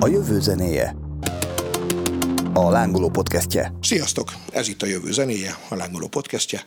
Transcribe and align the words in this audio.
A 0.00 0.06
jövő 0.06 0.40
zenéje. 0.40 0.96
A 2.52 2.70
Lángoló 2.70 3.08
podcastje. 3.08 3.72
Sziasztok! 3.80 4.32
Ez 4.52 4.68
itt 4.68 4.82
a 4.82 4.86
Jövő 4.86 5.12
zenéje, 5.12 5.58
a 5.68 5.74
Lángoló 5.74 6.06
podcastje. 6.06 6.64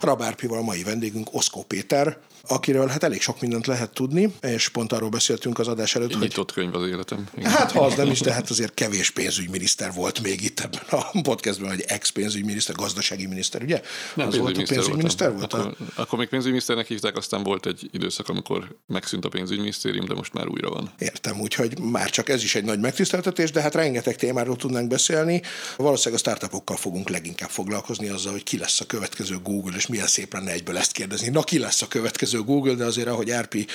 Rabárpival 0.00 0.62
mai 0.62 0.82
vendégünk 0.82 1.28
Oszkó 1.32 1.62
Péter, 1.62 2.18
akiről 2.48 2.86
hát 2.86 3.02
elég 3.02 3.20
sok 3.20 3.40
mindent 3.40 3.66
lehet 3.66 3.90
tudni, 3.90 4.34
és 4.40 4.68
pont 4.68 4.92
arról 4.92 5.08
beszéltünk 5.08 5.58
az 5.58 5.68
adás 5.68 5.94
előtt, 5.94 6.12
hogy... 6.12 6.22
Nyitott 6.22 6.52
könyv 6.52 6.74
az 6.74 6.88
életem. 6.88 7.28
Igen. 7.36 7.50
Hát 7.50 7.72
ha 7.72 7.84
az 7.84 7.94
nem 7.94 8.10
is, 8.10 8.20
de 8.20 8.32
hát 8.32 8.50
azért 8.50 8.74
kevés 8.74 9.10
pénzügyminiszter 9.10 9.92
volt 9.92 10.22
még 10.22 10.44
itt 10.44 10.60
ebben 10.60 10.82
a 10.90 11.20
podcastben, 11.22 11.68
hogy 11.68 11.84
ex-pénzügyminiszter, 11.86 12.74
gazdasági 12.74 13.26
miniszter, 13.26 13.62
ugye? 13.62 13.80
Nem, 14.14 14.26
az 14.26 14.38
volt 14.38 14.58
a 14.58 14.62
pénzügyminiszter 14.62 15.32
volt? 15.32 15.52
Akkor, 15.52 15.76
akkor 15.94 16.18
még 16.18 16.28
pénzügyminiszternek 16.28 16.86
hívták, 16.86 17.16
aztán 17.16 17.42
volt 17.42 17.66
egy 17.66 17.88
időszak, 17.92 18.28
amikor 18.28 18.76
megszűnt 18.86 19.24
a 19.24 19.28
pénzügyminisztérium, 19.28 20.06
de 20.06 20.14
most 20.14 20.32
már 20.32 20.48
újra 20.48 20.70
van. 20.70 20.90
Értem, 20.98 21.40
úgyhogy 21.40 21.78
már 21.78 22.10
csak 22.10 22.28
ez 22.28 22.42
is 22.42 22.54
egy 22.54 22.64
nagy 22.64 22.80
megtiszteltetés, 22.80 23.50
de 23.50 23.60
hát 23.60 23.74
rengeteg 23.74 24.16
témáról 24.16 24.56
tudnánk 24.56 24.88
beszélni. 24.88 25.42
Valószínűleg 25.76 26.24
a 26.24 26.28
startupokkal 26.28 26.76
fogunk 26.76 27.08
leginkább 27.08 27.50
foglalkozni 27.50 28.08
azzal, 28.08 28.32
hogy 28.32 28.42
ki 28.42 28.58
lesz 28.58 28.80
a 28.80 28.84
következő 28.84 29.38
Google, 29.42 29.76
és 29.76 29.86
milyen 29.86 30.06
szép 30.06 30.32
lenne 30.32 30.50
egyből 30.50 30.76
ezt 30.76 30.92
kérdezni. 30.92 31.28
Na, 31.28 31.42
ki 31.42 31.58
lesz 31.58 31.82
a 31.82 31.88
következő 31.88 32.29
Google, 32.38 32.74
de 32.74 32.84
azért, 32.84 33.08
ahogy 33.08 33.30
Árpi 33.30 33.66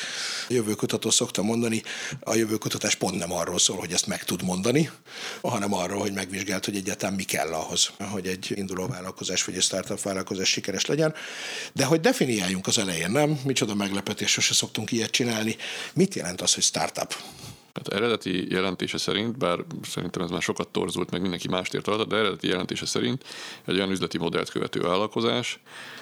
jövőkutató 0.48 1.10
szokta 1.10 1.42
mondani, 1.42 1.84
a 2.20 2.36
jövőkutatás 2.36 2.96
pont 2.96 3.18
nem 3.18 3.32
arról 3.32 3.60
szól, 3.60 3.78
hogy 3.78 3.92
ezt 3.92 4.08
meg 4.08 4.24
tud 4.24 4.44
mondani, 4.44 4.90
hanem 5.42 5.74
arról, 5.74 6.00
hogy 6.00 6.14
megvizsgált, 6.14 6.66
hogy 6.66 6.76
egyáltalán 6.76 7.16
mi 7.16 7.24
kell 7.24 7.54
ahhoz, 7.54 7.92
hogy 8.12 8.28
egy 8.28 8.52
induló 8.56 8.88
vállalkozás 8.88 9.44
vagy 9.44 9.56
egy 9.56 9.62
startup 9.62 10.02
vállalkozás 10.02 10.50
sikeres 10.50 10.86
legyen. 10.86 11.14
De 11.74 11.86
hogy 11.86 12.00
definiáljunk 12.00 12.68
az 12.68 12.78
elején, 12.78 13.12
nem? 13.12 13.40
Micsoda 13.44 13.76
meglepetés, 13.76 14.32
sose 14.32 14.54
szoktunk 14.54 14.92
ilyet 14.92 15.12
csinálni. 15.12 15.56
Mit 15.94 16.16
jelent 16.16 16.42
az, 16.42 16.54
hogy 16.54 16.64
startup? 16.64 17.16
Hát 17.76 17.88
eredeti 17.88 18.52
jelentése 18.52 18.98
szerint, 18.98 19.38
bár 19.38 19.60
szerintem 19.82 20.22
ez 20.22 20.30
már 20.30 20.42
sokat 20.42 20.68
torzult, 20.68 21.12
meg 21.12 21.22
mindenki 21.22 21.48
mást 21.48 21.74
ért 21.74 21.88
alatt, 21.88 22.08
de 22.08 22.16
eredeti 22.16 22.48
jelentése 22.48 22.86
szerint 22.86 23.24
egy 23.66 23.76
olyan 23.76 23.92
üzleti 23.92 24.18
modellt 24.18 24.50
követő 24.50 24.82
vállalkozás, 24.82 25.60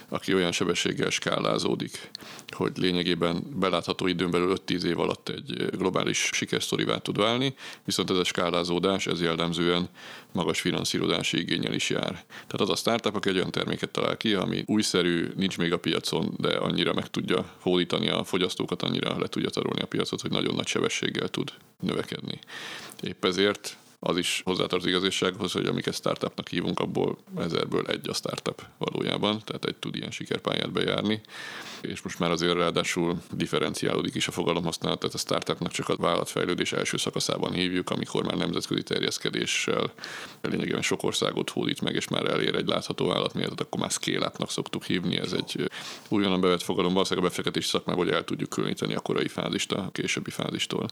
aki 0.09 0.33
olyan 0.33 0.51
sebességgel 0.51 1.09
skálázódik, 1.09 2.09
hogy 2.47 2.71
lényegében 2.77 3.43
belátható 3.59 4.07
időn 4.07 4.31
belül 4.31 4.55
5-10 4.67 4.83
év 4.83 4.99
alatt 4.99 5.29
egy 5.29 5.69
globális 5.77 6.29
sikersztorivá 6.31 6.97
tud 6.97 7.17
válni, 7.17 7.55
viszont 7.85 8.09
ez 8.09 8.17
a 8.17 8.23
skálázódás, 8.23 9.07
ez 9.07 9.21
jellemzően 9.21 9.89
magas 10.33 10.61
finanszírozási 10.61 11.39
igényel 11.39 11.73
is 11.73 11.89
jár. 11.89 12.23
Tehát 12.27 12.61
az 12.61 12.69
a 12.69 12.75
startup, 12.75 13.15
aki 13.15 13.29
egy 13.29 13.35
olyan 13.35 13.51
terméket 13.51 13.89
talál 13.89 14.17
ki, 14.17 14.33
ami 14.33 14.63
újszerű, 14.65 15.31
nincs 15.35 15.57
még 15.57 15.73
a 15.73 15.79
piacon, 15.79 16.33
de 16.37 16.49
annyira 16.49 16.93
meg 16.93 17.07
tudja 17.07 17.45
hódítani 17.59 18.09
a 18.09 18.23
fogyasztókat, 18.23 18.81
annyira 18.81 19.19
le 19.19 19.27
tudja 19.27 19.49
tarolni 19.49 19.81
a 19.81 19.85
piacot, 19.85 20.21
hogy 20.21 20.31
nagyon 20.31 20.55
nagy 20.55 20.67
sebességgel 20.67 21.27
tud 21.27 21.53
növekedni. 21.79 22.39
Épp 23.01 23.25
ezért 23.25 23.77
az 23.99 24.17
is 24.17 24.41
hozzátartozik 24.45 24.95
az 24.95 25.01
igazsághoz, 25.01 25.51
hogy 25.51 25.65
amiket 25.65 25.93
startupnak 25.93 26.47
hívunk, 26.47 26.79
abból 26.79 27.17
ezerből 27.37 27.85
egy 27.87 28.09
a 28.09 28.13
startup 28.13 28.65
valójában, 28.77 29.41
tehát 29.45 29.65
egy 29.65 29.75
tud 29.75 29.95
ilyen 29.95 30.11
sikerpályát 30.11 30.71
bejárni, 30.71 31.21
és 31.85 32.01
most 32.01 32.19
már 32.19 32.31
azért 32.31 32.53
ráadásul 32.53 33.17
differenciálódik 33.31 34.15
is 34.15 34.27
a 34.27 34.31
fogalomhasználat, 34.31 34.99
tehát 34.99 35.15
a 35.15 35.17
startupnak 35.17 35.71
csak 35.71 35.89
a 35.89 35.95
vállalatfejlődés 35.95 36.71
első 36.71 36.97
szakaszában 36.97 37.51
hívjuk, 37.51 37.89
amikor 37.89 38.23
már 38.23 38.37
nemzetközi 38.37 38.83
terjeszkedéssel 38.83 39.91
lényegében 40.41 40.81
sok 40.81 41.03
országot 41.03 41.49
hódít 41.49 41.81
meg, 41.81 41.95
és 41.95 42.07
már 42.07 42.29
elér 42.29 42.55
egy 42.55 42.67
látható 42.67 43.13
állatméretet, 43.13 43.61
akkor 43.61 43.79
már 43.79 43.91
scale 43.91 44.31
szoktuk 44.47 44.83
hívni, 44.83 45.17
ez 45.17 45.31
egy 45.33 45.69
újonnan 46.09 46.41
bevett 46.41 46.61
fogalom, 46.61 46.93
valószínűleg 46.93 47.25
a 47.25 47.29
befektetési 47.29 47.67
szakmában, 47.67 48.03
hogy 48.05 48.13
el 48.13 48.23
tudjuk 48.23 48.49
különíteni 48.49 48.93
a 48.95 48.99
korai 48.99 49.27
fázist 49.27 49.71
a 49.71 49.89
későbbi 49.91 50.29
fázistól. 50.29 50.87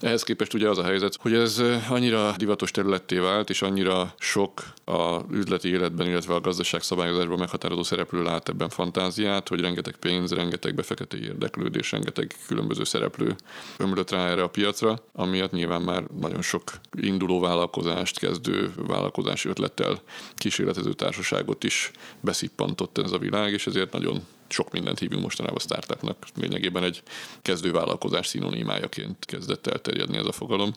Ehhez 0.00 0.22
képest 0.22 0.54
ugye 0.54 0.68
az 0.68 0.78
a 0.78 0.84
helyzet, 0.84 1.16
hogy 1.20 1.34
ez 1.34 1.62
annyira 1.88 2.34
divatos 2.36 2.70
területté 2.70 3.18
vált, 3.18 3.50
és 3.50 3.62
annyira 3.62 4.14
sok 4.18 4.62
a 4.84 5.20
üzleti 5.30 5.68
életben, 5.68 6.06
illetve 6.06 6.34
a 6.34 6.40
gazdaság 6.40 6.82
szabályozásban 6.82 7.38
meghatározó 7.38 7.82
szereplő 7.82 8.22
lát 8.22 8.48
ebben 8.48 8.68
fantáziát, 8.68 9.48
hogy 9.48 9.60
rengeteg 9.60 9.96
pénz, 9.96 10.23
rengeteg 10.32 10.74
befektető 10.74 11.18
érdeklődés, 11.18 11.92
rengeteg 11.92 12.34
különböző 12.46 12.84
szereplő 12.84 13.36
ömlött 13.76 14.10
rá 14.10 14.28
erre 14.28 14.42
a 14.42 14.48
piacra, 14.48 14.98
amiatt 15.12 15.52
nyilván 15.52 15.82
már 15.82 16.04
nagyon 16.20 16.42
sok 16.42 16.62
induló 17.00 17.40
vállalkozást, 17.40 18.18
kezdő 18.18 18.72
vállalkozási 18.76 19.48
ötlettel 19.48 20.02
kísérletező 20.34 20.92
társaságot 20.92 21.64
is 21.64 21.90
beszippantott 22.20 22.98
ez 22.98 23.12
a 23.12 23.18
világ, 23.18 23.52
és 23.52 23.66
ezért 23.66 23.92
nagyon 23.92 24.22
sok 24.48 24.72
mindent 24.72 24.98
hívunk 24.98 25.22
mostanában 25.22 25.58
startupnak. 25.58 26.26
Lényegében 26.34 26.84
egy 26.84 27.02
kezdővállalkozás 27.42 28.26
szinonimájaként 28.26 29.24
kezdett 29.24 29.66
elterjedni 29.66 30.16
ez 30.16 30.26
a 30.26 30.32
fogalom, 30.32 30.72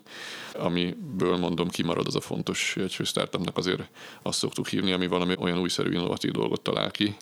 amiből 0.54 1.38
mondom 1.38 1.70
kimarad 1.70 2.08
az 2.08 2.16
a 2.16 2.22
fontos, 2.22 2.74
hogy 2.74 3.06
startupnak 3.06 3.58
azért 3.58 3.82
azt 4.22 4.38
szoktuk 4.38 4.68
hívni, 4.68 4.92
ami 4.92 5.08
valami 5.08 5.36
olyan 5.40 5.60
újszerű 5.60 5.92
innovatív 5.92 6.32
dolgot 6.32 6.62
talál 6.62 6.92
ki, 6.92 7.16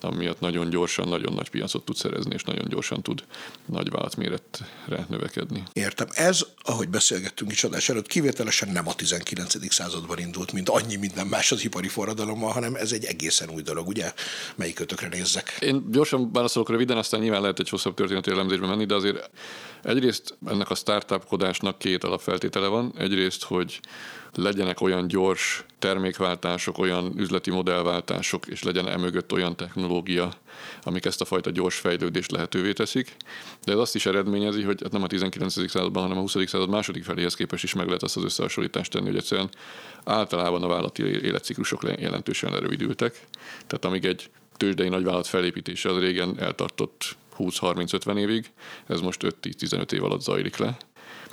amiatt 0.00 0.40
nagyon 0.40 0.70
gyorsan, 0.70 1.08
nagyon 1.08 1.32
nagy 1.32 1.48
piacot 1.50 1.84
tud 1.84 1.96
szerezni, 1.96 2.34
és 2.34 2.42
nagyon 2.42 2.68
gyorsan 2.68 3.02
tud 3.02 3.24
nagy 3.66 3.90
vállalatméretre 3.90 5.06
növekedni. 5.08 5.62
Értem. 5.72 6.06
Ez, 6.12 6.46
ahogy 6.62 6.88
beszélgettünk 6.88 7.52
is 7.52 7.64
adás 7.64 7.88
előtt, 7.88 8.06
kivételesen 8.06 8.68
nem 8.68 8.88
a 8.88 8.94
19. 8.94 9.72
században 9.72 10.18
indult, 10.18 10.52
mint 10.52 10.68
annyi 10.68 10.96
minden 10.96 11.26
más 11.26 11.52
az 11.52 11.64
ipari 11.64 11.88
forradalommal, 11.88 12.52
hanem 12.52 12.74
ez 12.74 12.92
egy 12.92 13.04
egészen 13.04 13.50
új 13.50 13.62
dolog, 13.62 13.88
ugye? 13.88 14.12
Melyik 14.56 14.80
ötökre 14.80 15.08
nézzek? 15.08 15.56
Én 15.60 15.90
gyorsan 16.00 16.32
válaszolok 16.32 16.68
röviden, 16.68 16.96
aztán 16.96 17.20
nyilván 17.20 17.40
lehet 17.40 17.58
egy 17.58 17.68
hosszabb 17.68 17.94
történeti 17.94 18.30
elemzésbe 18.30 18.66
menni, 18.66 18.84
de 18.84 18.94
azért 18.94 19.30
egyrészt 19.82 20.38
ennek 20.46 20.70
a 20.70 20.74
startupkodásnak 20.74 21.78
két 21.78 22.04
alapfeltétele 22.04 22.66
van. 22.66 22.92
Egyrészt, 22.96 23.44
hogy 23.44 23.80
legyenek 24.34 24.80
olyan 24.80 25.08
gyors 25.08 25.64
termékváltások, 25.78 26.78
olyan 26.78 27.12
üzleti 27.16 27.50
modellváltások, 27.50 28.46
és 28.46 28.62
legyen 28.62 28.88
emögött 28.88 29.32
olyan 29.32 29.56
technológia, 29.56 30.32
amik 30.82 31.04
ezt 31.04 31.20
a 31.20 31.24
fajta 31.24 31.50
gyors 31.50 31.76
fejlődést 31.76 32.30
lehetővé 32.30 32.72
teszik. 32.72 33.16
De 33.64 33.72
ez 33.72 33.78
azt 33.78 33.94
is 33.94 34.06
eredményezi, 34.06 34.62
hogy 34.62 34.82
hát 34.82 34.92
nem 34.92 35.02
a 35.02 35.06
19. 35.06 35.70
században, 35.70 36.02
hanem 36.02 36.18
a 36.18 36.20
20. 36.20 36.36
század 36.46 36.68
második 36.68 37.04
feléhez 37.04 37.34
képest 37.34 37.64
is 37.64 37.74
meg 37.74 37.86
lehet 37.86 38.02
azt 38.02 38.16
az 38.16 38.24
összehasonlítást 38.24 38.90
tenni, 38.90 39.06
hogy 39.06 39.16
egyszerűen 39.16 39.48
általában 40.04 40.62
a 40.62 40.68
vállalati 40.68 41.02
életciklusok 41.02 41.82
jelentősen 41.98 42.52
lerövidültek. 42.52 43.26
Tehát 43.66 43.84
amíg 43.84 44.04
egy 44.04 44.30
tőzsdei 44.60 44.88
nagyvállalat 44.88 45.26
felépítése 45.26 45.90
az 45.90 45.98
régen 45.98 46.38
eltartott 46.38 47.16
20-30-50 47.38 48.16
évig, 48.18 48.50
ez 48.86 49.00
most 49.00 49.20
5-10-15 49.42 49.92
év 49.92 50.04
alatt 50.04 50.20
zajlik 50.20 50.56
le 50.56 50.76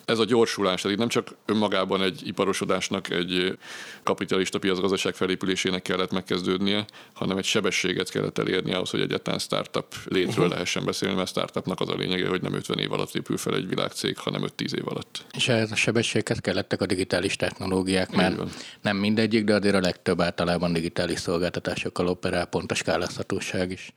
ez 0.08 0.20
a 0.20 0.26
gyorsulás, 0.26 0.82
tehát 0.82 0.98
itt 0.98 1.00
nem 1.00 1.10
csak 1.10 1.28
önmagában 1.46 2.02
egy 2.02 2.22
iparosodásnak, 2.28 3.10
egy 3.10 3.58
kapitalista 4.04 4.60
piacgazdaság 4.60 5.16
felépülésének 5.16 5.82
kellett 5.82 6.12
megkezdődnie, 6.12 6.86
hanem 7.14 7.38
egy 7.38 7.46
sebességet 7.46 8.10
kellett 8.10 8.38
elérni 8.38 8.74
ahhoz, 8.74 8.90
hogy 8.90 9.02
egyáltalán 9.02 9.40
startup 9.40 9.96
létről 10.06 10.36
uh-huh. 10.36 10.50
lehessen 10.50 10.86
beszélni, 10.86 11.16
mert 11.16 11.30
startupnak 11.30 11.80
az 11.80 11.90
a 11.90 11.96
lényege, 11.96 12.28
hogy 12.28 12.42
nem 12.42 12.54
50 12.54 12.80
év 12.80 12.92
alatt 12.92 13.16
épül 13.16 13.38
fel 13.38 13.56
egy 13.56 13.68
világcég, 13.68 14.18
hanem 14.18 14.42
5-10 14.58 14.74
év 14.74 14.88
alatt. 14.88 15.26
És 15.36 15.48
ez 15.48 15.72
a 15.72 15.76
sebességhez 15.76 16.40
kellettek 16.40 16.82
a 16.82 16.86
digitális 16.86 17.36
technológiák, 17.36 18.16
mert 18.16 18.42
nem 18.82 18.98
mindegyik, 18.98 19.44
de 19.44 19.54
azért 19.54 19.76
a 19.76 19.80
legtöbb 19.80 20.22
általában 20.22 20.74
digitális 20.74 21.20
szolgáltatásokkal 21.20 22.08
operál, 22.08 22.46
pont 22.46 22.72
a 22.72 22.76
skálázhatóság 22.76 23.72
is 23.72 23.94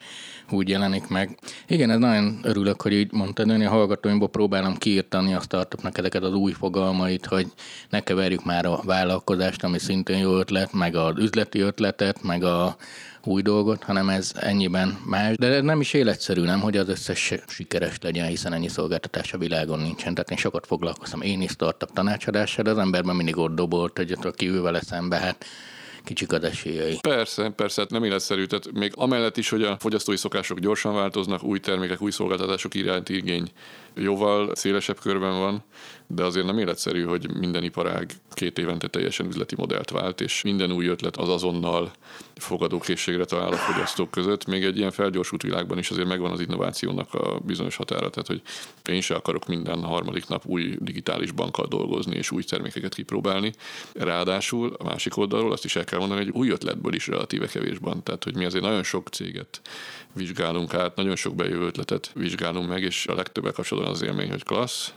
úgy 0.53 0.69
jelenik 0.69 1.09
meg. 1.09 1.38
Igen, 1.66 1.91
ez 1.91 1.99
nagyon 1.99 2.41
örülök, 2.43 2.82
hogy 2.82 2.93
így 2.93 3.12
mondtad, 3.12 3.49
én 3.49 3.66
a 3.66 3.70
hallgatóimból 3.70 4.28
próbálom 4.28 4.76
kiírtani 4.76 5.34
a 5.34 5.41
startupnak 5.41 5.99
ezeket 6.00 6.22
az 6.22 6.33
új 6.33 6.53
fogalmait, 6.53 7.27
hogy 7.27 7.47
ne 7.91 8.00
keverjük 8.00 8.44
már 8.44 8.66
a 8.66 8.81
vállalkozást, 8.84 9.65
ami 9.65 9.78
szintén 9.78 10.19
jó 10.19 10.38
ötlet, 10.38 10.72
meg 10.72 10.94
az 10.94 11.19
üzleti 11.19 11.61
ötletet, 11.61 12.22
meg 12.22 12.44
a 12.44 12.77
új 13.25 13.43
dolgot, 13.43 13.83
hanem 13.83 14.09
ez 14.09 14.33
ennyiben 14.34 14.99
más. 15.05 15.37
De 15.37 15.61
nem 15.61 15.81
is 15.81 15.93
életszerű, 15.93 16.43
nem, 16.43 16.61
hogy 16.61 16.77
az 16.77 16.88
összes 16.88 17.34
sikeres 17.47 17.97
legyen, 18.00 18.27
hiszen 18.27 18.53
ennyi 18.53 18.69
szolgáltatás 18.69 19.33
a 19.33 19.38
világon 19.38 19.78
nincsen. 19.78 20.15
Tehát 20.15 20.31
én 20.31 20.37
sokat 20.37 20.66
foglalkoztam 20.66 21.21
én 21.21 21.43
is 21.43 21.50
startup 21.50 21.93
tanácsadással, 21.93 22.64
de 22.64 22.70
az 22.70 22.79
emberben 22.79 23.17
mindig 23.17 23.37
ott 23.37 23.55
dobolt, 23.55 23.97
hogy 23.97 24.17
aki 24.23 24.49
ő 24.49 24.61
vele 24.61 24.81
szembe, 24.81 25.17
hát 25.17 25.44
kicsik 26.05 26.32
az 26.32 26.44
esélyei. 26.44 26.99
Persze, 27.00 27.50
persze, 27.50 27.81
hát 27.81 27.91
nem 27.91 28.05
életszerű. 28.05 28.44
Tehát 28.44 28.73
még 28.73 28.93
amellett 28.94 29.37
is, 29.37 29.49
hogy 29.49 29.62
a 29.62 29.76
fogyasztói 29.79 30.17
szokások 30.17 30.58
gyorsan 30.58 30.94
változnak, 30.94 31.43
új 31.43 31.61
termékek, 31.61 32.02
új 32.02 32.11
szolgáltatások 32.11 32.75
iránti 32.75 33.17
igény 33.17 33.50
jóval 33.94 34.55
szélesebb 34.55 35.00
körben 35.00 35.38
van, 35.38 35.64
de 36.06 36.25
azért 36.25 36.47
nem 36.47 36.58
életszerű, 36.58 37.05
hogy 37.05 37.38
minden 37.38 37.62
iparág 37.62 38.11
két 38.32 38.58
évente 38.58 38.88
teljesen 38.88 39.26
üzleti 39.26 39.55
modellt 39.58 39.91
vált, 39.91 40.20
és 40.20 40.43
minden 40.43 40.73
új 40.73 40.87
ötlet 40.87 41.17
az 41.17 41.29
azonnal 41.29 41.91
fogadókészségre 42.37 43.25
talál 43.25 43.52
a 43.52 43.56
fogyasztók 43.56 44.11
között. 44.11 44.47
Még 44.47 44.64
egy 44.64 44.76
ilyen 44.76 44.91
felgyorsult 44.91 45.43
világban 45.43 45.79
is 45.79 45.91
azért 45.91 46.08
megvan 46.08 46.31
az 46.31 46.41
innovációnak 46.41 47.14
a 47.14 47.38
bizonyos 47.38 47.76
határa, 47.76 48.11
tehát 48.11 48.26
hogy 48.26 48.43
én 48.85 49.00
sem 49.00 49.17
akarok 49.17 49.47
minden 49.47 49.82
harmadik 49.82 50.29
nap 50.29 50.47
új 50.47 50.76
digitális 50.79 51.31
bankkal 51.31 51.67
dolgozni 51.67 52.17
és 52.17 52.31
új 52.31 52.43
termékeket 52.43 52.94
kipróbálni. 52.94 53.52
Ráadásul 53.93 54.75
a 54.79 54.85
másik 54.85 55.17
oldalról 55.17 55.52
azt 55.52 55.64
is 55.64 55.76
el 55.76 55.85
kell 55.90 55.98
mondani, 55.98 56.25
hogy 56.25 56.32
új 56.34 56.50
ötletből 56.50 56.94
is 56.94 57.06
relatíve 57.06 57.46
kevés 57.46 57.76
van. 57.81 58.02
Tehát, 58.02 58.25
hogy 58.25 58.37
mi 58.37 58.44
azért 58.44 58.64
nagyon 58.64 58.82
sok 58.82 59.08
céget 59.08 59.60
vizsgálunk 60.12 60.75
át, 60.75 60.96
nagyon 60.96 61.16
sok 61.16 61.34
bejövő 61.34 61.66
ötletet 61.66 62.10
vizsgálunk 62.14 62.69
meg, 62.69 62.82
és 62.82 63.06
a 63.06 63.14
legtöbbek 63.14 63.52
kapcsolatban 63.52 63.92
az 63.92 64.02
élmény, 64.02 64.31
hogy 64.31 64.44
klassz, 64.44 64.92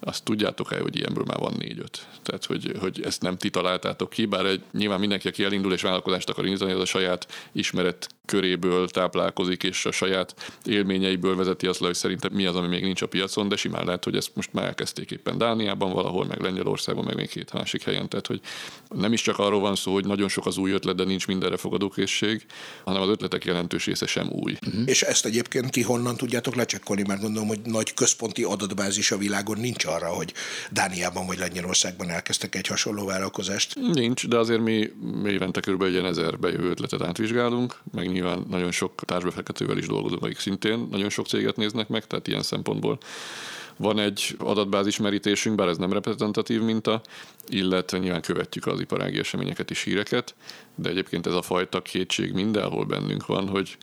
azt 0.00 0.24
tudjátok-e, 0.24 0.80
hogy 0.80 0.96
ilyenből 0.96 1.24
már 1.26 1.38
van 1.38 1.54
négy-öt. 1.58 2.06
Tehát, 2.22 2.44
hogy, 2.44 2.72
hogy 2.80 3.02
ezt 3.04 3.22
nem 3.22 3.36
ti 3.36 3.50
találtátok 3.50 4.10
ki, 4.10 4.26
bár 4.26 4.46
egy, 4.46 4.62
nyilván 4.72 5.00
mindenki, 5.00 5.28
aki 5.28 5.44
elindul 5.44 5.72
és 5.72 5.82
vállalkozást 5.82 6.28
akar 6.28 6.44
indítani, 6.44 6.72
az 6.72 6.80
a 6.80 6.84
saját 6.84 7.48
ismeret 7.52 8.08
köréből 8.26 8.88
táplálkozik, 8.88 9.62
és 9.62 9.86
a 9.86 9.90
saját 9.90 10.52
élményeiből 10.64 11.36
vezeti 11.36 11.66
azt 11.66 11.80
le, 11.80 11.86
hogy 11.86 11.96
szerintem 11.96 12.32
mi 12.32 12.46
az, 12.46 12.56
ami 12.56 12.66
még 12.66 12.82
nincs 12.82 13.02
a 13.02 13.06
piacon, 13.06 13.48
de 13.48 13.56
simán 13.56 13.84
lehet, 13.84 14.04
hogy 14.04 14.16
ezt 14.16 14.30
most 14.34 14.52
már 14.52 14.64
elkezdték 14.64 15.10
éppen 15.10 15.38
Dániában 15.38 15.92
valahol, 15.92 16.24
meg 16.24 16.40
Lengyelországban, 16.40 17.04
meg 17.04 17.16
még 17.16 17.28
két 17.28 17.52
másik 17.52 17.82
helyen. 17.82 18.08
Tehát, 18.08 18.26
hogy 18.26 18.40
nem 18.88 19.12
is 19.12 19.22
csak 19.22 19.38
arról 19.38 19.60
van 19.60 19.74
szó, 19.74 19.92
hogy 19.92 20.06
nagyon 20.06 20.28
sok 20.28 20.46
az 20.46 20.56
új 20.56 20.70
ötlet, 20.70 20.96
de 20.96 21.04
nincs 21.04 21.26
mindenre 21.26 21.56
fogadókészség, 21.56 22.46
hanem 22.84 23.02
az 23.02 23.08
ötletek 23.08 23.44
jelentős 23.44 23.84
része 23.86 24.06
sem 24.06 24.28
új. 24.30 24.56
Uh-huh. 24.66 24.82
És 24.86 25.02
ezt 25.02 25.26
egyébként 25.26 25.70
ti 25.70 25.82
honnan 25.82 26.16
tudjátok 26.16 26.54
lecsekkolni, 26.54 27.02
mert 27.06 27.20
gondolom, 27.20 27.48
hogy 27.48 27.60
nagy 27.64 27.94
központi 27.94 28.42
adatbázis 28.42 29.10
a 29.10 29.16
világon 29.16 29.58
nincs 29.58 29.84
arra, 29.84 30.08
hogy 30.08 30.32
Dániában 30.70 31.26
vagy 31.26 31.38
Lengyelországban 31.38 32.10
elkezdtek 32.10 32.54
egy 32.54 32.66
hasonló 32.66 33.04
vállalkozást. 33.04 33.74
Nincs, 33.92 34.28
de 34.28 34.36
azért 34.36 34.60
mi 34.60 34.90
évente 35.26 35.60
kb. 35.60 35.82
egy 35.82 35.96
ezer 35.96 36.38
bejövő 36.38 36.70
ötletet 36.70 37.02
átvizsgálunk, 37.02 37.78
meg 37.92 38.12
nyilván 38.14 38.44
nagyon 38.50 38.70
sok 38.70 38.94
társbefektetővel 38.94 39.78
is 39.78 39.86
dolgozunk, 39.86 40.22
akik 40.22 40.38
szintén 40.38 40.88
nagyon 40.90 41.08
sok 41.08 41.26
céget 41.26 41.56
néznek 41.56 41.88
meg, 41.88 42.06
tehát 42.06 42.28
ilyen 42.28 42.42
szempontból 42.42 42.98
van 43.76 43.98
egy 43.98 44.36
adatbázis 44.38 44.98
merítésünk, 44.98 45.56
bár 45.56 45.68
ez 45.68 45.76
nem 45.76 45.92
reprezentatív 45.92 46.62
minta, 46.62 47.00
illetve 47.48 47.98
nyilván 47.98 48.22
követjük 48.22 48.66
az 48.66 48.80
iparági 48.80 49.18
eseményeket 49.18 49.70
és 49.70 49.82
híreket, 49.82 50.34
de 50.74 50.88
egyébként 50.88 51.26
ez 51.26 51.34
a 51.34 51.42
fajta 51.42 51.82
kétség 51.82 52.32
mindenhol 52.32 52.84
bennünk 52.84 53.26
van, 53.26 53.48
hogy 53.48 53.76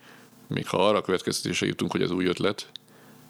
még 0.48 0.68
ha 0.68 0.88
arra 0.88 0.98
a 0.98 1.02
következtetésre 1.02 1.68
jutunk, 1.68 1.92
hogy 1.92 2.02
ez 2.02 2.12
új 2.12 2.26
ötlet, 2.26 2.68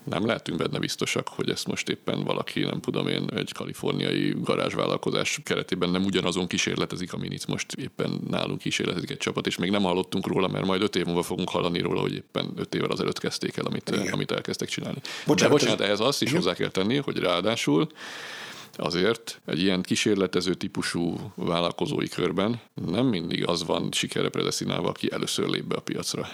nem 0.04 0.26
lehetünk 0.26 0.58
benne 0.58 0.80
biztosak, 0.80 1.28
hogy 1.28 1.50
ezt 1.50 1.68
most 1.68 1.90
éppen 1.90 2.24
valaki, 2.24 2.60
nem 2.60 2.80
tudom 2.80 3.08
én, 3.08 3.30
egy 3.36 3.52
kaliforniai 3.54 4.36
garázsvállalkozás 4.44 5.40
keretében 5.44 5.90
nem 5.90 6.04
ugyanazon 6.04 6.48
kísérletezik, 6.48 7.14
amin 7.14 7.32
itt 7.32 7.46
most 7.46 7.74
éppen 7.74 8.22
nálunk 8.30 8.60
kísérletezik 8.60 9.10
egy 9.10 9.18
csapat, 9.18 9.48
és 9.48 9.58
még 9.58 9.72
nem 9.72 9.82
hallottunk 9.82 10.28
róla, 10.28 10.48
mert 10.48 10.66
majd 10.66 10.82
öt 10.82 10.96
év 10.96 11.06
múlva 11.06 11.24
fogunk 11.24 11.50
hallani 11.50 11.80
róla, 11.80 12.02
hogy 12.02 12.14
éppen 12.14 12.54
öt 12.56 12.76
évvel 12.76 12.90
azelőtt 12.90 13.20
kezdték 13.20 13.58
el, 13.58 13.66
amit, 13.66 13.90
amit 14.12 14.32
elkezdtek 14.32 14.70
csinálni. 14.70 15.00
Bocsánat, 15.26 15.54
De 15.54 15.60
bocsánat, 15.60 15.82
ehhez 15.82 16.00
azt 16.00 16.22
is 16.22 16.32
hozzá 16.32 16.54
kell 16.54 16.70
tenni, 16.70 16.98
hogy 16.98 17.18
ráadásul 17.18 17.88
azért 18.76 19.42
egy 19.46 19.62
ilyen 19.62 19.82
kísérletező 19.82 20.54
típusú 20.54 21.32
vállalkozói 21.36 22.08
körben 22.08 22.60
nem 22.74 23.06
mindig 23.06 23.48
az 23.48 23.66
van 23.66 23.92
sikerre 23.92 24.30
predeszinálva, 24.30 24.90
aki 24.90 25.12
először 25.12 25.48
lép 25.48 25.64
be 25.64 25.76
a 25.76 25.82
piacra. 25.82 26.30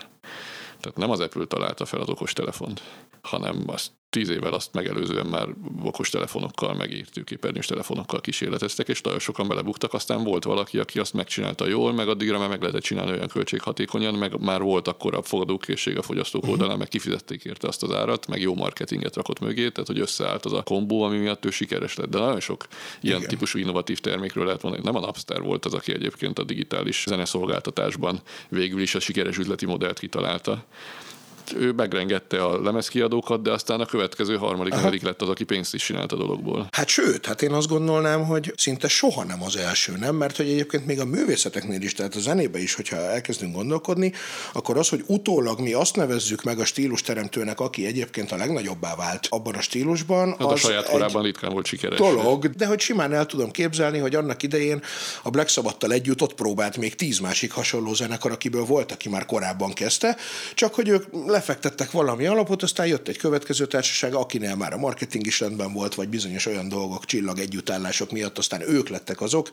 Tehát 0.80 0.98
nem 0.98 1.12
az 1.12 1.20
Apple 1.20 1.46
találta 1.46 1.86
fel 1.86 2.00
az 2.00 2.10
okos 2.10 2.34
telefont, 2.34 2.82
hanem 3.22 3.64
azt 3.66 3.92
tíz 4.18 4.30
évvel 4.30 4.54
azt 4.54 4.74
megelőzően 4.74 5.26
már 5.26 5.48
okos 5.84 6.10
telefonokkal, 6.10 6.74
meg 6.74 6.92
értőképernyős 6.92 7.66
telefonokkal 7.66 8.22
kísérleteztek, 8.22 8.88
és 8.88 9.02
nagyon 9.02 9.20
sokan 9.20 9.48
belebuktak, 9.48 9.94
aztán 9.94 10.24
volt 10.24 10.44
valaki, 10.44 10.80
aki 10.80 11.00
azt 11.00 11.14
megcsinálta 11.14 11.68
jól, 11.68 11.94
meg 11.94 12.08
addigra 12.08 12.40
már 12.40 12.50
meg 12.50 12.60
lehetett 12.60 12.82
csinálni 12.82 13.12
olyan 13.12 13.28
költséghatékonyan, 13.28 14.14
meg 14.14 14.40
már 14.40 14.62
volt 14.62 14.88
akkor 14.88 15.16
a 15.16 15.22
fogadókészség 15.22 15.98
a 15.98 16.02
fogyasztók 16.02 16.42
uh-huh. 16.42 16.58
oldalán, 16.58 16.78
meg 16.78 16.88
kifizették 16.88 17.44
érte 17.44 17.68
azt 17.68 17.84
az 17.84 17.94
árat, 17.94 18.28
meg 18.28 18.42
jó 18.42 18.56
marketinget 18.56 19.16
rakott 19.16 19.40
mögé, 19.40 19.70
tehát 19.70 19.88
hogy 19.88 20.00
összeállt 20.00 20.46
az 20.46 20.54
a 20.54 20.62
kombó, 20.62 21.02
ami 21.02 21.18
miatt 21.18 21.46
ő 21.46 21.50
sikeres 21.50 21.96
lett. 21.96 22.10
De 22.10 22.20
nagyon 22.20 22.40
sok 22.40 22.68
ilyen 23.02 23.18
Igen. 23.18 23.30
típusú 23.30 23.60
innovatív 23.60 24.00
termékről 24.00 24.46
lehet 24.46 24.62
mondani. 24.62 24.84
Nem 24.86 24.96
a 24.96 25.00
Napster 25.00 25.42
volt 25.42 25.66
az, 25.66 25.74
aki 25.74 25.94
egyébként 25.94 26.40
a 26.40 26.44
digitális 26.44 27.04
zeneszolgáltatásban 27.08 28.22
végül 28.50 28.82
is 28.82 28.96
a 28.96 29.00
sikeres 29.00 29.38
üzleti 29.38 29.66
modellt 29.66 30.00
kitalálta 30.00 30.66
ő 31.54 31.72
megrengette 31.72 32.44
a 32.44 32.62
lemezkiadókat, 32.62 33.42
de 33.42 33.52
aztán 33.52 33.80
a 33.80 33.86
következő 33.86 34.36
harmadik, 34.36 34.74
negyedik 34.74 35.02
lett 35.02 35.22
az, 35.22 35.30
aki 35.30 35.44
pénzt 35.44 35.74
is 35.74 35.84
csinált 35.84 36.12
a 36.12 36.16
dologból. 36.16 36.68
Hát 36.72 36.88
sőt, 36.88 37.26
hát 37.26 37.42
én 37.42 37.52
azt 37.52 37.68
gondolnám, 37.68 38.26
hogy 38.26 38.54
szinte 38.58 38.88
soha 38.88 39.24
nem 39.24 39.44
az 39.44 39.56
első, 39.56 39.94
nem? 40.00 40.16
Mert 40.16 40.38
hogy 40.38 40.50
egyébként 40.50 40.86
még 40.86 41.00
a 41.00 41.06
művészeteknél 41.06 41.82
is, 41.82 41.94
tehát 41.94 42.16
a 42.16 42.20
zenébe 42.20 42.60
is, 42.60 42.74
hogyha 42.74 42.96
elkezdünk 42.96 43.56
gondolkodni, 43.56 44.14
akkor 44.54 44.78
az, 44.78 44.90
hogy 44.90 45.04
utólag 45.06 45.60
mi 45.60 45.74
azt 45.74 45.96
nevezzük 45.96 46.44
meg 46.44 46.60
a 46.60 46.66
stílus 46.66 47.02
teremtőnek, 47.02 47.60
aki 47.60 47.86
egyébként 47.86 48.32
a 48.32 48.36
legnagyobbá 48.36 48.96
vált 48.96 49.28
abban 49.30 49.56
a 49.56 49.62
stílusban. 49.62 50.30
Hát 50.30 50.42
az 50.42 50.52
a 50.52 50.56
saját 50.56 50.90
korában 50.90 51.24
ritkán 51.24 51.52
volt 51.52 51.66
sikeres. 51.66 52.00
Dolog, 52.00 52.46
de 52.50 52.66
hogy 52.66 52.80
simán 52.80 53.14
el 53.14 53.26
tudom 53.26 53.52
képzelni, 53.52 53.98
hogy 53.98 54.16
annak 54.16 54.44
idején 54.44 54.82
a 55.24 55.30
Black 55.30 55.50
Sabbath-tal 55.50 55.92
együtt 55.92 56.22
ott 56.22 56.34
próbált 56.34 56.78
még 56.78 56.96
tíz 56.96 57.20
másik 57.20 57.52
hasonló 57.52 57.94
zenekar, 57.94 58.32
akiből 58.32 58.66
volt, 58.66 58.92
aki 58.92 59.10
már 59.10 59.26
korábban 59.26 59.74
kezdte, 59.74 60.18
csak 60.54 60.74
hogy 60.74 60.88
ők 60.88 61.04
lefektettek 61.38 61.92
valami 61.92 62.26
alapot, 62.26 62.64
aztán 62.64 62.88
jött 62.88 63.08
egy 63.08 63.18
következő 63.18 63.66
társaság, 63.66 64.14
akinél 64.14 64.56
már 64.56 64.74
a 64.74 64.78
marketing 64.78 65.26
is 65.26 65.40
rendben 65.40 65.74
volt, 65.74 65.96
vagy 65.96 66.10
bizonyos 66.10 66.46
olyan 66.46 66.70
dolgok, 66.70 67.06
csillag 67.06 67.40
együttállások 67.40 68.12
miatt, 68.12 68.38
aztán 68.38 68.62
ők 68.70 68.90
lettek 68.90 69.22
azok, 69.22 69.50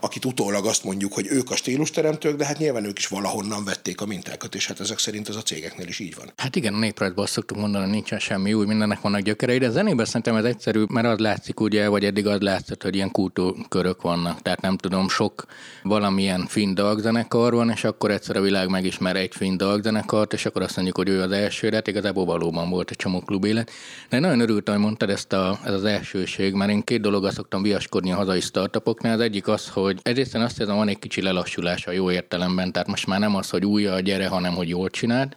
akit 0.00 0.24
utólag 0.24 0.66
azt 0.66 0.84
mondjuk, 0.84 1.12
hogy 1.12 1.26
ők 1.26 1.50
a 1.50 1.56
stílusteremtők, 1.56 2.36
de 2.36 2.46
hát 2.46 2.58
nyilván 2.58 2.84
ők 2.84 2.98
is 2.98 3.06
valahonnan 3.06 3.64
vették 3.64 4.00
a 4.00 4.06
mintákat, 4.06 4.54
és 4.54 4.66
hát 4.66 4.80
ezek 4.80 4.98
szerint 4.98 5.28
ez 5.28 5.36
a 5.36 5.42
cégeknél 5.42 5.86
is 5.86 5.98
így 5.98 6.14
van. 6.14 6.32
Hát 6.36 6.56
igen, 6.56 6.74
a 6.74 6.78
néprajzban 6.78 7.24
azt 7.24 7.32
szoktuk 7.32 7.56
mondani, 7.56 7.90
nincsen 7.90 8.18
semmi 8.18 8.52
új, 8.52 8.66
mindennek 8.66 9.00
vannak 9.00 9.20
gyökerei, 9.20 9.58
de 9.58 9.66
a 9.66 9.70
zenében 9.70 10.06
szerintem 10.06 10.36
ez 10.36 10.44
egyszerű, 10.44 10.84
mert 10.88 11.06
az 11.06 11.18
látszik 11.18 11.60
ugye, 11.60 11.88
vagy 11.88 12.04
eddig 12.04 12.26
az 12.26 12.40
látszott, 12.40 12.82
hogy 12.82 12.94
ilyen 12.94 13.10
kultúrkörök 13.10 14.02
vannak. 14.02 14.42
Tehát 14.42 14.60
nem 14.60 14.76
tudom, 14.76 15.08
sok 15.08 15.46
valamilyen 15.82 16.46
finn 16.46 16.74
dalzenekar 16.74 17.54
van, 17.54 17.70
és 17.70 17.84
akkor 17.84 18.10
egyszer 18.10 18.36
a 18.36 18.40
világ 18.40 18.68
megismer 18.68 19.16
egy 19.16 19.34
finn 19.34 19.56
dalzenekart, 19.56 20.32
és 20.32 20.46
akkor 20.46 20.62
azt 20.62 20.76
mondjuk, 20.76 20.96
hogy 20.96 21.08
ő 21.08 21.15
az 21.20 21.30
elsőre, 21.30 21.76
hát 21.76 21.86
igazából 21.86 22.24
valóban 22.24 22.70
volt 22.70 22.90
egy 22.90 22.96
csomó 22.96 23.20
klub 23.20 23.44
élet. 23.44 23.70
De 24.08 24.18
nagyon 24.18 24.40
örültem, 24.40 24.74
hogy 24.74 24.82
mondtad 24.84 25.10
ezt 25.10 25.32
a, 25.32 25.58
ez 25.64 25.72
az 25.72 25.84
elsőség, 25.84 26.54
mert 26.54 26.70
én 26.70 26.82
két 26.82 27.00
dologgal 27.00 27.30
szoktam 27.30 27.62
viaskodni 27.62 28.12
a 28.12 28.16
hazai 28.16 28.40
startupoknál. 28.40 29.14
Az 29.14 29.20
egyik 29.20 29.48
az, 29.48 29.68
hogy 29.68 29.98
egyrészt 30.02 30.34
azt 30.34 30.60
érzem, 30.60 30.76
van 30.76 30.88
egy 30.88 30.98
kicsi 30.98 31.22
lelassulás 31.22 31.86
a 31.86 31.90
jó 31.90 32.10
értelemben, 32.10 32.72
tehát 32.72 32.88
most 32.88 33.06
már 33.06 33.20
nem 33.20 33.34
az, 33.34 33.50
hogy 33.50 33.64
újra 33.64 33.92
a 33.92 34.00
gyere, 34.00 34.26
hanem 34.26 34.54
hogy 34.54 34.68
jól 34.68 34.90
csináld. 34.90 35.36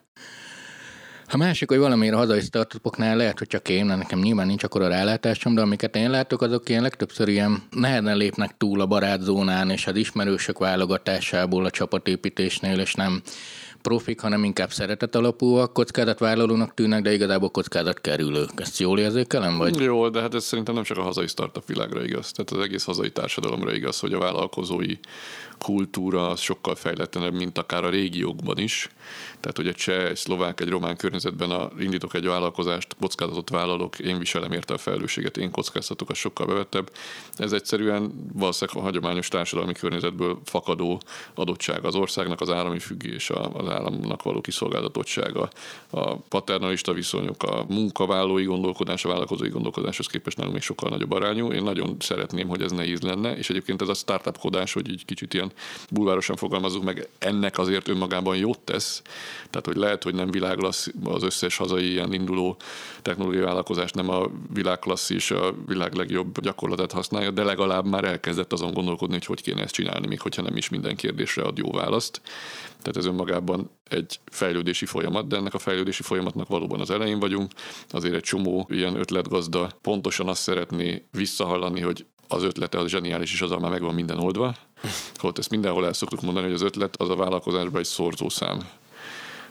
A 1.31 1.37
másik, 1.37 1.69
hogy 1.69 1.77
valamiért 1.77 2.13
a 2.13 2.17
hazai 2.17 2.39
startupoknál 2.39 3.15
lehet, 3.15 3.37
hogy 3.37 3.47
csak 3.47 3.69
én, 3.69 3.85
nekem 3.85 4.19
nyilván 4.19 4.47
nincs 4.47 4.63
akkor 4.63 4.81
a 4.81 4.87
rálátásom, 4.87 5.55
de 5.55 5.61
amiket 5.61 5.95
én 5.95 6.09
látok, 6.09 6.41
azok 6.41 6.69
ilyen 6.69 6.81
legtöbbször 6.81 7.27
ilyen 7.27 7.63
nehezen 7.69 8.17
lépnek 8.17 8.57
túl 8.57 8.81
a 8.81 8.85
barátzónán 8.85 9.69
és 9.69 9.87
az 9.87 9.95
ismerősök 9.95 10.57
válogatásából 10.57 11.65
a 11.65 11.69
csapatépítésnél, 11.69 12.79
és 12.79 12.93
nem 12.93 13.21
profik, 13.89 14.19
hanem 14.19 14.44
inkább 14.44 14.71
szeretet 14.71 15.15
alapúak, 15.15 15.74
kockázatvállalónak 15.74 16.74
tűnnek, 16.74 17.01
de 17.01 17.13
igazából 17.13 17.50
kockázatkerülők. 17.50 18.50
Ezt 18.56 18.80
jól 18.80 19.00
érzékelem, 19.00 19.57
vagy? 19.57 19.80
Jó, 19.80 20.09
de 20.09 20.21
hát 20.21 20.33
ez 20.33 20.44
szerintem 20.44 20.74
nem 20.74 20.83
csak 20.83 20.97
a 20.97 21.01
hazai 21.01 21.27
startup 21.27 21.65
világra 21.65 22.03
igaz. 22.03 22.31
Tehát 22.31 22.51
az 22.51 22.59
egész 22.59 22.83
hazai 22.83 23.11
társadalomra 23.11 23.73
igaz, 23.73 23.99
hogy 23.99 24.13
a 24.13 24.19
vállalkozói 24.19 24.95
kultúra 25.57 26.28
az 26.28 26.40
sokkal 26.40 26.75
fejletlenebb, 26.75 27.33
mint 27.33 27.57
akár 27.57 27.83
a 27.83 27.90
régiókban 27.90 28.57
is. 28.57 28.90
Tehát, 29.39 29.57
hogy 29.57 29.67
egy 29.67 29.75
cseh, 29.75 30.05
egy 30.05 30.15
szlovák, 30.15 30.59
egy 30.59 30.69
román 30.69 30.95
környezetben 30.95 31.51
a, 31.51 31.69
indítok 31.79 32.13
egy 32.13 32.25
vállalkozást, 32.25 32.95
kockázatot 32.99 33.49
vállalok, 33.49 33.99
én 33.99 34.17
viselem 34.17 34.51
érte 34.51 34.73
a 34.73 34.77
felelősséget, 34.77 35.37
én 35.37 35.51
kockáztatok, 35.51 36.09
az 36.09 36.17
sokkal 36.17 36.45
bevettebb. 36.45 36.91
Ez 37.35 37.51
egyszerűen 37.51 38.29
valószínűleg 38.33 38.81
a 38.81 38.85
hagyományos 38.85 39.27
társadalmi 39.27 39.73
környezetből 39.73 40.39
fakadó 40.45 41.01
adottság 41.33 41.85
az 41.85 41.95
országnak, 41.95 42.41
az 42.41 42.49
állami 42.49 42.79
függés, 42.79 43.29
az 43.29 43.69
államnak 43.69 44.23
való 44.23 44.41
kiszolgáltatottsága, 44.41 45.49
a 45.89 46.15
paternalista 46.15 46.93
viszonyok, 46.93 47.43
a 47.43 47.65
munkavállalói 47.67 48.43
gondolkodás, 48.43 49.05
a 49.05 49.09
vállalkozói 49.09 49.49
gondolkodáshoz 49.49 50.07
képest 50.07 50.37
nálunk 50.37 50.55
még 50.55 50.65
sokkal 50.65 50.89
nagyobb 50.89 51.11
arányú. 51.11 51.51
Én 51.51 51.63
nagyon 51.63 51.95
szeretném, 51.99 52.47
hogy 52.47 52.61
ez 52.61 52.71
nehéz 52.71 53.01
lenne, 53.01 53.37
és 53.37 53.49
egyébként 53.49 53.81
ez 53.81 53.87
a 53.87 53.93
startupkodás, 53.93 54.73
hogy 54.73 54.89
így 54.89 55.05
kicsit 55.05 55.33
ilyen 55.33 55.51
bulvárosan 55.91 56.35
fogalmazunk 56.35 56.83
meg, 56.83 57.07
ennek 57.17 57.57
azért 57.57 57.87
önmagában 57.87 58.35
jót 58.35 58.59
tesz. 58.59 59.01
Tehát, 59.50 59.66
hogy 59.66 59.76
lehet, 59.76 60.04
hogy 60.04 60.16
nem 60.16 60.31
világlassz 60.31 60.88
az 61.04 61.24
összes 61.24 61.57
hazai 61.57 61.92
ilyen 61.92 62.14
induló 62.14 62.57
technológiai 63.02 63.44
vállalkozás 63.44 63.92
nem 63.92 64.09
a 64.09 64.28
világklassz 64.54 65.09
és 65.09 65.31
a 65.31 65.56
világ 65.68 65.94
legjobb 65.94 66.42
gyakorlatát 66.42 66.92
használja, 66.92 67.31
de 67.31 67.44
legalább 67.44 67.86
már 67.86 68.04
elkezdett 68.04 68.54
azon 68.54 68.74
gondolkodni, 68.74 69.14
hogy 69.14 69.26
hogy 69.26 69.42
kéne 69.42 69.62
ezt 69.62 69.74
csinálni, 69.74 70.07
még 70.07 70.21
hogyha 70.21 70.42
nem 70.42 70.57
is 70.57 70.69
minden 70.69 70.95
kérdésre 70.95 71.44
ad 71.44 71.57
jó 71.57 71.71
választ. 71.71 72.21
Tehát 72.80 72.98
ez 72.98 73.06
önmagában 73.06 73.69
egy 73.90 74.19
fejlődési 74.26 74.86
folyamat, 74.86 75.28
de 75.28 75.36
ennek 75.36 75.54
a 75.54 75.59
fejlődési 75.59 76.04
folyamatnak 76.04 76.48
valóban 76.48 76.80
az 76.80 76.90
elején 76.90 77.19
vagyunk. 77.19 77.52
Azért 77.90 78.16
egy 78.16 78.21
csomó 78.21 78.68
ilyen 78.69 78.95
ötletgazda 78.95 79.69
pontosan 79.81 80.28
azt 80.28 80.42
szeretné 80.42 81.06
visszahallani, 81.12 81.81
hogy 81.81 82.06
az 82.28 82.44
ötlete 82.44 82.78
az 82.78 82.90
zseniális, 82.90 83.33
és 83.33 83.42
az 83.42 83.50
már 83.50 83.71
megvan 83.71 83.94
minden 83.94 84.19
oldva. 84.19 84.56
Ott 85.21 85.38
ezt 85.38 85.50
mindenhol 85.50 85.86
el 85.86 85.94
szoktuk 85.94 86.21
mondani, 86.21 86.45
hogy 86.45 86.56
az 86.56 86.62
ötlet 86.62 86.95
az 87.02 87.09
a 87.09 87.16
vállalkozásban 87.16 87.80
egy 87.80 87.86
szorzószám. 87.86 88.59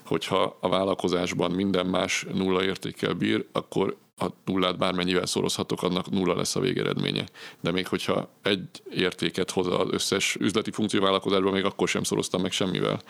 Hogyha 0.08 0.56
a 0.60 0.68
vállalkozásban 0.68 1.50
minden 1.50 1.86
más 1.86 2.26
nulla 2.34 2.64
értékkel 2.64 3.12
bír, 3.12 3.46
akkor 3.52 3.96
a 4.16 4.26
nullát 4.44 4.78
bármennyivel 4.78 5.26
szorozhatok, 5.26 5.82
annak 5.82 6.10
nulla 6.10 6.36
lesz 6.36 6.56
a 6.56 6.60
végeredménye. 6.60 7.26
De 7.60 7.70
még 7.70 7.86
hogyha 7.86 8.28
egy 8.42 8.68
értéket 8.90 9.50
hoz 9.50 9.66
az 9.66 9.86
összes 9.90 10.36
üzleti 10.40 10.70
funkcióvállalkozásban, 10.70 11.52
még 11.52 11.64
akkor 11.64 11.88
sem 11.88 12.02
szoroztam 12.02 12.42
meg 12.42 12.52
semmivel. 12.52 13.02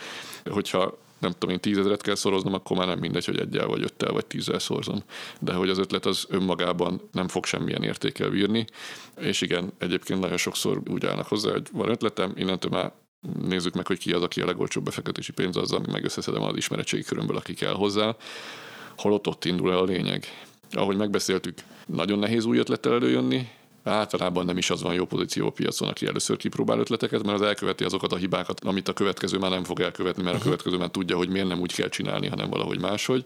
Hogyha 0.45 0.99
nem 1.19 1.31
tudom 1.31 1.51
én 1.51 1.61
tízezeret 1.61 2.03
kell 2.03 2.15
szoroznom, 2.15 2.55
akkor 2.55 2.77
már 2.77 2.87
nem 2.87 2.99
mindegy, 2.99 3.25
hogy 3.25 3.39
egyel 3.39 3.67
vagy 3.67 3.83
öttel 3.83 4.13
vagy 4.13 4.27
tízzel 4.27 4.59
szorzom. 4.59 5.03
De 5.41 5.53
hogy 5.53 5.69
az 5.69 5.79
ötlet 5.79 6.07
az 6.07 6.27
önmagában 6.29 7.01
nem 7.13 7.29
fog 7.29 7.45
semmilyen 7.45 7.83
értékkel 7.83 8.31
bírni. 8.31 8.65
És 9.21 9.41
igen, 9.41 9.73
egyébként 9.79 10.21
nagyon 10.21 10.37
sokszor 10.37 10.81
úgy 10.91 11.07
állnak 11.07 11.27
hozzá, 11.27 11.51
hogy 11.51 11.69
van 11.73 11.89
ötletem, 11.89 12.33
innentől 12.37 12.71
már 12.71 12.93
nézzük 13.21 13.75
meg, 13.75 13.87
hogy 13.87 13.99
ki 13.99 14.13
az, 14.13 14.23
aki 14.23 14.41
a 14.41 14.47
legolcsóbb 14.47 14.85
befektetési 14.85 15.33
pénz, 15.33 15.57
azzal 15.57 15.83
meg 15.93 16.05
összeszedem 16.05 16.43
az 16.43 16.57
ismeretségi 16.57 17.03
körömből, 17.03 17.37
aki 17.37 17.55
kell 17.55 17.75
hozzá. 17.75 18.17
Holott 18.97 19.27
ott 19.27 19.45
indul 19.45 19.71
el 19.71 19.79
a 19.79 19.85
lényeg. 19.85 20.27
Ahogy 20.71 20.97
megbeszéltük, 20.97 21.59
nagyon 21.87 22.19
nehéz 22.19 22.45
új 22.45 22.59
ötlettel 22.59 22.93
előjönni, 22.93 23.49
általában 23.89 24.45
nem 24.45 24.59
is 24.59 24.71
az 24.71 24.83
van 24.83 24.95
jó 24.95 25.05
pozíció 25.05 25.47
a 25.47 25.51
piacon, 25.51 25.89
aki 25.89 26.07
először 26.07 26.37
kipróbál 26.37 26.79
ötleteket, 26.79 27.23
mert 27.23 27.41
az 27.41 27.47
elköveti 27.47 27.85
azokat 27.85 28.13
a 28.13 28.17
hibákat, 28.17 28.61
amit 28.65 28.89
a 28.89 28.93
következő 28.93 29.39
már 29.39 29.51
nem 29.51 29.65
fog 29.65 29.81
elkövetni, 29.81 30.23
mert 30.23 30.35
a 30.35 30.39
uh-huh. 30.39 30.53
következő 30.53 30.77
már 30.77 30.89
tudja, 30.91 31.17
hogy 31.17 31.29
miért 31.29 31.49
nem 31.49 31.61
úgy 31.61 31.75
kell 31.75 31.89
csinálni, 31.89 32.27
hanem 32.27 32.51
valahogy 32.51 32.81
máshogy, 32.81 33.25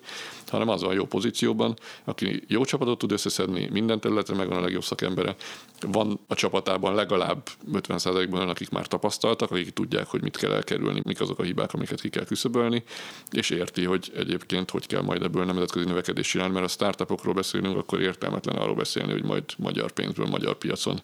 hanem 0.48 0.68
az 0.68 0.82
van 0.82 0.94
jó 0.94 1.04
pozícióban, 1.04 1.76
aki 2.04 2.42
jó 2.46 2.64
csapatot 2.64 2.98
tud 2.98 3.12
összeszedni, 3.12 3.68
minden 3.72 4.00
területre 4.00 4.34
megvan 4.34 4.58
a 4.58 4.60
legjobb 4.60 4.84
szakembere, 4.84 5.36
van 5.80 6.20
a 6.26 6.34
csapatában 6.34 6.94
legalább 6.94 7.48
50%-ban 7.72 8.38
olyan, 8.38 8.48
akik 8.48 8.70
már 8.70 8.86
tapasztaltak, 8.86 9.50
akik 9.50 9.70
tudják, 9.70 10.06
hogy 10.06 10.22
mit 10.22 10.36
kell 10.36 10.52
elkerülni, 10.52 11.00
mik 11.04 11.20
azok 11.20 11.38
a 11.38 11.42
hibák, 11.42 11.74
amiket 11.74 12.00
ki 12.00 12.08
kell 12.08 12.24
küszöbölni, 12.24 12.82
és 13.30 13.50
érti, 13.50 13.84
hogy 13.84 14.12
egyébként 14.16 14.70
hogy 14.70 14.86
kell 14.86 15.02
majd 15.02 15.22
ebből 15.22 15.44
nemzetközi 15.44 15.84
növekedés 15.84 16.28
csinálni, 16.28 16.52
mert 16.52 16.64
a 16.64 16.68
startupokról 16.68 17.34
beszélünk, 17.34 17.76
akkor 17.76 18.00
értelmetlen 18.00 18.56
arról 18.56 18.74
beszélni, 18.74 19.12
hogy 19.12 19.24
majd 19.24 19.44
magyar 19.58 19.90
pénzből, 19.90 20.26
magyar 20.26 20.51
piacon 20.54 21.00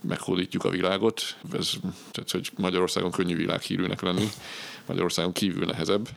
meghódítjuk 0.00 0.64
a 0.64 0.70
világot. 0.70 1.22
Ez, 1.52 1.70
tehát, 2.10 2.30
hogy 2.30 2.50
Magyarországon 2.56 3.10
könnyű 3.10 3.36
világhírűnek 3.36 4.00
lenni, 4.00 4.28
Magyarországon 4.86 5.32
kívül 5.32 5.64
nehezebb. 5.64 6.08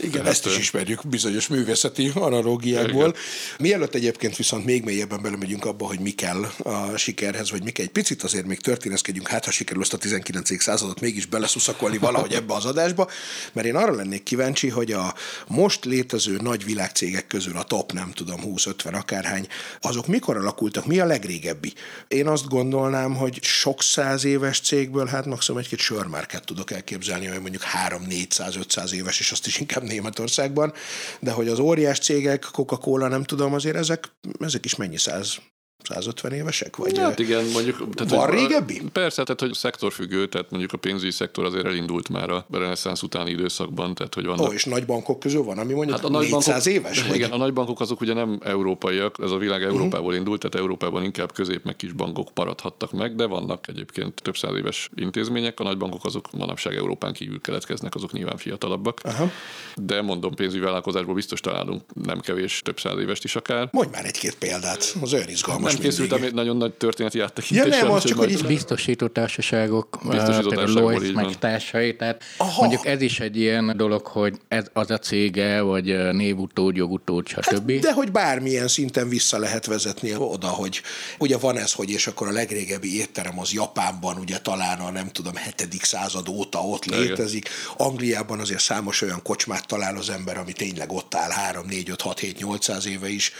Igen, 0.00 0.10
Tehát, 0.10 0.28
ezt 0.28 0.46
is 0.46 0.58
ismerjük 0.58 1.08
bizonyos 1.08 1.46
művészeti 1.46 2.10
analógiákból. 2.14 3.14
Mielőtt 3.58 3.94
egyébként 3.94 4.36
viszont 4.36 4.64
még 4.64 4.84
mélyebben 4.84 5.22
belemegyünk 5.22 5.64
abba, 5.64 5.86
hogy 5.86 6.00
mi 6.00 6.10
kell 6.10 6.50
a 6.62 6.96
sikerhez, 6.96 7.50
vagy 7.50 7.62
mi 7.62 7.70
kell. 7.70 7.84
Egy 7.84 7.90
picit 7.90 8.22
azért 8.22 8.46
még 8.46 8.60
történeszkedjünk, 8.60 9.28
hát 9.28 9.44
ha 9.44 9.50
sikerül 9.50 9.82
ezt 9.82 9.92
a 9.92 9.96
19. 9.96 10.62
századot 10.62 11.00
mégis 11.00 11.26
beleszuszakolni 11.26 11.98
valahogy 11.98 12.32
ebbe 12.32 12.54
az 12.54 12.64
adásba, 12.64 13.10
mert 13.52 13.66
én 13.66 13.76
arra 13.76 13.94
lennék 13.94 14.22
kíváncsi, 14.22 14.68
hogy 14.68 14.92
a 14.92 15.14
most 15.46 15.84
létező 15.84 16.38
nagy 16.42 16.64
világcégek 16.64 17.26
közül 17.26 17.56
a 17.56 17.62
top, 17.62 17.92
nem 17.92 18.12
tudom, 18.12 18.40
20-50 18.44 18.92
akárhány, 18.92 19.46
azok 19.80 20.06
mikor 20.06 20.36
alakultak, 20.36 20.86
mi 20.86 20.98
a 20.98 21.04
legrégebbi? 21.04 21.72
Én 22.08 22.26
azt 22.26 22.48
gondolnám, 22.48 23.14
hogy 23.14 23.38
sok 23.42 23.82
száz 23.82 24.24
éves 24.24 24.60
cégből, 24.60 25.06
hát 25.06 25.26
maximum 25.26 25.60
egy-két 25.60 25.78
sörmárket 25.78 26.44
tudok 26.44 26.70
elképzelni, 26.70 27.26
hogy 27.26 27.40
mondjuk 27.40 27.62
3-400-500 27.88 28.90
éves, 28.90 29.20
és 29.20 29.30
azt 29.30 29.46
is 29.46 29.58
inkább 29.68 29.88
Németországban, 29.88 30.72
de 31.20 31.30
hogy 31.30 31.48
az 31.48 31.58
óriás 31.58 31.98
cégek, 31.98 32.46
Coca-Cola, 32.52 33.08
nem 33.08 33.24
tudom, 33.24 33.54
azért 33.54 33.76
ezek, 33.76 34.12
ezek 34.40 34.64
is 34.64 34.76
mennyi 34.76 34.96
száz 34.96 35.38
150 35.84 36.32
évesek? 36.32 36.76
Vagy 36.76 36.98
hát 36.98 37.18
igen, 37.18 37.44
mondjuk... 37.44 37.94
Tehát, 37.94 38.12
van 38.12 38.30
régebbi? 38.30 38.82
Persze, 38.92 39.22
tehát 39.22 39.40
hogy 39.40 39.52
szektorfüggő, 39.52 40.26
tehát 40.28 40.50
mondjuk 40.50 40.72
a 40.72 40.76
pénzügyi 40.76 41.10
szektor 41.10 41.44
azért 41.44 41.66
elindult 41.66 42.08
már 42.08 42.30
a 42.30 42.46
reneszánsz 42.52 43.02
utáni 43.02 43.30
időszakban, 43.30 43.94
tehát 43.94 44.14
hogy 44.14 44.24
vannak... 44.24 44.48
Ó, 44.48 44.52
és 44.52 44.64
nagy 44.64 44.86
bankok 44.86 45.20
közül 45.20 45.42
van, 45.42 45.58
ami 45.58 45.72
mondjuk 45.72 45.96
hát 45.96 46.06
a 46.06 46.18
400 46.18 46.46
bankok, 46.46 46.72
éves? 46.72 47.02
Vagy? 47.02 47.16
Igen, 47.16 47.30
a 47.30 47.36
nagy 47.36 47.52
bankok 47.52 47.80
azok 47.80 48.00
ugye 48.00 48.12
nem 48.12 48.38
európaiak, 48.44 49.16
ez 49.22 49.30
a 49.30 49.36
világ 49.36 49.60
mhm. 49.60 49.68
Európából 49.68 50.00
uh-huh. 50.00 50.18
indult, 50.18 50.40
tehát 50.40 50.56
Európában 50.56 51.02
inkább 51.02 51.32
közép 51.32 51.64
meg 51.64 51.76
kis 51.76 51.92
bankok 51.92 52.28
maradhattak 52.34 52.92
meg, 52.92 53.14
de 53.14 53.26
vannak 53.26 53.68
egyébként 53.68 54.22
több 54.22 54.36
száz 54.36 54.56
éves 54.56 54.90
intézmények, 54.94 55.60
a 55.60 55.62
nagy 55.62 55.76
bankok 55.76 56.04
azok 56.04 56.32
manapság 56.32 56.76
Európán 56.76 57.12
kívül 57.12 57.40
keletkeznek, 57.40 57.94
azok 57.94 58.12
nyilván 58.12 58.36
fiatalabbak. 58.36 59.00
Uh-huh. 59.04 59.30
De 59.76 60.02
mondom, 60.02 60.34
pénzügyi 60.34 60.64
vállalkozásból 60.64 61.14
biztos 61.14 61.40
találunk 61.40 61.82
nem 62.04 62.20
kevés 62.20 62.60
több 62.64 62.80
száz 62.80 62.98
évest 62.98 63.24
is 63.24 63.36
akár. 63.36 63.68
Mondj 63.72 63.90
már 63.92 64.04
egy-két 64.04 64.34
példát, 64.34 64.96
az 65.00 65.12
olyan 65.12 65.28
izgalmas 65.28 65.67
Nem 65.72 65.82
készültem 65.82 66.22
egy 66.22 66.34
nagyon 66.34 66.56
nagy 66.56 66.72
történeti 66.72 67.20
áttekintés. 67.20 67.76
Ja, 67.76 67.82
nem, 67.82 67.90
az 67.90 68.04
csak, 68.04 68.18
hogy 68.18 68.30
itt... 68.30 68.46
Biztosító 68.46 69.06
társaságok, 69.06 69.98
Biztosító 70.10 70.48
például 70.48 70.72
Lois 70.72 71.12
meg 71.12 71.38
társai, 71.38 71.96
tehát 71.96 72.22
Aha. 72.36 72.60
mondjuk 72.60 72.86
ez 72.86 73.00
is 73.00 73.20
egy 73.20 73.36
ilyen 73.36 73.76
dolog, 73.76 74.06
hogy 74.06 74.38
ez 74.48 74.64
az 74.72 74.90
a 74.90 74.98
cége, 74.98 75.60
vagy 75.60 76.12
névutód, 76.12 76.76
jogutód, 76.76 77.28
stb. 77.28 77.70
Hát, 77.70 77.80
de 77.80 77.92
hogy 77.92 78.12
bármilyen 78.12 78.68
szinten 78.68 79.08
vissza 79.08 79.38
lehet 79.38 79.66
vezetni 79.66 80.14
oda, 80.16 80.48
hogy 80.48 80.82
ugye 81.18 81.36
van 81.36 81.56
ez, 81.56 81.72
hogy 81.72 81.90
és 81.90 82.06
akkor 82.06 82.28
a 82.28 82.32
legrégebbi 82.32 82.98
étterem 82.98 83.38
az 83.38 83.52
Japánban, 83.52 84.16
ugye 84.18 84.38
talán 84.38 84.78
a 84.78 84.90
nem 84.90 85.08
tudom, 85.12 85.34
hetedik 85.34 85.84
század 85.84 86.28
óta 86.28 86.58
ott 86.58 86.84
létezik. 86.84 87.48
Angliában 87.76 88.40
azért 88.40 88.60
számos 88.60 89.02
olyan 89.02 89.22
kocsmát 89.22 89.66
talál 89.66 89.96
az 89.96 90.10
ember, 90.10 90.38
ami 90.38 90.52
tényleg 90.52 90.92
ott 90.92 91.14
áll 91.14 91.30
3, 91.30 91.66
4, 91.66 91.90
5, 91.90 92.00
6, 92.00 92.18
7, 92.18 92.38
800 92.38 92.86
éve 92.86 93.08
is. 93.08 93.32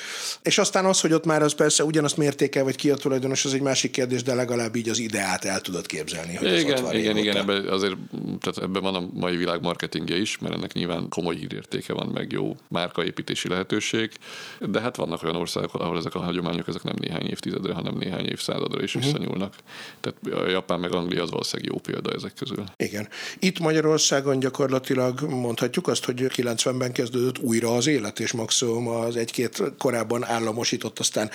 És 0.43 0.59
aztán 0.59 0.85
az, 0.85 1.01
hogy 1.01 1.13
ott 1.13 1.25
már 1.25 1.43
az 1.43 1.55
persze 1.55 1.85
ugyanazt 1.85 2.17
mértékel, 2.19 2.65
vagy 2.65 2.77
ki 2.77 2.91
a 2.91 2.97
tulajdonos, 2.97 3.45
az 3.45 3.55
egy 3.55 3.61
másik 3.61 3.91
kérdés, 3.91 4.23
de 4.23 4.35
legalább 4.35 4.77
így 4.77 4.89
az 4.89 4.99
ideát 4.99 5.45
el 5.45 5.61
tudod 5.61 5.87
képzelni. 5.87 6.35
Hogy 6.35 6.59
igen, 6.59 6.73
az 6.73 6.83
ott 6.83 6.93
igen, 6.93 7.17
igen, 7.17 7.37
ebben 7.37 7.69
azért 7.69 7.97
tehát 8.41 8.59
ebben 8.59 8.83
van 8.83 8.95
a 8.95 9.09
mai 9.13 9.37
világ 9.37 9.63
marketingje 9.63 10.17
is, 10.17 10.39
mert 10.39 10.55
ennek 10.55 10.73
nyilván 10.73 11.09
komoly 11.09 11.37
hírértéke 11.37 11.93
van, 11.93 12.07
meg 12.07 12.33
jó 12.33 12.57
márkaépítési 12.69 13.49
lehetőség, 13.49 14.11
de 14.61 14.81
hát 14.81 14.97
vannak 14.97 15.23
olyan 15.23 15.37
országok, 15.37 15.75
ahol 15.75 15.97
ezek 15.97 16.15
a 16.15 16.19
hagyományok 16.19 16.69
ezek 16.69 16.83
nem 16.83 16.95
néhány 16.99 17.27
évtizedre, 17.27 17.73
hanem 17.73 17.95
néhány 17.95 18.27
évszázadra 18.27 18.83
is 18.83 18.95
uh-huh. 18.95 19.13
visszanyúlnak. 19.13 19.55
Tehát 20.01 20.45
a 20.45 20.49
Japán 20.51 20.81
meg 20.81 20.95
Anglia 20.95 21.23
az 21.23 21.31
valószínűleg 21.31 21.73
jó 21.73 21.79
példa 21.81 22.13
ezek 22.13 22.33
közül. 22.35 22.65
Igen. 22.77 23.09
Itt 23.39 23.59
Magyarországon 23.59 24.39
gyakorlatilag 24.39 25.21
mondhatjuk 25.21 25.89
azt, 25.89 26.05
hogy 26.05 26.27
90-ben 26.29 26.93
kezdődött 26.93 27.39
újra 27.39 27.75
az 27.75 27.87
élet, 27.87 28.21
és 28.21 28.33
maximum 28.33 28.89
az 28.89 29.17
egy-két 29.17 29.63
korábban 29.79 30.25
államosított, 30.25 30.99
aztán 30.99 31.31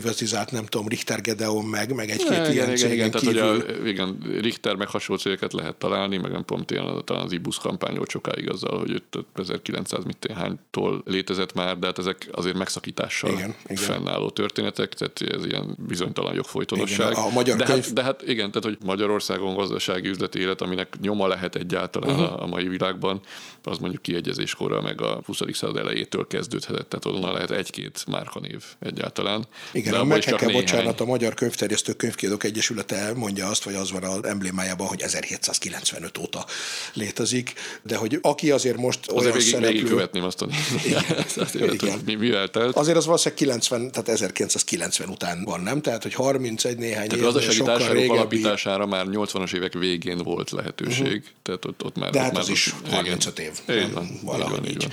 visszaprivatizált, 0.00 0.50
nem 0.50 0.64
tudom, 0.64 0.88
Richter 0.88 1.20
Gedeon 1.20 1.64
meg, 1.64 1.94
meg 1.94 2.10
egy-két 2.10 2.28
ja, 2.28 2.52
ilyen 2.52 2.72
igen, 2.72 2.92
igen, 2.92 3.10
kívül. 3.10 3.34
Tehát, 3.34 3.62
hogy 3.62 3.78
a, 3.78 3.86
igen, 3.86 4.18
Richter 4.40 4.74
meg 4.74 4.88
hasonló 4.88 5.20
cégeket 5.20 5.52
lehet 5.52 5.74
találni, 5.74 6.16
meg 6.16 6.30
nem 6.30 6.44
pont 6.44 6.70
ilyen, 6.70 7.02
talán 7.04 7.24
az 7.24 7.32
IBUS 7.32 7.58
kampány 7.58 7.96
volt 7.96 8.10
sokáig 8.10 8.50
azzal, 8.50 8.78
hogy 8.78 9.02
1900 9.34 10.04
mit 10.04 10.32
hánytól 10.34 11.02
létezett 11.06 11.54
már, 11.54 11.78
de 11.78 11.86
hát 11.86 11.98
ezek 11.98 12.28
azért 12.32 12.56
megszakítással 12.56 13.30
igen, 13.30 13.54
igen. 13.64 13.76
fennálló 13.76 14.30
történetek, 14.30 14.94
tehát 14.94 15.20
ez 15.20 15.44
ilyen 15.44 15.76
bizonytalan 15.88 16.34
jogfolytonosság. 16.34 17.10
Igen, 17.10 17.22
a 17.22 17.28
magyar 17.28 17.56
de, 17.56 17.64
könyv... 17.64 17.84
hát, 17.84 17.92
de 17.92 18.02
hát 18.02 18.22
igen, 18.22 18.50
tehát 18.50 18.64
hogy 18.64 18.78
Magyarországon 18.84 19.54
gazdasági 19.54 20.08
üzleti 20.08 20.38
élet, 20.38 20.60
aminek 20.60 20.96
nyoma 21.00 21.26
lehet 21.26 21.54
egyáltalán 21.54 22.10
uh-huh. 22.10 22.32
a, 22.32 22.42
a 22.42 22.46
mai 22.46 22.68
világban, 22.68 23.20
az 23.62 23.78
mondjuk 23.78 24.02
kiegyezéskorra 24.02 24.82
meg 24.82 25.00
a 25.00 25.20
20. 25.26 25.38
század 25.52 25.76
elejétől 25.76 26.26
kezdődhetett, 26.26 26.88
tehát 26.88 27.16
onnan 27.16 27.32
lehet 27.32 27.50
egy-két 27.50 28.04
márkanév 28.10 28.64
egyáltalán. 28.78 29.46
Igen, 29.72 29.87
de 29.90 29.98
a 29.98 30.04
Megheke, 30.04 30.48
bocsánat, 30.48 31.00
a 31.00 31.04
Magyar 31.04 31.34
Könyvterjesztő 31.34 31.92
Könyvkiadók 31.92 32.44
Egyesülete 32.44 33.12
mondja 33.14 33.46
azt, 33.46 33.62
vagy 33.62 33.74
az 33.74 33.92
van 33.92 34.02
az 34.02 34.24
emblémájában, 34.24 34.86
hogy 34.86 35.00
1795 35.00 36.18
óta 36.18 36.46
létezik, 36.92 37.52
de 37.82 37.96
hogy 37.96 38.18
aki 38.22 38.50
azért 38.50 38.76
most 38.76 38.98
azért 39.06 39.20
olyan 39.20 39.32
végig, 39.32 39.48
szereplő... 39.52 39.72
Végig 39.72 39.88
követném 39.88 40.24
azt 40.24 40.42
a 40.42 40.48
igen. 40.84 41.72
igen. 41.80 42.00
Mi, 42.04 42.14
mivel 42.14 42.48
telt. 42.48 42.76
Azért 42.76 42.96
az 42.96 43.04
valószínűleg 43.04 43.38
90, 43.38 43.90
tehát 43.90 44.08
1990 44.08 45.08
után 45.08 45.44
van, 45.44 45.60
nem? 45.60 45.80
Tehát, 45.80 46.02
hogy 46.02 46.14
31 46.14 46.78
néhány 46.78 47.08
tehát 47.08 47.12
év, 47.12 47.32
gazdasági 47.32 47.62
társaságok 47.62 47.96
régebbi... 47.96 48.18
alapítására 48.18 48.86
már 48.86 49.06
80-as 49.10 49.54
évek 49.54 49.72
végén 49.72 50.18
volt 50.18 50.50
lehetőség, 50.50 51.06
uh-huh. 51.06 51.22
tehát 51.42 51.64
ott, 51.64 51.84
ott 51.84 51.96
már... 51.96 52.10
De 52.10 52.20
hát 52.20 52.32
már 52.32 52.42
az 52.42 52.48
is 52.48 52.74
35 52.90 53.38
év. 53.38 53.50
Igen, 53.68 53.92
van, 53.92 54.20
valahogy 54.22 54.58
így. 54.58 54.60
Van, 54.60 54.70
így. 54.70 54.82
Van. 54.82 54.92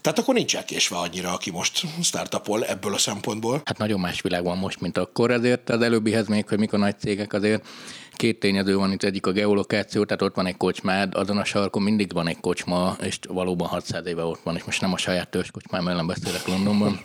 Tehát 0.00 0.18
akkor 0.18 0.34
nincs 0.34 0.56
elkésve 0.56 0.96
annyira, 0.96 1.32
aki 1.32 1.50
most 1.50 1.82
startupol 2.02 2.64
ebből 2.64 2.94
a 2.94 2.98
szempontból. 2.98 3.60
Hát 3.64 3.78
nagyon 3.78 4.00
más 4.00 4.20
világ 4.20 4.44
van 4.44 4.58
most, 4.58 4.80
mint 4.80 4.98
akkor, 4.98 5.30
ezért 5.30 5.70
az 5.70 5.82
előbbihez 5.82 6.26
még, 6.26 6.48
hogy 6.48 6.58
mikor 6.58 6.78
nagy 6.78 6.98
cégek 6.98 7.32
azért 7.32 7.66
két 8.18 8.40
tényező 8.40 8.76
van 8.76 8.92
itt, 8.92 9.02
egyik 9.02 9.26
a 9.26 9.32
geolokáció, 9.32 10.04
tehát 10.04 10.22
ott 10.22 10.34
van 10.34 10.46
egy 10.46 10.56
kocsmád, 10.56 11.14
azon 11.14 11.38
a 11.38 11.44
sarkon 11.44 11.82
mindig 11.82 12.12
van 12.12 12.28
egy 12.28 12.40
kocsma, 12.40 12.96
és 13.02 13.18
valóban 13.28 13.68
600 13.68 14.06
éve 14.06 14.22
ott 14.22 14.40
van, 14.42 14.56
és 14.56 14.64
most 14.64 14.80
nem 14.80 14.92
a 14.92 14.96
saját 14.96 15.28
törzs 15.28 15.50
kocsmám 15.50 15.88
ellen 15.88 16.06
beszélek 16.06 16.46
Londonban. 16.46 17.00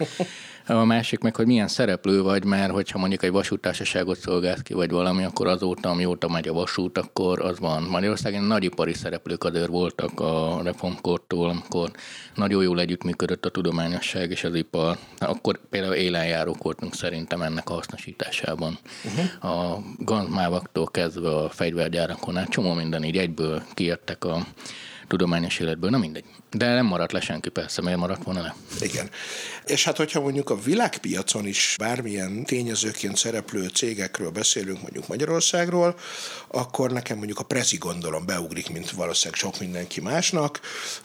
A 0.68 0.84
másik 0.84 1.20
meg, 1.20 1.36
hogy 1.36 1.46
milyen 1.46 1.68
szereplő 1.68 2.22
vagy, 2.22 2.46
mert 2.46 2.72
hogyha 2.72 3.00
mondjuk 3.00 3.24
egy 3.24 3.32
vasútársaságot 3.32 4.18
szolgálsz 4.18 4.62
ki, 4.62 4.74
vagy 4.74 4.92
valami, 4.92 5.24
akkor 5.24 5.48
azóta, 5.48 5.90
amióta 5.90 6.30
megy 6.30 6.48
a 6.48 6.54
vasút, 6.54 6.98
akkor 6.98 7.42
az 7.42 7.60
van. 7.60 7.84
Magyarországon 7.84 8.44
nagyipari 8.44 8.94
szereplők 8.94 9.44
azért 9.44 9.68
voltak 9.68 10.20
a 10.20 10.60
reformkortól, 10.64 11.50
amikor 11.50 11.92
nagyon 12.36 12.64
jól 12.64 12.80
együttműködött 12.80 13.46
a 13.46 13.50
tudományosság 13.50 14.32
és 14.32 14.44
az 14.44 14.56
ipar. 14.56 14.98
Akkor 15.18 15.60
például 15.70 15.94
élenjárók 15.94 16.64
voltunk 16.64 16.96
szerintem 16.96 17.42
ennek 17.42 17.70
a 17.70 17.74
hasznosításában. 17.74 18.78
Uh-huh. 19.04 19.54
A 19.54 19.84
gazmávaktól 19.98 20.86
kezdve 21.04 21.36
a 21.36 21.50
fegyvergyárakon 21.50 22.38
át 22.38 22.50
csomó 22.50 22.74
minden 22.74 23.04
így 23.04 23.18
egyből 23.18 23.64
kijöttek 23.74 24.26
a 24.26 24.46
tudományos 25.08 25.60
életből, 25.60 25.90
na 25.90 25.98
mindegy. 25.98 26.26
De 26.54 26.74
nem 26.74 26.86
maradt 26.86 27.12
le 27.12 27.22
senki, 27.22 27.50
persze, 27.50 27.82
miért 27.82 27.98
maradt 28.00 28.24
volna 28.24 28.42
le? 28.42 28.56
Igen. 28.82 29.10
És 29.66 29.84
hát, 29.84 29.98
hogyha 29.98 30.22
mondjuk 30.22 30.50
a 30.50 30.60
világpiacon 30.60 31.48
is 31.48 31.76
bármilyen 31.80 32.44
tényezőként 32.46 33.18
szereplő 33.18 33.68
cégekről 33.68 34.30
beszélünk, 34.30 34.82
mondjuk 34.82 35.08
Magyarországról, 35.08 35.96
akkor 36.48 36.92
nekem 36.92 37.18
mondjuk 37.18 37.40
a 37.40 37.44
Prezi 37.44 37.78
gondolom 37.78 38.26
beugrik, 38.26 38.70
mint 38.70 38.92
valószínűleg 38.92 39.40
sok 39.40 39.60
mindenki 39.60 40.02
másnak, 40.02 40.60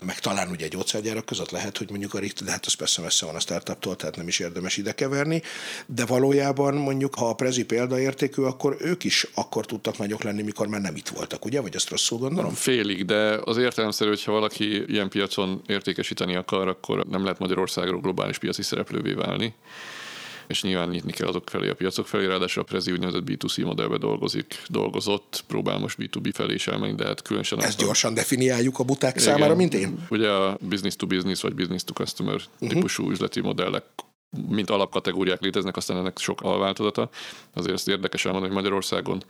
meg 0.04 0.18
talán 0.18 0.50
ugye 0.50 0.64
egy 0.64 0.70
gyógyszergyárak 0.70 1.24
között 1.24 1.50
lehet, 1.50 1.78
hogy 1.78 1.90
mondjuk 1.90 2.14
a 2.14 2.18
Richter, 2.18 2.46
de 2.46 2.50
hát 2.50 2.66
az 2.66 2.74
persze 2.74 3.02
messze 3.02 3.26
van 3.26 3.34
a 3.34 3.40
startuptól, 3.40 3.96
tehát 3.96 4.16
nem 4.16 4.28
is 4.28 4.38
érdemes 4.38 4.76
ide 4.76 4.92
keverni, 4.92 5.42
de 5.86 6.04
valójában 6.04 6.74
mondjuk, 6.74 7.14
ha 7.14 7.28
a 7.28 7.34
Prezi 7.34 7.64
példaértékű, 7.64 8.42
akkor 8.42 8.76
ők 8.80 9.04
is 9.04 9.26
akkor 9.34 9.66
tudtak 9.66 9.98
nagyok 9.98 10.22
lenni, 10.22 10.42
mikor 10.42 10.66
már 10.66 10.80
nem 10.80 10.96
itt 10.96 11.08
voltak, 11.08 11.44
ugye? 11.44 11.60
Vagy 11.60 11.74
ezt 11.74 11.90
rosszul 11.90 12.18
gondolom? 12.18 12.54
Félig, 12.54 13.04
de 13.04 13.40
az 13.44 13.56
értelemszerű, 13.56 14.08
hogyha 14.08 14.32
valaki 14.32 14.84
ilyen 14.92 15.08
piacon 15.08 15.37
értékesíteni 15.66 16.34
akar, 16.34 16.68
akkor 16.68 17.04
nem 17.04 17.22
lehet 17.22 17.38
Magyarországról 17.38 18.00
globális 18.00 18.38
piaci 18.38 18.62
szereplővé 18.62 19.12
válni 19.12 19.54
és 20.48 20.62
nyilván 20.62 20.88
nyitni 20.88 21.12
kell 21.12 21.28
azok 21.28 21.48
felé 21.50 21.68
a 21.68 21.74
piacok 21.74 22.06
felé, 22.06 22.26
ráadásul 22.26 22.62
a 22.62 22.64
Prezi 22.64 22.92
úgynevezett 22.92 23.22
B2C 23.26 23.64
modellbe 23.64 23.98
dolgozik, 23.98 24.62
dolgozott, 24.68 25.44
próbál 25.46 25.78
most 25.78 25.96
B2B 26.00 26.30
felé 26.34 26.54
is 26.54 26.66
elmenni, 26.66 26.94
de 26.94 27.04
hát 27.04 27.22
különösen... 27.22 27.62
Ezt 27.62 27.78
gyorsan 27.78 28.14
definiáljuk 28.14 28.78
a 28.78 28.84
buták 28.84 29.16
igen, 29.16 29.24
számára, 29.24 29.54
mint 29.54 29.74
én? 29.74 30.06
Ugye 30.10 30.30
a 30.30 30.58
business 30.60 30.96
to 30.96 31.06
business 31.06 31.40
vagy 31.40 31.54
business 31.54 31.84
to 31.84 31.92
customer 31.92 32.34
uh-huh. 32.34 32.68
típusú 32.68 33.10
üzleti 33.10 33.40
modellek 33.40 33.84
mint 34.48 34.70
alapkategóriák 34.70 35.40
léteznek, 35.40 35.76
aztán 35.76 35.96
ennek 35.96 36.18
sok 36.18 36.40
alváltozata. 36.40 37.08
Azért 37.54 37.74
ezt 37.74 37.88
érdekes 37.88 38.24
elmondani, 38.24 38.52
hogy 38.52 38.62
Magyarországon 38.62 39.22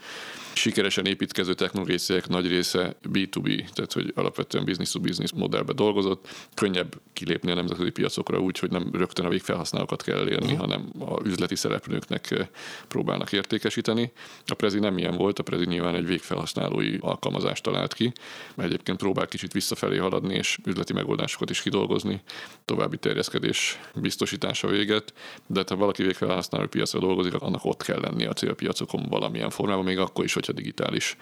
sikeresen 0.58 1.06
építkező 1.06 1.54
technológiai 1.54 1.98
cégek 1.98 2.28
nagy 2.28 2.48
része 2.48 2.96
B2B, 3.12 3.68
tehát 3.72 3.92
hogy 3.92 4.12
alapvetően 4.14 4.64
business 4.64 4.90
to 4.90 5.00
business 5.00 5.32
modellbe 5.32 5.72
dolgozott. 5.72 6.28
Könnyebb 6.54 7.00
kilépni 7.12 7.50
a 7.50 7.54
nemzetközi 7.54 7.90
piacokra 7.90 8.38
úgy, 8.38 8.58
hogy 8.58 8.70
nem 8.70 8.90
rögtön 8.92 9.26
a 9.26 9.28
végfelhasználókat 9.28 10.02
kell 10.02 10.18
elérni, 10.18 10.52
uh-huh. 10.52 10.60
hanem 10.60 10.92
a 10.98 11.20
üzleti 11.24 11.56
szereplőknek 11.56 12.30
eh, 12.30 12.46
próbálnak 12.88 13.32
értékesíteni. 13.32 14.12
A 14.46 14.54
Prezi 14.54 14.78
nem 14.78 14.98
ilyen 14.98 15.16
volt, 15.16 15.38
a 15.38 15.42
Prezi 15.42 15.64
nyilván 15.64 15.94
egy 15.94 16.06
végfelhasználói 16.06 16.96
alkalmazást 17.00 17.62
talált 17.62 17.94
ki, 17.94 18.12
mert 18.54 18.68
egyébként 18.68 18.98
próbál 18.98 19.26
kicsit 19.26 19.52
visszafelé 19.52 19.96
haladni 19.96 20.34
és 20.34 20.58
üzleti 20.64 20.92
megoldásokat 20.92 21.50
is 21.50 21.62
kidolgozni, 21.62 22.20
további 22.64 22.96
terjeszkedés 22.96 23.78
biztosítása 23.94 24.68
véget, 24.68 25.12
de 25.46 25.58
hát 25.58 25.68
ha 25.68 25.76
valaki 25.76 26.02
végfelhasználó 26.02 26.66
piacra 26.66 26.98
dolgozik, 26.98 27.34
annak 27.34 27.64
ott 27.64 27.82
kell 27.82 28.00
lenni 28.00 28.24
a 28.24 28.32
célpiacokon 28.32 29.06
valamilyen 29.08 29.50
formában, 29.50 29.84
még 29.84 29.98
akkor 29.98 30.24
is, 30.24 30.34
hogyha 30.48 30.62
digitális 30.62 31.16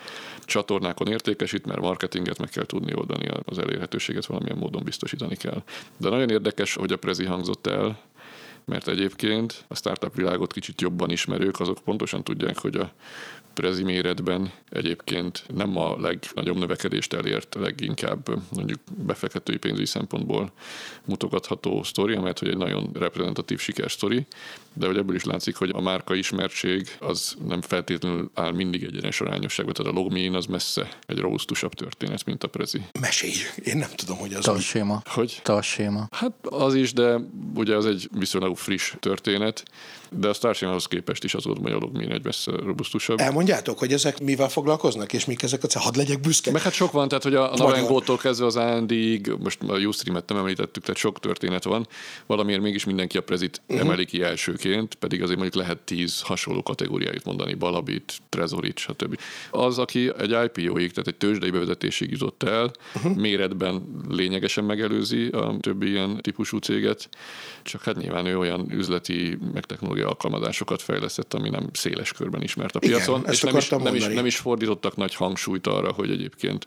csatornákon 0.44 1.06
értékesít, 1.06 1.66
mert 1.66 1.80
marketinget 1.80 2.38
meg 2.38 2.48
kell 2.48 2.66
tudni 2.66 2.94
oldani, 2.94 3.28
az 3.44 3.58
elérhetőséget 3.58 4.26
valamilyen 4.26 4.58
módon 4.58 4.84
biztosítani 4.84 5.36
kell. 5.36 5.62
De 5.96 6.08
nagyon 6.08 6.30
érdekes, 6.30 6.74
hogy 6.74 6.92
a 6.92 6.96
Prezi 6.96 7.24
hangzott 7.24 7.66
el, 7.66 7.98
mert 8.64 8.88
egyébként 8.88 9.64
a 9.68 9.74
startup 9.74 10.14
világot 10.14 10.52
kicsit 10.52 10.80
jobban 10.80 11.10
ismerők, 11.10 11.60
azok 11.60 11.78
pontosan 11.84 12.24
tudják, 12.24 12.58
hogy 12.58 12.76
a 12.76 12.92
prezi 13.56 13.82
méretben 13.82 14.52
egyébként 14.68 15.44
nem 15.54 15.76
a 15.76 16.00
legnagyobb 16.00 16.56
növekedést 16.56 17.12
elért, 17.12 17.54
leginkább 17.54 18.28
mondjuk 18.54 18.78
befektetői 19.06 19.56
pénzügyi 19.56 19.86
szempontból 19.86 20.52
mutogatható 21.04 21.82
sztori, 21.82 22.16
mert 22.16 22.38
hogy 22.38 22.48
egy 22.48 22.56
nagyon 22.56 22.90
reprezentatív 22.92 23.58
sikersztori, 23.58 24.26
de 24.72 24.86
hogy 24.86 24.96
ebből 24.96 25.16
is 25.16 25.24
látszik, 25.24 25.56
hogy 25.56 25.70
a 25.74 25.80
márka 25.80 26.14
ismertség 26.14 26.96
az 27.00 27.36
nem 27.46 27.60
feltétlenül 27.60 28.30
áll 28.34 28.52
mindig 28.52 28.82
egyenes 28.82 29.20
arányosságban, 29.20 29.74
tehát 29.74 29.92
a 29.92 29.94
Logmein 29.94 30.34
az 30.34 30.46
messze 30.46 30.88
egy 31.06 31.18
robusztusabb 31.18 31.72
történet, 31.72 32.24
mint 32.24 32.44
a 32.44 32.48
Prezi. 32.48 32.82
Mesélj, 33.00 33.32
én 33.64 33.76
nem 33.76 33.90
tudom, 33.94 34.16
hogy 34.16 34.34
az 34.34 34.44
Tasséma. 34.44 35.02
Hogy? 35.04 35.40
Tasséma. 35.42 36.08
Hát 36.10 36.32
az 36.42 36.74
is, 36.74 36.92
de 36.92 37.20
ugye 37.54 37.76
az 37.76 37.86
egy 37.86 38.08
viszonylag 38.12 38.56
friss 38.56 38.94
történet, 39.00 39.64
de 40.10 40.28
a 40.28 40.32
Starship-hoz 40.32 40.86
képest 40.86 41.24
is 41.24 41.34
az 41.34 41.44
volt, 41.44 41.58
hogy 41.58 41.72
a 41.72 41.78
Logmein 41.78 42.12
egy 42.12 42.24
messze 42.24 42.50
robusztusabb. 42.50 43.18
Elmondjátok, 43.46 43.78
hogy 43.78 43.92
ezek 43.92 44.20
mivel 44.20 44.48
foglalkoznak, 44.48 45.12
és 45.12 45.24
mik 45.24 45.42
ezek 45.42 45.62
a 45.74 45.78
hadd 45.78 45.96
legyek 45.96 46.20
büszke. 46.20 46.50
Meg 46.50 46.62
hát 46.62 46.72
sok 46.72 46.92
van, 46.92 47.08
tehát 47.08 47.22
hogy 47.22 47.34
a, 47.34 47.52
a 47.52 47.56
Navengótól 47.56 48.16
kezdve 48.16 48.46
az 48.46 48.56
AND-ig, 48.56 49.32
most 49.38 49.62
a 49.62 49.78
Ustream-et 49.78 50.28
nem 50.28 50.38
említettük, 50.38 50.82
tehát 50.82 50.96
sok 50.96 51.20
történet 51.20 51.64
van. 51.64 51.88
Valamiért 52.26 52.60
mégis 52.60 52.84
mindenki 52.84 53.16
a 53.16 53.20
Prezit 53.20 53.60
uh-huh. 53.66 53.86
emeli 53.86 54.04
ki 54.04 54.22
elsőként, 54.22 54.94
pedig 54.94 55.22
azért 55.22 55.38
mondjuk 55.38 55.62
lehet 55.62 55.78
tíz 55.78 56.20
hasonló 56.20 56.62
kategóriáit 56.62 57.24
mondani, 57.24 57.54
Balabit, 57.54 58.18
Trezorit, 58.28 58.78
stb. 58.78 59.18
Az, 59.50 59.78
aki 59.78 60.12
egy 60.18 60.30
IPO-ig, 60.30 60.90
tehát 60.90 61.06
egy 61.06 61.16
tőzsdei 61.16 61.50
bevezetésig 61.50 62.10
jutott 62.10 62.42
el, 62.42 62.70
uh-huh. 62.94 63.16
méretben 63.16 64.02
lényegesen 64.08 64.64
megelőzi 64.64 65.28
a 65.28 65.56
többi 65.60 65.90
ilyen 65.90 66.18
típusú 66.20 66.58
céget, 66.58 67.08
csak 67.62 67.82
hát 67.82 67.96
nyilván 67.96 68.26
ő 68.26 68.38
olyan 68.38 68.72
üzleti, 68.72 69.38
meg 69.52 69.64
technológiai 69.64 70.06
alkalmazásokat 70.06 70.82
fejlesztett, 70.82 71.34
ami 71.34 71.48
nem 71.48 71.68
széles 71.72 72.12
körben 72.12 72.42
ismert 72.42 72.76
a 72.76 72.78
piacon, 72.78 73.20
Igen, 73.20 73.30
és 73.36 73.42
nem 73.42 73.56
is, 73.56 73.68
nem, 73.68 73.94
is, 73.94 74.06
nem 74.06 74.26
is 74.26 74.36
fordítottak 74.36 74.96
nagy 74.96 75.14
hangsúlyt 75.14 75.66
arra, 75.66 75.92
hogy 75.92 76.10
egyébként 76.10 76.66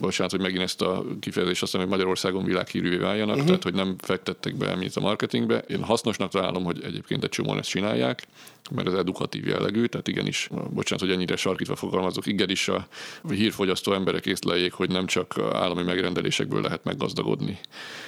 bocsánat, 0.00 0.32
hogy 0.32 0.40
megint 0.40 0.62
ezt 0.62 0.82
a 0.82 1.04
kifejezést 1.20 1.62
azt 1.62 1.72
mondom, 1.72 1.90
hogy 1.90 1.98
Magyarországon 1.98 2.44
világhírűvé 2.44 2.96
váljanak, 2.96 3.34
uh-huh. 3.34 3.46
tehát 3.46 3.62
hogy 3.62 3.74
nem 3.74 3.96
fektettek 3.98 4.56
be 4.56 4.68
emmit 4.68 4.96
a 4.96 5.00
marketingbe. 5.00 5.58
Én 5.58 5.82
hasznosnak 5.82 6.30
találom, 6.30 6.64
hogy 6.64 6.80
egyébként 6.84 7.24
egy 7.24 7.30
csomóan 7.30 7.58
ezt 7.58 7.68
csinálják, 7.68 8.26
mert 8.70 8.88
ez 8.88 8.94
edukatív 8.94 9.46
jellegű, 9.46 9.84
tehát 9.84 10.08
igenis, 10.08 10.48
bocsánat, 10.70 11.04
hogy 11.04 11.14
ennyire 11.14 11.36
sarkítva 11.36 11.76
fogalmazok, 11.76 12.26
igenis 12.26 12.68
a 12.68 12.86
hírfogyasztó 13.28 13.92
emberek 13.92 14.26
észleljék, 14.26 14.72
hogy 14.72 14.90
nem 14.90 15.06
csak 15.06 15.34
állami 15.52 15.82
megrendelésekből 15.82 16.62
lehet 16.62 16.84
meggazdagodni, 16.84 17.58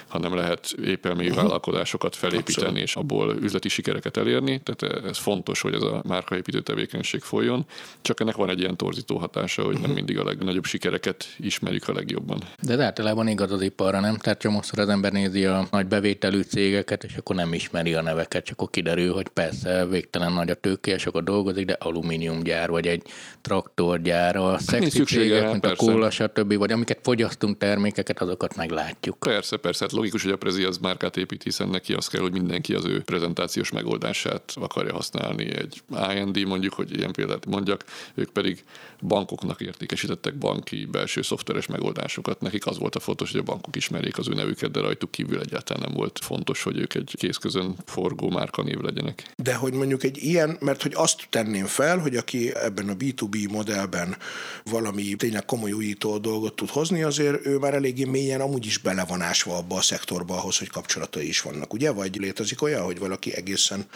hanem 0.08 0.34
lehet 0.34 0.74
épelmi 0.84 1.24
uh-huh. 1.24 1.42
vállalkozásokat 1.42 2.16
felépíteni, 2.16 2.66
Abszolút. 2.66 2.82
és 2.82 2.96
abból 2.96 3.36
üzleti 3.40 3.68
sikereket 3.68 4.16
elérni. 4.16 4.60
Tehát 4.64 5.04
ez 5.04 5.18
fontos, 5.18 5.60
hogy 5.60 5.74
ez 5.74 5.82
a 5.82 6.02
márkaépítő 6.06 6.60
tevékenység 6.60 7.20
folyjon. 7.20 7.66
Csak 8.00 8.20
ennek 8.20 8.36
van 8.36 8.50
egy 8.50 8.60
ilyen 8.60 8.76
torzító 8.76 9.16
hatása, 9.16 9.62
hogy 9.62 9.74
uh-huh. 9.74 9.86
nem 9.86 9.96
mhm. 9.96 10.04
mindig 10.04 10.18
a 10.18 10.24
legnagyobb 10.24 10.64
sikereket 10.64 11.34
ismerjük 11.38 11.81
a 11.88 11.92
legjobban. 11.92 12.38
De, 12.62 12.76
de 12.76 12.84
általában 12.84 13.28
igaz 13.28 13.52
az 13.52 13.62
iparra, 13.62 14.00
nem? 14.00 14.16
Tehát 14.16 14.38
csomószor 14.38 14.78
az 14.78 14.88
ember 14.88 15.12
nézi 15.12 15.44
a 15.44 15.66
nagy 15.70 15.86
bevételű 15.86 16.40
cégeket, 16.40 17.04
és 17.04 17.16
akkor 17.16 17.36
nem 17.36 17.54
ismeri 17.54 17.94
a 17.94 18.02
neveket, 18.02 18.44
csak 18.44 18.58
akkor 18.58 18.70
kiderül, 18.70 19.12
hogy 19.12 19.28
persze 19.28 19.86
végtelen 19.86 20.32
nagy 20.32 20.50
a 20.50 20.54
tőke, 20.54 20.94
és 20.94 21.06
akkor 21.06 21.24
dolgozik, 21.24 21.66
de 21.66 21.76
alumíniumgyár, 21.80 22.70
vagy 22.70 22.86
egy 22.86 23.02
traktorgyár, 23.40 24.36
a 24.36 24.58
szexi 24.58 25.02
cégek, 25.04 25.50
mint 25.50 25.60
persze. 25.60 25.86
a 25.86 25.92
kóla, 25.92 26.10
stb., 26.10 26.54
vagy 26.54 26.72
amiket 26.72 26.98
fogyasztunk 27.02 27.58
termékeket, 27.58 28.20
azokat 28.20 28.56
meglátjuk. 28.56 29.18
Persze, 29.18 29.56
persze, 29.56 29.84
hát 29.84 29.92
logikus, 29.92 30.22
hogy 30.22 30.32
a 30.32 30.36
Prezi 30.36 30.64
az 30.64 30.78
márkát 30.78 31.16
épít, 31.16 31.42
hiszen 31.42 31.68
neki 31.68 31.92
az 31.92 32.06
kell, 32.06 32.20
hogy 32.20 32.32
mindenki 32.32 32.74
az 32.74 32.84
ő 32.84 33.02
prezentációs 33.02 33.70
megoldását 33.70 34.52
akarja 34.60 34.92
használni. 34.92 35.56
Egy 35.56 35.82
IND 36.16 36.46
mondjuk, 36.46 36.72
hogy 36.72 36.96
ilyen 36.96 37.12
példát 37.12 37.46
mondjak, 37.46 37.84
ők 38.14 38.30
pedig 38.30 38.64
bankoknak 39.00 39.60
értékesítettek 39.60 40.34
banki 40.38 40.88
belső 40.90 41.22
szoftveres 41.22 41.66
megoldásokat. 41.72 42.40
Nekik 42.40 42.66
az 42.66 42.78
volt 42.78 42.94
a 42.94 43.00
fontos, 43.00 43.30
hogy 43.30 43.40
a 43.40 43.42
bankok 43.42 43.76
ismerjék 43.76 44.18
az 44.18 44.28
ő 44.28 44.34
nevüket, 44.34 44.70
de 44.70 44.80
rajtuk 44.80 45.10
kívül 45.10 45.40
egyáltalán 45.40 45.82
nem 45.86 45.96
volt 45.96 46.18
fontos, 46.22 46.62
hogy 46.62 46.78
ők 46.78 46.94
egy 46.94 47.14
kézközön 47.18 47.74
forgó 47.84 48.30
márka 48.30 48.62
név 48.62 48.78
legyenek. 48.78 49.32
De 49.36 49.54
hogy 49.54 49.72
mondjuk 49.72 50.04
egy 50.04 50.16
ilyen, 50.16 50.56
mert 50.60 50.82
hogy 50.82 50.92
azt 50.94 51.26
tenném 51.30 51.66
fel, 51.66 51.98
hogy 51.98 52.16
aki 52.16 52.54
ebben 52.54 52.88
a 52.88 52.96
B2B 52.96 53.50
modellben 53.50 54.16
valami 54.64 55.14
tényleg 55.16 55.44
komoly 55.44 55.72
újító 55.72 56.18
dolgot 56.18 56.54
tud 56.54 56.68
hozni, 56.68 57.02
azért 57.02 57.46
ő 57.46 57.58
már 57.58 57.74
eléggé 57.74 58.04
mélyen 58.04 58.40
amúgy 58.40 58.66
is 58.66 58.78
bele 58.78 59.04
van 59.04 59.20
ásva 59.20 59.56
abba 59.56 59.76
a 59.76 59.82
szektorba 59.82 60.38
ahhoz, 60.38 60.58
hogy 60.58 60.68
kapcsolatai 60.68 61.28
is 61.28 61.40
vannak, 61.40 61.72
ugye? 61.72 61.90
Vagy 61.90 62.16
létezik 62.16 62.62
olyan, 62.62 62.84
hogy 62.84 62.98
valaki 62.98 63.34
egészen 63.34 63.86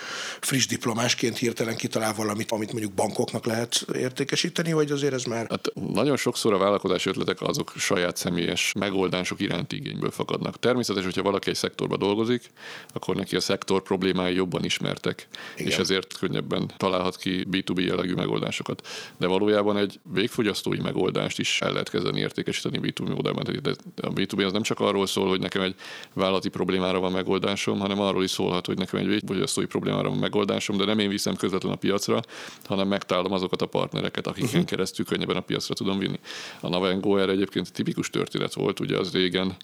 friss 0.41 0.67
diplomásként 0.67 1.39
hirtelen 1.39 1.77
kitalál 1.77 2.15
valamit, 2.15 2.51
amit 2.51 2.73
mondjuk 2.73 2.93
bankoknak 2.93 3.47
lehet 3.47 3.87
értékesíteni, 3.95 4.73
vagy 4.73 4.91
azért 4.91 5.12
ez 5.12 5.25
már... 5.25 5.47
Hát 5.51 5.73
nagyon 5.93 6.17
sokszor 6.17 6.53
a 6.53 6.59
vállalkozás 6.59 7.07
ötletek 7.07 7.41
azok 7.57 7.73
saját 7.77 8.16
személyes 8.16 8.73
megoldások 8.79 9.40
iránti 9.40 9.77
igényből 9.77 10.11
fakadnak. 10.11 10.59
Természetes, 10.59 11.05
hogyha 11.05 11.23
valaki 11.23 11.51
egy 11.51 11.57
szektorban 11.57 11.99
dolgozik, 11.99 12.51
akkor 12.92 13.16
neki 13.16 13.37
a 13.37 13.40
szektor 13.40 13.83
problémái 13.83 14.35
jobban 14.35 14.64
ismertek, 14.64 15.29
Igen. 15.55 15.66
és 15.66 15.79
ezért 15.79 16.19
könnyebben 16.19 16.71
találhat 16.77 17.16
ki 17.16 17.47
B2B 17.51 17.85
jellegű 17.85 18.14
megoldásokat. 18.14 18.87
De 19.16 19.27
valójában 19.27 19.77
egy 19.77 20.01
végfogyasztói 20.12 20.79
megoldást 20.79 21.38
is 21.38 21.61
el 21.61 21.73
lehet 21.73 21.90
kezdeni 21.90 22.21
értékesíteni 22.21 22.79
B2B 22.83 23.14
modellben. 23.14 23.61
De 23.62 23.71
a 24.03 24.12
B2B 24.12 24.47
az 24.47 24.53
nem 24.53 24.62
csak 24.62 24.81
arról 24.81 25.07
szól, 25.07 25.29
hogy 25.29 25.40
nekem 25.40 25.62
egy 25.62 25.75
vállalati 26.12 26.49
problémára 26.49 27.01
van 27.01 27.12
megoldásom, 27.12 27.79
hanem 27.79 28.01
arról 28.01 28.25
is 28.25 28.31
szólhat, 28.31 28.66
hogy 28.66 28.79
nekem 28.79 29.01
egy 29.01 29.07
végfogyasztói 29.07 29.66
problémára 29.66 30.09
van 30.09 30.19
megoldásom, 30.19 30.77
de 30.77 30.85
nem 30.85 30.99
én 30.99 31.09
viszem 31.09 31.35
közvetlen 31.35 31.73
a 31.73 31.77
piacra, 31.77 32.21
hanem 32.64 32.88
megtalálom 32.88 33.33
azokat 33.33 33.62
a 33.62 33.66
partnereket, 33.66 34.27
akiken 34.27 34.49
uh-huh. 34.49 34.64
keresztül 34.64 35.05
könnyebben 35.05 35.37
a 35.37 35.40
piacra 35.40 35.75
tudom 35.75 35.99
vinni. 35.99 36.19
A 36.61 36.69
Navengo 36.69 37.16
erre 37.16 37.35
egyébként 37.46 37.72
tipikus 37.72 38.11
történet 38.11 38.54
volt, 38.54 38.80
ugye 38.80 38.98
az 38.98 39.12
régen 39.12 39.56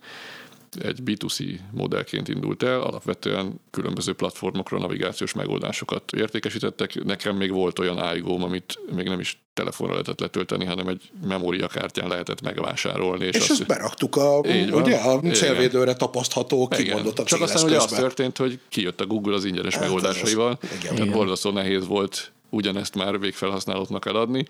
egy 0.80 0.98
B2C 1.04 1.58
modellként 1.70 2.28
indult 2.28 2.62
el, 2.62 2.80
alapvetően 2.80 3.60
különböző 3.70 4.12
platformokra 4.12 4.78
navigációs 4.78 5.32
megoldásokat 5.32 6.12
értékesítettek. 6.12 7.04
Nekem 7.04 7.36
még 7.36 7.50
volt 7.50 7.78
olyan 7.78 8.16
iGo, 8.16 8.44
amit 8.44 8.78
még 8.94 9.08
nem 9.08 9.20
is 9.20 9.42
telefonra 9.54 9.92
lehetett 9.92 10.20
letölteni, 10.20 10.64
hanem 10.64 10.88
egy 10.88 11.10
memóriakártyán 11.26 12.08
lehetett 12.08 12.40
megvásárolni. 12.40 13.24
És, 13.24 13.36
és 13.36 13.48
azt 13.48 13.66
beraktuk 13.66 14.16
a, 14.16 14.38
ugye, 14.38 14.96
a 14.96 15.20
célvédőre 15.20 15.94
tapasztható 15.94 16.68
kimondott 16.68 17.24
Csak 17.24 17.40
aztán 17.40 17.64
ugye 17.64 17.76
az 17.76 17.84
történt, 17.84 18.36
hogy 18.36 18.58
kijött 18.68 19.00
a 19.00 19.06
Google 19.06 19.34
az 19.34 19.44
ingyenes 19.44 19.74
hát 19.74 19.82
megoldásaival. 19.82 20.58
Az, 20.62 20.68
igen. 20.80 20.94
Tehát 20.94 21.12
borzasztó 21.12 21.50
nehéz 21.50 21.86
volt 21.86 22.32
ugyanezt 22.52 22.94
már 22.94 23.20
végfelhasználóknak 23.20 24.06
eladni, 24.06 24.46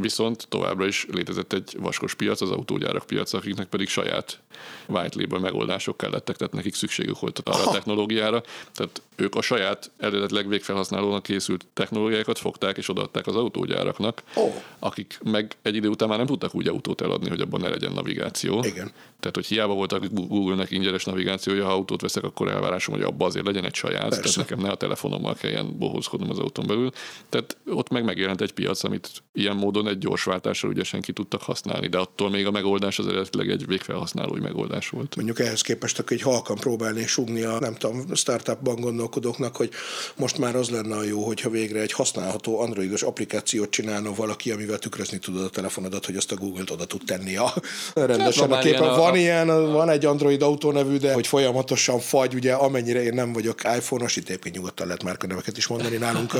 viszont 0.00 0.46
továbbra 0.48 0.86
is 0.86 1.06
létezett 1.12 1.52
egy 1.52 1.76
vaskos 1.78 2.14
piac, 2.14 2.40
az 2.40 2.50
autógyárak 2.50 3.06
piac, 3.06 3.32
akiknek 3.32 3.66
pedig 3.66 3.88
saját 3.88 4.40
white 4.86 5.20
label 5.20 5.38
megoldások 5.38 5.96
kellettek, 5.96 6.36
tehát 6.36 6.52
nekik 6.52 6.74
szükségük 6.74 7.20
volt 7.20 7.40
arra 7.44 7.66
a 7.66 7.72
technológiára. 7.72 8.42
Tehát 8.74 9.02
ők 9.14 9.34
a 9.34 9.40
saját 9.40 9.90
eredetileg 9.98 10.48
végfelhasználónak 10.48 11.22
készült 11.22 11.66
technológiákat 11.74 12.38
fogták 12.38 12.76
és 12.76 12.88
odaadták 12.88 13.26
az 13.26 13.36
autógyáraknak, 13.36 14.22
oh. 14.34 14.54
akik 14.78 15.18
meg 15.24 15.56
egy 15.62 15.74
idő 15.74 15.88
után 15.88 16.08
már 16.08 16.18
nem 16.18 16.26
tudtak 16.26 16.54
úgy 16.54 16.68
autót 16.68 17.00
eladni, 17.00 17.28
hogy 17.28 17.40
abban 17.40 17.60
ne 17.60 17.68
legyen 17.68 17.92
navigáció. 17.92 18.64
Igen. 18.64 18.92
Tehát, 19.26 19.46
hogy 19.48 19.56
hiába 19.56 19.74
voltak 19.74 20.06
Google-nek 20.10 20.70
ingyenes 20.70 21.04
navigációja, 21.04 21.64
ha 21.64 21.72
autót 21.72 22.00
veszek, 22.00 22.24
akkor 22.24 22.48
elvárásom, 22.48 22.94
hogy 22.94 23.04
abba 23.04 23.26
azért 23.26 23.46
legyen 23.46 23.64
egy 23.64 23.74
saját, 23.74 24.08
Persze. 24.08 24.20
tehát 24.20 24.36
nekem 24.36 24.58
ne 24.58 24.70
a 24.70 24.76
telefonommal 24.76 25.34
kelljen 25.34 25.78
bohózkodnom 25.78 26.30
az 26.30 26.38
autón 26.38 26.66
belül. 26.66 26.90
Tehát 27.28 27.56
ott 27.66 27.88
meg 27.88 28.04
megjelent 28.04 28.40
egy 28.40 28.52
piac, 28.52 28.84
amit 28.84 29.08
ilyen 29.32 29.56
módon 29.56 29.88
egy 29.88 29.98
gyors 29.98 30.24
váltással 30.24 30.70
ügyesen 30.70 31.00
ki 31.00 31.12
tudtak 31.12 31.42
használni, 31.42 31.88
de 31.88 31.98
attól 31.98 32.30
még 32.30 32.46
a 32.46 32.50
megoldás 32.50 32.98
az 32.98 33.06
eredetileg 33.06 33.50
egy 33.50 33.66
végfelhasználói 33.66 34.40
megoldás 34.40 34.88
volt. 34.88 35.16
Mondjuk 35.16 35.40
ehhez 35.40 35.60
képest, 35.60 36.02
hogy 36.08 36.22
halkan 36.22 36.56
próbálni 36.56 37.06
súgni 37.06 37.42
a, 37.42 37.58
nem 37.58 37.74
tudom, 37.74 38.14
startupban 38.14 38.80
gondolkodóknak, 38.80 39.56
hogy 39.56 39.70
most 40.16 40.38
már 40.38 40.56
az 40.56 40.70
lenne 40.70 40.96
a 40.96 41.02
jó, 41.02 41.22
hogyha 41.22 41.50
végre 41.50 41.80
egy 41.80 41.92
használható 41.92 42.60
androidos 42.60 43.02
applikációt 43.02 43.70
csinálna 43.70 44.14
valaki, 44.14 44.50
amivel 44.50 44.78
tükrözni 44.78 45.18
tudod 45.18 45.44
a 45.44 45.50
telefonodat, 45.50 46.06
hogy 46.06 46.16
azt 46.16 46.32
a 46.32 46.36
Google-t 46.36 46.70
oda 46.70 46.84
tud 46.84 47.00
tenni 47.04 47.36
a 47.36 47.54
rendesen 47.94 48.52
a 48.52 48.58
képen. 48.58 48.96
Van 48.96 49.15
a... 49.16 49.20
ilyen, 49.20 49.72
van 49.72 49.90
egy 49.90 50.04
Android 50.04 50.42
autó 50.42 50.70
nevű, 50.72 50.96
de 50.96 51.12
hogy 51.12 51.26
folyamatosan 51.26 51.98
fagy, 52.00 52.34
ugye 52.34 52.52
amennyire 52.52 53.02
én 53.02 53.14
nem 53.14 53.32
vagyok 53.32 53.60
iPhone-os, 53.76 54.16
itt 54.16 54.28
éppen 54.28 54.52
nyugodtan 54.54 54.86
lehet 54.86 55.26
neveket 55.26 55.56
is 55.56 55.66
mondani 55.66 55.96
nálunk, 55.96 56.32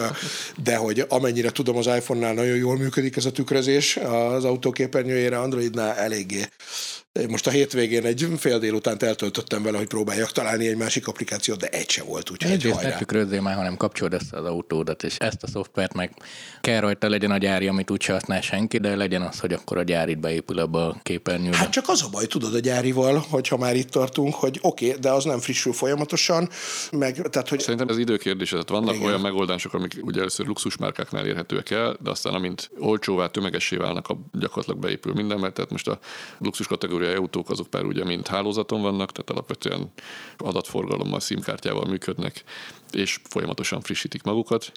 de 0.63 0.77
hogy 0.77 1.05
amennyire 1.09 1.51
tudom, 1.51 1.77
az 1.77 1.87
iPhone-nál 1.87 2.35
nagyon 2.35 2.57
jól 2.57 2.77
működik 2.77 3.17
ez 3.17 3.25
a 3.25 3.33
tükrözés 3.33 3.97
az 3.97 4.45
autóképernyőjére, 4.45 5.39
Androidnál 5.39 5.95
eléggé 5.95 6.49
most 7.29 7.47
a 7.47 7.51
hétvégén 7.51 8.05
egy 8.05 8.29
fél 8.39 8.59
délután 8.59 8.97
eltöltöttem 9.01 9.63
vele, 9.63 9.79
hogy 9.79 9.87
próbáljak 9.87 10.33
találni 10.33 10.67
egy 10.67 10.77
másik 10.77 11.09
applikációt, 11.09 11.59
de 11.59 11.67
egy 11.67 11.91
se 11.91 12.03
volt, 12.03 12.31
úgyhogy 12.31 12.51
egy 12.51 12.71
hajrá. 12.71 12.89
ne 12.89 12.97
tükrözzél 12.97 13.41
már, 13.41 13.55
hanem 13.55 13.77
kapcsolod 13.77 14.15
ezt 14.15 14.33
az 14.33 14.45
autódat, 14.45 15.03
és 15.03 15.17
ezt 15.17 15.43
a 15.43 15.47
szoftvert 15.47 15.95
meg 15.95 16.13
kell 16.61 16.81
rajta 16.81 17.09
legyen 17.09 17.31
a 17.31 17.39
gyári, 17.39 17.69
amit 17.69 17.91
úgyse 17.91 18.13
használ 18.13 18.41
senki, 18.41 18.79
de 18.79 18.97
legyen 18.97 19.23
az, 19.23 19.41
hogy 19.41 19.53
akkor 19.53 19.79
a 19.79 19.83
gyárit 19.83 20.19
beépül 20.19 20.59
abba 20.59 20.89
a 20.89 21.01
képernyőbe. 21.03 21.57
Hát 21.57 21.71
csak 21.71 21.89
az 21.89 22.03
a 22.03 22.09
baj, 22.09 22.27
tudod 22.27 22.55
a 22.55 22.59
gyárival, 22.59 23.25
hogyha 23.31 23.57
már 23.57 23.77
itt 23.77 23.91
tartunk, 23.91 24.35
hogy 24.35 24.59
oké, 24.63 24.87
okay, 24.87 25.01
de 25.01 25.11
az 25.11 25.25
nem 25.25 25.39
frissül 25.39 25.73
folyamatosan, 25.73 26.49
meg, 26.91 27.29
tehát, 27.31 27.49
hogy... 27.49 27.61
Szerintem 27.61 27.89
ez 27.89 27.99
időkérdés, 27.99 28.51
tehát 28.51 28.69
vannak 28.69 28.95
Igen. 28.95 29.07
olyan 29.07 29.21
megoldások, 29.21 29.75
amik 29.75 29.99
ugye 30.03 30.19
először 30.21 30.47
luxusmárkáknál 30.47 31.27
érhetőek 31.27 31.71
el, 31.71 31.97
de 32.03 32.11
aztán 32.11 32.35
amint 32.35 32.71
olcsóvá, 32.79 33.27
tömegessé 33.27 33.77
válnak, 33.77 34.09
a, 34.09 34.19
gyakorlatilag 34.33 34.81
beépül 34.81 35.13
minden, 35.13 35.39
mert 35.39 35.55
tehát 35.55 35.71
most 35.71 35.89
a 35.89 35.99
luxus 36.39 36.67
kategória 36.67 37.06
kategóriájú 37.07 37.23
autók 37.23 37.51
azok 37.51 37.67
már 37.71 37.85
ugye 37.85 38.05
mind 38.05 38.27
hálózaton 38.27 38.83
vannak, 38.83 39.13
tehát 39.13 39.31
alapvetően 39.31 39.91
adatforgalommal, 40.37 41.21
SIM-kártyával 41.21 41.85
működnek, 41.85 42.45
és 42.91 43.21
folyamatosan 43.29 43.81
frissítik 43.81 44.23
magukat 44.23 44.73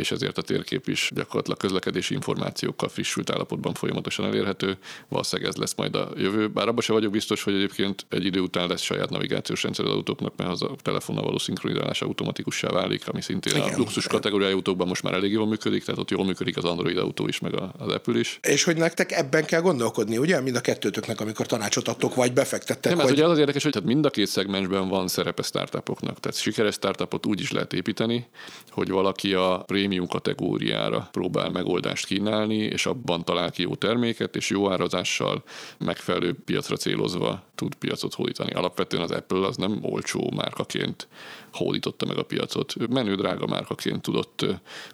és 0.00 0.10
ezért 0.10 0.38
a 0.38 0.42
térkép 0.42 0.88
is 0.88 1.10
gyakorlatilag 1.14 1.58
közlekedési 1.58 2.14
információkkal 2.14 2.88
frissült 2.88 3.30
állapotban 3.30 3.74
folyamatosan 3.74 4.26
elérhető. 4.26 4.78
Valószínűleg 5.08 5.50
ez 5.50 5.56
lesz 5.56 5.74
majd 5.74 5.94
a 5.94 6.08
jövő. 6.16 6.48
Bár 6.48 6.68
abban 6.68 6.80
sem 6.80 6.94
vagyok 6.94 7.12
biztos, 7.12 7.42
hogy 7.42 7.54
egyébként 7.54 8.06
egy 8.08 8.24
idő 8.24 8.40
után 8.40 8.68
lesz 8.68 8.82
saját 8.82 9.10
navigációs 9.10 9.62
rendszer 9.62 9.84
az 9.84 9.90
autóknak, 9.90 10.36
mert 10.36 10.50
az 10.50 10.62
a 10.62 10.74
telefonnal 10.82 11.24
való 11.24 11.38
szinkronizálás 11.38 12.02
automatikussá 12.02 12.68
válik, 12.68 13.08
ami 13.08 13.20
szintén 13.22 13.56
Igen. 13.56 13.74
a 13.74 13.76
luxus 13.76 14.06
kategóriájú 14.06 14.56
autókban 14.56 14.88
most 14.88 15.02
már 15.02 15.14
elég 15.14 15.32
jól 15.32 15.46
működik, 15.46 15.84
tehát 15.84 16.00
ott 16.00 16.10
jól 16.10 16.24
működik 16.24 16.56
az 16.56 16.64
Android 16.64 16.98
autó 16.98 17.26
is, 17.26 17.38
meg 17.38 17.54
az 17.54 17.92
Apple 17.92 18.18
is. 18.18 18.38
És 18.42 18.64
hogy 18.64 18.76
nektek 18.76 19.12
ebben 19.12 19.44
kell 19.44 19.60
gondolkodni, 19.60 20.18
ugye? 20.18 20.40
Mind 20.40 20.56
a 20.56 20.60
kettőtöknek, 20.60 21.20
amikor 21.20 21.46
tanácsot 21.46 21.88
adtok, 21.88 22.14
vagy 22.14 22.32
befektettek. 22.32 22.96
Nem, 22.96 23.04
hogy... 23.04 23.12
ugye 23.12 23.24
az 23.24 23.38
érdekes, 23.38 23.62
hogy 23.62 23.74
hát 23.74 23.84
mind 23.84 24.04
a 24.04 24.10
két 24.10 24.26
szegmensben 24.26 24.88
van 24.88 25.08
szerepe 25.08 25.42
startupoknak. 25.42 26.20
Tehát 26.20 26.38
sikeres 26.38 26.74
startupot 26.74 27.26
úgy 27.26 27.40
is 27.40 27.52
lehet 27.52 27.72
építeni, 27.72 28.26
hogy 28.70 28.88
valaki 28.90 29.34
a 29.34 29.64
prémium 29.90 30.08
kategóriára 30.08 31.08
próbál 31.12 31.50
megoldást 31.50 32.06
kínálni, 32.06 32.56
és 32.56 32.86
abban 32.86 33.24
talál 33.24 33.50
ki 33.50 33.62
jó 33.62 33.74
terméket, 33.74 34.36
és 34.36 34.50
jó 34.50 34.70
árazással 34.70 35.42
megfelelő 35.78 36.34
piacra 36.44 36.76
célozva 36.76 37.42
tud 37.54 37.74
piacot 37.74 38.14
hódítani. 38.14 38.52
Alapvetően 38.52 39.02
az 39.02 39.10
Apple 39.10 39.46
az 39.46 39.56
nem 39.56 39.78
olcsó 39.82 40.32
márkaként 40.36 41.08
hódította 41.52 42.06
meg 42.06 42.18
a 42.18 42.22
piacot. 42.22 42.88
Menő 42.88 43.14
drága 43.14 43.46
márkaként 43.46 44.02
tudott 44.02 44.46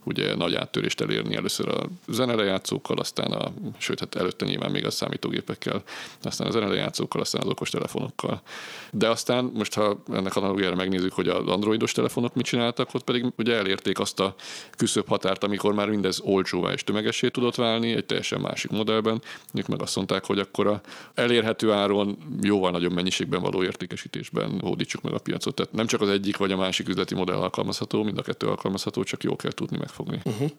ugye 0.05 0.35
nagy 0.35 0.55
áttörést 0.55 1.01
elérni 1.01 1.37
először 1.37 1.69
a 1.69 1.89
zenelejátszókkal, 2.09 2.99
aztán 2.99 3.33
a, 3.33 3.53
sőt, 3.79 4.01
hát 4.01 4.15
előtte 4.15 4.45
nyilván 4.45 4.71
még 4.71 4.87
a 4.87 4.91
számítógépekkel, 4.91 5.83
aztán 6.23 6.47
a 6.47 6.51
zenelejátszókkal, 6.51 7.21
aztán 7.21 7.43
az 7.43 7.49
okostelefonokkal. 7.49 8.43
De 8.91 9.09
aztán 9.09 9.51
most, 9.55 9.75
ha 9.75 10.03
ennek 10.13 10.37
analógiára 10.37 10.75
megnézzük, 10.75 11.13
hogy 11.13 11.29
az 11.29 11.47
androidos 11.47 11.93
telefonok 11.93 12.35
mit 12.35 12.45
csináltak, 12.45 12.95
ott 12.95 13.05
pedig 13.05 13.33
ugye 13.39 13.55
elérték 13.55 13.99
azt 13.99 14.21
a 14.21 14.35
küszöbb 14.77 15.09
határt, 15.09 15.45
amikor 15.45 15.75
már 15.75 15.89
mindez 15.89 16.21
olcsóvá 16.21 16.73
és 16.73 16.85
tömegessé 16.85 17.29
tudott 17.29 17.55
válni, 17.55 17.93
egy 17.93 18.07
teljesen 18.07 18.41
másik 18.41 18.71
modellben. 18.71 19.23
Ők 19.55 19.67
meg 19.67 19.83
azt 19.83 19.97
mondták, 19.97 20.25
hogy 20.25 20.39
akkor 20.39 20.67
a 20.67 20.81
elérhető 21.15 21.73
áron 21.73 22.19
jóval 22.43 22.71
nagyobb 22.71 22.93
mennyiségben 22.93 23.41
való 23.41 23.63
értékesítésben 23.63 24.61
hódítsuk 24.61 25.03
meg 25.03 25.13
a 25.13 25.19
piacot. 25.19 25.55
Tehát 25.55 25.73
nem 25.73 25.87
csak 25.87 26.01
az 26.01 26.09
egyik 26.09 26.37
vagy 26.47 26.55
a 26.59 26.61
másik 26.61 26.89
üzleti 26.89 27.15
modell 27.15 27.37
alkalmazható, 27.37 28.03
mind 28.03 28.19
a 28.19 28.23
kettő 28.23 28.47
alkalmazható, 28.47 29.03
csak 29.03 29.23
jó 29.23 29.37
kell 29.37 29.53
tudni 29.53 29.77
megfogni. 29.79 30.21
Uh-huh. 30.25 30.51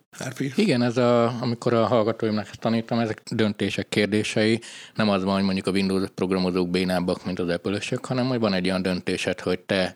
Igen, 0.56 0.82
ez 0.82 0.98
a, 0.98 1.42
amikor 1.42 1.74
a 1.74 1.86
hallgatóimnak 1.86 2.48
ezt 2.48 2.60
tanítom, 2.60 3.00
ezek 3.00 3.22
döntések 3.32 3.90
kérdései. 3.90 4.62
Nem 4.96 5.10
az 5.10 5.24
van, 5.24 5.34
hogy 5.34 5.44
mondjuk 5.44 5.68
a 5.68 5.72
Windows 5.72 6.10
programozók 6.16 6.70
bénábbak, 6.70 7.26
mint 7.26 7.40
az 7.40 7.50
apple 7.50 7.80
hanem 8.02 8.28
hogy 8.28 8.40
van 8.40 8.54
egy 8.54 8.66
olyan 8.66 8.82
döntésed, 8.82 9.40
hogy 9.40 9.60
te 9.60 9.96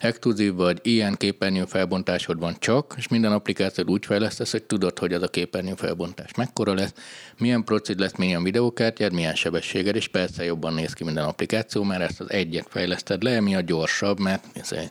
exkluzív 0.00 0.54
vagy 0.54 0.78
ilyen 0.82 1.16
képernyő 1.16 1.64
felbontásod 1.64 2.38
van 2.38 2.56
csak, 2.58 2.94
és 2.96 3.08
minden 3.08 3.32
applikációt 3.32 3.90
úgy 3.90 4.06
fejlesztesz, 4.06 4.50
hogy 4.50 4.62
tudod, 4.62 4.98
hogy 4.98 5.12
az 5.12 5.22
a 5.22 5.28
képernyő 5.28 5.74
felbontás 5.76 6.34
mekkora 6.34 6.74
lesz, 6.74 6.92
milyen 7.38 7.64
procid 7.64 7.98
lesz, 7.98 8.16
milyen 8.16 8.42
videókártyád, 8.42 9.12
milyen 9.12 9.34
sebességed, 9.34 9.96
és 9.96 10.08
persze 10.08 10.44
jobban 10.44 10.74
néz 10.74 10.92
ki 10.92 11.04
minden 11.04 11.24
applikáció, 11.24 11.82
mert 11.82 12.00
ezt 12.00 12.20
az 12.20 12.30
egyet 12.30 12.66
fejleszted 12.68 13.22
le, 13.22 13.40
mi 13.40 13.54
a 13.54 13.60
gyorsabb, 13.60 14.18
mert 14.18 14.44
ez 14.52 14.72
egy 14.72 14.90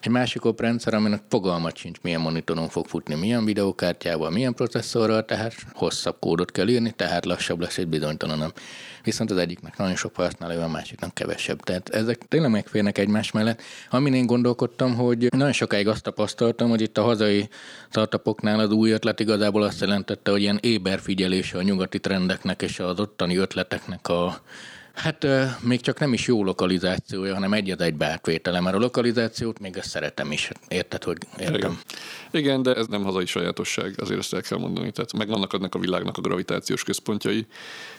egy 0.00 0.10
másik 0.10 0.44
oprendszer, 0.44 0.94
aminek 0.94 1.22
fogalmat 1.28 1.76
sincs, 1.76 1.98
milyen 2.02 2.20
monitoron 2.20 2.68
fog 2.68 2.86
futni, 2.86 3.14
milyen 3.14 3.44
videókártyával, 3.44 4.30
milyen 4.30 4.54
processzorral, 4.54 5.24
tehát 5.24 5.54
hosszabb 5.72 6.16
kódot 6.20 6.50
kell 6.50 6.68
írni, 6.68 6.90
tehát 6.90 7.24
lassabb 7.24 7.60
lesz 7.60 7.78
egy 7.78 7.88
bizonytalanabb. 7.88 8.54
Viszont 9.02 9.30
az 9.30 9.36
egyiknek 9.36 9.76
nagyon 9.76 9.96
sok 9.96 10.16
használója, 10.16 10.64
a 10.64 10.68
másiknak 10.68 11.14
kevesebb. 11.14 11.60
Tehát 11.60 11.88
ezek 11.88 12.18
tényleg 12.28 12.50
megférnek 12.50 12.98
egymás 12.98 13.32
mellett. 13.32 13.62
Amin 13.90 14.14
én 14.14 14.26
gondolkodtam, 14.26 14.94
hogy 14.94 15.28
nagyon 15.30 15.52
sokáig 15.52 15.88
azt 15.88 16.02
tapasztaltam, 16.02 16.68
hogy 16.68 16.80
itt 16.80 16.98
a 16.98 17.02
hazai 17.02 17.48
startupoknál 17.90 18.58
az 18.58 18.70
új 18.70 18.90
ötlet 18.90 19.20
igazából 19.20 19.62
azt 19.62 19.80
jelentette, 19.80 20.30
hogy 20.30 20.40
ilyen 20.40 20.58
éberfigyelése 20.62 21.58
a 21.58 21.62
nyugati 21.62 21.98
trendeknek 22.00 22.62
és 22.62 22.78
az 22.78 23.00
ottani 23.00 23.36
ötleteknek 23.36 24.08
a 24.08 24.40
Hát 24.94 25.26
még 25.60 25.80
csak 25.80 25.98
nem 25.98 26.12
is 26.12 26.26
jó 26.26 26.44
lokalizációja, 26.44 27.34
hanem 27.34 27.52
egyet 27.52 27.80
egy 27.80 28.02
átvétele, 28.02 28.60
mert 28.60 28.76
a 28.76 28.78
lokalizációt 28.78 29.58
még 29.58 29.76
ezt 29.76 29.88
szeretem 29.88 30.32
is. 30.32 30.50
Érted, 30.68 31.04
hogy 31.04 31.18
értem? 31.38 31.54
Igen. 31.54 31.78
Igen, 32.30 32.62
de 32.62 32.74
ez 32.74 32.86
nem 32.86 33.02
hazai 33.02 33.26
sajátosság, 33.26 33.94
azért 33.96 34.18
ezt 34.18 34.34
el 34.34 34.40
kell 34.40 34.58
mondani. 34.58 34.90
Tehát 34.90 35.12
meg 35.12 35.28
vannak 35.28 35.52
ennek 35.52 35.74
a 35.74 35.78
világnak 35.78 36.16
a 36.16 36.20
gravitációs 36.20 36.82
központjai, 36.82 37.46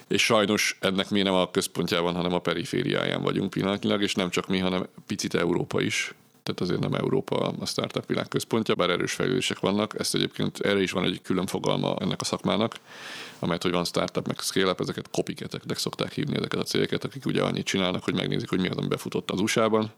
és 0.08 0.24
sajnos 0.24 0.76
ennek 0.80 1.10
mi 1.10 1.22
nem 1.22 1.34
a 1.34 1.50
központjában, 1.50 2.14
hanem 2.14 2.32
a 2.32 2.38
perifériáján 2.38 3.22
vagyunk 3.22 3.50
pillanatnyilag, 3.50 4.02
és 4.02 4.14
nem 4.14 4.30
csak 4.30 4.48
mi, 4.48 4.58
hanem 4.58 4.86
picit 5.06 5.34
Európa 5.34 5.80
is 5.80 6.14
tehát 6.42 6.60
azért 6.60 6.80
nem 6.80 6.94
Európa 6.94 7.36
a 7.36 7.66
startup 7.66 8.06
világ 8.06 8.28
központja, 8.28 8.74
bár 8.74 8.90
erős 8.90 9.12
fejlődések 9.12 9.60
vannak. 9.60 9.98
Ezt 9.98 10.14
egyébként 10.14 10.60
erre 10.60 10.82
is 10.82 10.90
van 10.90 11.04
egy 11.04 11.20
külön 11.22 11.46
fogalma 11.46 11.96
ennek 12.00 12.20
a 12.20 12.24
szakmának, 12.24 12.76
amelyet, 13.38 13.62
hogy 13.62 13.72
van 13.72 13.84
startup, 13.84 14.26
meg 14.26 14.38
scale-up, 14.38 14.80
ezeket 14.80 15.08
copycateknek 15.10 15.78
szokták 15.78 16.12
hívni 16.12 16.36
ezeket 16.36 16.60
a 16.60 16.62
cégeket, 16.62 17.04
akik 17.04 17.26
ugye 17.26 17.42
annyit 17.42 17.66
csinálnak, 17.66 18.04
hogy 18.04 18.14
megnézik, 18.14 18.48
hogy 18.48 18.60
mi 18.60 18.68
az, 18.68 18.76
ami 18.76 18.86
befutott 18.88 19.30
az 19.30 19.40
USA-ban, 19.40 19.92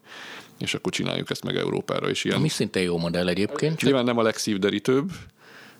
és 0.58 0.74
akkor 0.74 0.92
csináljuk 0.92 1.30
ezt 1.30 1.44
meg 1.44 1.56
Európára 1.56 2.10
is. 2.10 2.24
Ilyen. 2.24 2.40
Mi 2.40 2.48
szintén 2.48 2.82
jó 2.82 2.98
modell 2.98 3.28
egyébként. 3.28 3.76
Csak... 3.76 3.82
Nyilván 3.82 4.04
nem 4.04 4.18
a 4.18 4.22
legszívderítőbb, 4.22 5.10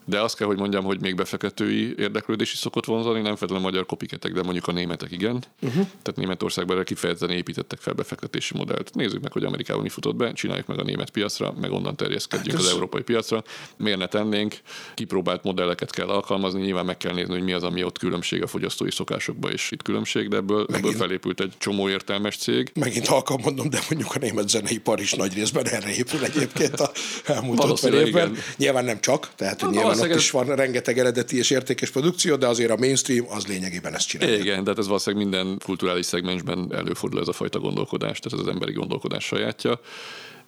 de 0.04 0.20
azt 0.20 0.36
kell, 0.36 0.46
hogy 0.46 0.58
mondjam, 0.58 0.84
hogy 0.84 1.00
még 1.00 1.14
befektetői 1.14 1.94
érdeklődés 1.98 2.52
is 2.52 2.58
szokott 2.58 2.84
vonzani, 2.84 3.20
nem 3.20 3.36
feltétlenül 3.36 3.66
a 3.66 3.70
magyar 3.70 3.86
kopiketek, 3.86 4.32
de 4.32 4.42
mondjuk 4.42 4.66
a 4.66 4.72
németek 4.72 5.10
igen. 5.10 5.34
Uh-huh. 5.34 5.86
Tehát 6.02 6.16
Németországban 6.16 6.76
erre 6.76 6.84
kifejezetten 6.84 7.36
építettek 7.36 7.80
fel 7.80 7.92
befektetési 7.92 8.56
modellt. 8.56 8.94
Nézzük 8.94 9.22
meg, 9.22 9.32
hogy 9.32 9.44
Amerikában 9.44 9.82
mi 9.82 9.88
futott 9.88 10.16
be, 10.16 10.32
csináljuk 10.32 10.66
meg 10.66 10.78
a 10.78 10.82
német 10.82 11.10
piacra, 11.10 11.54
meg 11.60 11.72
onnan 11.72 11.96
terjeszkedjünk 11.96 12.56
hát 12.56 12.66
az 12.66 12.72
európai 12.72 13.02
piacra. 13.02 13.44
Miért 13.76 13.98
ne 13.98 14.06
tennénk? 14.06 14.56
Kipróbált 14.94 15.42
modelleket 15.42 15.90
kell 15.90 16.08
alkalmazni, 16.08 16.60
nyilván 16.60 16.84
meg 16.84 16.96
kell 16.96 17.14
nézni, 17.14 17.32
hogy 17.32 17.42
mi 17.42 17.52
az, 17.52 17.62
ami 17.62 17.84
ott 17.84 17.98
különbség 17.98 18.42
a 18.42 18.46
fogyasztói 18.46 18.90
szokásokban, 18.90 19.52
és 19.52 19.70
itt 19.70 19.82
különbség, 19.82 20.28
de 20.28 20.36
ebből, 20.36 20.66
Megint... 20.68 20.86
ebből 20.86 20.98
felépült 20.98 21.40
egy 21.40 21.52
csomó 21.58 21.88
értelmes 21.88 22.36
cég. 22.36 22.72
Megint 22.74 23.06
halkan 23.06 23.40
mondom, 23.42 23.70
de 23.70 23.78
mondjuk 23.90 24.14
a 24.14 24.18
német 24.18 24.48
zeneipar 24.48 25.00
is 25.00 25.12
nagy 25.12 25.34
részben 25.34 25.66
erre 25.66 25.94
épül 25.94 26.24
egyébként 26.24 26.80
a 26.80 26.90
elmúlt 27.24 27.64
50 27.64 27.92
évben. 27.92 28.36
Nyilván 28.56 28.84
nem 28.84 29.00
csak, 29.00 29.30
tehát 29.36 29.60
hogy 29.60 29.70
nyilván 29.70 29.93
ott 30.00 30.14
is 30.14 30.30
van 30.30 30.46
rengeteg 30.46 30.98
eredeti 30.98 31.38
és 31.38 31.50
értékes 31.50 31.90
produkció, 31.90 32.36
de 32.36 32.46
azért 32.46 32.70
a 32.70 32.76
mainstream 32.76 33.26
az 33.28 33.46
lényegében 33.46 33.94
ezt 33.94 34.08
csinálja. 34.08 34.36
Igen, 34.36 34.64
de 34.64 34.72
ez 34.76 34.86
valószínűleg 34.86 35.26
minden 35.26 35.58
kulturális 35.64 36.06
szegmensben 36.06 36.72
előfordul 36.74 37.20
ez 37.20 37.28
a 37.28 37.32
fajta 37.32 37.58
gondolkodás, 37.58 38.18
tehát 38.18 38.38
ez 38.38 38.46
az 38.46 38.52
emberi 38.52 38.72
gondolkodás 38.72 39.24
sajátja. 39.24 39.80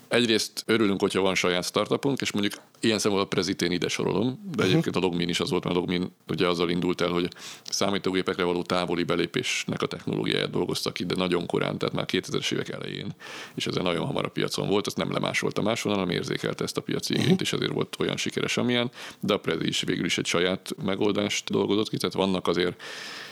Egyrészt 0.09 0.63
örülünk, 0.67 1.01
hogyha 1.01 1.21
van 1.21 1.35
saját 1.35 1.65
startupunk, 1.65 2.21
és 2.21 2.33
mondjuk 2.33 2.55
ilyen 2.81 2.99
szempontból 2.99 3.31
a 3.31 3.35
Prezitén 3.35 3.73
ide 3.73 3.89
sorolom, 3.89 4.27
de 4.27 4.49
uh-huh. 4.49 4.65
egyébként 4.65 4.97
a 4.97 4.99
Logmin 4.99 5.29
is 5.29 5.41
az 5.41 5.51
volt, 5.51 5.65
mert 5.65 5.77
a 5.77 5.79
Logmin 5.79 6.11
ugye 6.29 6.47
azzal 6.47 6.71
indult 6.71 7.01
el, 7.01 7.09
hogy 7.09 7.29
számítógépekre 7.65 8.45
való 8.45 8.63
távoli 8.63 9.03
belépésnek 9.03 9.83
a 9.83 9.87
technológiáját 9.87 10.51
dolgoztak 10.51 10.93
ki, 10.93 11.05
de 11.05 11.15
nagyon 11.15 11.47
korán, 11.47 11.79
tehát 11.79 11.95
már 11.95 12.07
2000-es 12.13 12.53
évek 12.53 12.69
elején, 12.69 13.15
és 13.55 13.67
ez 13.67 13.75
nagyon 13.75 14.07
hamar 14.07 14.25
a 14.25 14.29
piacon 14.29 14.69
volt, 14.69 14.87
ezt 14.87 14.97
nem 14.97 15.13
lemásolta 15.13 15.63
máshol, 15.63 15.93
hanem 15.93 16.11
érzékelte 16.11 16.65
ezt 16.65 16.77
a 16.77 16.81
piaci 16.81 17.13
igényt, 17.13 17.31
uh-huh. 17.31 17.43
és 17.43 17.53
ezért 17.53 17.73
volt 17.73 17.97
olyan 17.99 18.17
sikeres, 18.17 18.57
amilyen, 18.57 18.91
de 19.21 19.35
a 19.35 19.39
Prezi 19.39 19.67
is 19.67 19.81
végül 19.81 20.05
is 20.05 20.19
egy 20.19 20.27
saját 20.27 20.71
megoldást 20.85 21.51
dolgozott 21.51 21.89
ki, 21.89 21.97
tehát 21.97 22.15
vannak 22.15 22.47
azért 22.47 22.83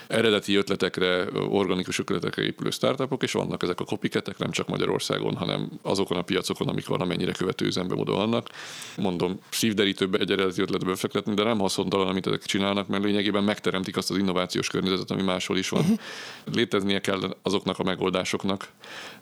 eredeti 0.06 0.54
ötletekre, 0.54 1.24
organikus 1.48 1.98
ötletekre 1.98 2.42
épülő 2.42 2.70
startupok, 2.70 3.22
és 3.22 3.32
vannak 3.32 3.62
ezek 3.62 3.80
a 3.80 3.84
kopiketek, 3.84 4.38
nem 4.38 4.50
csak 4.50 4.68
Magyarországon, 4.68 5.36
hanem 5.36 5.70
azokon 5.82 6.16
a 6.16 6.22
piacokon, 6.22 6.68
amik 6.68 6.86
valamennyire 6.86 7.32
követő 7.32 7.66
üzembe 7.66 7.94
oda 7.94 8.12
vannak. 8.12 8.48
Mondom, 8.96 9.38
szívderítőbb 9.50 10.14
egy 10.14 10.30
eredeti 10.30 10.60
ötletbe 10.60 10.90
befektetni, 10.90 11.34
de 11.34 11.42
nem 11.42 11.58
haszontalan, 11.58 12.08
amit 12.08 12.26
ezek 12.26 12.42
csinálnak, 12.44 12.88
mert 12.88 13.04
lényegében 13.04 13.44
megteremtik 13.44 13.96
azt 13.96 14.10
az 14.10 14.16
innovációs 14.16 14.68
környezetet, 14.68 15.10
ami 15.10 15.22
máshol 15.22 15.58
is 15.58 15.68
van. 15.68 15.80
Uh-huh. 15.80 15.98
Léteznie 16.52 17.00
kell 17.00 17.36
azoknak 17.42 17.78
a 17.78 17.82
megoldásoknak 17.82 18.68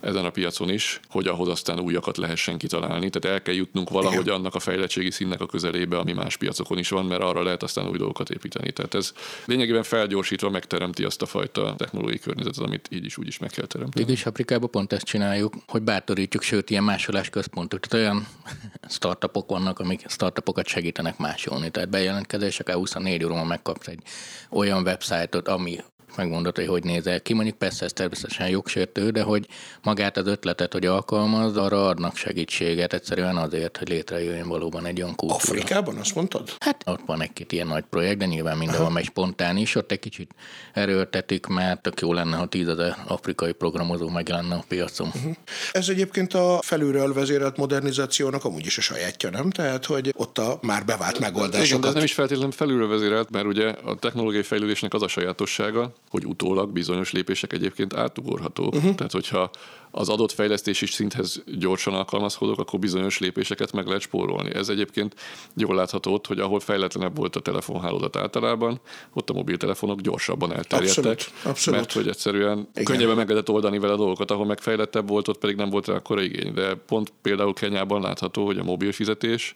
ezen 0.00 0.24
a 0.24 0.30
piacon 0.30 0.70
is, 0.70 1.00
hogy 1.08 1.26
ahhoz 1.26 1.48
aztán 1.48 1.80
újakat 1.80 2.16
lehessen 2.16 2.58
kitalálni. 2.58 3.10
Tehát 3.10 3.36
el 3.36 3.42
kell 3.42 3.54
jutnunk 3.54 3.90
valahogy 3.90 4.28
annak 4.28 4.54
a 4.54 4.58
fejlettségi 4.58 5.10
színnek 5.10 5.40
a 5.40 5.46
közelébe, 5.46 5.98
ami 5.98 6.12
más 6.12 6.36
piacokon 6.36 6.78
is 6.78 6.88
van, 6.88 7.04
mert 7.06 7.22
arra 7.22 7.42
lehet 7.42 7.62
aztán 7.62 7.88
új 7.88 7.98
dolgokat 7.98 8.30
építeni. 8.30 8.72
Tehát 8.72 8.94
ez 8.94 9.12
lényegében 9.44 9.82
felgyorsítva 9.82 10.50
meg 10.50 10.64
teremti 10.72 11.04
azt 11.04 11.22
a 11.22 11.26
fajta 11.26 11.74
technológiai 11.76 12.18
környezetet, 12.18 12.64
amit 12.64 12.88
így 12.90 13.04
is 13.04 13.16
úgy 13.16 13.26
is 13.26 13.38
meg 13.38 13.50
kell 13.50 13.66
teremteni. 13.66 14.04
Végülis 14.04 14.26
Afrikában 14.26 14.70
pont 14.70 14.92
ezt 14.92 15.04
csináljuk, 15.04 15.54
hogy 15.66 15.82
bátorítjuk, 15.82 16.42
sőt, 16.42 16.70
ilyen 16.70 16.84
másolás 16.84 17.30
központok. 17.30 17.80
Tehát 17.80 18.06
olyan 18.06 18.26
startupok 18.88 19.50
vannak, 19.50 19.78
amik 19.78 20.04
startupokat 20.08 20.66
segítenek 20.66 21.18
másolni. 21.18 21.70
Tehát 21.70 21.88
bejelentkezések 21.88 22.72
24 22.72 23.24
óra 23.24 23.44
megkapsz 23.44 23.86
egy 23.86 24.02
olyan 24.50 24.82
websájtot, 24.82 25.48
ami 25.48 25.78
megmondod, 26.16 26.56
hogy 26.56 26.66
hogy 26.66 26.84
nézel 26.84 27.20
ki. 27.20 27.32
Mondjuk 27.32 27.56
persze 27.56 27.84
ez 27.84 27.92
természetesen 27.92 28.48
jogsértő, 28.48 29.10
de 29.10 29.22
hogy 29.22 29.46
magát 29.82 30.16
az 30.16 30.26
ötletet, 30.26 30.72
hogy 30.72 30.86
alkalmaz, 30.86 31.56
arra 31.56 31.86
adnak 31.86 32.16
segítséget 32.16 32.92
egyszerűen 32.92 33.36
azért, 33.36 33.76
hogy 33.76 33.88
létrejöjjön 33.88 34.48
valóban 34.48 34.86
egy 34.86 35.02
olyan 35.02 35.14
kultúra. 35.14 35.40
Afrikában 35.42 35.96
azt 35.96 36.14
mondtad? 36.14 36.50
Hát 36.58 36.82
ott 36.86 37.00
van 37.06 37.22
egy-két 37.22 37.52
ilyen 37.52 37.66
nagy 37.66 37.84
projekt, 37.90 38.18
de 38.18 38.26
nyilván 38.26 38.56
mindenhol 38.56 38.90
megy 38.90 39.04
spontán 39.04 39.56
is. 39.56 39.74
Ott 39.74 39.92
egy 39.92 39.98
kicsit 39.98 40.30
erőltetik, 40.72 41.46
mert 41.46 41.82
tök 41.82 42.00
jó 42.00 42.12
lenne, 42.12 42.36
ha 42.36 42.46
tízezer 42.46 42.96
afrikai 43.06 43.52
programozó 43.52 44.08
megjelenne 44.08 44.54
a 44.54 44.64
piacon. 44.68 45.06
Uh-huh. 45.14 45.32
Ez 45.72 45.88
egyébként 45.88 46.34
a 46.34 46.58
felülről 46.62 47.12
vezérelt 47.12 47.56
modernizációnak 47.56 48.44
amúgy 48.44 48.66
is 48.66 48.78
a 48.78 48.80
sajátja, 48.80 49.30
nem? 49.30 49.50
Tehát, 49.50 49.84
hogy 49.86 50.12
ott 50.16 50.38
a 50.38 50.58
már 50.62 50.84
bevált 50.84 51.18
megoldásokat. 51.18 51.66
Igen, 51.66 51.80
de 51.80 51.88
ez 51.88 51.94
nem 51.94 52.04
is 52.04 52.12
feltétlenül 52.12 52.52
felülről 52.52 52.88
vezérelt, 52.88 53.30
mert 53.30 53.46
ugye 53.46 53.68
a 53.68 53.94
technológiai 53.94 54.42
fejlődésnek 54.42 54.94
az 54.94 55.02
a 55.02 55.08
sajátossága, 55.08 55.92
hogy 56.12 56.26
utólag 56.26 56.72
bizonyos 56.72 57.12
lépések 57.12 57.52
egyébként 57.52 57.94
átugorhatók. 57.94 58.74
Uh-huh. 58.74 58.94
Tehát, 58.94 59.12
hogyha 59.12 59.50
az 59.90 60.08
adott 60.08 60.32
fejlesztési 60.32 60.86
szinthez 60.86 61.42
gyorsan 61.58 61.94
alkalmazkodok, 61.94 62.58
akkor 62.58 62.78
bizonyos 62.78 63.18
lépéseket 63.18 63.72
meg 63.72 63.86
lehet 63.86 64.02
spórolni. 64.02 64.54
Ez 64.54 64.68
egyébként 64.68 65.14
jól 65.56 65.74
látható 65.74 66.12
ott, 66.12 66.26
hogy 66.26 66.38
ahol 66.38 66.60
fejletlenebb 66.60 67.16
volt 67.16 67.36
a 67.36 67.40
telefonhálózat 67.40 68.16
általában, 68.16 68.80
ott 69.12 69.30
a 69.30 69.32
mobiltelefonok 69.32 70.00
gyorsabban 70.00 70.52
elterjedtek. 70.52 71.04
Abszolút, 71.04 71.32
abszolút. 71.44 71.80
Mert 71.80 71.92
hogy 71.92 72.08
egyszerűen 72.08 72.68
Igen. 72.72 72.84
könnyebben 72.84 73.16
meg 73.16 73.28
lehetett 73.28 73.54
oldani 73.54 73.78
vele 73.78 73.96
dolgokat, 73.96 74.30
ahol 74.30 74.46
megfejlettebb 74.46 75.08
volt, 75.08 75.28
ott 75.28 75.38
pedig 75.38 75.56
nem 75.56 75.70
volt 75.70 75.86
rá 75.86 75.94
akkora 75.94 76.22
igény. 76.22 76.54
De 76.54 76.74
pont 76.74 77.12
például 77.22 77.52
Kenyában 77.52 78.00
látható, 78.00 78.46
hogy 78.46 78.58
a 78.58 78.64
mobil 78.64 78.92
fizetés 78.92 79.54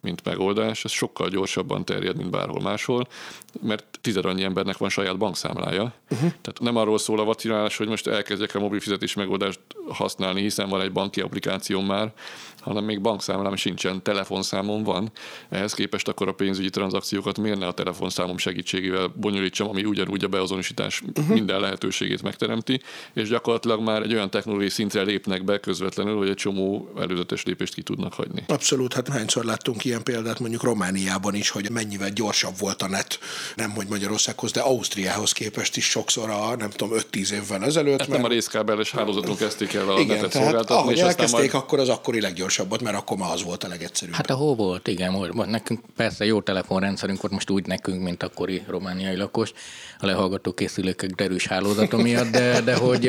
mint 0.00 0.24
megoldás, 0.24 0.84
ez 0.84 0.90
sokkal 0.90 1.28
gyorsabban 1.28 1.84
terjed, 1.84 2.16
mint 2.16 2.30
bárhol 2.30 2.60
máshol, 2.60 3.08
mert 3.62 3.98
tized 4.00 4.24
annyi 4.24 4.42
embernek 4.42 4.76
van 4.76 4.88
saját 4.88 5.18
bankszámlája. 5.18 5.82
Uh-huh. 5.82 6.18
Tehát 6.18 6.60
nem 6.60 6.76
arról 6.76 6.98
szól 6.98 7.20
a 7.20 7.24
vacilálás, 7.24 7.76
hogy 7.76 7.88
most 7.88 8.06
elkezdjek 8.06 8.54
a 8.54 8.58
mobil 8.58 8.80
fizetés 8.80 9.14
megoldást 9.14 9.60
használni, 9.88 10.40
hiszen 10.40 10.68
van 10.68 10.80
egy 10.80 10.92
banki 10.92 11.20
applikáció 11.20 11.80
már, 11.80 12.12
hanem 12.60 12.84
még 12.84 13.00
bankszámlám 13.00 13.56
sincsen, 13.56 14.02
telefonszámom 14.02 14.82
van. 14.82 15.12
Ehhez 15.48 15.74
képest 15.74 16.08
akkor 16.08 16.28
a 16.28 16.32
pénzügyi 16.32 16.70
tranzakciókat 16.70 17.38
miért 17.38 17.58
ne 17.58 17.66
a 17.66 17.72
telefonszámom 17.72 18.38
segítségével 18.38 19.12
bonyolítsam, 19.16 19.68
ami 19.68 19.84
ugyanúgy 19.84 20.24
a 20.24 20.28
beazonosítás 20.28 21.00
uh-huh. 21.00 21.34
minden 21.34 21.60
lehetőségét 21.60 22.22
megteremti, 22.22 22.80
és 23.12 23.28
gyakorlatilag 23.28 23.80
már 23.80 24.02
egy 24.02 24.12
olyan 24.12 24.30
technológiai 24.30 24.70
szintre 24.70 25.02
lépnek 25.02 25.44
be 25.44 25.58
közvetlenül, 25.58 26.16
hogy 26.16 26.28
egy 26.28 26.34
csomó 26.34 26.92
előzetes 26.98 27.44
lépést 27.44 27.74
ki 27.74 27.82
tudnak 27.82 28.14
hagyni. 28.14 28.44
Abszolút, 28.46 28.94
hát 28.94 29.08
hányszor 29.08 29.44
láttunk 29.44 29.84
ilyen 29.84 30.02
példát 30.02 30.38
mondjuk 30.38 30.62
Romániában 30.62 31.34
is, 31.34 31.50
hogy 31.50 31.70
mennyivel 31.70 32.10
gyorsabb 32.10 32.58
volt 32.58 32.82
a 32.82 32.88
net, 32.88 33.18
nem 33.56 33.70
hogy 33.70 33.86
Magyarországhoz, 33.88 34.52
de 34.52 34.60
Ausztriához 34.60 35.32
képest 35.32 35.76
is 35.76 35.84
sokszor 35.84 36.30
a 36.30 36.56
nem 36.56 36.70
tudom 36.70 36.98
5-10 37.12 37.30
évvel 37.30 37.64
ezelőtt. 37.64 37.98
Hát 37.98 38.08
mert... 38.08 38.20
nem 38.20 38.30
a 38.30 38.34
részkábeles 38.34 38.90
hálózaton 38.90 39.36
kezdték 39.36 39.74
el 39.74 39.88
a 39.90 40.00
igen, 40.00 40.16
netet 40.16 40.30
tehát, 40.30 40.46
szolgáltatni. 40.46 40.82
Ahogy 40.82 40.96
és 40.96 41.00
elkezdték, 41.00 41.52
majd... 41.52 41.54
akkor 41.54 41.78
az 41.78 41.88
akkori 41.88 42.20
leggyorsabbat, 42.20 42.82
mert 42.82 42.96
akkor 42.96 43.16
már 43.16 43.32
az 43.32 43.42
volt 43.42 43.64
a 43.64 43.68
legegyszerűbb. 43.68 44.14
Hát 44.14 44.30
a 44.30 44.34
hó 44.34 44.54
volt, 44.54 44.88
igen, 44.88 45.12
volt. 45.12 45.46
Nekünk 45.46 45.80
persze 45.96 46.24
jó 46.24 46.40
telefonrendszerünk 46.40 47.20
volt 47.20 47.32
most 47.32 47.50
úgy 47.50 47.66
nekünk, 47.66 48.02
mint 48.02 48.22
akkori 48.22 48.62
romániai 48.66 49.16
lakos, 49.16 49.52
a 49.98 50.06
lehallgató 50.06 50.52
készülékek 50.52 51.10
derűs 51.10 51.46
hálózatom 51.46 52.00
miatt, 52.00 52.30
de, 52.30 52.60
de, 52.60 52.74
hogy, 52.74 53.00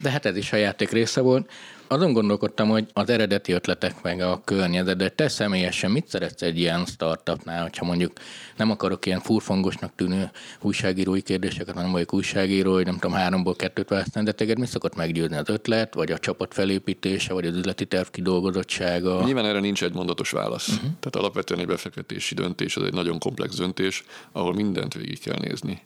de 0.00 0.10
hát 0.10 0.26
ez 0.26 0.36
is 0.36 0.52
a 0.52 0.56
játék 0.56 0.90
része 0.90 1.20
volt. 1.20 1.50
Azon 1.88 2.12
gondolkodtam, 2.12 2.68
hogy 2.68 2.86
az 2.92 3.10
eredeti 3.10 3.52
ötletek 3.52 4.02
meg 4.02 4.20
a 4.20 4.40
környezet, 4.44 4.96
de 4.96 5.08
te 5.08 5.28
személyesen 5.28 5.90
mit 5.90 6.08
szeretsz 6.08 6.42
egy 6.42 6.58
ilyen 6.58 6.84
startupnál, 6.84 7.62
hogyha 7.62 7.84
mondjuk 7.84 8.12
nem 8.56 8.70
akarok 8.70 9.06
ilyen 9.06 9.20
furfangosnak 9.20 9.92
tűnő 9.94 10.30
újságírói 10.60 11.22
kérdéseket, 11.22 11.74
hanem 11.74 11.90
vagyok 11.92 12.14
újságíró, 12.14 12.72
hogy 12.72 12.84
nem 12.84 12.94
tudom, 12.94 13.12
háromból 13.12 13.56
kettőt 13.56 13.88
választani, 13.88 14.24
de 14.24 14.32
téged 14.32 14.58
mi 14.58 14.66
szokott 14.66 14.94
meggyőzni 14.96 15.36
az 15.36 15.48
ötlet, 15.48 15.94
vagy 15.94 16.12
a 16.12 16.18
csapat 16.18 16.54
felépítése, 16.54 17.32
vagy 17.32 17.46
az 17.46 17.56
üzleti 17.56 17.86
terv 17.86 18.08
kidolgozottsága? 18.08 19.24
Nyilván 19.24 19.46
erre 19.46 19.60
nincs 19.60 19.82
egy 19.82 19.94
mondatos 19.94 20.30
válasz. 20.30 20.68
Uh-huh. 20.68 20.82
Tehát 20.82 21.16
alapvetően 21.16 21.60
egy 21.60 21.66
befektetési 21.66 22.34
döntés, 22.34 22.76
ez 22.76 22.82
egy 22.82 22.94
nagyon 22.94 23.18
komplex 23.18 23.56
döntés, 23.56 24.04
ahol 24.32 24.54
mindent 24.54 24.94
végig 24.94 25.18
kell 25.18 25.38
nézni. 25.38 25.82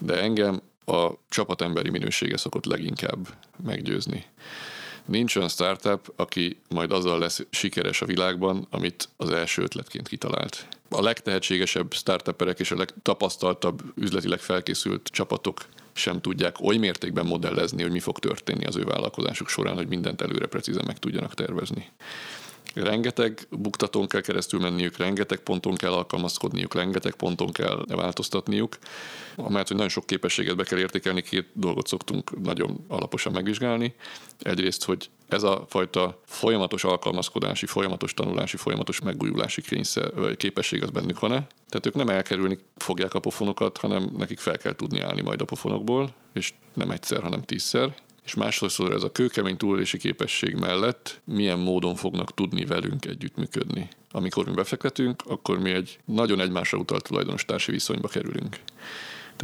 De 0.00 0.20
engem 0.20 0.60
a 0.84 1.10
csapatemberi 1.28 1.90
minősége 1.90 2.36
szokott 2.36 2.64
leginkább 2.64 3.28
meggyőzni. 3.64 4.24
Nincs 5.04 5.36
olyan 5.36 5.48
startup, 5.48 6.12
aki 6.16 6.60
majd 6.68 6.92
azzal 6.92 7.18
lesz 7.18 7.46
sikeres 7.50 8.02
a 8.02 8.06
világban, 8.06 8.66
amit 8.70 9.08
az 9.16 9.30
első 9.30 9.62
ötletként 9.62 10.08
kitalált. 10.08 10.66
A 10.88 11.02
legtehetségesebb 11.02 11.92
startuperek 11.92 12.60
és 12.60 12.70
a 12.70 12.76
legtapasztaltabb, 12.76 13.82
üzletileg 13.96 14.38
felkészült 14.38 15.08
csapatok 15.12 15.64
sem 15.92 16.20
tudják 16.20 16.60
oly 16.60 16.76
mértékben 16.76 17.26
modellezni, 17.26 17.82
hogy 17.82 17.92
mi 17.92 18.00
fog 18.00 18.18
történni 18.18 18.64
az 18.64 18.76
ő 18.76 18.84
vállalkozásuk 18.84 19.48
során, 19.48 19.74
hogy 19.74 19.88
mindent 19.88 20.20
előre 20.20 20.46
precízen 20.46 20.84
meg 20.86 20.98
tudjanak 20.98 21.34
tervezni. 21.34 21.90
Rengeteg 22.74 23.46
buktatón 23.50 24.06
kell 24.06 24.20
keresztül 24.20 24.60
menniük, 24.60 24.96
rengeteg 24.96 25.38
ponton 25.38 25.74
kell 25.74 25.92
alkalmazkodniuk, 25.92 26.74
rengeteg 26.74 27.14
ponton 27.14 27.52
kell 27.52 27.84
változtatniuk. 27.86 28.78
Amellett, 29.36 29.66
hogy 29.66 29.76
nagyon 29.76 29.90
sok 29.90 30.06
képességet 30.06 30.56
be 30.56 30.64
kell 30.64 30.78
értékelni, 30.78 31.22
két 31.22 31.46
dolgot 31.52 31.86
szoktunk 31.86 32.42
nagyon 32.42 32.84
alaposan 32.88 33.32
megvizsgálni. 33.32 33.94
Egyrészt, 34.38 34.84
hogy 34.84 35.10
ez 35.28 35.42
a 35.42 35.64
fajta 35.68 36.20
folyamatos 36.26 36.84
alkalmazkodási, 36.84 37.66
folyamatos 37.66 38.14
tanulási, 38.14 38.56
folyamatos 38.56 39.00
megújulási 39.00 39.62
kényszer, 39.62 40.36
képesség 40.36 40.82
az 40.82 40.90
bennük 40.90 41.20
van-e. 41.20 41.46
Tehát 41.68 41.86
ők 41.86 41.94
nem 41.94 42.08
elkerülni 42.08 42.58
fogják 42.76 43.14
a 43.14 43.20
pofonokat, 43.20 43.76
hanem 43.76 44.10
nekik 44.16 44.38
fel 44.38 44.58
kell 44.58 44.74
tudni 44.74 45.00
állni 45.00 45.20
majd 45.20 45.40
a 45.40 45.44
pofonokból, 45.44 46.14
és 46.32 46.52
nem 46.74 46.90
egyszer, 46.90 47.22
hanem 47.22 47.42
tízszer 47.42 47.94
és 48.24 48.34
másodszor 48.34 48.92
ez 48.92 49.02
a 49.02 49.12
kőkemény 49.12 49.56
túlélési 49.56 49.98
képesség 49.98 50.54
mellett 50.54 51.20
milyen 51.24 51.58
módon 51.58 51.94
fognak 51.94 52.34
tudni 52.34 52.64
velünk 52.64 53.04
együttműködni. 53.04 53.88
Amikor 54.10 54.46
mi 54.46 54.52
befektetünk, 54.54 55.22
akkor 55.26 55.58
mi 55.58 55.70
egy 55.70 55.98
nagyon 56.04 56.40
egymásra 56.40 56.78
utalt 56.78 57.02
tulajdonos 57.02 57.44
társi 57.44 57.70
viszonyba 57.70 58.08
kerülünk. 58.08 58.58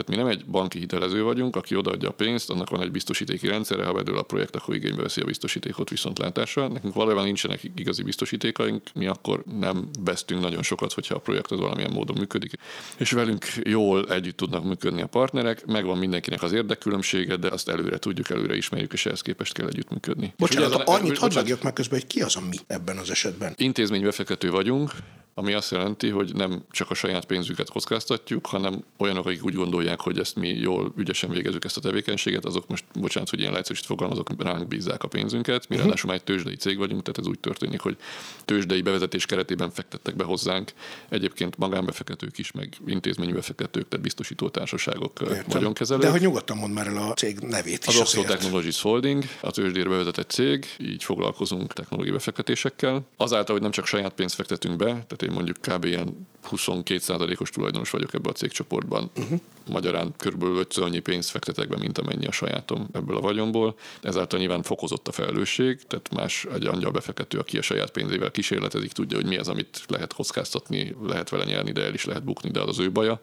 Tehát 0.00 0.24
mi 0.24 0.28
nem 0.28 0.38
egy 0.38 0.46
banki 0.50 0.78
hitelező 0.78 1.22
vagyunk, 1.22 1.56
aki 1.56 1.76
odaadja 1.76 2.08
a 2.08 2.12
pénzt, 2.12 2.50
annak 2.50 2.70
van 2.70 2.82
egy 2.82 2.90
biztosítéki 2.90 3.46
rendszere, 3.46 3.84
ha 3.84 3.92
bedől 3.92 4.18
a 4.18 4.22
projekt, 4.22 4.56
akkor 4.56 4.74
igénybe 4.74 5.02
veszi 5.02 5.20
a 5.20 5.24
biztosítékot 5.24 5.90
viszontlátásra. 5.90 6.68
Nekünk 6.68 6.94
valójában 6.94 7.24
nincsenek 7.24 7.60
igazi 7.74 8.02
biztosítékaink, 8.02 8.82
mi 8.94 9.06
akkor 9.06 9.42
nem 9.60 9.88
vesztünk 10.04 10.40
nagyon 10.40 10.62
sokat, 10.62 10.92
hogyha 10.92 11.14
a 11.14 11.18
projekt 11.18 11.50
az 11.50 11.58
valamilyen 11.58 11.92
módon 11.92 12.16
működik. 12.18 12.52
És 12.96 13.10
velünk 13.10 13.46
jól 13.62 14.12
együtt 14.12 14.36
tudnak 14.36 14.64
működni 14.64 15.02
a 15.02 15.06
partnerek, 15.06 15.66
megvan 15.66 15.98
mindenkinek 15.98 16.42
az 16.42 16.52
érdekkülönbsége, 16.52 17.36
de 17.36 17.48
azt 17.48 17.68
előre 17.68 17.98
tudjuk, 17.98 18.30
előre 18.30 18.56
ismerjük, 18.56 18.92
és 18.92 19.06
ehhez 19.06 19.20
képest 19.20 19.52
kell 19.52 19.66
együttműködni. 19.66 20.34
Bocsánat, 20.36 20.82
annyit 20.88 21.18
hadd 21.18 21.34
meg 21.62 21.72
közben, 21.72 21.98
hogy 21.98 22.08
ki 22.08 22.22
az 22.22 22.36
a 22.36 22.40
mi 22.50 22.56
ebben 22.66 22.96
az 22.96 23.10
esetben? 23.10 23.54
Intézménybefektető 23.56 24.50
vagyunk, 24.50 24.92
ami 25.34 25.52
azt 25.52 25.70
jelenti, 25.70 26.08
hogy 26.08 26.34
nem 26.34 26.64
csak 26.70 26.90
a 26.90 26.94
saját 26.94 27.24
pénzüket 27.24 27.70
kockáztatjuk, 27.70 28.46
hanem 28.46 28.84
olyanok, 28.98 29.26
akik 29.26 29.44
úgy 29.44 29.54
gondolják, 29.54 30.00
hogy 30.00 30.18
ezt 30.18 30.36
mi 30.36 30.48
jól, 30.48 30.92
ügyesen 30.96 31.30
végezzük 31.30 31.64
ezt 31.64 31.76
a 31.76 31.80
tevékenységet, 31.80 32.44
azok 32.44 32.68
most, 32.68 32.84
bocsánat, 32.94 33.30
hogy 33.30 33.38
ilyen 33.38 33.52
leegyszerűsít 33.52 33.86
fogalmazok, 33.86 34.42
ránk 34.42 34.68
bízzák 34.68 35.02
a 35.02 35.08
pénzünket. 35.08 35.68
Mi 35.68 35.74
uh-huh. 35.74 35.80
ráadásul 35.80 36.10
már 36.10 36.18
egy 36.18 36.24
tőzsdei 36.24 36.56
cég 36.56 36.78
vagyunk, 36.78 37.02
tehát 37.02 37.18
ez 37.18 37.26
úgy 37.26 37.38
történik, 37.38 37.80
hogy 37.80 37.96
tőzsdei 38.44 38.82
bevezetés 38.82 39.26
keretében 39.26 39.70
fektettek 39.70 40.16
be 40.16 40.24
hozzánk. 40.24 40.72
Egyébként 41.08 41.58
magánbefektetők 41.58 42.38
is, 42.38 42.52
meg 42.52 42.76
intézményi 42.86 43.32
befektetők, 43.32 43.88
tehát 43.88 44.04
biztosító 44.04 44.48
társaságok 44.48 45.46
nagyon 45.48 45.72
kezelők. 45.72 46.02
De 46.02 46.10
hogy 46.10 46.20
nyugodtan 46.20 46.56
mond 46.56 46.74
már 46.74 46.86
el 46.86 46.96
a 46.96 47.12
cég 47.12 47.38
nevét 47.38 47.86
is. 47.86 47.94
Az 47.94 48.00
Oxford 48.00 48.26
Technologies 48.26 48.82
Holding, 48.82 49.24
a 49.40 49.50
tőzsdére 49.50 49.88
bevezetett 49.88 50.30
cég, 50.30 50.66
így 50.78 51.04
foglalkozunk 51.04 51.72
technológiai 51.72 52.14
befektetésekkel. 52.14 53.06
Azáltal, 53.16 53.54
hogy 53.54 53.62
nem 53.62 53.70
csak 53.70 53.86
saját 53.86 54.12
pénzt 54.12 54.34
fektetünk 54.34 54.76
be, 54.76 54.84
tehát 54.84 55.19
én 55.22 55.32
mondjuk 55.32 55.56
kb. 55.60 55.84
ilyen 55.84 56.28
22%-os 56.50 57.50
tulajdonos 57.50 57.90
vagyok 57.90 58.14
ebbe 58.14 58.28
a 58.28 58.32
cégcsoportban. 58.32 59.10
Uh-huh. 59.16 59.40
Magyarán 59.70 60.14
kb. 60.16 60.42
5 60.42 60.76
annyi 60.76 60.98
pénzt 60.98 61.30
fektetek 61.30 61.68
be, 61.68 61.76
mint 61.78 61.98
amennyi 61.98 62.26
a 62.26 62.32
sajátom 62.32 62.88
ebből 62.92 63.16
a 63.16 63.20
vagyomból. 63.20 63.74
Ezáltal 64.02 64.38
nyilván 64.38 64.62
fokozott 64.62 65.08
a 65.08 65.12
felelősség, 65.12 65.80
tehát 65.86 66.14
más 66.14 66.46
egy 66.54 66.66
angyal 66.66 66.90
befektető, 66.90 67.38
aki 67.38 67.58
a 67.58 67.62
saját 67.62 67.90
pénzével 67.90 68.30
kísérletezik, 68.30 68.92
tudja, 68.92 69.16
hogy 69.16 69.26
mi 69.26 69.36
az, 69.36 69.48
amit 69.48 69.84
lehet 69.88 70.12
kockáztatni, 70.12 70.96
lehet 71.02 71.28
vele 71.28 71.44
nyerni, 71.44 71.72
de 71.72 71.82
el 71.82 71.94
is 71.94 72.04
lehet 72.04 72.24
bukni, 72.24 72.50
de 72.50 72.60
az 72.60 72.68
az 72.68 72.78
ő 72.78 72.90
baja. 72.90 73.18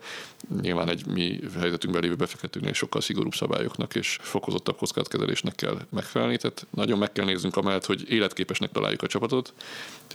Nyilván 0.62 0.89
egy 0.89 1.05
mi 1.05 1.39
helyzetünkben 1.60 2.03
lévő 2.03 2.15
befektetőnél 2.15 2.73
sokkal 2.73 3.01
szigorúbb 3.01 3.33
szabályoknak 3.33 3.95
és 3.95 4.17
fokozottabb 4.21 4.77
kockázatkezelésnek 4.77 5.55
kell 5.55 5.77
megfelelni. 5.89 6.38
Tehát 6.38 6.67
nagyon 6.69 6.97
meg 6.97 7.12
kell 7.12 7.25
néznünk 7.25 7.57
amellett, 7.57 7.86
hogy 7.86 8.12
életképesnek 8.12 8.71
találjuk 8.71 9.01
a 9.01 9.07
csapatot, 9.07 9.53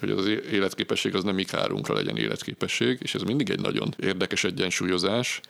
hogy 0.01 0.11
az 0.11 0.27
életképesség 0.27 1.14
az 1.14 1.25
nem 1.25 1.35
mi 1.35 1.45
kárunkra 1.45 1.95
legyen 1.95 2.16
életképesség, 2.16 2.99
és 3.03 3.14
ez 3.14 3.23
mindig 3.23 3.51
egy 3.51 3.61
nagyon 3.61 3.95
érdekes 3.99 4.45
egyensúlyozás, 4.45 5.40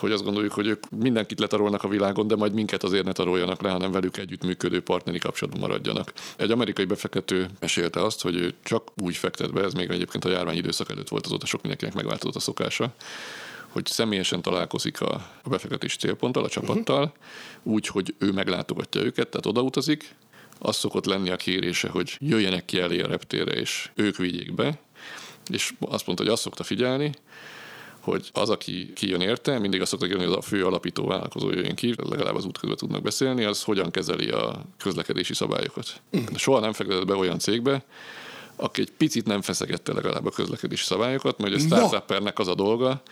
hogy 0.00 0.12
azt 0.12 0.24
gondoljuk, 0.24 0.52
hogy 0.52 0.66
ők 0.66 0.90
mindenkit 0.90 1.40
letarolnak 1.40 1.82
a 1.82 1.88
világon, 1.88 2.26
de 2.26 2.36
majd 2.36 2.52
minket 2.52 2.82
azért 2.82 3.04
ne 3.04 3.12
taroljanak 3.12 3.62
le, 3.62 3.70
hanem 3.70 3.92
velük 3.92 4.16
együttműködő 4.16 4.80
partneri 4.80 5.18
kapcsolatban 5.18 5.68
maradjanak. 5.68 6.12
Egy 6.36 6.50
amerikai 6.50 6.84
befektető 6.84 7.48
mesélte 7.60 8.04
azt, 8.04 8.22
hogy 8.22 8.36
ő 8.36 8.54
csak 8.62 8.88
úgy 9.02 9.16
fektet 9.16 9.52
be, 9.52 9.62
ez 9.62 9.72
még 9.72 9.90
egyébként 9.90 10.24
a 10.24 10.28
járvány 10.28 10.56
időszak 10.56 10.90
előtt 10.90 11.08
volt, 11.08 11.26
azóta 11.26 11.46
sok 11.46 11.60
mindenkinek 11.60 11.94
megváltozott 11.94 12.34
a 12.34 12.40
szokása, 12.40 12.94
hogy 13.68 13.86
személyesen 13.86 14.42
találkozik 14.42 15.00
a, 15.00 15.26
a 15.42 15.48
befektetés 15.48 15.96
célponttal, 15.96 16.44
a 16.44 16.48
csapattal, 16.48 17.02
uh-huh. 17.02 17.72
úgy, 17.74 17.86
hogy 17.86 18.14
ő 18.18 18.32
meglátogatja 18.32 19.02
őket, 19.02 19.28
tehát 19.28 19.46
odautazik, 19.46 20.14
az 20.58 20.76
szokott 20.76 21.04
lenni 21.04 21.30
a 21.30 21.36
kérése, 21.36 21.88
hogy 21.88 22.16
jöjjenek 22.18 22.64
ki 22.64 22.80
elé 22.80 23.00
a 23.00 23.06
reptérre, 23.06 23.52
és 23.52 23.90
ők 23.94 24.16
vigyék 24.16 24.54
be, 24.54 24.78
és 25.50 25.72
azt 25.80 26.06
mondta, 26.06 26.24
hogy 26.24 26.32
azt 26.32 26.42
szokta 26.42 26.62
figyelni, 26.62 27.12
hogy 28.10 28.28
az, 28.32 28.50
aki 28.50 28.92
kijön 28.92 29.20
érte, 29.20 29.58
mindig 29.58 29.80
azt 29.80 29.90
szokta 29.90 30.06
kérni, 30.06 30.22
hogy 30.22 30.32
az 30.32 30.38
a 30.38 30.48
fő 30.48 30.64
alapító 30.64 31.06
vállalkozó 31.06 31.50
jöjjön 31.50 31.74
ki, 31.74 31.94
legalább 32.08 32.34
az 32.34 32.44
út 32.44 32.58
közben 32.58 32.76
tudnak 32.78 33.02
beszélni, 33.02 33.44
az 33.44 33.62
hogyan 33.62 33.90
kezeli 33.90 34.28
a 34.28 34.64
közlekedési 34.78 35.34
szabályokat. 35.34 36.00
Mm. 36.16 36.20
Soha 36.34 36.60
nem 36.60 36.72
fektetett 36.72 37.06
be 37.06 37.14
olyan 37.14 37.38
cégbe, 37.38 37.84
aki 38.60 38.80
egy 38.80 38.90
picit 38.96 39.26
nem 39.26 39.42
feszegette 39.42 39.92
legalább 39.92 40.26
a 40.26 40.30
közlekedési 40.30 40.84
szabályokat, 40.84 41.38
mert 41.38 41.54
a 41.54 41.58
startuppernek 41.58 42.38
az 42.38 42.48
a 42.48 42.54
dolga, 42.54 43.02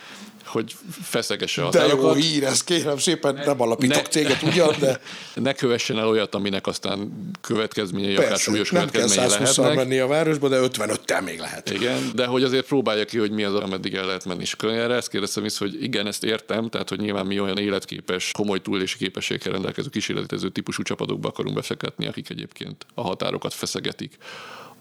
hogy 0.48 0.74
feszegesse 1.02 1.64
a. 1.64 1.70
De 1.70 1.87
jó 1.87 2.12
hír, 2.12 2.44
ez 2.44 2.64
kérem 2.64 2.98
szépen, 2.98 3.34
nem 3.34 3.61
alapítok 3.61 4.02
ne, 4.02 4.08
céget 4.08 4.42
ugyan, 4.42 4.74
de... 4.78 5.00
Ne 5.34 5.52
kövessen 5.52 5.98
el 5.98 6.08
olyat, 6.08 6.34
aminek 6.34 6.66
aztán 6.66 7.28
következményei, 7.40 8.14
Persze, 8.14 8.26
akár 8.28 8.38
súlyos 8.38 8.70
nem 8.70 8.90
következményei 8.90 9.28
kell 9.28 9.38
lehetnek. 9.38 9.74
menni 9.74 9.98
a 9.98 10.06
városba, 10.06 10.48
de 10.48 10.58
55-tel 10.62 11.24
még 11.24 11.38
lehet. 11.38 11.70
Igen, 11.70 12.11
de 12.14 12.26
hogy 12.26 12.42
azért 12.42 12.66
próbálja 12.66 13.04
ki, 13.04 13.18
hogy 13.18 13.30
mi 13.30 13.44
az, 13.44 13.54
ameddig 13.54 13.94
el 13.94 14.06
lehet 14.06 14.24
menni. 14.24 14.40
És 14.40 14.56
erre 14.62 14.94
ezt 14.94 15.08
kérdeztem 15.08 15.44
is, 15.44 15.58
hogy 15.58 15.82
igen, 15.82 16.06
ezt 16.06 16.24
értem, 16.24 16.68
tehát 16.68 16.88
hogy 16.88 16.98
nyilván 16.98 17.26
mi 17.26 17.40
olyan 17.40 17.58
életképes, 17.58 18.32
komoly 18.32 18.61
túlélési 18.61 18.96
képességgel 18.96 19.52
rendelkező 19.52 19.88
kísérletező 19.88 20.48
típusú 20.48 20.82
csapatokba 20.82 21.28
akarunk 21.28 21.54
befektetni, 21.54 22.06
akik 22.06 22.30
egyébként 22.30 22.87
a 22.94 23.02
határokat 23.02 23.54
feszegetik 23.54 24.18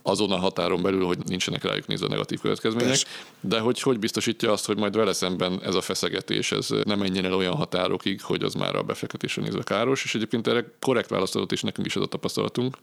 azon 0.07 0.31
a 0.31 0.37
határon 0.37 0.81
belül, 0.81 1.05
hogy 1.05 1.17
nincsenek 1.25 1.63
rájuk 1.63 1.87
nézve 1.87 2.07
negatív 2.07 2.39
következmények, 2.41 2.87
Persze. 2.87 3.07
de 3.39 3.59
hogy 3.59 3.81
hogy 3.81 3.99
biztosítja 3.99 4.51
azt, 4.51 4.65
hogy 4.65 4.77
majd 4.77 4.95
vele 4.95 5.13
szemben 5.13 5.59
ez 5.63 5.75
a 5.75 5.81
feszegetés 5.81 6.51
ez 6.51 6.67
nem 6.83 6.99
menjen 6.99 7.25
el 7.25 7.33
olyan 7.33 7.55
határokig, 7.55 8.21
hogy 8.21 8.43
az 8.43 8.53
már 8.53 8.75
a 8.75 8.83
befektetésre 8.83 9.41
nézve 9.41 9.63
káros, 9.63 10.03
és 10.03 10.15
egyébként 10.15 10.47
erre 10.47 10.65
korrekt 10.81 11.09
választatot 11.09 11.51
is 11.51 11.61
nekünk 11.61 11.87
is 11.87 11.95
az 11.95 12.01
a 12.01 12.05
tapasztalatunk. 12.05 12.77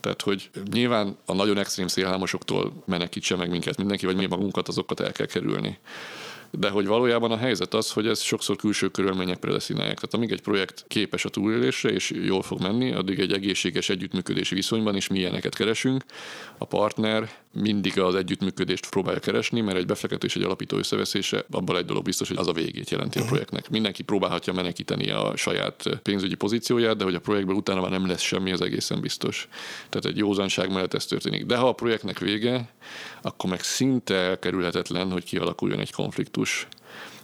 Tehát, 0.00 0.22
hogy 0.22 0.50
nyilván 0.72 1.16
a 1.26 1.34
nagyon 1.34 1.58
extrém 1.58 1.86
szélhámosoktól 1.86 2.72
menekítse 2.86 3.36
meg 3.36 3.50
minket 3.50 3.76
mindenki, 3.76 4.06
vagy 4.06 4.16
mi 4.16 4.26
magunkat, 4.26 4.68
azokat 4.68 5.00
el 5.00 5.12
kell 5.12 5.26
kerülni 5.26 5.78
de 6.50 6.68
hogy 6.68 6.86
valójában 6.86 7.30
a 7.30 7.36
helyzet 7.36 7.74
az, 7.74 7.92
hogy 7.92 8.06
ez 8.06 8.20
sokszor 8.20 8.56
külső 8.56 8.88
körülmények 8.88 9.38
predeszinálják. 9.38 9.94
Tehát 9.94 10.14
amíg 10.14 10.32
egy 10.32 10.42
projekt 10.42 10.84
képes 10.88 11.24
a 11.24 11.28
túlélésre 11.28 11.90
és 11.90 12.10
jól 12.10 12.42
fog 12.42 12.60
menni, 12.60 12.92
addig 12.92 13.18
egy 13.18 13.32
egészséges 13.32 13.88
együttműködési 13.88 14.54
viszonyban 14.54 14.96
is 14.96 15.08
milyeneket 15.08 15.54
keresünk. 15.54 16.04
A 16.58 16.64
partner 16.64 17.30
mindig 17.52 18.00
az 18.00 18.14
együttműködést 18.14 18.88
próbálja 18.88 19.20
keresni, 19.20 19.60
mert 19.60 19.76
egy 19.78 19.86
befektető 19.86 20.26
és 20.26 20.36
egy 20.36 20.42
alapító 20.42 20.76
összeveszése 20.76 21.44
abban 21.50 21.76
egy 21.76 21.84
dolog 21.84 22.04
biztos, 22.04 22.28
hogy 22.28 22.36
az 22.36 22.46
a 22.46 22.52
végét 22.52 22.90
jelenti 22.90 23.18
a 23.18 23.20
mhm. 23.20 23.30
projektnek. 23.30 23.70
Mindenki 23.70 24.02
próbálhatja 24.02 24.52
menekíteni 24.52 25.10
a 25.10 25.36
saját 25.36 26.00
pénzügyi 26.02 26.34
pozícióját, 26.34 26.96
de 26.96 27.04
hogy 27.04 27.14
a 27.14 27.20
projektből 27.20 27.56
utána 27.56 27.80
már 27.80 27.90
nem 27.90 28.06
lesz 28.06 28.20
semmi, 28.20 28.52
az 28.52 28.60
egészen 28.60 29.00
biztos. 29.00 29.48
Tehát 29.88 30.06
egy 30.06 30.16
józanság 30.16 30.72
mellett 30.72 30.94
ez 30.94 31.06
történik. 31.06 31.44
De 31.44 31.56
ha 31.56 31.68
a 31.68 31.72
projektnek 31.72 32.18
vége, 32.18 32.68
akkor 33.22 33.50
meg 33.50 33.62
szinte 33.62 34.14
elkerülhetetlen, 34.14 35.10
hogy 35.10 35.24
kialakuljon 35.24 35.80
egy 35.80 35.92
konfliktus 35.92 36.68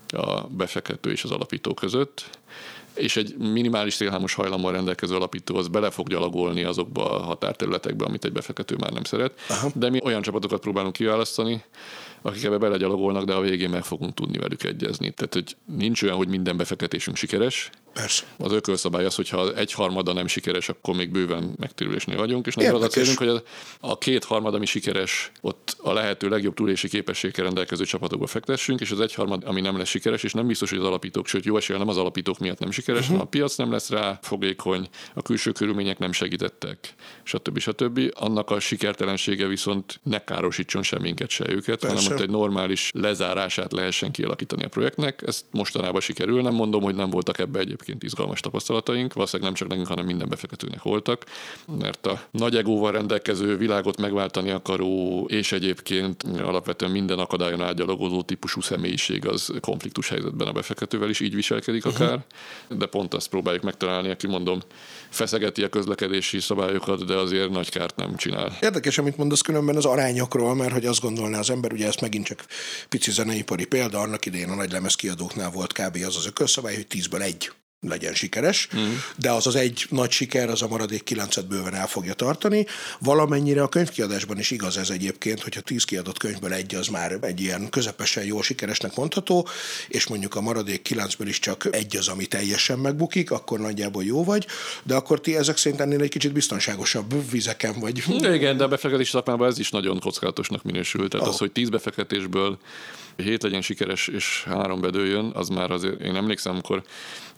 a 0.08 0.40
befektető 0.40 1.10
és 1.10 1.24
az 1.24 1.30
alapító 1.30 1.74
között, 1.74 2.30
és 2.94 3.16
egy 3.16 3.36
minimális 3.36 3.94
szélhámos 3.94 4.34
hajlammal 4.34 4.72
rendelkező 4.72 5.14
alapító 5.14 5.56
az 5.56 5.68
bele 5.68 5.90
fog 5.90 6.08
gyalogolni 6.08 6.62
azokba 6.62 7.10
a 7.10 7.22
határterületekbe, 7.22 8.04
amit 8.04 8.24
egy 8.24 8.32
befektető 8.32 8.76
már 8.78 8.92
nem 8.92 9.04
szeret. 9.04 9.32
Aha. 9.48 9.70
De 9.74 9.90
mi 9.90 10.00
olyan 10.04 10.22
csapatokat 10.22 10.60
próbálunk 10.60 10.92
kiválasztani, 10.92 11.64
akik 12.22 12.44
ebbe 12.44 12.58
belegyalogolnak, 12.58 13.24
de 13.24 13.34
a 13.34 13.40
végén 13.40 13.70
meg 13.70 13.84
fogunk 13.84 14.14
tudni 14.14 14.38
velük 14.38 14.64
egyezni. 14.64 15.10
Tehát, 15.10 15.34
hogy 15.34 15.56
nincs 15.64 16.02
olyan, 16.02 16.16
hogy 16.16 16.28
minden 16.28 16.56
befektetésünk 16.56 17.16
sikeres, 17.16 17.70
Persze. 17.94 18.24
Az 18.38 18.52
ökölszabály 18.52 19.04
az, 19.04 19.14
hogyha 19.14 19.54
egy 19.54 19.72
harmada 19.72 20.12
nem 20.12 20.26
sikeres, 20.26 20.68
akkor 20.68 20.94
még 20.94 21.10
bőven 21.10 21.54
megtérülésnél 21.56 22.16
vagyunk, 22.16 22.46
és 22.46 22.54
nagyon 22.54 22.74
az 22.74 22.82
a 22.82 22.86
célunk, 22.86 23.18
hogy 23.18 23.28
a, 23.28 23.42
a 23.80 23.98
két 23.98 24.24
harmad, 24.24 24.54
ami 24.54 24.66
sikeres, 24.66 25.32
ott 25.40 25.76
a 25.82 25.92
lehető 25.92 26.28
legjobb 26.28 26.54
túlési 26.54 26.88
képességgel 26.88 27.44
rendelkező 27.44 27.84
csapatokba 27.84 28.26
fektessünk, 28.26 28.80
és 28.80 28.90
az 28.90 29.00
egy 29.00 29.14
harmad, 29.14 29.42
ami 29.46 29.60
nem 29.60 29.78
lesz 29.78 29.88
sikeres, 29.88 30.22
és 30.22 30.32
nem 30.32 30.46
biztos, 30.46 30.70
hogy 30.70 30.78
az 30.78 30.84
alapítók, 30.84 31.26
sőt 31.26 31.44
jó 31.44 31.56
esélye 31.56 31.78
nem 31.78 31.88
az 31.88 31.96
alapítók 31.96 32.38
miatt 32.38 32.58
nem 32.58 32.70
sikeres, 32.70 33.04
uh-huh. 33.04 33.20
a 33.20 33.24
piac 33.24 33.56
nem 33.56 33.70
lesz 33.70 33.90
rá 33.90 34.18
fogékony, 34.22 34.88
a 35.14 35.22
külső 35.22 35.52
körülmények 35.52 35.98
nem 35.98 36.12
segítettek, 36.12 36.94
stb. 37.22 37.58
stb. 37.58 38.00
Annak 38.14 38.50
a 38.50 38.60
sikertelensége 38.60 39.46
viszont 39.46 40.00
ne 40.02 40.24
károsítson 40.24 40.82
minket, 41.00 41.30
se 41.30 41.44
őket, 41.48 41.80
Persze. 41.80 41.96
hanem 41.96 42.12
ott 42.12 42.20
egy 42.20 42.30
normális 42.30 42.90
lezárását 42.94 43.72
lehessen 43.72 44.10
kialakítani 44.10 44.64
a 44.64 44.68
projektnek. 44.68 45.22
Ezt 45.26 45.44
mostanában 45.50 46.00
sikerül, 46.00 46.42
nem 46.42 46.54
mondom, 46.54 46.82
hogy 46.82 46.94
nem 46.94 47.10
voltak 47.10 47.38
ebbe 47.38 47.58
egyébként 47.58 47.83
egyébként 47.84 48.02
izgalmas 48.12 48.40
tapasztalataink, 48.40 49.12
valószínűleg 49.12 49.50
nem 49.50 49.58
csak 49.58 49.68
nekünk, 49.68 49.88
hanem 49.88 50.04
minden 50.04 50.28
befektetőnek 50.28 50.82
voltak, 50.82 51.24
mert 51.78 52.06
a 52.06 52.20
nagy 52.30 52.56
egóval 52.56 52.92
rendelkező 52.92 53.56
világot 53.56 54.00
megváltani 54.00 54.50
akaró, 54.50 55.24
és 55.28 55.52
egyébként 55.52 56.22
alapvetően 56.22 56.90
minden 56.90 57.18
akadályon 57.18 57.62
átgyalogozó 57.62 58.22
típusú 58.22 58.60
személyiség 58.60 59.26
az 59.26 59.52
konfliktus 59.60 60.08
helyzetben 60.08 60.48
a 60.48 60.52
befektetővel 60.52 61.08
is 61.08 61.20
így 61.20 61.34
viselkedik 61.34 61.84
uh-huh. 61.86 62.02
akár, 62.02 62.24
de 62.68 62.86
pont 62.86 63.14
azt 63.14 63.28
próbáljuk 63.28 63.62
megtalálni, 63.62 64.10
aki 64.10 64.26
mondom, 64.26 64.60
feszegeti 65.08 65.62
a 65.62 65.68
közlekedési 65.68 66.40
szabályokat, 66.40 67.04
de 67.04 67.14
azért 67.14 67.50
nagy 67.50 67.70
kárt 67.70 67.96
nem 67.96 68.16
csinál. 68.16 68.56
Érdekes, 68.60 68.98
amit 68.98 69.16
mondasz 69.16 69.40
különben 69.40 69.76
az 69.76 69.84
arányokról, 69.84 70.54
mert 70.54 70.72
hogy 70.72 70.86
azt 70.86 71.00
gondolná 71.00 71.38
az 71.38 71.50
ember, 71.50 71.72
ugye 71.72 71.86
ezt 71.86 72.00
megint 72.00 72.26
csak 72.26 72.46
pici 72.88 73.10
zeneipari 73.10 73.66
példa, 73.66 74.00
annak 74.00 74.26
idején 74.26 74.48
a 74.48 74.54
nagy 74.54 74.72
lemez 74.72 74.94
kiadóknál 74.94 75.50
volt 75.50 75.72
kb. 75.72 75.98
az 76.06 76.16
az 76.16 76.26
ökölszabály, 76.26 76.74
hogy 76.74 76.86
tízből 76.86 77.22
egy 77.22 77.52
legyen 77.88 78.14
sikeres, 78.14 78.68
uh-huh. 78.72 78.88
de 79.16 79.30
az 79.30 79.46
az 79.46 79.56
egy 79.56 79.86
nagy 79.88 80.10
siker, 80.10 80.50
az 80.50 80.62
a 80.62 80.68
maradék 80.68 81.02
kilencet 81.02 81.46
bőven 81.46 81.74
el 81.74 81.86
fogja 81.86 82.14
tartani. 82.14 82.66
Valamennyire 83.00 83.62
a 83.62 83.68
könyvkiadásban 83.68 84.38
is 84.38 84.50
igaz 84.50 84.76
ez 84.76 84.90
egyébként, 84.90 85.42
hogyha 85.42 85.60
tíz 85.60 85.84
kiadott 85.84 86.18
könyvből 86.18 86.52
egy 86.52 86.74
az 86.74 86.88
már 86.88 87.18
egy 87.20 87.40
ilyen 87.40 87.68
közepesen 87.70 88.24
jól 88.24 88.42
sikeresnek 88.42 88.96
mondható, 88.96 89.48
és 89.88 90.06
mondjuk 90.06 90.34
a 90.34 90.40
maradék 90.40 90.82
kilencből 90.82 91.28
is 91.28 91.38
csak 91.38 91.68
egy 91.70 91.96
az, 91.96 92.08
ami 92.08 92.26
teljesen 92.26 92.78
megbukik, 92.78 93.30
akkor 93.30 93.60
nagyjából 93.60 94.04
jó 94.04 94.24
vagy, 94.24 94.46
de 94.82 94.94
akkor 94.94 95.20
ti 95.20 95.36
ezek 95.36 95.56
szerint 95.56 95.80
ennél 95.80 96.00
egy 96.00 96.10
kicsit 96.10 96.32
biztonságosabb 96.32 97.30
vizeken 97.30 97.74
vagy. 97.80 98.02
Igen, 98.08 98.56
de 98.56 98.64
a 98.64 98.68
befektetés 98.68 99.08
szakmában 99.08 99.48
ez 99.48 99.58
is 99.58 99.70
nagyon 99.70 100.00
kockázatosnak 100.00 100.62
minősül. 100.62 101.08
Tehát 101.08 101.26
oh. 101.26 101.32
az, 101.32 101.38
hogy 101.38 101.52
tíz 101.52 101.68
befektetésből 101.68 102.58
hét 103.16 103.42
legyen 103.42 103.62
sikeres 103.62 104.08
és 104.08 104.44
három 104.46 104.80
bedőjön, 104.80 105.30
az 105.34 105.48
már 105.48 105.70
azért, 105.70 106.00
én 106.00 106.16
emlékszem, 106.16 106.52
amikor 106.52 106.82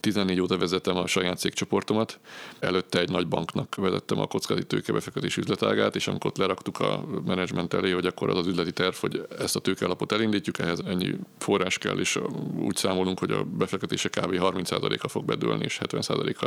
14 0.00 0.40
óta 0.40 0.58
vezetem 0.58 0.96
a 0.96 1.06
saját 1.06 1.38
cégcsoportomat, 1.38 2.18
előtte 2.58 3.00
egy 3.00 3.10
nagy 3.10 3.26
banknak 3.28 3.74
vezettem 3.74 4.18
a 4.18 4.26
kockázati 4.26 4.66
tőkebefektetés 4.66 5.36
üzletágát, 5.36 5.96
és 5.96 6.06
amikor 6.06 6.30
ott 6.30 6.36
leraktuk 6.36 6.80
a 6.80 7.04
menedzsment 7.26 7.74
elé, 7.74 7.90
hogy 7.90 8.06
akkor 8.06 8.30
az 8.30 8.36
az 8.36 8.46
üzleti 8.46 8.72
terv, 8.72 8.94
hogy 8.94 9.26
ezt 9.38 9.56
a 9.56 9.60
tőkelapot 9.60 10.12
elindítjuk, 10.12 10.58
ehhez 10.58 10.80
ennyi 10.86 11.14
forrás 11.38 11.78
kell, 11.78 11.98
és 11.98 12.18
úgy 12.58 12.76
számolunk, 12.76 13.18
hogy 13.18 13.30
a 13.30 13.44
befektetése 13.44 14.08
kb. 14.08 14.34
30%-a 14.38 15.08
fog 15.08 15.24
bedőlni, 15.24 15.64
és 15.64 15.80
70%-a 15.88 16.46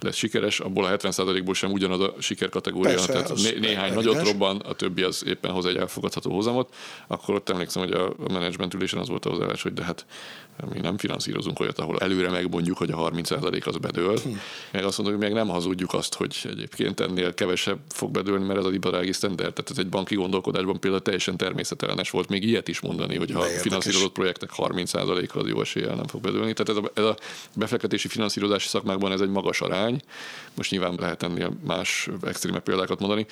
lesz 0.00 0.16
sikeres. 0.16 0.60
Abból 0.60 0.84
a 0.84 0.96
70%-ból 0.96 1.54
sem 1.54 1.72
ugyanaz 1.72 2.00
a 2.00 2.14
sikerkategória, 2.18 2.90
Persze, 2.90 3.12
tehát 3.12 3.34
né- 3.34 3.60
néhány 3.60 3.94
nagyot 3.94 4.22
robban, 4.24 4.56
a 4.56 4.72
többi 4.72 5.02
az 5.02 5.24
éppen 5.26 5.50
hoz 5.50 5.66
egy 5.66 5.76
elfogadható 5.76 6.34
hozamot, 6.34 6.74
akkor 7.06 7.34
ott 7.34 7.48
emlékszem, 7.48 7.82
hogy 7.82 7.92
a 7.92 8.14
menedzsment 8.32 8.74
ülésen 8.74 8.98
az 8.98 9.08
volt 9.08 9.24
a 9.24 9.30
hozzáállás, 9.30 9.62
hogy 9.62 9.72
de 9.72 9.84
hát 9.84 10.06
mi 10.72 10.80
nem 10.80 10.98
finanszírozunk 10.98 11.60
olyat, 11.60 11.78
ahol 11.78 11.98
előre 11.98 12.30
megmondjuk, 12.30 12.78
hogy 12.78 12.85
a 12.90 13.10
30% 13.10 13.66
az 13.66 13.76
bedől. 13.76 14.18
Hm. 14.18 14.28
Meg 14.72 14.84
azt 14.84 14.98
mondjuk, 14.98 15.18
hogy 15.20 15.28
még 15.28 15.38
nem 15.38 15.48
hazudjuk 15.48 15.94
azt, 15.94 16.14
hogy 16.14 16.36
egyébként 16.44 17.00
ennél 17.00 17.34
kevesebb 17.34 17.78
fog 17.88 18.10
bedőlni, 18.10 18.44
mert 18.44 18.58
ez 18.58 18.64
az 18.64 18.72
iparági 18.72 19.12
standard. 19.12 19.52
Tehát 19.52 19.70
ez 19.70 19.78
egy 19.78 19.88
banki 19.88 20.14
gondolkodásban 20.14 20.80
például 20.80 21.02
teljesen 21.02 21.36
természetellenes 21.36 22.10
volt 22.10 22.28
még 22.28 22.44
ilyet 22.44 22.68
is 22.68 22.80
mondani, 22.80 23.16
hogy 23.16 23.30
ha 23.30 23.42
finanszírozott 23.42 24.12
projektek 24.12 24.50
30%-a 24.56 25.38
az 25.38 25.48
jó 25.48 25.60
eséllyel 25.60 25.94
nem 25.94 26.06
fog 26.06 26.20
bedőlni. 26.20 26.52
Tehát 26.52 26.68
ez 26.68 26.90
a, 26.90 26.90
ez 26.94 27.04
a 27.04 27.16
befektetési 27.54 28.08
finanszírozási 28.08 28.68
szakmákban 28.68 29.12
ez 29.12 29.20
egy 29.20 29.30
magas 29.30 29.60
arány. 29.60 30.00
Most 30.54 30.70
nyilván 30.70 30.94
lehet 30.98 31.22
ennél 31.22 31.52
más 31.66 32.08
extrémebb 32.22 32.62
példákat 32.62 32.98
mondani, 32.98 33.26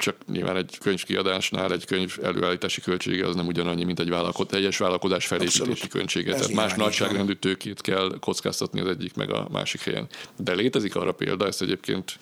csak 0.00 0.16
nyilván 0.26 0.56
egy 0.56 0.78
könyvkiadásnál 0.80 1.72
egy 1.72 1.84
könyv 1.84 2.18
előállítási 2.22 2.80
költsége 2.80 3.26
az 3.26 3.34
nem 3.34 3.46
ugyanannyi, 3.46 3.84
mint 3.84 4.00
egy 4.00 4.08
vállalko- 4.08 4.48
teljes 4.48 4.78
vállalkozás 4.78 5.26
felépítési 5.26 5.88
költsége. 5.88 6.32
Tehát 6.34 6.52
más 6.52 6.74
nagyságrendű 6.74 7.32
tőkét 7.32 7.80
kell 7.80 8.16
kockáztatni 8.20 8.80
az 8.80 8.88
egyik 8.88 9.14
meg 9.14 9.32
a 9.32 9.48
másik 9.52 9.80
helyen. 9.80 10.06
De 10.36 10.52
létezik 10.52 10.96
arra 10.96 11.12
példa, 11.12 11.46
ezt 11.46 11.62
egyébként 11.62 12.18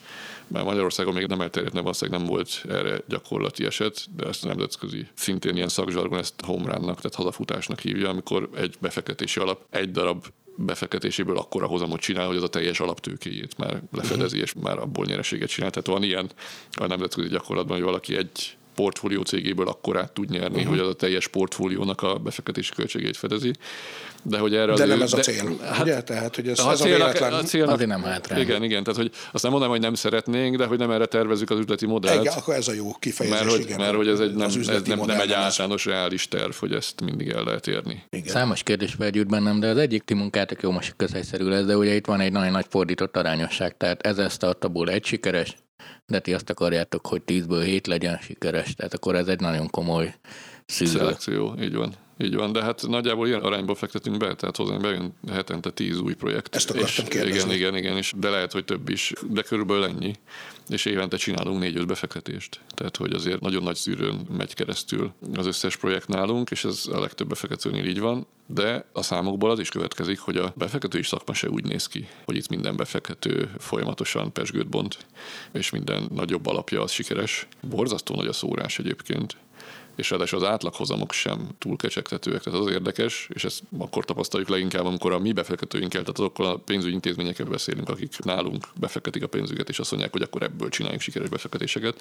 már 0.47 0.65
Magyarországon 0.65 1.15
még 1.15 1.27
nem 1.27 1.41
elterjedt, 1.41 1.75
nem 1.75 1.83
valószínűleg 1.83 2.21
nem 2.21 2.29
volt 2.29 2.65
erre 2.69 3.01
gyakorlati 3.09 3.65
eset, 3.65 4.05
de 4.17 4.27
ezt 4.27 4.45
nemzetközi 4.45 5.07
szintén 5.15 5.57
ilyen 5.57 5.69
szakzsargon 5.69 6.19
ezt 6.19 6.35
home 6.45 6.73
run-nak, 6.73 6.97
tehát 6.97 7.15
hazafutásnak 7.15 7.81
hívja, 7.81 8.09
amikor 8.09 8.49
egy 8.57 8.75
befektetési 8.81 9.41
alap 9.41 9.65
egy 9.71 9.91
darab 9.91 10.25
befektetéséből 10.61 11.37
akkora 11.37 11.67
hozamot 11.67 12.01
csinál, 12.01 12.27
hogy 12.27 12.37
az 12.37 12.43
a 12.43 12.49
teljes 12.49 12.81
alaptőkéjét 12.81 13.59
már 13.59 13.83
lefedezi, 13.93 14.25
uh-huh. 14.25 14.43
és 14.43 14.53
már 14.63 14.79
abból 14.79 15.05
nyereséget 15.05 15.49
csinál. 15.49 15.71
Tehát 15.71 15.87
van 15.87 16.03
ilyen 16.03 16.31
a 16.71 16.87
nemzetközi 16.87 17.29
gyakorlatban, 17.29 17.77
hogy 17.77 17.85
valaki 17.85 18.17
egy 18.17 18.58
portfólió 18.79 19.23
cégéből 19.23 19.69
akkorát 19.69 20.13
tud 20.13 20.31
nyerni, 20.31 20.57
uh-huh. 20.57 20.71
hogy 20.71 20.79
az 20.79 20.89
a 20.89 20.95
teljes 20.95 21.29
portfóliónak 21.29 22.03
a 22.03 22.15
befektetési 22.15 22.73
költségét 22.75 23.17
fedezi. 23.17 23.53
De 24.23 24.39
hogy 24.39 24.55
erre 24.55 24.75
de 24.75 24.85
nem 24.85 25.03
ez 25.03 25.13
a 25.13 25.19
cél, 25.19 25.57
hát, 25.61 25.83
ugye? 25.83 26.03
Tehát, 26.03 26.35
hogy 26.35 26.49
ez, 26.49 26.59
a 26.59 26.71
ez 26.71 26.81
célnak, 26.81 27.01
a 27.01 27.13
véletlen... 27.13 27.33
A 27.33 27.43
célnak, 27.43 27.75
Azért 27.75 27.89
nem 27.89 28.03
hátrány. 28.03 28.41
Igen, 28.41 28.63
igen, 28.63 28.83
tehát 28.83 29.01
hogy 29.01 29.11
azt 29.33 29.43
nem 29.43 29.53
mondom, 29.53 29.71
hogy 29.71 29.81
nem 29.81 29.95
szeretnénk, 29.95 30.57
de 30.57 30.67
hogy 30.67 30.79
nem 30.79 30.91
erre 30.91 31.07
tervezzük 31.07 31.51
az 31.51 31.59
üzleti 31.59 31.87
modellt. 31.87 32.21
Igen, 32.21 32.37
akkor 32.37 32.55
ez 32.55 32.69
a 32.69 32.73
jó 32.73 32.93
kifejezés. 32.99 33.39
Mert 33.39 33.51
hogy, 33.51 33.61
igen, 33.61 33.79
mert, 33.79 33.95
hogy 33.95 34.09
ez, 34.09 34.21
egy 34.21 34.35
nem, 34.35 34.49
ez 34.49 34.83
nem, 34.85 35.01
nem 35.07 35.21
egy 35.21 35.33
általános 35.33 35.85
reális 35.85 36.29
terv, 36.29 36.53
hogy 36.53 36.73
ezt 36.73 37.01
mindig 37.01 37.29
el 37.29 37.43
lehet 37.45 37.67
érni. 37.67 38.03
Igen. 38.11 38.33
Számos 38.33 38.63
kérdés 38.63 38.95
felgyűjt 38.99 39.29
bennem, 39.29 39.61
de 39.61 39.69
az 39.69 39.77
egyik 39.77 40.03
ti 40.03 40.15
munkátok 40.15 40.63
jó, 40.63 40.71
most 40.71 40.95
közhelyszerű 40.97 41.45
lesz, 41.45 41.65
de 41.65 41.77
ugye 41.77 41.95
itt 41.95 42.07
van 42.07 42.21
egy 42.21 42.33
nagyon 42.33 42.53
nagy 42.53 42.67
fordított 42.69 43.17
arányosság, 43.17 43.77
tehát 43.77 44.07
ezer 44.07 44.31
startupból 44.31 44.91
egy 44.91 45.05
sikeres, 45.05 45.57
de 46.07 46.19
ti 46.19 46.35
azt 46.35 46.51
akarjátok, 46.51 47.07
hogy 47.07 47.23
10-ből 47.27 47.63
7 47.65 47.87
legyen 47.87 48.19
sikeres, 48.19 48.75
tehát 48.75 48.95
akkor 48.95 49.15
ez 49.15 49.27
egy 49.27 49.41
nagyon 49.41 49.71
komoly 49.71 50.15
szűrő. 50.67 50.91
Szelekció, 50.91 51.55
így 51.61 51.75
van. 51.75 51.93
Így 52.21 52.35
van, 52.35 52.53
de 52.53 52.63
hát 52.63 52.87
nagyjából 52.89 53.27
ilyen 53.27 53.41
arányba 53.41 53.75
fektetünk 53.75 54.17
be, 54.17 54.35
tehát 54.35 54.57
hozzánk 54.57 54.81
bejön 54.81 55.15
hetente 55.31 55.71
tíz 55.71 56.01
új 56.01 56.15
projekt. 56.15 56.55
Ezt 56.55 56.71
akartam 56.71 57.05
és 57.05 57.11
kérdezni. 57.11 57.55
Igen, 57.55 57.55
igen, 57.55 57.77
igen, 57.77 57.97
és 57.97 58.13
de 58.17 58.29
lehet, 58.29 58.53
hogy 58.53 58.65
több 58.65 58.89
is, 58.89 59.13
de 59.29 59.43
körülbelül 59.43 59.85
ennyi. 59.85 60.13
És 60.69 60.85
évente 60.85 61.17
csinálunk 61.17 61.61
négy-öt 61.61 61.87
befektetést. 61.87 62.61
Tehát, 62.75 62.97
hogy 62.97 63.13
azért 63.13 63.41
nagyon 63.41 63.63
nagy 63.63 63.77
szűrőn 63.77 64.27
megy 64.37 64.55
keresztül 64.55 65.13
az 65.35 65.47
összes 65.47 65.77
projekt 65.77 66.09
nálunk, 66.09 66.51
és 66.51 66.65
ez 66.65 66.85
a 66.93 67.01
legtöbb 67.01 67.29
befektetőnél 67.29 67.85
így 67.85 68.01
van, 68.01 68.27
de 68.47 68.85
a 68.93 69.03
számokból 69.03 69.51
az 69.51 69.59
is 69.59 69.69
következik, 69.69 70.19
hogy 70.19 70.37
a 70.37 70.53
befektetői 70.57 71.03
szakma 71.03 71.35
se 71.35 71.49
úgy 71.49 71.65
néz 71.65 71.87
ki, 71.87 72.09
hogy 72.25 72.37
itt 72.37 72.49
minden 72.49 72.77
befektető 72.77 73.51
folyamatosan 73.59 74.33
pesgőt 74.33 74.69
bont, 74.69 75.07
és 75.53 75.71
minden 75.71 76.09
nagyobb 76.15 76.47
alapja 76.47 76.83
az 76.83 76.91
sikeres. 76.91 77.47
Borzasztó 77.63 78.15
nagy 78.15 78.27
a 78.27 78.33
szórás 78.33 78.79
egyébként 78.79 79.37
és 79.99 80.11
ráadásul 80.11 80.39
az 80.39 80.49
átlaghozamok 80.49 81.13
sem 81.13 81.49
túl 81.59 81.77
kecsegtetőek. 81.77 82.43
Tehát 82.43 82.61
az 82.61 82.71
érdekes, 82.71 83.29
és 83.33 83.45
ezt 83.45 83.63
akkor 83.79 84.05
tapasztaljuk 84.05 84.49
leginkább, 84.49 84.85
amikor 84.85 85.13
a 85.13 85.19
mi 85.19 85.33
befektetőinkkel, 85.33 86.01
tehát 86.01 86.19
azokkal 86.19 86.47
a 86.47 86.57
pénzügyi 86.57 86.95
intézményekkel 86.95 87.47
beszélünk, 87.47 87.89
akik 87.89 88.19
nálunk 88.19 88.67
befektetik 88.81 89.23
a 89.23 89.27
pénzüket, 89.27 89.69
és 89.69 89.79
azt 89.79 89.91
mondják, 89.91 90.13
hogy 90.13 90.23
akkor 90.23 90.43
ebből 90.43 90.69
csináljunk 90.69 91.03
sikeres 91.03 91.29
befektetéseket. 91.29 92.01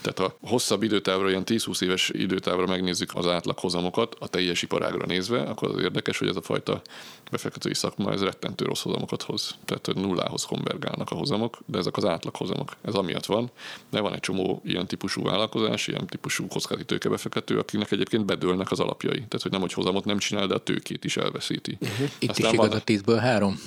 Tehát 0.00 0.18
ha 0.18 0.48
hosszabb 0.48 0.82
időtávra, 0.82 1.28
ilyen 1.28 1.42
10-20 1.46 1.82
éves 1.82 2.10
időtávra 2.14 2.66
megnézzük 2.66 3.10
az 3.14 3.26
átlaghozamokat, 3.26 4.16
a 4.18 4.28
teljes 4.28 4.62
iparágra 4.62 5.06
nézve, 5.06 5.40
akkor 5.40 5.70
az 5.70 5.82
érdekes, 5.82 6.18
hogy 6.18 6.28
ez 6.28 6.36
a 6.36 6.42
fajta 6.42 6.82
befektetői 7.30 7.74
szakma, 7.74 8.12
ez 8.12 8.22
rettentő 8.22 8.64
rossz 8.64 8.82
hozamokat 8.82 9.22
hoz. 9.22 9.56
Tehát, 9.64 9.94
nullához 9.94 10.44
konvergálnak 10.44 11.10
a 11.10 11.14
hozamok, 11.14 11.58
de 11.66 11.78
ezek 11.78 11.96
az 11.96 12.04
átlaghozamok. 12.04 12.72
Ez 12.82 12.94
amiatt 12.94 13.26
van. 13.26 13.50
De 13.90 14.00
van 14.00 14.14
egy 14.14 14.20
csomó 14.20 14.60
ilyen 14.64 14.86
típusú 14.86 15.22
vállalkozás, 15.22 15.86
ilyen 15.86 16.06
típusú 16.06 16.46
kockázati 16.46 16.84
tőkebefektető, 17.32 17.58
akinek 17.58 17.90
egyébként 17.90 18.24
bedőlnek 18.24 18.70
az 18.70 18.80
alapjai. 18.80 19.14
Tehát, 19.14 19.42
hogy 19.42 19.50
nem, 19.50 19.60
hogy 19.60 19.72
hozamot 19.72 20.04
nem 20.04 20.18
csinál, 20.18 20.46
de 20.46 20.54
a 20.54 20.58
tőkét 20.58 21.04
is 21.04 21.16
elveszíti. 21.16 21.78
Uh-huh. 21.80 22.08
Itt 22.18 22.30
aztán 22.30 22.46
is 22.46 22.52
igaz 22.52 22.68
van... 22.68 22.76
a 22.76 22.80
tízből 22.80 23.16
három. 23.16 23.60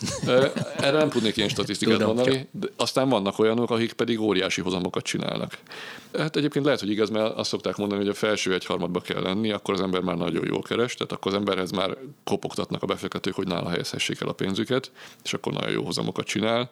Erre 0.78 0.98
nem 0.98 1.10
tudnék 1.10 1.38
ilyen 1.38 1.50
statisztikát 1.50 1.98
Tudom, 1.98 2.16
mondani. 2.16 2.48
De 2.52 2.68
aztán 2.78 3.10
vannak 3.10 3.40
olyanok, 3.40 3.70
akik 3.70 3.94
pedig 3.94 4.20
óriási 4.20 4.62
hozamokat 4.62 5.04
csinálnak. 5.04 5.58
Hát 6.18 6.36
egyébként 6.36 6.66
lehet, 6.66 6.80
hogy 6.80 6.90
igaz, 6.90 7.10
mert 7.10 7.36
azt 7.36 7.50
szokták 7.50 7.76
mondani, 7.76 8.02
hogy 8.02 8.10
a 8.10 8.14
felső 8.14 8.54
egyharmadba 8.54 9.02
kell 9.02 9.22
lenni, 9.22 9.52
akkor 9.52 9.74
az 9.74 9.82
ember 9.82 10.02
már 10.02 10.18
nagyon 10.18 10.46
jól 10.46 10.62
keres, 10.62 10.94
tehát 10.94 11.12
akkor 11.12 11.32
az 11.32 11.38
emberhez 11.38 11.72
már 11.72 11.98
kopogtatnak 12.24 12.84
a 12.84 12.86
befektetők, 12.86 13.34
hogy 13.34 13.48
nála 13.48 13.70
helyezhessék 13.70 14.22
el 14.22 14.28
a 14.28 14.34
pénzüket, 14.34 14.92
és 15.24 15.34
akkor 15.34 15.54
nagyon 15.54 15.72
jó 15.72 15.84
hozamokat 15.84 16.26
csinál. 16.26 16.72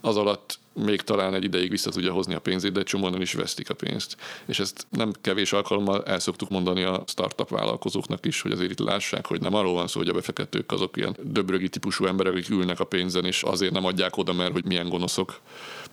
Az 0.00 0.16
alatt 0.16 0.58
még 0.74 1.02
talán 1.02 1.34
egy 1.34 1.44
ideig 1.44 1.70
vissza 1.70 1.90
tudja 1.90 2.12
hozni 2.12 2.34
a 2.34 2.38
pénzét, 2.38 2.72
de 2.72 2.82
csomóan 2.82 3.20
is 3.20 3.32
vesztik 3.32 3.70
a 3.70 3.74
pénzt. 3.74 4.16
És 4.46 4.58
ezt 4.58 4.86
nem 4.90 5.12
kevés 5.20 5.52
alkalommal 5.52 6.04
el 6.04 6.18
szoktuk 6.18 6.48
mondani 6.48 6.82
a 6.82 7.02
startup 7.06 7.48
vállalkozóknak 7.48 8.26
is, 8.26 8.40
hogy 8.40 8.52
azért 8.52 8.70
itt 8.70 8.78
lássák, 8.78 9.26
hogy 9.26 9.40
nem 9.40 9.54
arról 9.54 9.72
van 9.72 9.86
szó, 9.86 9.98
hogy 9.98 10.08
a 10.08 10.12
befektetők 10.12 10.72
azok 10.72 10.96
ilyen 10.96 11.16
döbrögi 11.22 11.68
típusú 11.68 12.06
emberek, 12.06 12.32
akik 12.32 12.50
ülnek 12.50 12.80
a 12.80 12.84
pénzen, 12.84 13.24
és 13.24 13.42
azért 13.42 13.72
nem 13.72 13.84
adják 13.84 14.16
oda, 14.16 14.32
mert 14.32 14.52
hogy 14.52 14.64
milyen 14.64 14.88
gonoszok. 14.88 15.40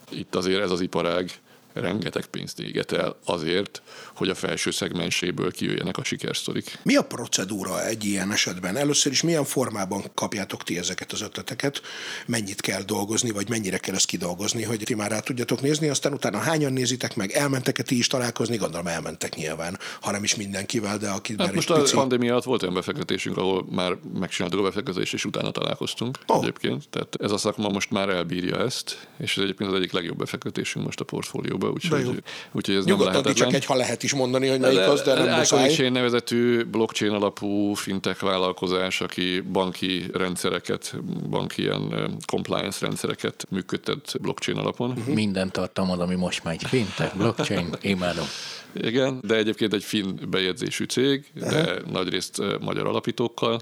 Itt 0.10 0.36
azért 0.36 0.62
ez 0.62 0.72
az 0.72 0.82
iparág 0.82 1.32
rengeteg 1.74 2.26
pénzt 2.26 2.60
éget 2.60 2.92
el 2.92 3.16
azért, 3.26 3.82
hogy 4.22 4.30
a 4.30 4.36
felső 4.36 4.72
szegmenséből 4.72 5.52
kijöjjenek 5.52 5.98
a 5.98 6.04
sikersztorik. 6.04 6.80
Mi 6.84 6.96
a 6.96 7.02
procedúra 7.02 7.86
egy 7.86 8.06
ilyen 8.06 8.32
esetben? 8.32 8.78
Először 8.78 9.12
is 9.12 9.22
milyen 9.22 9.44
formában 9.44 10.04
kapjátok 10.14 10.64
ti 10.64 10.78
ezeket 10.78 11.12
az 11.12 11.22
ötleteket? 11.22 11.82
Mennyit 12.26 12.62
kell 12.62 12.82
dolgozni, 12.82 13.32
vagy 13.32 13.50
mennyire 13.50 13.78
kell 13.78 13.96
ezt 13.96 14.06
kidolgozni, 14.06 14.64
hogy 14.64 14.82
ti 14.84 14.94
már 14.94 15.12
rá 15.12 15.20
tudjatok 15.20 15.62
nézni, 15.62 15.88
aztán 15.88 16.14
utána 16.14 16.38
hányan 16.38 16.74
nézitek 16.74 17.16
meg, 17.16 17.32
elmentek-e 17.32 17.84
ti 17.84 17.98
is 17.98 18.08
találkozni? 18.08 18.58
Gondolom 18.58 18.88
elmentek 18.88 19.36
nyilván, 19.36 19.80
hanem 20.02 20.24
is 20.24 20.36
mindenkivel, 20.36 20.98
de 20.98 21.10
aki 21.10 21.36
hát 21.38 21.46
már 21.46 21.56
most 21.56 21.74
pici... 21.74 21.96
a 21.96 22.00
pandémia 22.00 22.32
alatt 22.32 22.44
volt 22.44 22.62
olyan 22.62 22.74
befektetésünk, 22.74 23.38
ahol 23.38 23.66
már 23.70 23.98
megcsináltuk 24.20 24.60
a 24.60 24.64
befektetést, 24.64 25.14
és 25.14 25.26
utána 25.26 25.52
találkoztunk 25.52 26.18
oh. 26.28 26.38
egyébként. 26.38 26.90
Tehát 26.90 27.16
ez 27.20 27.32
a 27.32 27.38
szakma 27.38 27.70
most 27.70 27.92
már 27.92 28.10
elbírja 28.10 28.60
ezt, 28.60 29.08
és 29.18 29.38
ez 29.38 29.44
egyébként 29.44 29.70
az 29.70 29.76
egyik 29.76 29.92
legjobb 29.92 30.18
befektetésünk 30.18 30.86
most 30.86 31.00
a 31.00 31.04
portfólióban, 31.04 31.70
úgyhogy, 31.70 32.24
úgyhogy 32.52 32.76
ez 32.76 32.86
Nyugodtan 32.86 33.14
nem 33.14 33.24
lehetetlen. 33.24 33.36
csak 33.36 33.54
egy, 33.54 33.66
ha 33.66 33.76
lehet 33.76 34.04
is 34.04 34.11
mondani, 34.14 34.48
hogy 34.48 34.60
melyik 34.60 34.80
az, 34.80 35.02
de 35.02 35.14
nem 35.14 35.38
muszáj. 35.38 35.70
Chain 35.70 35.92
nevezetű 35.92 36.64
blockchain 36.64 37.12
alapú 37.14 37.74
fintech 37.74 38.24
vállalkozás, 38.24 39.02
aki 39.02 39.40
banki 39.52 40.06
rendszereket, 40.14 40.96
banki 41.30 41.62
ilyen 41.62 42.18
compliance 42.26 42.86
rendszereket 42.86 43.46
működtet 43.50 44.14
blockchain 44.22 44.58
alapon. 44.58 44.90
Uh-huh. 44.90 45.14
Minden 45.14 45.52
tartalmad, 45.52 46.02
ami 46.02 46.16
most 46.16 46.44
megy 46.44 46.64
fintech, 46.64 47.16
blockchain, 47.16 47.70
imádom. 47.82 48.26
Igen, 48.74 49.20
de 49.22 49.36
egyébként 49.36 49.74
egy 49.74 49.84
finn 49.84 50.30
bejegyzésű 50.30 50.84
cég, 50.84 51.26
de 51.34 51.62
uh-huh. 51.62 51.92
nagyrészt 51.92 52.42
magyar 52.60 52.88
alapítókkal 52.88 53.62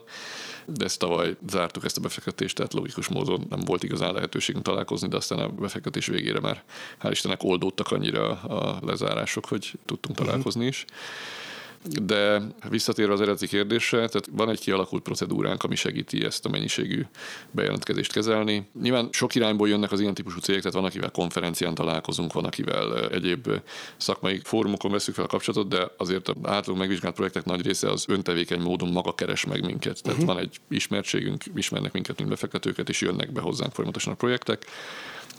de 0.74 0.86
ezt 0.86 1.00
tavaly 1.00 1.36
zártuk 1.50 1.86
ezt 1.86 1.98
a 1.98 2.02
befektetést, 2.02 2.56
tehát 2.56 2.74
logikus 2.74 3.08
módon 3.08 3.46
nem 3.50 3.60
volt 3.60 3.84
igazán 3.84 4.14
lehetőségünk 4.14 4.66
találkozni, 4.66 5.08
de 5.08 5.16
aztán 5.16 5.40
a 5.40 5.50
befektetés 5.50 6.08
végére 6.08 6.40
már 6.40 6.64
hál' 7.02 7.12
Istennek 7.12 7.44
oldódtak 7.44 7.92
annyira 7.92 8.30
a 8.30 8.80
lezárások, 8.86 9.46
hogy 9.46 9.74
tudtunk 9.86 10.18
találkozni 10.18 10.66
is. 10.66 10.86
De 11.84 12.42
visszatérve 12.70 13.14
az 13.14 13.22
eredeti 13.22 13.48
kérdésre, 13.48 13.98
tehát 13.98 14.30
van 14.32 14.50
egy 14.50 14.60
kialakult 14.60 15.04
procedúránk, 15.04 15.64
ami 15.64 15.76
segíti 15.76 16.24
ezt 16.26 16.46
a 16.46 16.50
mennyiségű 16.50 17.06
bejelentkezést 17.52 18.12
kezelni. 18.12 18.68
Nyilván 18.82 19.10
sok 19.12 19.36
irányból 19.36 19.70
jönnek 19.70 19.92
az 19.92 20.00
ilyen 20.00 20.14
típusú 20.14 20.40
cégek, 20.40 20.62
tehát 20.62 20.78
van, 20.78 20.86
akivel 20.86 21.12
konferencián 21.12 21.76
találkozunk, 21.76 22.34
van, 22.34 22.46
akivel 22.46 23.10
egyéb 23.10 23.50
szakmai 23.98 24.42
fórumokon 24.44 24.92
veszük 24.92 25.14
fel 25.14 25.24
a 25.24 25.28
kapcsolatot, 25.28 25.70
de 25.70 25.92
azért 25.98 26.28
az 26.28 26.36
általunk 26.44 26.80
megvizsgált 26.80 27.16
projektek 27.16 27.46
nagy 27.46 27.66
része 27.66 27.90
az 27.90 28.06
öntevékeny 28.08 28.62
módon 28.62 28.90
maga 28.90 29.14
keres 29.14 29.46
meg 29.46 29.66
minket. 29.66 30.02
Tehát 30.02 30.20
uh-huh. 30.20 30.36
van 30.36 30.44
egy 30.44 30.58
ismertségünk, 30.70 31.44
ismernek 31.56 31.92
minket, 31.92 32.18
mint 32.18 32.30
befektetőket, 32.30 32.90
és 32.90 33.02
jönnek 33.02 33.32
be 33.32 33.42
hozzánk 33.42 33.74
folyamatosan 33.74 34.14
a 34.14 34.16
projektek 34.16 34.66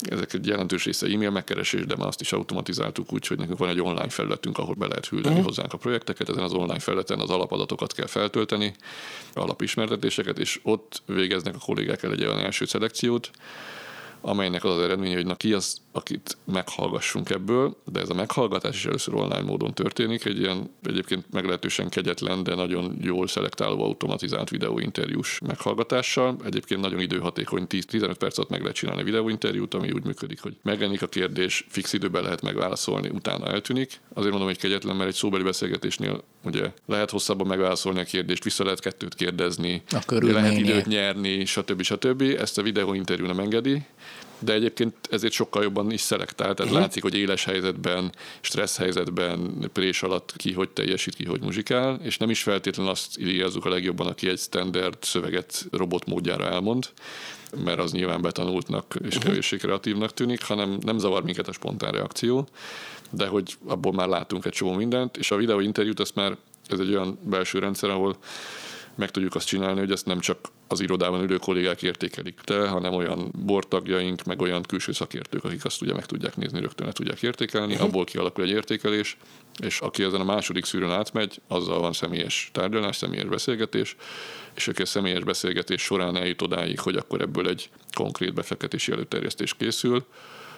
ezek 0.08 0.32
egy 0.32 0.46
jelentős 0.46 0.84
része 0.84 1.06
e-mail 1.06 1.30
megkeresés, 1.30 1.86
de 1.86 1.96
már 1.96 2.06
azt 2.06 2.20
is 2.20 2.32
automatizáltuk 2.32 3.12
úgy, 3.12 3.26
hogy 3.26 3.38
nekünk 3.38 3.58
van 3.58 3.68
egy 3.68 3.80
online 3.80 4.08
felületünk, 4.08 4.58
ahol 4.58 4.74
be 4.74 4.86
lehet 4.86 5.08
küldeni 5.08 5.34
uh-huh. 5.34 5.46
hozzánk 5.46 5.72
a 5.72 5.76
projekteket. 5.76 6.28
Ezen 6.28 6.42
az 6.42 6.52
online 6.52 6.78
felületen 6.78 7.18
az 7.18 7.30
alapadatokat 7.30 7.92
kell 7.92 8.06
feltölteni, 8.06 8.74
alapismertetéseket, 9.34 10.38
és 10.38 10.60
ott 10.62 11.02
végeznek 11.06 11.54
a 11.54 11.58
kollégák 11.58 12.02
el 12.02 12.12
egy 12.12 12.24
olyan 12.24 12.38
első 12.38 12.64
szelekciót, 12.64 13.30
amelynek 14.20 14.64
az 14.64 14.76
az 14.76 14.82
eredménye, 14.82 15.14
hogy 15.14 15.26
na 15.26 15.34
ki 15.34 15.52
az, 15.52 15.80
akit 15.92 16.36
meghallgassunk 16.44 17.30
ebből, 17.30 17.76
de 17.92 18.00
ez 18.00 18.10
a 18.10 18.14
meghallgatás 18.14 18.76
is 18.76 18.86
először 18.86 19.14
online 19.14 19.42
módon 19.42 19.74
történik, 19.74 20.24
egy 20.24 20.38
ilyen 20.38 20.70
egyébként 20.82 21.24
meglehetősen 21.30 21.88
kegyetlen, 21.88 22.42
de 22.42 22.54
nagyon 22.54 22.96
jól 23.00 23.26
szelektáló 23.26 23.82
automatizált 23.82 24.50
videóinterjús 24.50 25.40
meghallgatással. 25.46 26.36
Egyébként 26.44 26.80
nagyon 26.80 27.00
időhatékony, 27.00 27.66
10-15 27.68 28.14
perc 28.18 28.38
alatt 28.38 28.50
meg 28.50 28.60
lehet 28.60 28.76
csinálni 28.76 29.02
videóinterjút, 29.02 29.74
ami 29.74 29.90
úgy 29.90 30.04
működik, 30.04 30.40
hogy 30.40 30.56
megjelenik 30.62 31.02
a 31.02 31.06
kérdés, 31.06 31.66
fix 31.68 31.92
időben 31.92 32.22
lehet 32.22 32.42
megválaszolni, 32.42 33.08
utána 33.08 33.46
eltűnik. 33.46 34.00
Azért 34.12 34.30
mondom, 34.30 34.48
hogy 34.48 34.58
kegyetlen, 34.58 34.96
mert 34.96 35.08
egy 35.08 35.14
szóbeli 35.14 35.42
beszélgetésnél 35.42 36.22
ugye 36.44 36.72
lehet 36.86 37.10
hosszabban 37.10 37.46
megválaszolni 37.46 38.00
a 38.00 38.04
kérdést, 38.04 38.44
vissza 38.44 38.64
lehet 38.64 38.80
kettőt 38.80 39.14
kérdezni, 39.14 39.82
lehet 40.08 40.58
időt 40.58 40.86
nyerni, 40.86 41.44
stb. 41.44 41.82
stb. 41.82 42.22
Ezt 42.22 42.58
a 42.58 42.62
videóinterjú 42.62 43.26
nem 43.26 43.38
engedi 43.38 43.82
de 44.40 44.52
egyébként 44.52 44.94
ezért 45.10 45.32
sokkal 45.32 45.62
jobban 45.62 45.90
is 45.90 46.00
szelektál, 46.00 46.54
tehát 46.54 46.60
uh-huh. 46.60 46.78
látszik, 46.78 47.02
hogy 47.02 47.14
éles 47.14 47.44
helyzetben, 47.44 48.12
stressz 48.40 48.76
helyzetben, 48.76 49.70
prés 49.72 50.02
alatt 50.02 50.32
ki 50.36 50.52
hogy 50.52 50.68
teljesít, 50.68 51.14
ki 51.14 51.24
hogy 51.24 51.40
muzsikál, 51.40 52.00
és 52.02 52.16
nem 52.16 52.30
is 52.30 52.42
feltétlenül 52.42 52.92
azt 52.92 53.18
írjázzuk 53.18 53.64
a 53.64 53.68
legjobban, 53.68 54.06
aki 54.06 54.28
egy 54.28 54.38
standard 54.38 54.96
szöveget 55.00 55.66
robot 55.70 56.06
módjára 56.06 56.50
elmond, 56.50 56.88
mert 57.64 57.78
az 57.78 57.92
nyilván 57.92 58.22
betanultnak 58.22 58.94
és 59.00 59.06
uh-huh. 59.06 59.22
kevéssé 59.22 59.56
kreatívnak 59.56 60.14
tűnik, 60.14 60.42
hanem 60.42 60.78
nem 60.80 60.98
zavar 60.98 61.22
minket 61.22 61.48
a 61.48 61.52
spontán 61.52 61.92
reakció, 61.92 62.48
de 63.10 63.26
hogy 63.26 63.56
abból 63.66 63.92
már 63.92 64.08
látunk 64.08 64.44
egy 64.44 64.52
csomó 64.52 64.72
mindent, 64.72 65.16
és 65.16 65.30
a 65.30 65.36
videóinterjút 65.36 66.00
azt 66.00 66.14
már 66.14 66.36
ez 66.68 66.78
egy 66.78 66.94
olyan 66.94 67.18
belső 67.22 67.58
rendszer, 67.58 67.90
ahol 67.90 68.16
meg 68.94 69.10
tudjuk 69.10 69.34
azt 69.34 69.46
csinálni, 69.46 69.80
hogy 69.80 69.92
ezt 69.92 70.06
nem 70.06 70.20
csak 70.20 70.38
az 70.68 70.80
irodában 70.80 71.22
ülő 71.22 71.36
kollégák 71.36 71.82
értékelik 71.82 72.40
te, 72.44 72.68
hanem 72.68 72.94
olyan 72.94 73.32
bortagjaink, 73.44 74.24
meg 74.24 74.40
olyan 74.40 74.62
külső 74.62 74.92
szakértők, 74.92 75.44
akik 75.44 75.64
azt 75.64 75.82
ugye 75.82 75.94
meg 75.94 76.06
tudják 76.06 76.36
nézni, 76.36 76.60
rögtön 76.60 76.86
le 76.86 76.92
tudják 76.92 77.22
értékelni, 77.22 77.72
uh-huh. 77.72 77.88
abból 77.88 78.04
kialakul 78.04 78.44
egy 78.44 78.50
értékelés, 78.50 79.16
és 79.62 79.80
aki 79.80 80.02
ezen 80.02 80.20
a 80.20 80.24
második 80.24 80.64
szűrőn 80.64 80.90
átmegy, 80.90 81.40
azzal 81.48 81.80
van 81.80 81.92
személyes 81.92 82.50
tárgyalás, 82.52 82.96
személyes 82.96 83.26
beszélgetés, 83.26 83.96
és 84.54 84.68
aki 84.68 84.82
a 84.82 84.86
személyes 84.86 85.24
beszélgetés 85.24 85.82
során 85.82 86.16
eljut 86.16 86.42
odáig, 86.42 86.80
hogy 86.80 86.96
akkor 86.96 87.20
ebből 87.20 87.48
egy 87.48 87.70
konkrét 87.92 88.34
befektetési 88.34 88.92
előterjesztés 88.92 89.54
készül, 89.54 90.04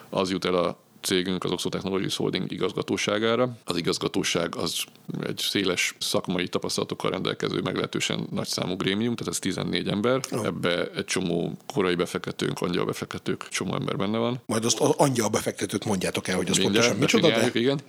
az 0.09 0.31
jut 0.31 0.45
el 0.45 0.55
a 0.55 0.82
cégünk 1.03 1.43
az 1.43 1.51
Oxo 1.51 1.69
Technologies 1.69 2.15
Holding 2.15 2.51
igazgatóságára. 2.51 3.57
Az 3.63 3.77
igazgatóság 3.77 4.55
az 4.55 4.83
egy 5.27 5.37
széles 5.37 5.95
szakmai 5.99 6.47
tapasztalatokkal 6.47 7.11
rendelkező, 7.11 7.61
meglehetősen 7.61 8.27
nagy 8.31 8.47
számú 8.47 8.75
grémium, 8.75 9.15
tehát 9.15 9.33
ez 9.33 9.39
14 9.39 9.87
ember. 9.87 10.19
Oh. 10.31 10.45
Ebbe 10.45 10.91
egy 10.95 11.05
csomó 11.05 11.57
korai 11.73 11.95
befektetőnk, 11.95 12.61
angyal 12.61 12.85
befektetők, 12.85 13.47
csomó 13.49 13.75
ember 13.75 13.97
benne 13.97 14.17
van. 14.17 14.41
Majd 14.45 14.65
azt 14.65 14.79
az 14.79 14.89
angyal 14.97 15.29
befektetőt 15.29 15.85
mondjátok 15.85 16.27
el, 16.27 16.35
hogy 16.35 16.49
az 16.49 16.57
Mindjárt, 16.57 16.87
pontosan 16.87 17.19
micsoda, 17.21 17.51
de... 17.51 17.59
igen. 17.59 17.79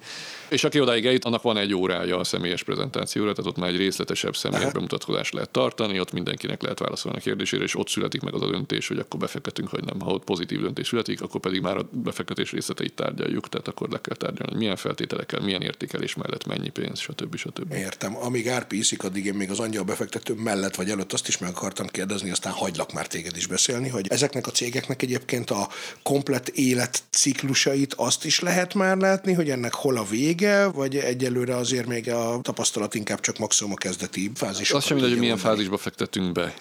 És 0.48 0.64
aki 0.64 0.80
odáig 0.80 1.06
eljut, 1.06 1.24
annak 1.24 1.42
van 1.42 1.56
egy 1.56 1.74
órája 1.74 2.18
a 2.18 2.24
személyes 2.24 2.62
prezentációra, 2.62 3.32
tehát 3.32 3.50
ott 3.50 3.56
már 3.56 3.68
egy 3.68 3.76
részletesebb 3.76 4.36
személyes 4.36 4.72
bemutatkozást 4.72 5.32
lehet 5.32 5.50
tartani, 5.50 6.00
ott 6.00 6.12
mindenkinek 6.12 6.62
lehet 6.62 6.78
válaszolni 6.78 7.18
a 7.18 7.20
kérdésére, 7.20 7.62
és 7.62 7.76
ott 7.76 7.88
születik 7.88 8.20
meg 8.20 8.34
az 8.34 8.42
a 8.42 8.50
döntés, 8.50 8.88
hogy 8.88 8.98
akkor 8.98 9.20
befektetünk, 9.20 9.70
vagy 9.70 9.84
nem. 9.84 10.00
Ha 10.00 10.10
ott 10.10 10.24
pozitív 10.24 10.60
döntés 10.60 10.88
születik, 10.88 11.22
akkor 11.22 11.40
pedig 11.40 11.60
már 11.60 11.76
a 11.76 11.88
befektetés 11.90 12.52
részleteit 12.52 12.94
tárgyaljuk, 13.04 13.48
tehát 13.48 13.68
akkor 13.68 13.88
le 13.88 14.00
kell 14.00 14.16
tárgyalni, 14.16 14.52
hogy 14.52 14.60
milyen 14.60 14.76
feltételekkel, 14.76 15.40
milyen 15.40 15.62
értékelés 15.62 16.14
mellett 16.14 16.46
mennyi 16.46 16.68
pénz, 16.68 16.98
stb. 17.00 17.36
stb. 17.36 17.72
Értem. 17.72 18.16
Amíg 18.16 18.48
Árpi 18.48 18.78
iszik, 18.78 19.04
addig 19.04 19.24
én 19.24 19.34
még 19.34 19.50
az 19.50 19.58
angyal 19.58 19.84
befektető 19.84 20.34
mellett 20.34 20.74
vagy 20.74 20.90
előtt 20.90 21.12
azt 21.12 21.28
is 21.28 21.38
meg 21.38 21.50
akartam 21.50 21.86
kérdezni, 21.86 22.30
aztán 22.30 22.52
hagylak 22.52 22.92
már 22.92 23.06
téged 23.06 23.36
is 23.36 23.46
beszélni, 23.46 23.88
hogy 23.88 24.06
ezeknek 24.08 24.46
a 24.46 24.50
cégeknek 24.50 25.02
egyébként 25.02 25.50
a 25.50 25.68
komplet 26.02 26.48
életciklusait 26.48 27.94
azt 27.96 28.24
is 28.24 28.40
lehet 28.40 28.74
már 28.74 28.96
látni, 28.96 29.32
hogy 29.32 29.50
ennek 29.50 29.74
hol 29.74 29.96
a 29.96 30.04
vége, 30.04 30.66
vagy 30.66 30.96
egyelőre 30.96 31.56
azért 31.56 31.86
még 31.86 32.10
a 32.10 32.38
tapasztalat 32.42 32.94
inkább 32.94 33.20
csak 33.20 33.38
maximum 33.38 33.72
a 33.72 33.76
kezdeti 33.76 34.30
fázis. 34.34 34.70
Azt 34.70 34.86
sem 34.86 34.96
mindegy, 34.96 35.12
hogy 35.12 35.22
milyen 35.22 35.38
fázisba 35.38 35.76
fektetünk 35.76 36.32
be. 36.32 36.54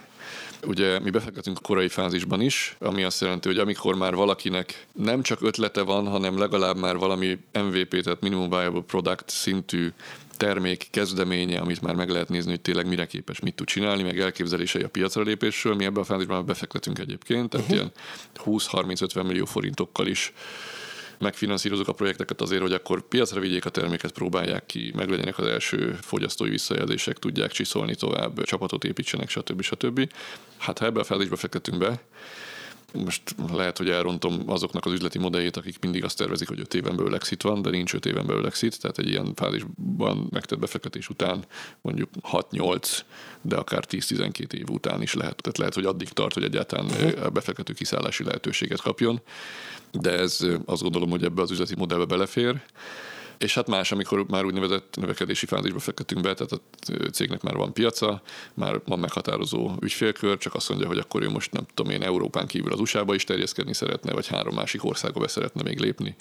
Ugye 0.66 1.00
mi 1.00 1.10
befektetünk 1.10 1.58
a 1.58 1.62
korai 1.62 1.88
fázisban 1.88 2.42
is, 2.42 2.76
ami 2.80 3.04
azt 3.04 3.22
jelenti, 3.22 3.48
hogy 3.48 3.58
amikor 3.58 3.96
már 3.96 4.16
valakinek 4.16 4.88
nem 4.92 5.22
csak 5.22 5.42
ötlete 5.42 5.82
van, 5.82 6.08
hanem 6.08 6.38
legalább 6.38 6.78
már 6.78 6.98
valami 6.98 7.40
MVP, 7.54 8.04
tehát 8.04 8.22
Minimum 8.22 8.50
Viable 8.50 8.82
Product 8.82 9.30
szintű 9.30 9.90
termék 10.38 10.88
kezdeménye, 10.92 11.60
amit 11.60 11.82
már 11.82 11.96
meg 11.96 12.10
lehet 12.10 12.30
nézni, 12.30 12.50
hogy 12.50 12.62
tényleg 12.62 12.88
mire 12.88 13.06
képes, 13.06 13.40
mit 13.40 13.56
tud 13.56 13.68
csinálni, 13.68 14.04
meg 14.04 14.20
elképzelései 14.20 14.84
a 14.84 14.90
piacra 14.90 15.22
lépésről. 15.24 15.76
Mi 15.76 15.86
ebben 15.86 16.02
a 16.02 16.06
fázisban 16.06 16.46
befektetünk 16.46 17.00
egyébként, 17.00 17.50
tehát 17.50 17.72
uh-huh. 17.72 17.90
ilyen 18.46 18.60
20-30-50 18.60 19.24
millió 19.28 19.46
forintokkal 19.46 20.08
is 20.08 20.34
megfinanszírozunk 21.24 21.88
a 21.88 21.94
projekteket 21.94 22.42
azért, 22.42 22.62
hogy 22.62 22.74
akkor 22.74 23.08
piacra 23.08 23.40
vigyék 23.40 23.66
a 23.66 23.70
terméket, 23.70 24.12
próbálják 24.12 24.66
ki, 24.66 24.92
meglegyenek 24.96 25.38
az 25.38 25.46
első 25.46 25.98
fogyasztói 26.02 26.50
visszajelzések, 26.50 27.18
tudják 27.20 27.52
csiszolni 27.52 27.96
tovább, 27.96 28.44
csapatot 28.44 28.84
építsenek, 28.84 29.30
stb. 29.30 29.62
stb. 29.62 30.12
Hát 30.58 30.80
ha 30.80 30.86
ebbe 30.86 31.00
a 31.00 31.04
fázisba 31.04 31.36
fektetünk 31.36 31.78
be, 31.78 32.02
most 32.94 33.22
lehet, 33.54 33.78
hogy 33.78 33.90
elrontom 33.90 34.44
azoknak 34.46 34.86
az 34.86 34.92
üzleti 34.92 35.20
modelljét, 35.20 35.58
akik 35.58 35.80
mindig 35.80 36.04
azt 36.04 36.18
tervezik, 36.18 36.48
hogy 36.48 36.60
5 36.60 36.74
éven 36.74 36.96
belül 36.96 37.16
exit 37.16 37.42
van, 37.42 37.62
de 37.62 37.70
nincs 37.70 37.94
5 37.94 38.06
éven 38.06 38.26
belül 38.26 38.46
exit, 38.46 38.82
tehát 38.82 38.98
egy 38.98 39.10
ilyen 39.10 39.34
fázisban 39.36 40.28
megtett 40.30 40.60
befektetés 40.60 41.10
után 41.10 41.46
mondjuk 41.82 42.10
6-8, 42.32 43.00
de 43.42 43.56
akár 43.56 43.84
10-12 43.90 44.54
év 44.54 44.70
után 44.70 45.02
is 45.02 45.14
lehet. 45.14 45.36
Tehát 45.36 45.58
lehet, 45.58 45.74
hogy 45.74 45.86
addig 45.86 46.10
tart, 46.10 46.34
hogy 46.34 46.44
egyáltalán 46.44 46.86
uh-huh. 46.86 47.30
befektető 47.30 47.74
kiszállási 47.74 48.24
lehetőséget 48.24 48.82
kapjon, 48.82 49.22
de 49.92 50.12
ez 50.12 50.40
azt 50.66 50.82
gondolom, 50.82 51.10
hogy 51.10 51.24
ebbe 51.24 51.42
az 51.42 51.52
üzleti 51.52 51.76
modellbe 51.78 52.06
belefér. 52.06 52.62
És 53.44 53.54
hát 53.54 53.68
más, 53.68 53.92
amikor 53.92 54.26
már 54.28 54.46
úgynevezett 54.46 54.96
növekedési 55.00 55.46
fázisba 55.46 55.80
fektetünk 55.80 56.22
be, 56.22 56.34
tehát 56.34 56.52
a 56.52 56.60
cégnek 57.12 57.42
már 57.42 57.56
van 57.56 57.74
piaca, 57.74 58.22
már 58.54 58.82
van 58.86 59.00
meghatározó 59.00 59.72
ügyfélkör, 59.80 60.38
csak 60.38 60.56
azt 60.56 60.70
mondja, 60.70 60.88
hogy 60.88 60.98
akkor 60.98 61.22
ő 61.22 61.30
most 61.30 61.52
nem 61.52 61.66
tudom 61.74 61.92
én 61.92 62.02
Európán 62.02 62.48
kívül 62.48 62.72
az 62.72 62.80
USA-ba 62.80 63.16
is 63.16 63.24
terjeszkedni 63.24 63.74
szeretne, 63.74 64.14
vagy 64.14 64.28
három 64.28 64.56
másik 64.56 64.86
országba 64.86 65.20
be 65.20 65.28
szeretne 65.28 65.62
még 65.64 65.80
lépni. 65.80 66.16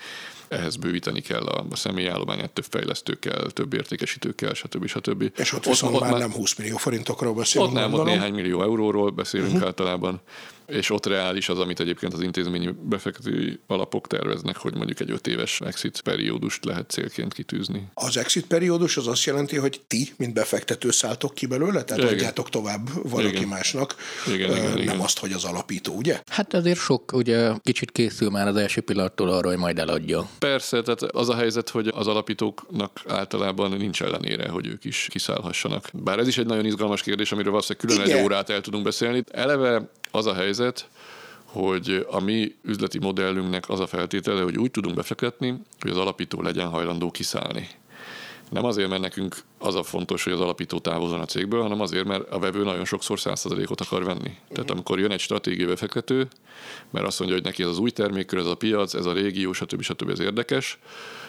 Ehhez 0.48 0.76
bővíteni 0.76 1.20
kell 1.20 1.46
a, 1.46 1.64
a 1.70 1.76
személyállományát, 1.76 2.50
több 2.50 2.66
fejlesztőkkel, 2.68 3.50
több 3.50 3.74
értékesítőkkel, 3.74 4.54
stb. 4.54 4.86
stb. 4.86 5.32
És 5.36 5.52
ott 5.52 5.64
viszont 5.64 5.94
ott, 5.94 6.00
már, 6.00 6.18
nem 6.18 6.32
20 6.32 6.54
millió 6.54 6.76
forintokról 6.76 7.34
beszélünk. 7.34 7.70
Ott 7.70 7.76
nem, 7.76 7.92
ott 7.92 8.04
néhány 8.04 8.32
millió 8.32 8.62
euróról 8.62 9.10
beszélünk 9.10 9.52
uh-huh. 9.52 9.66
általában 9.66 10.20
és 10.66 10.90
ott 10.90 11.06
reális 11.06 11.48
az, 11.48 11.58
amit 11.58 11.80
egyébként 11.80 12.12
az 12.12 12.20
intézményi 12.20 12.74
befektetői 12.82 13.58
alapok 13.66 14.06
terveznek, 14.06 14.56
hogy 14.56 14.74
mondjuk 14.74 15.00
egy 15.00 15.10
öt 15.10 15.26
éves 15.26 15.60
exit 15.60 16.00
periódust 16.00 16.64
lehet 16.64 16.90
célként 16.90 17.34
kitűzni. 17.34 17.88
Az 17.94 18.16
exit 18.16 18.46
periódus 18.46 18.96
az 18.96 19.06
azt 19.06 19.24
jelenti, 19.24 19.56
hogy 19.56 19.80
ti, 19.86 20.12
mint 20.16 20.34
befektető 20.34 20.90
szálltok 20.90 21.34
ki 21.34 21.46
belőle, 21.46 21.84
tehát 21.84 22.02
igen. 22.02 22.14
adjátok 22.14 22.50
tovább 22.50 23.10
valaki 23.10 23.36
igen. 23.36 23.48
másnak, 23.48 23.94
igen, 24.26 24.50
igen, 24.50 24.68
nem 24.68 24.78
igen. 24.78 25.00
azt, 25.00 25.18
hogy 25.18 25.32
az 25.32 25.44
alapító, 25.44 25.94
ugye? 25.94 26.20
Hát 26.26 26.54
azért 26.54 26.78
sok, 26.78 27.12
ugye 27.12 27.52
kicsit 27.62 27.90
készül 27.92 28.30
már 28.30 28.46
az 28.46 28.56
első 28.56 28.80
pillanattól 28.80 29.30
arra, 29.30 29.48
hogy 29.48 29.58
majd 29.58 29.78
eladja. 29.78 30.28
Persze, 30.38 30.82
tehát 30.82 31.02
az 31.02 31.28
a 31.28 31.34
helyzet, 31.34 31.68
hogy 31.68 31.92
az 31.94 32.06
alapítóknak 32.06 33.00
általában 33.08 33.70
nincs 33.70 34.02
ellenére, 34.02 34.48
hogy 34.48 34.66
ők 34.66 34.84
is 34.84 35.06
kiszállhassanak. 35.10 35.88
Bár 35.92 36.18
ez 36.18 36.28
is 36.28 36.38
egy 36.38 36.46
nagyon 36.46 36.64
izgalmas 36.64 37.02
kérdés, 37.02 37.32
amiről 37.32 37.50
valószínűleg 37.50 37.88
külön 37.88 38.06
Igen. 38.06 38.18
egy 38.18 38.24
órát 38.24 38.50
el 38.50 38.60
tudunk 38.60 38.84
beszélni. 38.84 39.24
Eleve 39.32 39.90
az 40.12 40.26
a 40.26 40.34
helyzet, 40.34 40.88
hogy 41.44 42.06
a 42.10 42.20
mi 42.20 42.54
üzleti 42.62 42.98
modellünknek 42.98 43.68
az 43.68 43.80
a 43.80 43.86
feltétele, 43.86 44.42
hogy 44.42 44.58
úgy 44.58 44.70
tudunk 44.70 44.94
befektetni, 44.94 45.54
hogy 45.80 45.90
az 45.90 45.96
alapító 45.96 46.42
legyen 46.42 46.68
hajlandó 46.68 47.10
kiszállni. 47.10 47.68
Nem 48.50 48.64
azért, 48.64 48.88
mert 48.88 49.00
nekünk 49.00 49.36
az 49.58 49.74
a 49.74 49.82
fontos, 49.82 50.24
hogy 50.24 50.32
az 50.32 50.40
alapító 50.40 50.78
távozon 50.78 51.20
a 51.20 51.24
cégből, 51.24 51.62
hanem 51.62 51.80
azért, 51.80 52.04
mert 52.04 52.30
a 52.30 52.38
vevő 52.38 52.64
nagyon 52.64 52.84
sokszor 52.84 53.18
100%-ot 53.20 53.80
akar 53.80 54.04
venni. 54.04 54.36
Tehát 54.52 54.70
amikor 54.70 54.98
jön 54.98 55.10
egy 55.10 55.20
stratégiai 55.20 55.66
befektető, 55.66 56.28
mert 56.90 57.06
azt 57.06 57.18
mondja, 57.18 57.36
hogy 57.36 57.46
neki 57.46 57.62
ez 57.62 57.68
az 57.68 57.78
új 57.78 57.90
termékkör, 57.90 58.38
ez 58.38 58.46
a 58.46 58.54
piac, 58.54 58.94
ez 58.94 59.06
a 59.06 59.12
régió, 59.12 59.52
stb. 59.52 59.82
stb. 59.82 60.10
ez 60.10 60.20
érdekes, 60.20 60.78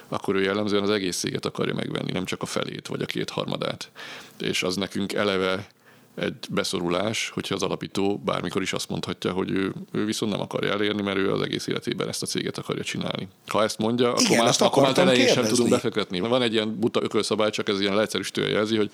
akkor 0.08 0.36
ő 0.36 0.42
jellemzően 0.42 0.84
az 0.84 0.90
egész 0.90 1.18
céget 1.18 1.46
akarja 1.46 1.74
megvenni, 1.74 2.12
nem 2.12 2.26
csak 2.26 2.42
a 2.42 2.46
felét 2.46 2.88
vagy 2.88 3.02
a 3.02 3.06
kétharmadát. 3.06 3.92
És 4.40 4.64
az 4.64 4.76
nekünk 4.76 5.14
eleve 5.14 5.68
egy 6.16 6.36
beszorulás, 6.50 7.30
hogyha 7.30 7.56
az 7.56 7.64
alapító 7.64 8.18
bármikor 8.18 8.62
is 8.62 8.74
azt 8.74 8.90
mondhatja, 8.90 9.32
hogy 9.32 9.52
ő, 9.52 9.74
ő 9.92 10.06
viszont 10.06 10.32
nem 10.32 10.42
akarja 10.42 10.72
elérni, 10.72 11.02
mert 11.02 11.18
ő 11.18 11.32
az 11.32 11.42
egész 11.42 11.68
életében 11.68 12.08
ezt 12.08 12.24
a 12.24 12.26
céget 12.26 12.58
akarja 12.58 12.84
csinálni. 12.84 13.28
Ha 13.48 13.64
ezt 13.64 13.78
mondja, 13.78 14.14
Igen, 14.18 14.26
akkor, 14.26 14.46
már, 14.46 14.56
akkor 14.60 14.84
már 14.84 14.98
elején 14.98 15.28
sem 15.28 15.46
tudunk 15.46 15.70
befektetni. 15.70 16.20
Van 16.20 16.42
egy 16.42 16.54
ilyen 16.54 16.80
buta 16.80 17.04
ökölszabály, 17.04 17.50
csak 17.50 17.70
ez 17.70 17.80
ilyen 17.80 17.96
leegyszerűsítően 17.96 18.50
jelzi, 18.50 18.76
hogy 18.76 18.92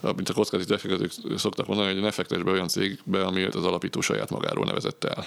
mint 0.00 0.28
a 0.28 0.32
kockázati 0.32 0.70
befektetők 0.70 1.12
szoktak 1.36 1.66
mondani, 1.66 1.92
hogy 1.92 2.02
ne 2.02 2.10
fektes 2.10 2.42
be 2.42 2.50
olyan 2.50 2.68
cégbe, 2.68 3.24
amit 3.24 3.54
az 3.54 3.64
alapító 3.64 4.00
saját 4.00 4.30
magáról 4.30 4.64
nevezett 4.64 5.04
el. 5.04 5.26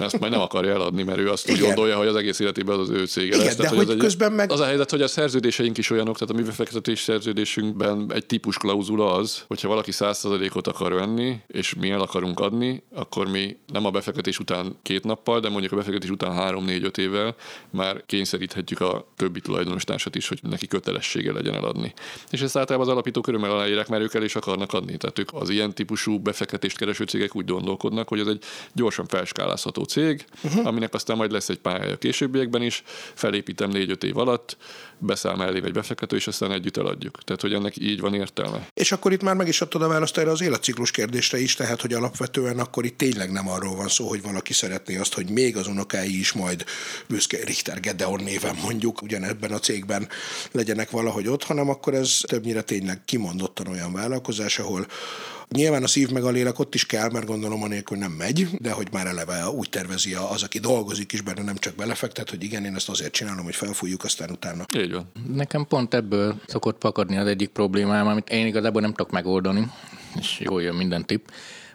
Ezt 0.00 0.18
majd 0.18 0.32
nem 0.32 0.40
akarja 0.40 0.72
eladni, 0.72 1.02
mert 1.02 1.18
ő 1.18 1.30
azt 1.30 1.50
úgy 1.50 1.58
gondolja, 1.58 1.96
hogy 1.96 2.06
az 2.06 2.16
egész 2.16 2.38
életében 2.38 2.78
az 2.78 2.88
az 2.88 2.96
ő 2.96 3.06
cége 3.06 3.26
Igen, 3.26 3.38
lesz. 3.38 3.56
De 3.56 3.62
tehát, 3.62 3.76
hogy, 3.76 3.86
hogy 3.86 3.96
az 3.96 4.02
közben 4.02 4.32
meg... 4.32 4.50
Az 4.50 4.60
a 4.60 4.64
helyzet, 4.64 4.90
hogy 4.90 5.02
a 5.02 5.08
szerződéseink 5.08 5.78
is 5.78 5.90
olyanok, 5.90 6.18
tehát 6.18 6.34
a 6.34 6.38
mi 6.38 6.42
befektetés 6.42 7.00
szerződésünkben 7.00 8.12
egy 8.14 8.26
típus 8.26 8.56
klauzula 8.56 9.12
az, 9.14 9.44
hogyha 9.46 9.68
valaki 9.68 9.90
100%-ot 9.94 10.66
akar 10.66 10.92
venni, 10.92 11.36
és 11.46 11.74
mi 11.74 11.90
el 11.90 12.00
akarunk 12.00 12.40
adni, 12.40 12.82
akkor 12.94 13.28
mi 13.28 13.56
nem 13.72 13.84
a 13.84 13.90
befektetés 13.90 14.38
után 14.38 14.76
két 14.82 15.04
nappal, 15.04 15.40
de 15.40 15.48
mondjuk 15.48 15.72
a 15.72 15.76
befektetés 15.76 16.10
után 16.10 16.54
3-4-5 16.56 16.98
évvel 16.98 17.34
már 17.70 18.02
kényszeríthetjük 18.06 18.80
a 18.80 19.06
többi 19.16 19.40
tulajdonostársat 19.40 20.14
is, 20.14 20.28
hogy 20.28 20.38
neki 20.42 20.66
kötelessége 20.66 21.32
legyen 21.32 21.54
eladni. 21.54 21.92
És 22.30 22.40
ezt 22.40 22.56
általában 22.56 22.86
az 22.86 22.92
alapító 22.92 23.20
körülmel 23.20 23.50
aláírják, 23.50 23.88
mert 23.92 24.04
ők 24.04 24.14
el 24.14 24.22
is 24.22 24.36
akarnak 24.36 24.72
adni. 24.72 24.96
Tehát 24.96 25.18
ők 25.18 25.28
az 25.32 25.48
ilyen 25.48 25.74
típusú 25.74 26.18
befektetést 26.18 26.76
kereső 26.76 27.04
cégek 27.04 27.36
úgy 27.36 27.44
gondolkodnak, 27.44 28.08
hogy 28.08 28.20
ez 28.20 28.26
egy 28.26 28.44
gyorsan 28.72 29.06
felskálázható 29.06 29.84
cég, 29.84 30.24
uh-huh. 30.44 30.66
aminek 30.66 30.94
aztán 30.94 31.16
majd 31.16 31.32
lesz 31.32 31.48
egy 31.48 31.58
pályája 31.58 31.96
későbbiekben 31.96 32.62
is, 32.62 32.82
felépítem 33.14 33.70
négy-öt 33.70 34.04
év 34.04 34.18
alatt, 34.18 34.56
beszáll 35.02 35.36
mellé 35.36 35.60
egy 35.64 35.72
befektető, 35.72 36.16
és 36.16 36.26
aztán 36.26 36.52
együtt 36.52 36.76
eladjuk. 36.76 37.22
Tehát, 37.24 37.40
hogy 37.40 37.52
ennek 37.52 37.76
így 37.76 38.00
van 38.00 38.14
értelme. 38.14 38.68
És 38.74 38.92
akkor 38.92 39.12
itt 39.12 39.22
már 39.22 39.34
meg 39.34 39.48
is 39.48 39.60
adtad 39.60 39.82
a 39.82 39.88
választ 39.88 40.18
erre 40.18 40.30
az 40.30 40.40
életciklus 40.40 40.90
kérdésre 40.90 41.40
is, 41.40 41.54
tehát, 41.54 41.80
hogy 41.80 41.92
alapvetően 41.92 42.58
akkor 42.58 42.84
itt 42.84 42.98
tényleg 42.98 43.32
nem 43.32 43.48
arról 43.48 43.76
van 43.76 43.88
szó, 43.88 44.08
hogy 44.08 44.22
valaki 44.22 44.52
szeretné 44.52 44.96
azt, 44.96 45.14
hogy 45.14 45.28
még 45.28 45.56
az 45.56 45.66
unokái 45.66 46.18
is 46.18 46.32
majd 46.32 46.64
büszke 47.06 47.44
Richter 47.44 47.80
Gedeon 47.80 48.22
néven 48.22 48.56
mondjuk 48.62 49.02
ugyanebben 49.02 49.52
a 49.52 49.58
cégben 49.58 50.08
legyenek 50.52 50.90
valahogy 50.90 51.28
ott, 51.28 51.42
hanem 51.42 51.68
akkor 51.68 51.94
ez 51.94 52.20
többnyire 52.26 52.62
tényleg 52.62 53.04
kimondottan 53.04 53.66
olyan 53.66 53.92
vállalkozás, 53.92 54.58
ahol 54.58 54.86
Nyilván 55.52 55.82
a 55.82 55.86
szív 55.86 56.10
meg 56.10 56.24
a 56.24 56.30
lélek 56.30 56.58
ott 56.58 56.74
is 56.74 56.86
kell, 56.86 57.10
mert 57.10 57.26
gondolom 57.26 57.62
anélkül 57.62 57.98
nem 57.98 58.10
megy, 58.12 58.48
de 58.58 58.70
hogy 58.70 58.88
már 58.92 59.06
eleve 59.06 59.48
úgy 59.48 59.68
tervezi 59.68 60.14
az, 60.14 60.42
aki 60.42 60.58
dolgozik 60.58 61.12
is 61.12 61.20
benne, 61.20 61.42
nem 61.42 61.56
csak 61.56 61.74
belefektet, 61.74 62.30
hogy 62.30 62.42
igen, 62.42 62.64
én 62.64 62.74
ezt 62.74 62.88
azért 62.88 63.12
csinálom, 63.12 63.44
hogy 63.44 63.54
felfújjuk, 63.54 64.04
aztán 64.04 64.30
utána. 64.30 64.64
Így 64.76 64.92
van. 64.92 65.12
Nekem 65.34 65.66
pont 65.66 65.94
ebből 65.94 66.40
szokott 66.46 66.78
pakadni 66.78 67.16
az 67.16 67.26
egyik 67.26 67.48
problémám, 67.48 68.06
amit 68.06 68.30
én 68.30 68.46
igazából 68.46 68.80
nem 68.80 68.90
tudok 68.90 69.12
megoldani, 69.12 69.70
és 70.20 70.40
jól 70.40 70.62
jön 70.62 70.74
minden 70.74 71.06
tipp 71.06 71.26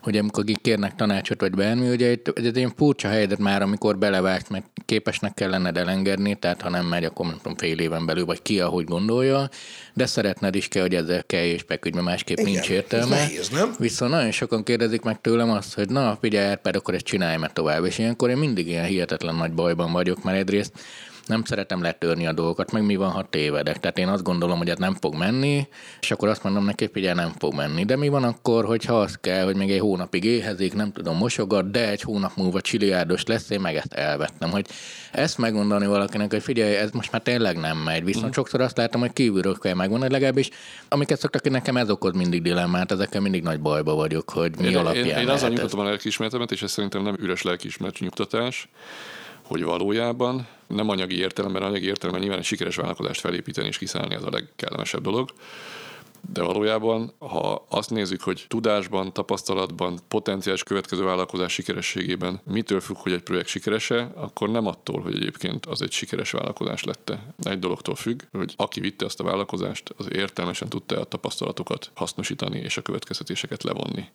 hogy 0.02 0.18
amikor 0.18 0.44
kérnek 0.62 0.96
tanácsot 0.96 1.42
vagy 1.42 1.52
bármi, 1.52 1.90
ugye 1.90 2.08
egy, 2.08 2.22
egy 2.34 2.58
ilyen 2.58 2.74
furcsa 2.76 3.08
helyzet 3.08 3.38
már, 3.38 3.62
amikor 3.62 3.98
belevágsz, 3.98 4.50
mert 4.50 4.66
képesnek 4.86 5.34
kell 5.34 5.50
lenned 5.50 5.78
elengedni, 5.78 6.36
tehát 6.36 6.62
ha 6.62 6.70
nem 6.70 6.86
megy, 6.86 7.04
akkor 7.04 7.26
nem 7.26 7.38
tudom, 7.38 7.58
fél 7.58 7.80
éven 7.80 8.06
belül, 8.06 8.26
vagy 8.26 8.42
ki, 8.42 8.60
ahogy 8.60 8.86
gondolja, 8.86 9.50
de 9.94 10.06
szeretned 10.06 10.56
is 10.56 10.68
kell, 10.68 10.82
hogy 10.82 10.96
ezzel 10.96 11.24
kell 11.24 11.44
és 11.44 11.64
beküldj, 11.64 12.00
másképp 12.00 12.38
Igen, 12.38 12.52
nincs 12.52 12.70
értelme. 12.70 13.16
nehéz, 13.16 13.50
nem? 13.50 13.76
Viszont 13.80 14.12
nagyon 14.12 14.32
sokan 14.32 14.64
kérdezik 14.64 15.02
meg 15.02 15.22
tőlem 15.22 15.50
azt, 15.50 15.74
hogy 15.74 15.90
na, 15.90 16.18
figyelj, 16.22 16.56
pedig 16.56 16.80
akkor 16.80 16.94
ezt 16.94 17.06
csinálj 17.06 17.38
meg 17.38 17.54
tovább, 17.54 17.86
és 17.86 17.98
ilyenkor 17.98 18.30
én 18.30 18.38
mindig 18.38 18.68
ilyen 18.68 18.86
hihetetlen 18.86 19.36
nagy 19.36 19.52
bajban 19.52 19.92
vagyok, 19.92 20.24
mert 20.24 20.38
egyrészt 20.38 20.72
nem 21.28 21.44
szeretem 21.44 21.82
letörni 21.82 22.28
a 22.28 22.34
dolgokat, 22.34 22.72
meg 22.72 22.86
mi 22.86 22.96
van, 22.96 23.12
ha 23.12 23.28
tévedek. 23.30 23.80
Tehát 23.80 23.98
én 23.98 24.08
azt 24.08 24.24
gondolom, 24.24 24.58
hogy 24.58 24.70
ez 24.70 24.78
nem 24.78 24.94
fog 24.94 25.16
menni, 25.16 25.68
és 26.02 26.12
akkor 26.12 26.28
azt 26.28 26.44
mondom 26.44 26.66
neki, 26.66 26.90
hogy 26.94 27.12
nem 27.16 27.32
fog 27.40 27.54
menni. 27.54 27.86
De 27.86 27.96
mi 27.96 28.08
van 28.08 28.24
akkor, 28.24 28.66
hogyha 28.66 29.00
az 29.00 29.18
kell, 29.22 29.46
hogy 29.46 29.56
még 29.56 29.72
egy 29.72 29.80
hónapig 29.80 30.24
éhezik, 30.24 30.74
nem 30.74 30.92
tudom 30.92 31.18
mosogat, 31.18 31.72
de 31.72 31.90
egy 31.90 32.02
hónap 32.02 32.32
múlva 32.36 32.62
csiliárdos 32.62 33.24
lesz, 33.26 33.50
én 33.50 33.60
meg 33.60 33.76
ezt 33.76 33.94
elvettem. 33.94 34.50
Hogy 34.50 34.66
ezt 35.12 35.38
megmondani 35.38 35.86
valakinek, 35.86 36.32
hogy 36.32 36.44
figyelj, 36.44 36.76
ez 36.76 36.92
most 36.92 37.12
már 37.12 37.22
tényleg 37.22 37.58
nem 37.58 37.78
megy. 37.78 38.04
Viszont 38.04 38.28
mm. 38.28 38.32
sokszor 38.32 38.62
azt 38.62 38.78
látom, 38.78 39.02
hogy 39.02 39.14
kívülről 39.14 39.58
kell 39.58 39.74
megmondani, 39.74 40.12
legalábbis 40.12 40.50
amiket 40.88 41.20
szoktak, 41.20 41.50
nekem 41.50 41.78
ez 41.78 41.90
okoz 41.90 42.14
mindig 42.14 42.42
dilemmát, 42.42 42.92
ezekkel 42.92 43.22
mindig 43.22 43.44
nagy 43.44 43.60
bajba 43.60 43.96
vagyok, 43.96 44.30
hogy 44.30 44.58
mi 44.58 44.68
én, 44.68 44.78
alapján. 44.78 45.06
Én, 45.06 45.18
én 45.18 45.30
azon 45.30 45.50
nyugtatom 45.50 45.80
a 45.80 45.84
lelkiismeretemet, 45.84 46.52
és 46.52 46.62
ez 46.62 46.72
szerintem 46.72 47.02
nem 47.02 47.16
üres 47.20 47.42
lelkiismeret 47.42 48.00
nyugtatás, 48.00 48.68
hogy 49.48 49.64
valójában 49.64 50.48
nem 50.68 50.90
anyagi 50.90 51.18
értelemben, 51.18 51.62
anyagi 51.62 51.86
értelemben 51.86 52.22
nyilván 52.22 52.40
egy 52.40 52.46
sikeres 52.46 52.76
vállalkozást 52.76 53.20
felépíteni 53.20 53.68
és 53.68 53.78
kiszállni 53.78 54.16
az 54.16 54.24
a 54.24 54.30
legkellemesebb 54.32 55.02
dolog, 55.02 55.30
de 56.32 56.42
valójában, 56.42 57.14
ha 57.20 57.66
azt 57.70 57.90
nézzük, 57.90 58.22
hogy 58.22 58.46
tudásban, 58.48 59.14
tapasztalatban, 59.14 60.00
potenciális 60.08 60.64
következő 60.64 61.04
vállalkozás 61.04 61.54
sikerességében 61.54 62.42
mitől 62.44 62.80
függ, 62.80 62.96
hogy 62.96 63.12
egy 63.12 63.22
projekt 63.22 63.48
sikerese, 63.48 64.12
akkor 64.16 64.50
nem 64.50 64.66
attól, 64.66 65.02
hogy 65.02 65.16
egyébként 65.16 65.66
az 65.66 65.82
egy 65.82 65.92
sikeres 65.92 66.32
vállalkozás 66.32 66.84
lette. 66.84 67.34
Egy 67.44 67.60
dologtól 67.60 67.96
függ, 67.96 68.22
hogy 68.32 68.54
aki 68.58 68.80
vitte 68.80 69.06
azt 69.06 69.20
a 69.20 69.24
vállalkozást, 69.24 69.94
az 69.98 70.08
értelmesen 70.14 70.70
tudta 70.70 71.00
a 71.00 71.04
tapasztalatokat 71.04 71.92
hasznosítani 71.96 72.60
és 72.60 72.78
a 72.78 72.82
következtetéseket 72.82 73.64
levonni. 73.64 74.06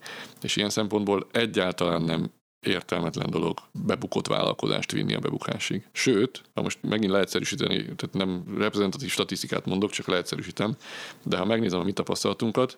És 0.43 0.57
ilyen 0.57 0.71
szempontból 0.71 1.27
egyáltalán 1.33 2.03
nem 2.03 2.31
értelmetlen 2.63 3.31
dolog 3.31 3.59
bebukott 3.73 4.27
vállalkozást 4.27 4.93
vinni 4.93 5.15
a 5.15 5.19
bebukásig. 5.19 5.87
Sőt, 5.93 6.43
ha 6.55 6.63
most 6.63 6.79
megint 6.83 7.13
leegyszerűsíteni, 7.13 7.77
tehát 7.77 8.11
nem 8.13 8.45
reprezentatív 8.59 9.11
statisztikát 9.11 9.67
mondok, 9.67 9.91
csak 9.91 10.07
leegyszerűsítem, 10.07 10.77
de 11.23 11.37
ha 11.37 11.45
megnézem 11.45 11.81
a 11.81 11.85
mi 11.85 11.93
tapasztalatunkat, 11.93 12.77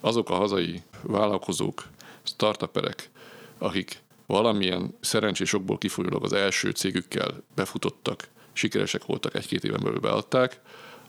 azok 0.00 0.30
a 0.30 0.34
hazai 0.34 0.82
vállalkozók, 1.02 1.82
startuperek, 2.22 3.10
akik 3.58 4.02
valamilyen 4.26 4.94
szerencsésokból 5.00 5.78
kifolyólag 5.78 6.24
az 6.24 6.32
első 6.32 6.70
cégükkel 6.70 7.42
befutottak, 7.54 8.28
sikeresek 8.52 9.04
voltak, 9.04 9.34
egy-két 9.34 9.64
éven 9.64 9.80
belül 9.82 10.00
beadták, 10.00 10.60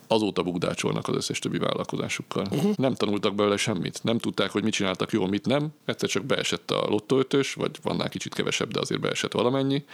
azóta 0.08 0.42
bugdácsolnak 0.42 1.08
az 1.08 1.14
összes 1.14 1.38
többi 1.38 1.58
vállalkozásukkal. 1.58 2.46
Uh-huh. 2.50 2.74
Nem 2.76 2.94
tanultak 2.94 3.34
belőle 3.34 3.56
semmit. 3.56 4.00
Nem 4.02 4.18
tudták, 4.18 4.50
hogy 4.50 4.62
mit 4.62 4.72
csináltak 4.72 5.12
jól, 5.12 5.28
mit 5.28 5.46
nem. 5.46 5.68
Egyszer 5.84 6.08
csak 6.08 6.24
beesett 6.24 6.70
a 6.70 6.86
lottóötös, 6.88 7.54
vagy 7.54 7.70
vannál 7.82 8.08
kicsit 8.08 8.34
kevesebb, 8.34 8.70
de 8.70 8.80
azért 8.80 9.00
beesett 9.00 9.32
valamennyi 9.32 9.84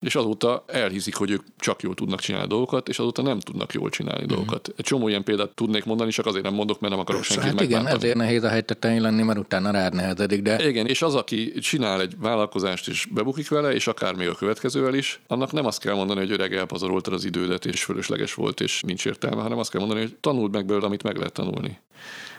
és 0.00 0.14
azóta 0.14 0.64
elhiszik, 0.66 1.14
hogy 1.14 1.30
ők 1.30 1.42
csak 1.58 1.82
jól 1.82 1.94
tudnak 1.94 2.20
csinálni 2.20 2.48
dolgokat, 2.48 2.88
és 2.88 2.98
azóta 2.98 3.22
nem 3.22 3.40
tudnak 3.40 3.72
jól 3.72 3.90
csinálni 3.90 4.24
mm. 4.24 4.26
dolgokat. 4.26 4.72
Egy 4.76 4.84
csomó 4.84 5.08
ilyen 5.08 5.24
példát 5.24 5.50
tudnék 5.50 5.84
mondani, 5.84 6.10
csak 6.10 6.26
azért 6.26 6.44
nem 6.44 6.54
mondok, 6.54 6.80
mert 6.80 6.92
nem 6.92 7.02
akarok 7.02 7.22
senkit 7.22 7.52
hát 7.52 7.60
igen, 7.60 7.86
ezért 7.86 8.16
nehéz 8.16 8.42
a 8.42 8.48
helytetején 8.48 9.00
lenni, 9.00 9.22
mert 9.22 9.38
utána 9.38 9.70
rád 9.70 9.94
nehezedik, 9.94 10.42
de... 10.42 10.68
Igen, 10.68 10.86
és 10.86 11.02
az, 11.02 11.14
aki 11.14 11.52
csinál 11.52 12.00
egy 12.00 12.14
vállalkozást 12.18 12.88
és 12.88 13.06
bebukik 13.10 13.48
vele, 13.48 13.72
és 13.72 13.86
akár 13.86 14.14
még 14.14 14.28
a 14.28 14.34
következővel 14.34 14.94
is, 14.94 15.20
annak 15.26 15.52
nem 15.52 15.66
azt 15.66 15.80
kell 15.80 15.94
mondani, 15.94 16.20
hogy 16.20 16.30
öreg 16.30 16.54
elpazaroltad 16.54 17.12
az 17.12 17.24
idődet, 17.24 17.64
és 17.64 17.84
fölösleges 17.84 18.34
volt, 18.34 18.60
és 18.60 18.82
nincs 18.82 19.06
értelme, 19.06 19.42
hanem 19.42 19.58
azt 19.58 19.70
kell 19.70 19.80
mondani, 19.80 20.00
hogy 20.00 20.16
tanuld 20.20 20.52
meg 20.52 20.66
belőle, 20.66 20.86
amit 20.86 21.02
meg 21.02 21.16
lehet 21.16 21.32
tanulni 21.32 21.78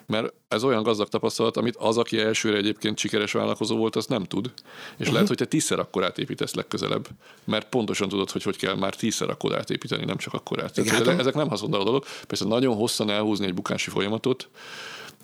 mert 0.08 0.34
ez 0.48 0.64
olyan 0.64 0.84
gazdag 0.84 1.08
tapasztalat, 1.08 1.58
amit 1.58 1.76
az, 1.76 1.98
aki 1.98 2.20
elsőre 2.20 2.58
egyébként 2.58 2.98
sikeres 2.98 3.32
vállalkozó 3.32 3.78
volt, 3.78 3.96
az 3.96 4.06
nem 4.06 4.24
tud. 4.24 4.52
És 4.56 4.62
uh-huh. 5.00 5.14
lehet, 5.14 5.28
hogy 5.28 5.38
te 5.38 5.46
tízszer 5.46 5.80
akkor 5.80 6.04
átépítesz 6.04 6.54
legközelebb, 6.54 7.08
mert 7.44 7.70
pontosan 7.70 8.10
tudod, 8.10 8.32
hogy 8.32 8.44
hogy 8.44 8.58
kell 8.58 8.76
már 8.76 8.96
tízszer 8.96 9.30
akkor 9.30 9.56
átépíteni, 9.56 10.06
nem 10.06 10.18
csak 10.18 10.34
akkor 10.34 10.64
át. 10.64 10.78
Igen, 10.78 11.02
ezek, 11.02 11.20
ezek 11.20 11.34
nem 11.34 11.50
haszondaló 11.50 11.84
dolog. 11.84 12.06
Persze 12.28 12.46
nagyon 12.46 12.76
hosszan 12.76 13.10
elhúzni 13.10 13.46
egy 13.46 13.54
bukási 13.54 13.90
folyamatot, 13.90 14.50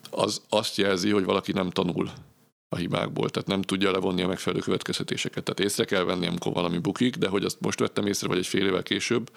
az 0.10 0.42
azt 0.50 0.78
jelzi, 0.78 1.10
hogy 1.10 1.24
valaki 1.24 1.52
nem 1.52 1.70
tanul 1.70 2.10
a 2.70 2.76
hibákból, 2.76 3.30
tehát 3.30 3.48
nem 3.48 3.62
tudja 3.62 3.92
levonni 3.92 4.22
a 4.22 4.28
megfelelő 4.28 4.62
következtetéseket. 4.62 5.44
Tehát 5.44 5.60
észre 5.60 5.86
kell 5.86 6.04
venni, 6.04 6.28
amikor 6.28 6.54
valami 6.54 6.78
bukik, 6.78 7.16
de 7.16 7.28
hogy 7.28 7.44
azt 7.44 7.58
most 7.60 7.80
vettem 7.80 8.06
észre, 8.06 8.28
vagy 8.28 8.38
egy 8.38 8.48
fél 8.48 8.66
évvel 8.66 8.84
később, 8.84 9.32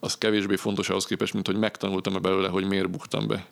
az 0.00 0.18
kevésbé 0.18 0.56
fontos 0.56 0.88
ahhoz 0.88 1.04
képest, 1.04 1.32
mint 1.32 1.46
hogy 1.46 1.56
megtanultam-e 1.56 2.18
belőle, 2.18 2.48
hogy 2.48 2.64
miért 2.64 2.90
buktam 2.90 3.26
be. 3.26 3.46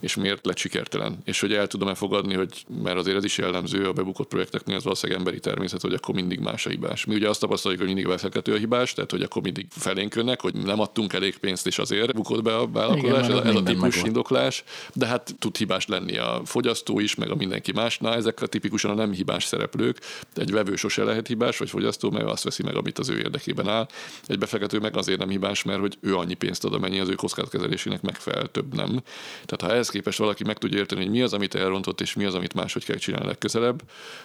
És 0.00 0.16
miért 0.16 0.46
lett 0.46 0.56
sikertelen. 0.56 1.18
És 1.24 1.40
hogy 1.40 1.52
el 1.52 1.66
tudom-e 1.66 1.94
fogadni, 1.94 2.34
hogy 2.34 2.66
mert 2.82 2.96
azért 2.96 3.16
ez 3.16 3.24
is 3.24 3.38
jellemző 3.38 3.86
a 3.88 3.92
bebukott 3.92 4.28
projekteknél, 4.28 4.76
az 4.76 4.82
valószínűleg 4.82 5.20
emberi 5.20 5.40
természet, 5.40 5.80
hogy 5.80 5.94
akkor 5.94 6.14
mindig 6.14 6.38
más 6.38 6.66
a 6.66 6.70
hibás. 6.70 7.04
Mi 7.04 7.14
ugye 7.14 7.28
azt 7.28 7.40
tapasztaljuk, 7.40 7.80
hogy 7.80 7.88
mindig 7.88 8.08
befektető 8.08 8.54
a 8.54 8.56
hibás, 8.56 8.92
tehát 8.92 9.10
hogy 9.10 9.22
akkor 9.22 9.42
mindig 9.42 9.66
felénk 9.70 10.14
jönnek, 10.14 10.40
hogy 10.40 10.54
nem 10.54 10.80
adtunk 10.80 11.12
elég 11.12 11.38
pénzt, 11.38 11.66
és 11.66 11.78
azért 11.78 12.14
bukott 12.14 12.42
be 12.42 12.56
a 12.56 12.68
vállalkozás, 12.68 13.26
Igen, 13.26 13.38
ez, 13.38 13.46
ez 13.46 13.54
a 13.54 13.62
típus 13.62 13.80
megvan. 13.80 14.06
indoklás, 14.06 14.64
de 14.94 15.06
hát 15.06 15.34
tud 15.38 15.56
hibás 15.56 15.86
lenni 15.86 16.18
a 16.18 16.42
fogyasztó 16.44 16.98
is, 16.98 17.14
meg 17.14 17.30
a 17.30 17.34
mindenki 17.34 17.72
más. 17.72 17.98
Na, 17.98 18.14
ezek 18.14 18.42
a 18.42 18.46
tipikusan 18.46 18.90
a 18.90 18.94
nem 18.94 19.12
hibás 19.12 19.44
szereplők. 19.44 19.98
Egy 20.34 20.52
vevő 20.52 20.76
sose 20.76 21.04
lehet 21.04 21.26
hibás, 21.26 21.58
vagy 21.58 21.70
fogyasztó, 21.70 22.10
mert 22.10 22.26
azt 22.26 22.42
veszi 22.44 22.62
meg, 22.62 22.76
amit 22.76 22.98
az 22.98 23.08
ő 23.08 23.18
érdekében 23.18 23.68
áll. 23.68 23.88
Egy 24.26 24.38
befektető 24.38 24.78
meg 24.78 24.96
azért 24.96 25.18
nem 25.18 25.28
hibás, 25.28 25.62
mert 25.62 25.80
hogy 25.80 25.98
ő 26.00 26.16
annyi 26.16 26.34
pénzt 26.34 26.64
ad, 26.64 26.74
amennyi 26.74 26.98
az 27.00 27.08
ő 27.08 27.14
kockázatkezelésének 27.14 28.02
megfelel, 28.02 28.46
több 28.46 28.74
nem. 28.74 29.02
Tehát 29.44 29.60
ha 29.60 29.72
ehhez 29.86 30.00
képest 30.00 30.18
valaki 30.18 30.44
meg 30.44 30.58
tudja 30.58 30.78
érteni, 30.78 31.02
hogy 31.02 31.10
mi 31.10 31.22
az, 31.22 31.32
amit 31.32 31.54
elrontott, 31.54 32.00
és 32.00 32.14
mi 32.14 32.24
az, 32.24 32.34
amit 32.34 32.54
máshogy 32.54 32.84
kell 32.84 32.96
csinálni 32.96 33.26
legközelebb, 33.26 33.82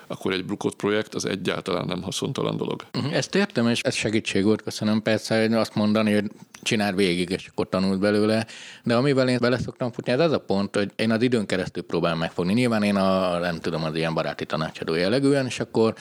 akkor 0.07 0.33
egy 0.33 0.45
brukott 0.45 0.75
projekt 0.75 1.15
az 1.15 1.25
egyáltalán 1.25 1.85
nem 1.85 2.01
haszontalan 2.01 2.57
dolog. 2.57 2.85
Mhm, 2.91 3.13
ezt 3.13 3.35
értem, 3.35 3.67
és 3.67 3.81
ez 3.81 3.93
segítség 3.93 4.43
volt, 4.43 4.61
köszönöm 4.61 5.01
persze, 5.01 5.59
azt 5.59 5.75
mondani, 5.75 6.13
hogy 6.13 6.31
csinál 6.63 6.93
végig, 6.93 7.29
és 7.29 7.47
akkor 7.47 7.69
tanult 7.69 7.99
belőle. 7.99 8.45
De 8.83 8.95
amivel 8.95 9.29
én 9.29 9.37
bele 9.41 9.57
szoktam 9.57 9.91
futni, 9.91 10.11
ez 10.11 10.19
az 10.19 10.31
a 10.31 10.39
pont, 10.39 10.75
hogy 10.75 10.91
én 10.95 11.11
az 11.11 11.21
időn 11.21 11.45
keresztül 11.45 11.83
próbálom 11.83 12.19
megfogni. 12.19 12.53
Nyilván 12.53 12.83
én 12.83 12.95
a, 12.95 13.39
nem 13.39 13.59
tudom, 13.59 13.83
az 13.83 13.95
ilyen 13.95 14.13
baráti 14.13 14.45
tanácsadó 14.45 14.93
jellegűen, 14.95 15.45
és 15.45 15.59
akkor 15.59 15.93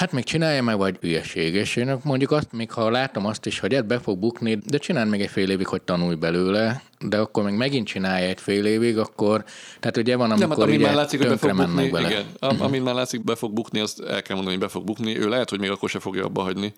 Hát 0.00 0.12
még 0.12 0.24
csinálja 0.24 0.62
meg, 0.62 0.76
vagy 0.76 0.96
hülyeség. 1.00 1.54
És 1.54 1.76
én 1.76 1.98
mondjuk 2.04 2.30
azt, 2.30 2.52
még 2.52 2.70
ha 2.70 2.90
látom 2.90 3.26
azt 3.26 3.46
is, 3.46 3.58
hogy 3.58 3.74
ez 3.74 3.82
be 3.82 3.98
fog 3.98 4.18
bukni, 4.18 4.58
de 4.66 4.78
csinál 4.78 5.04
még 5.04 5.20
egy 5.20 5.30
fél 5.30 5.50
évig, 5.50 5.66
hogy 5.66 5.82
tanulj 5.82 6.14
belőle, 6.14 6.82
de 6.98 7.18
akkor 7.18 7.44
még 7.44 7.54
megint 7.54 7.86
csinálja 7.86 8.28
egy 8.28 8.40
fél 8.40 8.64
évig, 8.64 8.98
akkor, 8.98 9.44
tehát 9.80 9.96
ugye 9.96 10.16
van, 10.16 10.30
amikor 10.30 10.48
nem, 10.48 10.58
hát, 10.58 10.76
ugye 10.76 10.86
már 10.86 10.94
látszik, 10.94 11.18
hogy 11.20 11.28
be 11.28 11.36
fog 11.36 11.56
bukni, 11.56 11.88
bele. 11.88 12.08
Igen, 12.08 12.24
uh-huh. 12.40 12.62
amin 12.62 12.82
már 12.82 12.94
látszik, 12.94 13.24
be 13.24 13.34
fog 13.34 13.52
bukni, 13.52 13.80
azt 13.80 14.00
el 14.00 14.22
kell 14.22 14.36
mondani, 14.36 14.56
hogy 14.56 14.66
be 14.66 14.72
fog 14.72 14.84
bukni. 14.84 15.18
Ő 15.18 15.28
lehet, 15.28 15.50
hogy 15.50 15.60
még 15.60 15.70
akkor 15.70 15.88
se 15.88 15.98
fogja 15.98 16.24
abba 16.24 16.42
hagyni, 16.42 16.72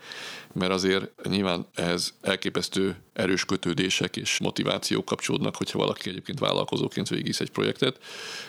mert 0.53 0.72
azért 0.72 1.26
nyilván 1.28 1.66
ehhez 1.74 2.14
elképesztő 2.20 2.96
erős 3.12 3.44
kötődések 3.44 4.16
és 4.16 4.38
motivációk 4.38 5.05
kapcsolódnak, 5.05 5.57
hogyha 5.57 5.78
valaki 5.78 6.09
egyébként 6.09 6.38
vállalkozóként 6.38 7.09
végigvisz 7.09 7.40
egy 7.40 7.50
projektet. 7.50 7.98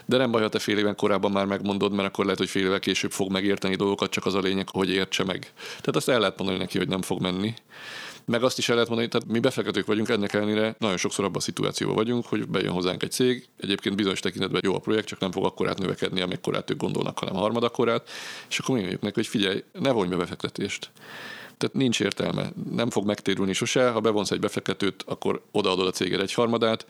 De 0.06 0.18
nem 0.18 0.32
baj, 0.32 0.42
ha 0.42 0.50
te 0.50 0.60
fél 0.60 0.78
éven 0.78 0.96
korábban 0.96 1.32
már 1.32 1.46
megmondod, 1.46 1.94
mert 1.94 2.08
akkor 2.08 2.24
lehet, 2.24 2.40
hogy 2.40 2.50
fél 2.50 2.66
évvel 2.66 2.80
később 2.80 3.12
fog 3.12 3.32
megérteni 3.32 3.76
dolgokat, 3.76 4.12
csak 4.12 4.26
az 4.26 4.34
a 4.34 4.40
lényeg, 4.40 4.70
hogy 4.70 4.90
értse 4.90 5.24
meg. 5.24 5.52
Tehát 5.68 5.96
azt 5.96 6.10
el 6.10 6.20
lehet 6.20 6.38
mondani 6.38 6.60
neki, 6.60 6.78
hogy 6.78 6.88
nem 6.88 7.02
fog 7.02 7.22
menni. 7.22 7.54
Meg 8.26 8.44
azt 8.44 8.58
is 8.58 8.70
el 8.70 8.74
lehet 8.74 8.90
mondani, 8.90 9.12
tehát 9.12 9.28
mi 9.28 9.40
befektetők 9.40 9.86
vagyunk, 9.86 10.10
ennek 10.10 10.34
ellenére 10.34 10.76
nagyon 10.80 10.98
sokszor 10.98 11.26
abban 11.26 11.38
a 11.38 11.40
szituációban 11.40 11.96
vagyunk, 11.96 12.26
hogy 12.26 12.48
bejön 12.48 12.72
hozzánk 12.72 13.04
egy 13.04 13.12
cég, 13.12 13.48
egyébként 13.58 13.96
bizonyos 13.96 14.20
tekintetben 14.20 14.62
jó 14.64 14.76
a 14.76 14.80
projekt, 14.80 15.08
csak 15.08 15.20
nem 15.20 15.32
fog 15.32 15.46
akkorát 15.46 15.80
növekedni, 15.80 16.22
amekkorát 16.22 16.70
ők 16.70 16.78
gondolnak, 16.78 17.20
hanem 17.20 17.36
harmadakkorát, 17.36 18.10
és 18.50 18.60
akkor 18.60 18.76
mi 18.76 18.82
mondjuk 18.82 19.02
neki, 19.02 19.16
hogy 19.16 19.28
figyelj, 19.28 19.64
ne 19.72 19.92
vonj 19.92 20.10
be 20.10 20.16
befektetést. 20.16 20.92
Tehát 21.58 21.76
nincs 21.76 22.00
értelme. 22.00 22.52
Nem 22.72 22.90
fog 22.90 23.06
megtérülni 23.06 23.54
sose. 23.54 23.90
Ha 23.90 24.00
bevonsz 24.00 24.32
egy 24.32 24.40
befektetőt, 24.40 25.04
akkor 25.08 25.42
odaadod 25.52 25.88
a 25.88 25.92
céged 25.92 26.20
egy 26.20 26.34
harmadát, 26.34 26.86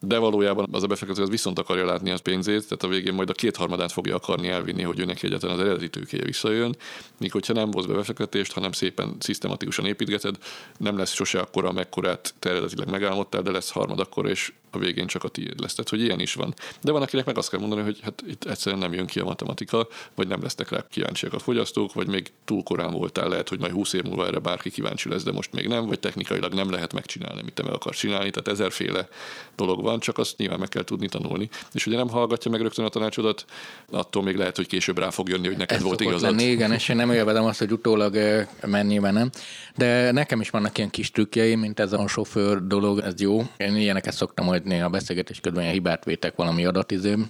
de 0.00 0.18
valójában 0.18 0.68
az 0.72 0.82
a 0.82 0.86
befektető 0.86 1.22
az 1.22 1.28
viszont 1.28 1.58
akarja 1.58 1.84
látni 1.84 2.10
az 2.10 2.20
pénzét, 2.20 2.62
tehát 2.62 2.82
a 2.82 2.88
végén 2.88 3.14
majd 3.14 3.30
a 3.30 3.32
két 3.32 3.56
harmadát 3.56 3.92
fogja 3.92 4.14
akarni 4.14 4.48
elvinni, 4.48 4.82
hogy 4.82 4.98
őnek 4.98 5.22
egyetlen 5.22 5.52
az 5.52 5.60
eredeti 5.60 5.90
tőkéje 5.90 6.24
visszajön. 6.24 6.76
Míg 7.18 7.32
hogyha 7.32 7.52
nem 7.52 7.72
hoz 7.72 7.86
be 7.86 7.94
befektetést, 7.94 8.52
hanem 8.52 8.72
szépen 8.72 9.16
szisztematikusan 9.18 9.86
építgeted, 9.86 10.36
nem 10.76 10.98
lesz 10.98 11.12
sose 11.12 11.40
akkora, 11.40 11.68
amekkorát 11.68 12.34
te 12.38 12.50
eredetileg 12.50 12.90
megálmodtál, 12.90 13.42
de 13.42 13.50
lesz 13.50 13.70
harmad 13.70 14.00
akkor, 14.00 14.28
és 14.28 14.52
a 14.78 14.84
végén 14.84 15.06
csak 15.06 15.24
a 15.24 15.28
tiéd 15.28 15.60
lesz. 15.60 15.74
Tehát, 15.74 15.90
hogy 15.90 16.02
ilyen 16.02 16.20
is 16.20 16.34
van. 16.34 16.54
De 16.80 16.92
van, 16.92 17.02
akinek 17.02 17.26
meg 17.26 17.38
azt 17.38 17.50
kell 17.50 17.60
mondani, 17.60 17.82
hogy 17.82 17.98
hát 18.02 18.22
itt 18.28 18.44
egyszerűen 18.44 18.80
nem 18.80 18.92
jön 18.92 19.06
ki 19.06 19.20
a 19.20 19.24
matematika, 19.24 19.88
vagy 20.14 20.28
nem 20.28 20.42
lesznek 20.42 20.70
rá 20.70 20.86
kíváncsiak 20.90 21.32
a 21.32 21.38
fogyasztók, 21.38 21.94
vagy 21.94 22.06
még 22.06 22.32
túl 22.44 22.62
korán 22.62 22.92
voltál, 22.92 23.28
lehet, 23.28 23.48
hogy 23.48 23.58
majd 23.58 23.72
20 23.72 23.92
év 23.92 24.02
múlva 24.02 24.26
erre 24.26 24.38
bárki 24.38 24.70
kíváncsi 24.70 25.08
lesz, 25.08 25.22
de 25.22 25.32
most 25.32 25.52
még 25.52 25.66
nem, 25.66 25.86
vagy 25.86 26.00
technikailag 26.00 26.54
nem 26.54 26.70
lehet 26.70 26.92
megcsinálni, 26.92 27.40
amit 27.40 27.54
te 27.54 27.62
meg 27.62 27.72
akarsz 27.72 27.98
csinálni. 27.98 28.30
Tehát 28.30 28.48
ezerféle 28.48 29.08
dolog 29.56 29.82
van, 29.82 30.00
csak 30.00 30.18
azt 30.18 30.36
nyilván 30.36 30.58
meg 30.58 30.68
kell 30.68 30.84
tudni 30.84 31.08
tanulni. 31.08 31.48
És 31.72 31.86
ugye 31.86 31.96
nem 31.96 32.08
hallgatja 32.08 32.50
meg 32.50 32.60
rögtön 32.60 32.84
a 32.84 32.88
tanácsodat, 32.88 33.44
attól 33.90 34.22
még 34.22 34.36
lehet, 34.36 34.56
hogy 34.56 34.66
később 34.66 34.98
rá 34.98 35.10
fog 35.10 35.28
jönni, 35.28 35.46
hogy 35.46 35.56
neked 35.56 35.76
Ez 35.76 35.82
volt 35.82 36.00
igazad. 36.00 36.30
Lenni, 36.30 36.50
igen, 36.50 36.72
és 36.72 36.88
én 36.88 36.96
nem 36.96 37.10
élvedem 37.10 37.44
azt, 37.44 37.58
hogy 37.58 37.72
utólag 37.72 38.16
menni 38.66 38.96
nem. 38.98 39.30
De 39.76 40.12
nekem 40.12 40.40
is 40.40 40.50
vannak 40.50 40.78
ilyen 40.78 40.90
kis 40.90 41.10
trükkjeim, 41.10 41.60
mint 41.60 41.80
ez 41.80 41.92
a 41.92 42.08
sofőr 42.08 42.66
dolog, 42.66 42.98
ez 42.98 43.20
jó. 43.20 43.42
Én 43.56 43.76
ilyeneket 43.76 44.14
szoktam 44.14 44.44
majd 44.44 44.64
néha 44.68 44.88
beszélgetés 44.88 45.40
közben 45.40 45.62
ilyen 45.62 45.74
hibát 45.74 46.04
vétek 46.04 46.36
valami 46.36 46.64
adatizém, 46.64 47.26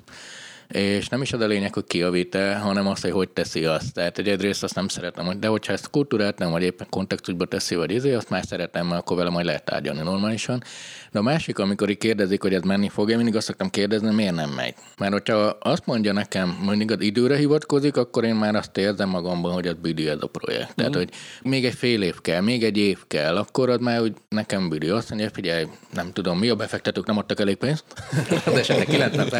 és 0.68 1.08
nem 1.08 1.22
is 1.22 1.32
az 1.32 1.40
a 1.40 1.46
lényeg, 1.46 1.74
hogy 1.74 1.84
kiavít-e, 1.84 2.56
hanem 2.56 2.86
az, 2.86 3.00
hogy 3.00 3.10
hogy 3.10 3.28
teszi 3.28 3.64
azt. 3.64 3.94
Tehát 3.94 4.16
hogy 4.16 4.28
egyrészt 4.28 4.62
azt 4.62 4.74
nem 4.74 4.88
szeretem, 4.88 5.40
de 5.40 5.46
hogyha 5.46 5.72
ezt 5.72 5.90
kultúrát 5.90 6.38
nem, 6.38 6.50
vagy 6.50 6.62
éppen 6.62 6.86
kontextusba 6.90 7.44
teszi, 7.44 7.74
vagy 7.74 7.90
izé, 7.90 8.14
azt 8.14 8.30
már 8.30 8.44
szeretem, 8.46 8.86
mert 8.86 9.00
akkor 9.00 9.16
vele 9.16 9.30
majd 9.30 9.46
lehet 9.46 9.64
tárgyalni 9.64 10.00
normálisan. 10.00 10.62
De 11.10 11.18
a 11.18 11.22
másik, 11.22 11.58
amikor 11.58 11.90
így 11.90 11.98
kérdezik, 11.98 12.42
hogy 12.42 12.54
ez 12.54 12.62
menni 12.62 12.88
fog, 12.88 13.10
én 13.10 13.16
mindig 13.16 13.36
azt 13.36 13.46
szoktam 13.46 13.70
kérdezni, 13.70 14.14
miért 14.14 14.34
nem 14.34 14.50
megy. 14.50 14.74
Mert 14.98 15.12
hogyha 15.12 15.36
azt 15.60 15.86
mondja 15.86 16.12
nekem, 16.12 16.48
mindig 16.48 16.90
az 16.90 17.00
időre 17.00 17.36
hivatkozik, 17.36 17.96
akkor 17.96 18.24
én 18.24 18.34
már 18.34 18.54
azt 18.54 18.76
érzem 18.76 19.08
magamban, 19.08 19.52
hogy 19.52 19.66
az 19.66 19.76
büdi 19.82 20.08
ez 20.08 20.18
a 20.20 20.26
projekt. 20.26 20.70
Mm. 20.70 20.74
Tehát, 20.74 20.94
hogy 20.94 21.10
még 21.42 21.64
egy 21.64 21.74
fél 21.74 22.02
év 22.02 22.20
kell, 22.20 22.40
még 22.40 22.64
egy 22.64 22.76
év 22.76 22.98
kell, 23.06 23.36
akkor 23.36 23.70
ad 23.70 23.80
már, 23.80 24.00
hogy 24.00 24.14
nekem 24.28 24.68
büdi. 24.68 24.88
Azt 24.88 25.10
mondja, 25.10 25.30
figyelj, 25.32 25.66
nem 25.94 26.12
tudom, 26.12 26.38
mi 26.38 26.48
a 26.48 26.54
befektetők 26.54 27.06
nem 27.06 27.18
adtak 27.18 27.40
elég 27.40 27.56
pénzt, 27.56 27.84
de 28.44 28.58
esetleg 28.58 28.86
90 28.86 29.38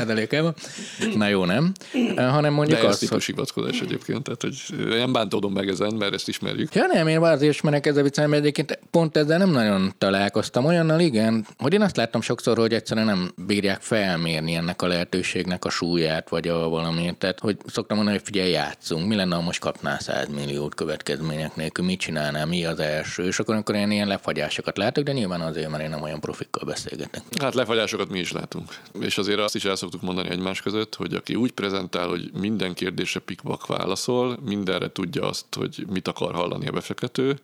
Na 1.18 1.28
jó, 1.28 1.44
nem? 1.44 1.72
Hanem 2.16 2.52
mondjuk 2.52 2.80
De 2.80 2.86
ez 2.86 2.92
azt, 2.92 3.08
hogy... 3.08 3.24
hivatkozás 3.24 3.80
egyébként, 3.80 4.22
tehát 4.22 4.42
hogy 4.42 4.86
nem 4.88 5.12
bántódom 5.12 5.52
meg 5.52 5.68
ezen, 5.68 5.94
mert 5.94 6.14
ezt 6.14 6.28
ismerjük. 6.28 6.74
Ja 6.74 6.86
nem, 6.86 7.08
én 7.08 7.18
azért 7.18 7.52
ismerek 7.52 7.86
ezzel 7.86 8.02
viccen, 8.02 8.28
mert 8.28 8.42
egyébként 8.42 8.78
pont 8.90 9.16
ezzel 9.16 9.38
nem 9.38 9.50
nagyon 9.50 9.94
találkoztam. 9.98 10.64
Olyannal 10.64 11.00
igen, 11.00 11.46
hogy 11.58 11.72
én 11.72 11.82
azt 11.82 11.96
láttam 11.96 12.20
sokszor, 12.20 12.56
hogy 12.56 12.74
egyszerűen 12.74 13.06
nem 13.06 13.32
bírják 13.46 13.80
felmérni 13.80 14.54
ennek 14.54 14.82
a 14.82 14.86
lehetőségnek 14.86 15.64
a 15.64 15.70
súlyát, 15.70 16.28
vagy 16.28 16.48
a 16.48 16.68
valami. 16.68 17.14
Tehát, 17.18 17.40
hogy 17.40 17.56
szoktam 17.66 17.96
mondani, 17.96 18.18
hogy 18.18 18.26
figyelj, 18.26 18.50
játszunk, 18.50 19.06
mi 19.06 19.14
lenne, 19.14 19.34
ha 19.34 19.40
most 19.40 19.60
kapnál 19.60 19.98
100 19.98 20.28
milliót 20.28 20.74
következmények 20.74 21.56
nélkül, 21.56 21.84
mit 21.84 22.00
csinálnál, 22.00 22.46
mi 22.46 22.64
az 22.64 22.80
első, 22.80 23.24
és 23.24 23.38
akkor, 23.38 23.54
amikor 23.54 23.74
én 23.74 23.90
ilyen 23.90 24.08
lefagyásokat 24.08 24.76
látok, 24.76 25.04
de 25.04 25.12
nyilván 25.12 25.40
azért, 25.40 25.70
mert 25.70 25.82
én 25.82 25.90
nem 25.90 26.02
olyan 26.02 26.20
profikkal 26.20 26.64
beszélgetek. 26.64 27.22
Hát 27.40 27.54
lefagyásokat 27.54 28.08
mi 28.10 28.18
is 28.18 28.32
látunk. 28.32 28.76
És 29.00 29.18
azért 29.18 29.38
azt 29.38 29.54
is 29.54 29.64
el 29.64 29.76
szoktuk 29.76 30.02
mondani 30.02 30.28
egymás 30.30 30.62
között, 30.62 30.94
hogy 30.94 31.07
aki 31.14 31.34
úgy 31.34 31.52
prezentál, 31.52 32.08
hogy 32.08 32.30
minden 32.40 32.74
kérdésre 32.74 33.20
pikvak 33.20 33.66
válaszol, 33.66 34.38
mindenre 34.44 34.92
tudja 34.92 35.28
azt, 35.28 35.46
hogy 35.56 35.84
mit 35.90 36.08
akar 36.08 36.34
hallani 36.34 36.66
a 36.66 36.72
befektető, 36.72 37.38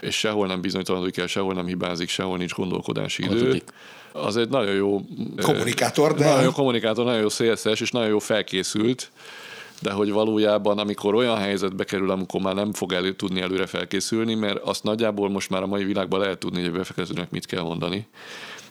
és 0.00 0.18
sehol 0.18 0.46
nem 0.46 0.60
bizonytalanodik 0.60 1.16
el, 1.16 1.26
sehol 1.26 1.54
nem 1.54 1.66
hibázik, 1.66 2.08
sehol 2.08 2.36
nincs 2.36 2.52
gondolkodási 2.52 3.24
idő. 3.24 3.62
Az 4.12 4.36
egy 4.36 4.48
nagyon 4.48 4.74
jó 4.74 5.00
kommunikátor, 5.42 6.14
de... 6.14 6.24
Nagyon 6.24 6.42
jó 6.42 6.50
kommunikátor, 6.50 7.04
nagyon 7.04 7.20
jó 7.20 7.28
szélszes, 7.28 7.80
és 7.80 7.90
nagyon 7.90 8.08
jó 8.08 8.18
felkészült, 8.18 9.10
de 9.80 9.90
hogy 9.92 10.10
valójában, 10.10 10.78
amikor 10.78 11.14
olyan 11.14 11.36
helyzetbe 11.36 11.84
kerül, 11.84 12.10
amikor 12.10 12.40
már 12.40 12.54
nem 12.54 12.72
fog 12.72 12.92
elő 12.92 13.14
tudni 13.14 13.40
előre 13.40 13.66
felkészülni, 13.66 14.34
mert 14.34 14.58
azt 14.58 14.82
nagyjából 14.82 15.28
most 15.28 15.50
már 15.50 15.62
a 15.62 15.66
mai 15.66 15.84
világban 15.84 16.20
lehet 16.20 16.38
tudni, 16.38 16.60
hogy 16.60 16.68
a 16.68 16.76
befektetőnek 16.76 17.30
mit 17.30 17.46
kell 17.46 17.62
mondani 17.62 18.06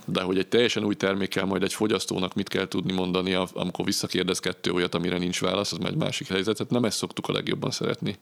de 0.06 0.22
hogy 0.22 0.38
egy 0.38 0.48
teljesen 0.48 0.84
új 0.84 0.96
termékkel 0.96 1.46
majd 1.46 1.64
egy 1.64 1.74
fogyasztónak 1.74 2.34
mit 2.34 2.50
kell 2.50 2.68
tudni 2.68 2.94
mondani, 2.94 3.34
amikor 3.54 3.86
visszakérdez 3.86 4.40
kettő 4.40 4.72
olyat, 4.72 4.96
amire 4.96 5.18
nincs 5.18 5.42
válasz, 5.42 5.72
az 5.72 5.78
már 5.78 5.92
egy 5.92 5.98
másik 5.98 6.28
helyzet. 6.28 6.58
Tehát 6.58 6.72
nem 6.72 6.86
ezt 6.86 6.98
szoktuk 6.98 7.28
a 7.28 7.32
legjobban 7.32 7.72
szeretni. 7.72 8.16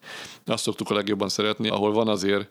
Azt 0.46 0.64
szoktuk 0.64 0.90
a 0.90 0.94
legjobban 0.94 1.30
szeretni, 1.30 1.70
ahol 1.70 1.92
van 1.92 2.08
azért 2.08 2.48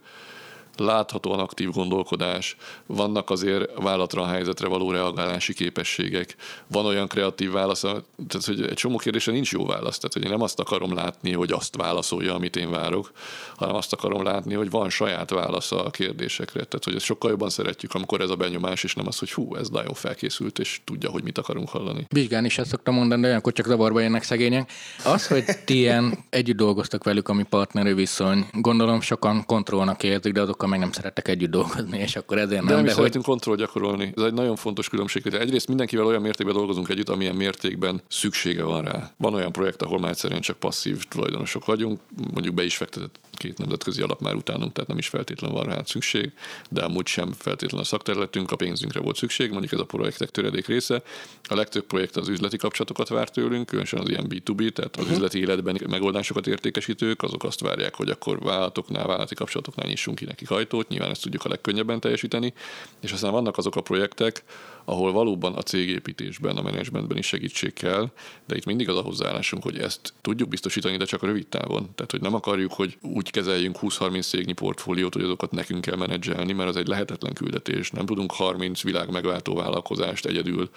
láthatóan 0.81 1.39
aktív 1.39 1.71
gondolkodás, 1.71 2.57
vannak 2.87 3.31
azért 3.31 3.83
vállatra 3.83 4.23
a 4.23 4.27
helyzetre 4.27 4.69
való 4.69 4.91
reagálási 4.91 5.55
képességek, 5.55 6.37
van 6.67 6.87
olyan 6.87 7.09
kreatív 7.09 7.51
válasz, 7.51 7.81
tehát 7.81 8.47
hogy 8.47 8.63
egy 8.63 8.75
csomó 8.75 8.97
kérdésre 8.97 9.33
nincs 9.33 9.53
jó 9.53 9.67
válasz, 9.67 9.97
tehát 9.97 10.13
hogy 10.13 10.25
én 10.25 10.31
nem 10.31 10.43
azt 10.43 10.61
akarom 10.61 10.95
látni, 10.95 11.33
hogy 11.33 11.53
azt 11.53 11.77
válaszolja, 11.77 12.35
amit 12.35 12.57
én 12.57 12.71
várok, 12.71 13.13
hanem 13.57 13.75
azt 13.75 13.93
akarom 13.93 14.23
látni, 14.23 14.55
hogy 14.55 14.71
van 14.71 14.91
saját 14.91 15.31
válasza 15.31 15.85
a 15.85 15.91
kérdésekre. 15.91 16.65
Tehát, 16.65 16.85
hogy 16.85 16.95
ezt 16.95 17.05
sokkal 17.05 17.31
jobban 17.31 17.51
szeretjük, 17.51 17.95
amikor 17.95 18.21
ez 18.21 18.31
a 18.31 18.37
benyomás, 18.37 18.85
és 18.85 18.95
nem 18.95 19.07
az, 19.07 19.19
hogy 19.19 19.33
hú, 19.33 19.57
ez 19.57 19.69
nagyon 19.69 19.95
felkészült, 19.95 20.59
és 20.59 20.81
tudja, 20.85 21.11
hogy 21.11 21.23
mit 21.23 21.39
akarunk 21.39 21.69
hallani. 21.69 22.07
Vizsgálni 22.09 22.47
is 22.47 22.59
ezt 22.59 22.71
szoktam 22.71 22.95
mondani, 22.95 23.21
de 23.21 23.29
olyankor 23.29 23.53
csak 23.53 23.67
zavarba 23.67 24.01
jönnek 24.01 24.23
szegények. 24.23 24.71
Az, 25.05 25.27
hogy 25.27 25.45
ti 25.65 25.77
ilyen 25.77 26.25
együtt 26.31 26.57
dolgoztak 26.57 27.05
velük, 27.05 27.29
ami 27.29 27.43
partnerő 27.43 27.95
viszony, 27.95 28.47
gondolom 28.53 29.01
sokan 29.01 29.45
kontrollnak 29.47 30.03
érzik, 30.03 30.33
de 30.33 30.41
azok 30.41 30.63
meg 30.71 30.79
nem 30.79 30.93
szerettek 30.93 31.29
együtt 31.29 31.51
dolgozni, 31.51 31.99
és 31.99 32.17
akkor 32.17 32.39
ezért 32.39 32.63
nem. 32.63 32.67
De 32.67 32.75
nem 32.75 32.87
szeretünk 32.87 33.25
hogy... 33.25 33.25
kontroll 33.25 33.57
gyakorolni. 33.57 34.13
Ez 34.17 34.23
egy 34.23 34.33
nagyon 34.33 34.57
fontos 34.57 34.89
különbség. 34.89 35.23
hogy 35.23 35.35
Egyrészt 35.35 35.69
mindenkivel 35.69 36.07
olyan 36.07 36.23
mértékben 36.23 36.55
dolgozunk 36.55 36.89
együtt, 36.89 37.09
amilyen 37.09 37.35
mértékben 37.35 38.01
szüksége 38.09 38.63
van 38.63 38.85
rá. 38.85 39.11
Van 39.17 39.35
olyan 39.35 39.53
projekt, 39.53 39.83
ahol 39.83 39.99
már 39.99 40.11
egyszerűen 40.11 40.41
csak 40.41 40.59
passzív 40.59 41.05
tulajdonosok 41.05 41.65
vagyunk, 41.65 42.01
mondjuk 42.33 42.55
be 42.55 42.65
is 42.65 42.77
fektetett 42.77 43.19
két 43.41 43.59
nemzetközi 43.59 44.03
alap 44.03 44.21
már 44.21 44.35
utánunk, 44.35 44.73
tehát 44.73 44.89
nem 44.89 44.99
is 44.99 45.09
feltétlenül 45.09 45.57
van 45.57 45.67
rá 45.67 45.83
szükség, 45.85 46.33
de 46.71 46.83
amúgy 46.83 47.07
sem 47.07 47.33
feltétlenül 47.33 47.85
a 47.85 47.89
szakterületünk, 47.89 48.51
a 48.51 48.57
pénzünkre 48.57 49.01
volt 49.01 49.17
szükség, 49.17 49.51
mondjuk 49.51 49.73
ez 49.73 49.79
a 49.79 49.85
projektek 49.85 50.31
töredék 50.31 50.67
része. 50.67 51.03
A 51.49 51.55
legtöbb 51.55 51.85
projekt 51.85 52.17
az 52.17 52.29
üzleti 52.29 52.57
kapcsolatokat 52.57 53.09
vár 53.09 53.29
tőlünk, 53.29 53.67
különösen 53.67 54.01
az 54.01 54.09
ilyen 54.09 54.27
B2B, 54.29 54.73
tehát 54.73 54.97
az 54.97 55.03
uh-huh. 55.03 55.17
üzleti 55.17 55.39
életben 55.39 55.81
megoldásokat 55.89 56.47
értékesítők, 56.47 57.23
azok 57.23 57.45
azt 57.45 57.61
várják, 57.61 57.95
hogy 57.95 58.11
akkor 58.11 58.39
vállalatoknál, 58.39 59.07
vállalati 59.07 59.35
kapcsolatoknál 59.35 59.89
nyissunk 59.89 60.19
ki 60.19 60.25
nekik 60.25 60.51
ajtót, 60.51 60.89
nyilván 60.89 61.11
ezt 61.11 61.23
tudjuk 61.23 61.45
a 61.45 61.49
legkönnyebben 61.49 62.01
teljesíteni, 62.01 62.53
és 63.01 63.13
aztán 63.13 63.33
vannak 63.33 63.59
azok 63.59 63.77
a 63.77 63.81
projektek, 63.81 64.43
ahol 64.91 65.13
valóban 65.13 65.55
a 65.55 65.63
cégépítésben, 65.63 66.57
a 66.57 66.63
menedzsmentben 66.63 67.17
is 67.17 67.27
segítség 67.27 67.73
kell, 67.73 68.11
de 68.47 68.57
itt 68.57 68.65
mindig 68.65 68.89
az 68.89 68.97
a 68.97 69.01
hozzáállásunk, 69.01 69.63
hogy 69.63 69.79
ezt 69.79 70.13
tudjuk 70.21 70.49
biztosítani, 70.49 70.97
de 70.97 71.05
csak 71.05 71.23
rövid 71.23 71.47
távon. 71.47 71.89
Tehát, 71.95 72.11
hogy 72.11 72.21
nem 72.21 72.35
akarjuk, 72.35 72.73
hogy 72.73 72.99
úgy 73.03 73.31
kezeljünk 73.31 73.79
20-30 73.81 74.29
cégnyi 74.29 74.53
portfóliót, 74.53 75.15
hogy 75.15 75.23
azokat 75.23 75.51
nekünk 75.51 75.81
kell 75.81 75.97
menedzselni, 75.97 76.53
mert 76.53 76.69
az 76.69 76.77
egy 76.77 76.87
lehetetlen 76.87 77.33
küldetés. 77.33 77.91
Nem 77.91 78.07
tudunk 78.07 78.33
30 78.33 78.83
világ 78.83 79.11
megváltó 79.11 79.55
vállalkozást 79.55 80.27
egyedül 80.27 80.71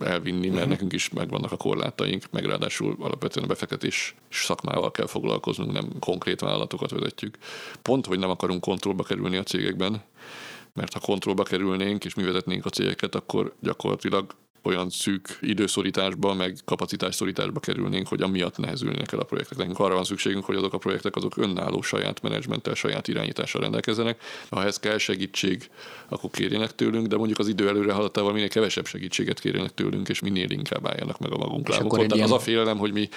elvinni, 0.00 0.46
mert 0.46 0.54
uh-huh. 0.54 0.70
nekünk 0.70 0.92
is 0.92 1.10
megvannak 1.10 1.52
a 1.52 1.56
korlátaink, 1.56 2.24
meg 2.30 2.44
ráadásul 2.44 2.96
alapvetően 2.98 3.44
a 3.44 3.48
befektetés 3.48 4.14
szakmával 4.30 4.90
kell 4.90 5.06
foglalkoznunk, 5.06 5.72
nem 5.72 5.88
konkrét 5.98 6.40
vállalatokat 6.40 6.90
vezetjük. 6.90 7.38
Pont, 7.82 8.06
hogy 8.06 8.18
nem 8.18 8.30
akarunk 8.30 8.60
kontrollba 8.60 9.02
kerülni 9.02 9.36
a 9.36 9.42
cégekben, 9.42 10.02
mert 10.74 10.92
ha 10.92 11.00
kontrollba 11.00 11.42
kerülnénk 11.42 12.04
és 12.04 12.14
mi 12.14 12.22
vezetnénk 12.22 12.64
a 12.66 12.70
cégeket, 12.70 13.14
akkor 13.14 13.54
gyakorlatilag 13.60 14.34
olyan 14.64 14.90
szűk 14.90 15.38
időszorításba, 15.40 16.34
meg 16.34 16.56
kapacitásszorításba 16.64 17.60
kerülnénk, 17.60 18.08
hogy 18.08 18.22
amiatt 18.22 18.58
nehezülnének 18.58 19.12
el 19.12 19.18
a 19.18 19.24
projektek. 19.24 19.58
Nekünk 19.58 19.78
arra 19.78 19.94
van 19.94 20.04
szükségünk, 20.04 20.44
hogy 20.44 20.56
azok 20.56 20.72
a 20.72 20.78
projektek 20.78 21.16
azok 21.16 21.36
önálló 21.36 21.82
saját 21.82 22.22
menedzsmenttel, 22.22 22.74
saját 22.74 23.08
irányítással 23.08 23.60
rendelkezzenek. 23.60 24.22
Ha 24.50 24.60
ehhez 24.60 24.78
kell 24.78 24.98
segítség, 24.98 25.70
akkor 26.08 26.30
kérjenek 26.30 26.74
tőlünk, 26.74 27.06
de 27.06 27.16
mondjuk 27.16 27.38
az 27.38 27.48
idő 27.48 27.68
előre 27.68 27.92
haladtával 27.92 28.32
minél 28.32 28.48
kevesebb 28.48 28.86
segítséget 28.86 29.40
kérjenek 29.40 29.74
tőlünk, 29.74 30.08
és 30.08 30.20
minél 30.20 30.50
inkább 30.50 30.86
álljanak 30.88 31.18
meg 31.18 31.32
a 31.32 31.36
magunk 31.36 31.68
lábukon. 31.68 32.20
Az 32.20 32.32
a 32.32 32.38
félelem, 32.38 32.78
hogy 32.78 32.92
mi 32.92 33.08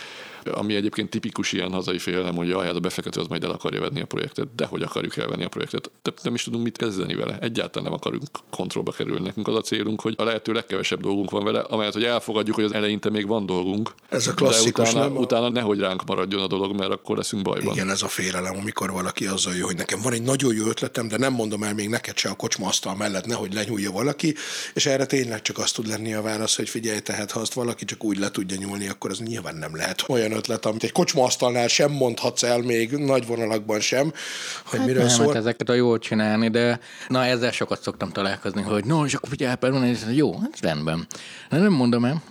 ami 0.51 0.75
egyébként 0.75 1.09
tipikus 1.09 1.51
ilyen 1.51 1.71
hazai 1.71 1.97
félelem, 1.97 2.35
hogy 2.35 2.47
jaj, 2.47 2.65
hát 2.65 2.75
a 2.75 2.79
befektető 2.79 3.19
az 3.19 3.27
majd 3.27 3.43
el 3.43 3.49
akarja 3.49 3.79
venni 3.79 4.01
a 4.01 4.05
projektet, 4.05 4.55
de 4.55 4.65
hogy 4.65 4.81
akarjuk 4.81 5.17
elvenni 5.17 5.43
a 5.43 5.49
projektet. 5.49 5.91
De 6.01 6.11
nem 6.23 6.33
is 6.33 6.43
tudunk 6.43 6.63
mit 6.63 6.77
kezdeni 6.77 7.15
vele. 7.15 7.37
Egyáltalán 7.39 7.89
nem 7.89 7.97
akarunk 7.97 8.23
kontrollba 8.49 8.91
kerülni. 8.91 9.25
Nekünk 9.25 9.47
az 9.47 9.55
a 9.55 9.61
célunk, 9.61 10.01
hogy 10.01 10.13
a 10.17 10.23
lehető 10.23 10.53
legkevesebb 10.53 11.01
dolgunk 11.01 11.29
van 11.37 11.53
vele, 11.53 11.59
amelyet, 11.59 11.93
hogy 11.93 12.03
elfogadjuk, 12.03 12.55
hogy 12.55 12.65
az 12.65 12.73
eleinte 12.73 13.09
még 13.09 13.27
van 13.27 13.45
dolgunk. 13.45 13.93
Ez 14.09 14.27
a 14.27 14.33
klasszikus, 14.33 14.93
de 14.93 14.99
utána, 14.99 15.13
nem? 15.13 15.17
utána 15.17 15.49
nehogy 15.49 15.79
ránk 15.79 16.05
maradjon 16.05 16.41
a 16.41 16.47
dolog, 16.47 16.75
mert 16.75 16.91
akkor 16.91 17.17
leszünk 17.17 17.43
bajban. 17.43 17.73
Igen, 17.73 17.89
ez 17.89 18.01
a 18.01 18.07
félelem, 18.07 18.57
amikor 18.57 18.91
valaki 18.91 19.25
azzal 19.25 19.53
jön, 19.55 19.65
hogy 19.65 19.75
nekem 19.75 19.99
van 20.01 20.13
egy 20.13 20.21
nagyon 20.21 20.55
jó 20.55 20.65
ötletem, 20.65 21.07
de 21.07 21.17
nem 21.17 21.33
mondom 21.33 21.63
el 21.63 21.73
még 21.73 21.89
neked 21.89 22.17
se 22.17 22.29
a 22.29 22.33
kocsma 22.33 22.67
asztal 22.67 22.95
mellett, 22.95 23.25
nehogy 23.25 23.53
lenyúlja 23.53 23.91
valaki, 23.91 24.35
és 24.73 24.85
erre 24.85 25.05
tényleg 25.05 25.41
csak 25.41 25.57
azt 25.57 25.75
tud 25.75 25.87
lenni 25.87 26.13
a 26.13 26.21
válasz, 26.21 26.55
hogy 26.55 26.69
figyelj, 26.69 26.99
tehát 26.99 27.31
ha 27.31 27.39
azt 27.39 27.53
valaki 27.53 27.85
csak 27.85 28.03
úgy 28.03 28.17
le 28.17 28.31
tudja 28.31 28.57
nyúlni, 28.57 28.87
akkor 28.87 29.11
az 29.11 29.19
nyilván 29.19 29.55
nem 29.55 29.75
lehet 29.75 30.03
olyan 30.07 30.31
ötlet, 30.31 30.65
amit 30.65 30.83
egy 30.83 30.91
kocsmaasztalnál 30.91 31.67
sem 31.67 31.91
mondhatsz 31.91 32.43
el 32.43 32.61
még 32.61 32.91
nagy 32.91 33.27
vonalakban 33.27 33.79
sem, 33.79 34.13
hogy 34.65 34.79
hát 34.79 34.87
miről 34.87 35.03
nem, 35.03 35.11
szól. 35.11 35.27
Hát 35.27 35.35
ezeket 35.35 35.69
a 35.69 35.73
jól 35.73 35.99
csinálni, 35.99 36.49
de 36.49 36.79
na 37.07 37.25
ezzel 37.25 37.51
sokat 37.51 37.81
szoktam 37.81 38.11
találkozni, 38.11 38.61
hogy 38.61 38.85
no, 38.85 39.05
és 39.05 39.13
akkor 39.13 39.29
figyelj, 39.29 39.55
hogy 39.59 40.15
jó, 40.15 40.39
hát 40.39 40.59
rendben. 40.61 41.07
De 41.49 41.57
nem 41.57 41.73
mondom 41.73 42.05
el, 42.05 42.21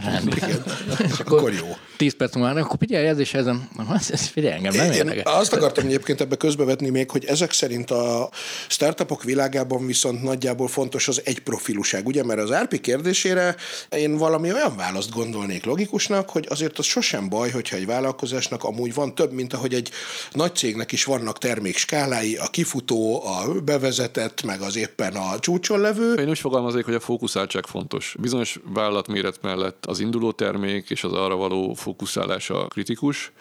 rendben. 0.00 0.38
akkor, 1.18 1.38
akkor 1.38 1.52
jó. 1.52 1.76
10 1.96 2.16
perc 2.16 2.34
múlva, 2.34 2.60
akkor 2.60 2.76
figyelj, 2.78 3.06
ez 3.06 3.18
és 3.18 3.34
ezen, 3.34 3.68
ez 4.10 4.26
figyelj 4.26 4.54
engem, 4.54 4.74
nem 4.74 4.92
Én 4.92 5.20
Azt 5.24 5.52
akartam 5.52 5.86
egyébként 5.86 6.20
ebbe 6.20 6.36
közbevetni 6.36 6.88
még, 6.88 7.10
hogy 7.10 7.24
ezek 7.24 7.52
szerint 7.52 7.90
a 7.90 8.30
startupok 8.68 9.22
világában 9.22 9.86
viszont 9.86 10.22
nagyjából 10.22 10.68
fontos 10.68 11.08
az 11.08 11.22
egy 11.24 11.38
profilúság, 11.38 12.06
ugye, 12.06 12.24
mert 12.24 12.40
az 12.40 12.52
RP 12.52 12.80
kérdésére 12.80 13.56
én 13.90 14.16
valami 14.16 14.52
olyan 14.52 14.76
választ 14.76 15.10
gondolnék 15.10 15.64
logikusnak, 15.64 16.30
hogy 16.30 16.46
azért 16.48 16.78
az 16.78 16.84
sosem 16.84 17.28
baj, 17.28 17.50
hogyha 17.50 17.76
egy 17.76 17.86
vállalkozásnak 17.86 18.64
amúgy 18.64 18.94
van 18.94 19.14
több, 19.14 19.32
mint 19.32 19.52
ahogy 19.52 19.74
egy 19.74 19.90
nagy 20.32 20.54
cégnek 20.54 20.92
is 20.92 21.04
vannak 21.04 21.38
termékskálái, 21.38 22.36
a 22.36 22.46
kifutó, 22.46 23.26
a 23.26 23.60
bevezetett, 23.64 24.42
meg 24.42 24.60
az 24.60 24.76
éppen 24.76 25.14
a 25.14 25.38
csúcson 25.38 25.80
levő. 25.80 26.14
Én 26.14 26.28
úgy 26.28 26.38
fogalmaznék, 26.38 26.84
hogy 26.84 26.94
a 26.94 27.00
fókuszáltság 27.00 27.66
fontos. 27.66 28.16
Bizonyos 28.20 28.60
vállalatméret 28.72 29.38
mellett 29.42 29.83
az 29.86 30.00
induló 30.00 30.32
termék 30.32 30.90
és 30.90 31.04
az 31.04 31.12
arra 31.12 31.36
való 31.36 31.74
fókuszálása 31.74 32.66
kritikus, 32.66 33.32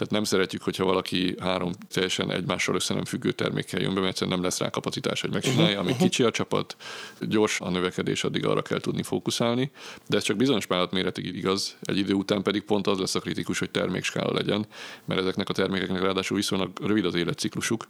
tehát 0.00 0.14
nem 0.14 0.24
szeretjük, 0.24 0.62
hogyha 0.62 0.84
valaki 0.84 1.34
három 1.40 1.72
teljesen 1.92 2.32
egymással 2.32 2.74
össze 2.74 2.94
nem 2.94 3.04
függő 3.04 3.32
termékkel 3.32 3.80
jön 3.80 3.94
be, 3.94 4.00
mert 4.00 4.26
nem 4.28 4.42
lesz 4.42 4.58
rá 4.58 4.70
kapacitás, 4.70 5.20
hogy 5.20 5.30
megcsinálja. 5.30 5.78
Amíg 5.78 5.92
uh-huh. 5.92 6.08
kicsi 6.08 6.22
a 6.22 6.30
csapat, 6.30 6.76
gyors 7.20 7.60
a 7.60 7.70
növekedés, 7.70 8.24
addig 8.24 8.46
arra 8.46 8.62
kell 8.62 8.80
tudni 8.80 9.02
fókuszálni. 9.02 9.70
De 10.08 10.16
ez 10.16 10.22
csak 10.22 10.36
bizonyos 10.36 10.66
méretig 10.90 11.36
igaz, 11.36 11.76
egy 11.82 11.98
idő 11.98 12.12
után 12.12 12.42
pedig 12.42 12.62
pont 12.62 12.86
az 12.86 12.98
lesz 12.98 13.14
a 13.14 13.20
kritikus, 13.20 13.58
hogy 13.58 13.70
termékskála 13.70 14.32
legyen, 14.32 14.66
mert 15.04 15.20
ezeknek 15.20 15.48
a 15.48 15.52
termékeknek 15.52 16.02
ráadásul 16.02 16.36
viszonylag 16.36 16.70
rövid 16.82 17.04
az 17.04 17.14
életciklusuk. 17.14 17.88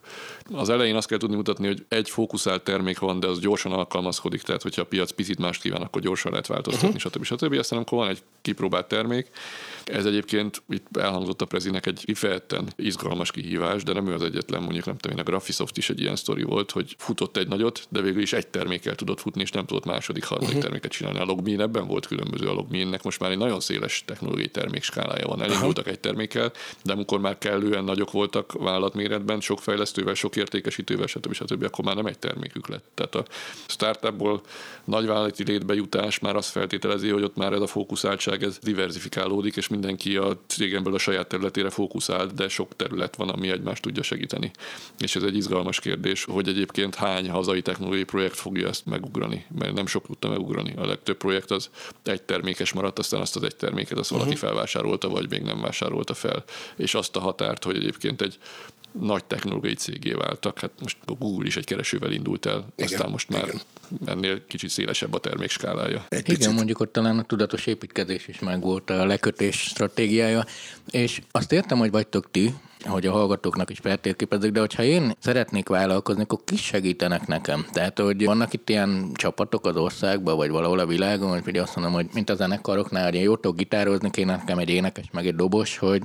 Az 0.53 0.69
elején 0.69 0.97
azt 0.97 1.09
kell 1.09 1.19
tudni 1.19 1.37
mutatni, 1.37 1.67
hogy 1.67 1.85
egy 1.89 2.11
fókuszált 2.11 2.63
termék 2.63 2.99
van, 2.99 3.21
de 3.21 3.27
az 3.27 3.39
gyorsan 3.39 3.73
alkalmazkodik, 3.73 4.43
tehát 4.43 4.63
hogyha 4.63 4.83
a 4.83 4.87
piac 4.87 5.11
picit 5.11 5.39
más 5.39 5.59
kíván, 5.59 5.83
akkor 5.83 6.03
gyorsan 6.03 6.31
lehet 6.31 6.47
változtatni, 6.47 6.97
uh-huh. 6.97 7.13
stb. 7.13 7.25
stb. 7.25 7.53
Aztán 7.53 7.79
amikor 7.79 7.99
van 7.99 8.09
egy 8.09 8.23
kipróbált 8.43 8.89
termék, 8.89 9.31
ez 9.93 10.07
egyébként 10.07 10.63
itt 10.69 10.97
elhangzott 10.97 11.43
a 11.43 11.45
prezinek 11.45 11.87
egy 11.87 12.03
kifejezetten 12.05 12.69
izgalmas 12.77 13.31
kihívás, 13.31 13.83
de 13.83 13.93
nem 13.93 14.07
ő 14.07 14.15
az 14.15 14.23
egyetlen, 14.23 14.63
mondjuk 14.63 14.85
nem 14.85 14.97
tudom, 14.97 15.19
a 15.19 15.23
Graphisoft 15.23 15.77
is 15.77 15.91
egy 15.91 16.01
ilyen 16.01 16.17
sztori 16.17 16.43
volt, 16.43 16.71
hogy 16.71 16.95
futott 16.99 17.37
egy 17.37 17.49
nagyot, 17.49 17.87
de 17.89 18.01
végül 18.01 18.23
is 18.23 18.33
egy 18.33 18.47
termékkel 18.47 18.95
tudott 18.95 19.21
futni, 19.21 19.41
és 19.41 19.51
nem 19.51 19.67
tudott 19.67 19.85
második, 19.85 20.25
harmadik 20.25 20.49
uh-huh. 20.49 20.63
terméket 20.63 20.91
csinálni. 20.91 21.19
A 21.19 21.25
Logmin 21.25 21.61
ebben 21.61 21.87
volt 21.87 22.07
különböző. 22.07 22.49
A 22.49 22.53
Logminnek 22.53 23.03
most 23.03 23.21
már 23.21 23.31
egy 23.31 23.39
nagyon 23.39 23.61
széles 23.61 24.03
technológiai 24.07 24.49
termékskálája 24.49 25.27
van. 25.27 25.43
Elindultak 25.43 25.87
egy 25.87 26.01
termékkel, 26.01 26.53
de 26.83 26.93
amikor 26.93 27.21
már 27.21 27.39
kellően 27.39 27.85
nagyok 27.85 28.11
voltak 28.11 28.53
vállalatméretben, 28.53 29.41
sok 29.41 29.59
fejlesztővel, 29.59 30.15
sok 30.15 30.37
értékesítővel, 30.37 31.07
stb. 31.07 31.33
stb. 31.33 31.63
akkor 31.63 31.85
már 31.85 31.97
nem 31.97 32.07
egy 32.07 32.19
termékük 32.19 32.69
lett. 32.69 32.85
Tehát 32.95 33.15
a 33.15 33.25
startupból 33.67 34.41
nagyvállalati 34.85 35.45
létbejutás 35.45 36.19
már 36.19 36.37
azt 36.37 36.51
feltételezi, 36.51 37.09
hogy 37.09 37.23
ott 37.23 37.37
már 37.37 37.53
ez 37.53 37.61
a 37.61 37.67
fókuszáltság 37.67 38.43
ez 38.43 38.59
diversifikálódik, 38.63 39.57
és 39.57 39.69
mindenki 39.81 40.17
a 40.17 40.39
cégemből 40.47 40.95
a 40.95 40.99
saját 40.99 41.27
területére 41.27 41.71
fókuszált, 41.71 42.35
de 42.35 42.49
sok 42.49 42.77
terület 42.77 43.17
van, 43.17 43.29
ami 43.29 43.51
egymást 43.51 43.83
tudja 43.83 44.03
segíteni. 44.03 44.51
És 44.99 45.17
ez 45.17 45.23
egy 45.23 45.37
izgalmas 45.37 45.81
kérdés, 45.81 46.25
hogy 46.25 46.49
egyébként 46.49 46.95
hány 46.95 47.31
hazai 47.31 47.63
technológiai 47.63 48.05
projekt 48.05 48.37
fogja 48.37 48.69
ezt 48.69 48.87
megugrani, 48.87 49.47
mert 49.59 49.75
nem 49.75 49.87
sok 49.87 50.07
tudta 50.07 50.29
megugrani. 50.29 50.75
A 50.77 50.87
legtöbb 50.87 51.17
projekt 51.17 51.51
az 51.51 51.71
egy 52.03 52.23
termékes 52.23 52.73
maradt, 52.73 52.99
aztán 52.99 53.21
azt 53.21 53.37
az 53.37 53.43
egy 53.43 53.57
terméket 53.57 53.99
azt 53.99 54.11
valaki 54.11 54.29
uh-huh. 54.29 54.49
felvásárolta, 54.49 55.09
vagy 55.09 55.31
még 55.31 55.43
nem 55.43 55.61
vásárolta 55.61 56.15
fel. 56.15 56.45
És 56.77 56.95
azt 56.95 57.17
a 57.17 57.21
határt, 57.21 57.65
hogy 57.65 57.77
egyébként 57.77 58.21
egy 58.21 58.39
nagy 58.93 59.25
technológiai 59.25 59.75
cégé 59.75 60.13
váltak. 60.13 60.59
Hát 60.59 60.71
most 60.81 60.97
a 61.05 61.13
Google 61.13 61.47
is 61.47 61.57
egy 61.57 61.65
keresővel 61.65 62.13
indult 62.13 62.47
el, 62.47 62.67
igen, 62.77 62.93
aztán 62.93 63.11
most 63.11 63.29
már 63.29 63.45
igen. 63.45 63.61
ennél 64.05 64.47
kicsit 64.47 64.71
szélesebb 64.71 65.15
a 65.15 65.19
termékskálája. 65.19 66.05
Egy 66.09 66.19
igen, 66.19 66.37
picit. 66.37 66.53
mondjuk 66.53 66.81
ott 66.81 66.93
talán 66.93 67.19
a 67.19 67.23
tudatos 67.23 67.67
építkezés 67.67 68.29
is 68.29 68.39
meg 68.39 68.61
volt 68.61 68.91
a 68.91 69.05
lekötés 69.05 69.61
stratégiája, 69.61 70.45
és 70.91 71.23
azt 71.31 71.53
értem, 71.53 71.79
hogy 71.79 71.91
vagytok 71.91 72.31
ti, 72.31 72.55
hogy 72.85 73.07
a 73.07 73.13
hallgatóknak 73.13 73.71
is 73.71 73.79
feltérképezik, 73.79 74.53
de 74.53 74.61
hogyha 74.61 74.83
én 74.83 75.17
szeretnék 75.19 75.69
vállalkozni, 75.69 76.23
akkor 76.23 76.39
ki 76.45 76.57
segítenek 76.57 77.27
nekem? 77.27 77.67
Tehát, 77.73 77.99
hogy 77.99 78.25
vannak 78.25 78.53
itt 78.53 78.69
ilyen 78.69 79.11
csapatok 79.15 79.67
az 79.67 79.77
országban, 79.77 80.37
vagy 80.37 80.51
valahol 80.51 80.79
a 80.79 80.87
világon, 80.87 81.43
hogy 81.43 81.57
azt 81.57 81.77
mondom, 81.77 81.95
hogy 81.95 82.07
mint 82.13 82.31
a 82.31 82.35
zenekaroknál, 82.35 83.05
hogy 83.05 83.15
én 83.15 83.23
jó 83.23 83.37
tudok 83.37 83.57
gitározni, 83.57 84.11
kéne 84.11 84.37
nekem 84.37 84.59
egy 84.59 84.71
énekes, 84.71 85.07
meg 85.13 85.27
egy 85.27 85.35
dobos, 85.35 85.79
hogy 85.79 86.03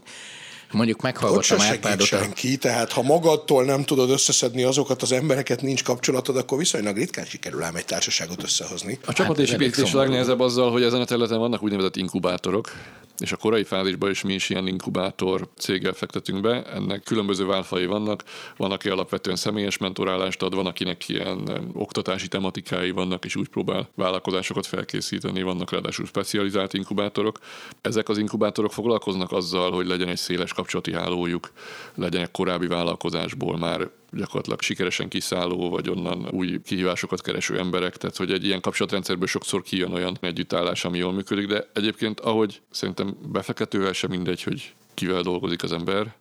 mondjuk 0.75 1.01
meghallgattam 1.01 1.59
Árpádot. 1.59 2.07
senki, 2.07 2.57
tehát 2.57 2.91
ha 2.91 3.01
magadtól 3.01 3.63
nem 3.63 3.83
tudod 3.83 4.09
összeszedni 4.09 4.63
azokat 4.63 5.01
az 5.01 5.11
embereket, 5.11 5.61
nincs 5.61 5.83
kapcsolatod, 5.83 6.37
akkor 6.37 6.57
viszonylag 6.57 6.97
ritkán 6.97 7.25
sikerül 7.25 7.63
ám 7.63 7.75
egy 7.75 7.85
társaságot 7.85 8.43
összehozni. 8.43 8.99
A 9.05 9.13
csapatépítés 9.13 9.85
hát, 9.85 9.93
a 9.93 9.97
legnehezebb 9.97 10.39
azzal, 10.39 10.71
hogy 10.71 10.83
ezen 10.83 11.01
a 11.01 11.05
területen 11.05 11.39
vannak 11.39 11.63
úgynevezett 11.63 11.95
inkubátorok, 11.95 12.71
és 13.17 13.31
a 13.31 13.37
korai 13.37 13.63
fázisban 13.63 14.09
is 14.09 14.23
mi 14.23 14.33
is 14.33 14.49
ilyen 14.49 14.67
inkubátor 14.67 15.49
céggel 15.57 15.93
fektetünk 15.93 16.41
be. 16.41 16.63
Ennek 16.63 17.03
különböző 17.03 17.45
válfai 17.45 17.85
vannak. 17.85 18.23
Van, 18.57 18.71
aki 18.71 18.89
alapvetően 18.89 19.35
személyes 19.35 19.77
mentorálást 19.77 20.41
ad, 20.41 20.55
van, 20.55 20.65
akinek 20.65 21.09
ilyen 21.09 21.71
oktatási 21.73 22.27
tematikái 22.27 22.91
vannak, 22.91 23.25
és 23.25 23.35
úgy 23.35 23.47
próbál 23.47 23.89
vállalkozásokat 23.95 24.65
felkészíteni, 24.65 25.41
vannak 25.41 25.71
ráadásul 25.71 26.05
specializált 26.05 26.73
inkubátorok. 26.73 27.39
Ezek 27.81 28.09
az 28.09 28.17
inkubátorok 28.17 28.73
foglalkoznak 28.73 29.31
azzal, 29.31 29.71
hogy 29.71 29.87
legyen 29.87 30.07
egy 30.07 30.17
széles 30.17 30.53
kapcsolati 30.53 30.93
hálójuk, 30.93 31.51
legyenek 31.95 32.31
korábbi 32.31 32.67
vállalkozásból 32.67 33.57
már 33.57 33.89
gyakorlatilag 34.15 34.61
sikeresen 34.61 35.07
kiszálló, 35.07 35.69
vagy 35.69 35.89
onnan 35.89 36.27
új 36.31 36.61
kihívásokat 36.65 37.21
kereső 37.21 37.59
emberek, 37.59 37.97
tehát 37.97 38.17
hogy 38.17 38.31
egy 38.31 38.45
ilyen 38.45 38.61
kapcsolatrendszerből 38.61 39.27
sokszor 39.27 39.61
kijön 39.61 39.93
olyan 39.93 40.17
együttállás, 40.21 40.85
ami 40.85 40.97
jól 40.97 41.13
működik, 41.13 41.47
de 41.47 41.69
egyébként 41.73 42.19
ahogy 42.19 42.61
szerintem 42.69 43.17
befektetővel 43.31 43.93
sem 43.93 44.09
mindegy, 44.09 44.43
hogy 44.43 44.73
kivel 44.93 45.21
dolgozik 45.21 45.63
az 45.63 45.71
ember, 45.71 46.15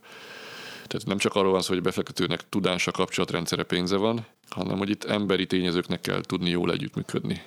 Tehát 0.87 1.07
nem 1.07 1.19
csak 1.19 1.35
arról 1.35 1.53
van 1.53 1.61
szó, 1.61 1.69
hogy 1.69 1.79
a 1.79 1.83
befektetőnek 1.83 2.49
tudása, 2.49 2.91
kapcsolatrendszere, 2.91 3.63
pénze 3.63 3.97
van, 3.97 4.27
hanem 4.49 4.79
hogy 4.79 4.91
itt 4.91 5.05
emberi 5.05 5.47
tényezőknek 5.47 6.01
kell 6.01 6.21
tudni 6.21 6.51
jól 6.51 6.73
együttműködni. 6.73 7.43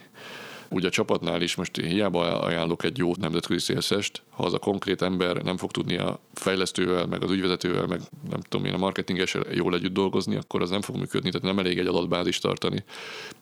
Ugye 0.70 0.88
a 0.88 0.92
csapatnál 0.92 1.42
is 1.42 1.56
most 1.56 1.76
hiába 1.76 2.40
ajánlok 2.40 2.84
egy 2.84 2.98
jó 2.98 3.12
nemzetközi 3.20 3.60
szélszest, 3.60 4.22
ha 4.30 4.44
az 4.44 4.54
a 4.54 4.60
konkrét 4.60 5.02
ember 5.02 5.36
nem 5.36 5.58
fog 5.58 5.72
tudni 5.72 5.98
a 5.98 6.20
fejlesztővel, 6.34 7.06
meg 7.06 7.24
az 7.24 7.32
ügyvezetővel, 7.32 7.86
meg 7.86 8.02
nem 8.30 8.40
tudom 8.40 8.66
én, 8.66 8.74
a 8.74 8.78
marketingessel 8.78 9.44
jól 9.52 9.76
együtt 9.76 9.94
dolgozni, 9.94 10.36
akkor 10.36 10.62
az 10.62 10.70
nem 10.70 10.82
fog 10.82 10.96
működni, 10.96 11.30
tehát 11.30 11.48
nem 11.48 11.60
elég 11.60 11.80
egy 11.80 11.88
adatbázist 11.88 12.42
tartani. 12.42 12.84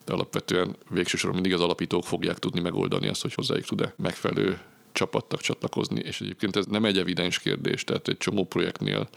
De 0.06 0.14
alapvetően 0.14 0.76
végső 0.90 1.18
soron 1.18 1.34
mindig 1.34 1.54
az 1.54 1.62
alapítók 1.62 2.04
fogják 2.04 2.40
tudni 2.40 2.60
megoldani 2.60 3.08
azt, 3.08 3.22
hogy 3.22 3.34
hozzájuk 3.34 3.66
tud-e 3.66 3.94
megfelelő 3.98 4.60
csapattak 4.96 5.42
csatlakozni, 5.42 6.00
és 6.00 6.22
egyébként 6.22 6.56
ez 6.56 6.66
nem 6.66 6.86
egy 6.86 6.98
evidens 6.98 7.40
kérdés, 7.40 7.84
tehát 7.84 8.08
egy 8.08 8.18
csomó 8.18 8.46
projektnél 8.46 9.10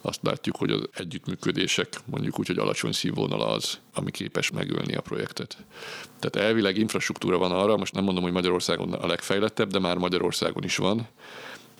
azt 0.00 0.20
látjuk, 0.22 0.56
hogy 0.56 0.70
az 0.70 0.88
együttműködések 0.94 1.88
mondjuk 2.04 2.38
úgy, 2.38 2.46
hogy 2.46 2.58
alacsony 2.58 2.92
színvonal 2.92 3.40
az, 3.40 3.78
ami 3.94 4.10
képes 4.10 4.50
megölni 4.50 4.94
a 4.94 5.00
projektet. 5.00 5.56
Tehát 6.18 6.48
elvileg 6.48 6.76
infrastruktúra 6.76 7.38
van 7.38 7.52
arra, 7.52 7.76
most 7.76 7.94
nem 7.94 8.04
mondom, 8.04 8.22
hogy 8.22 8.32
Magyarországon 8.32 8.92
a 8.92 9.06
legfejlettebb, 9.06 9.70
de 9.70 9.78
már 9.78 9.96
Magyarországon 9.96 10.64
is 10.64 10.76
van, 10.76 11.08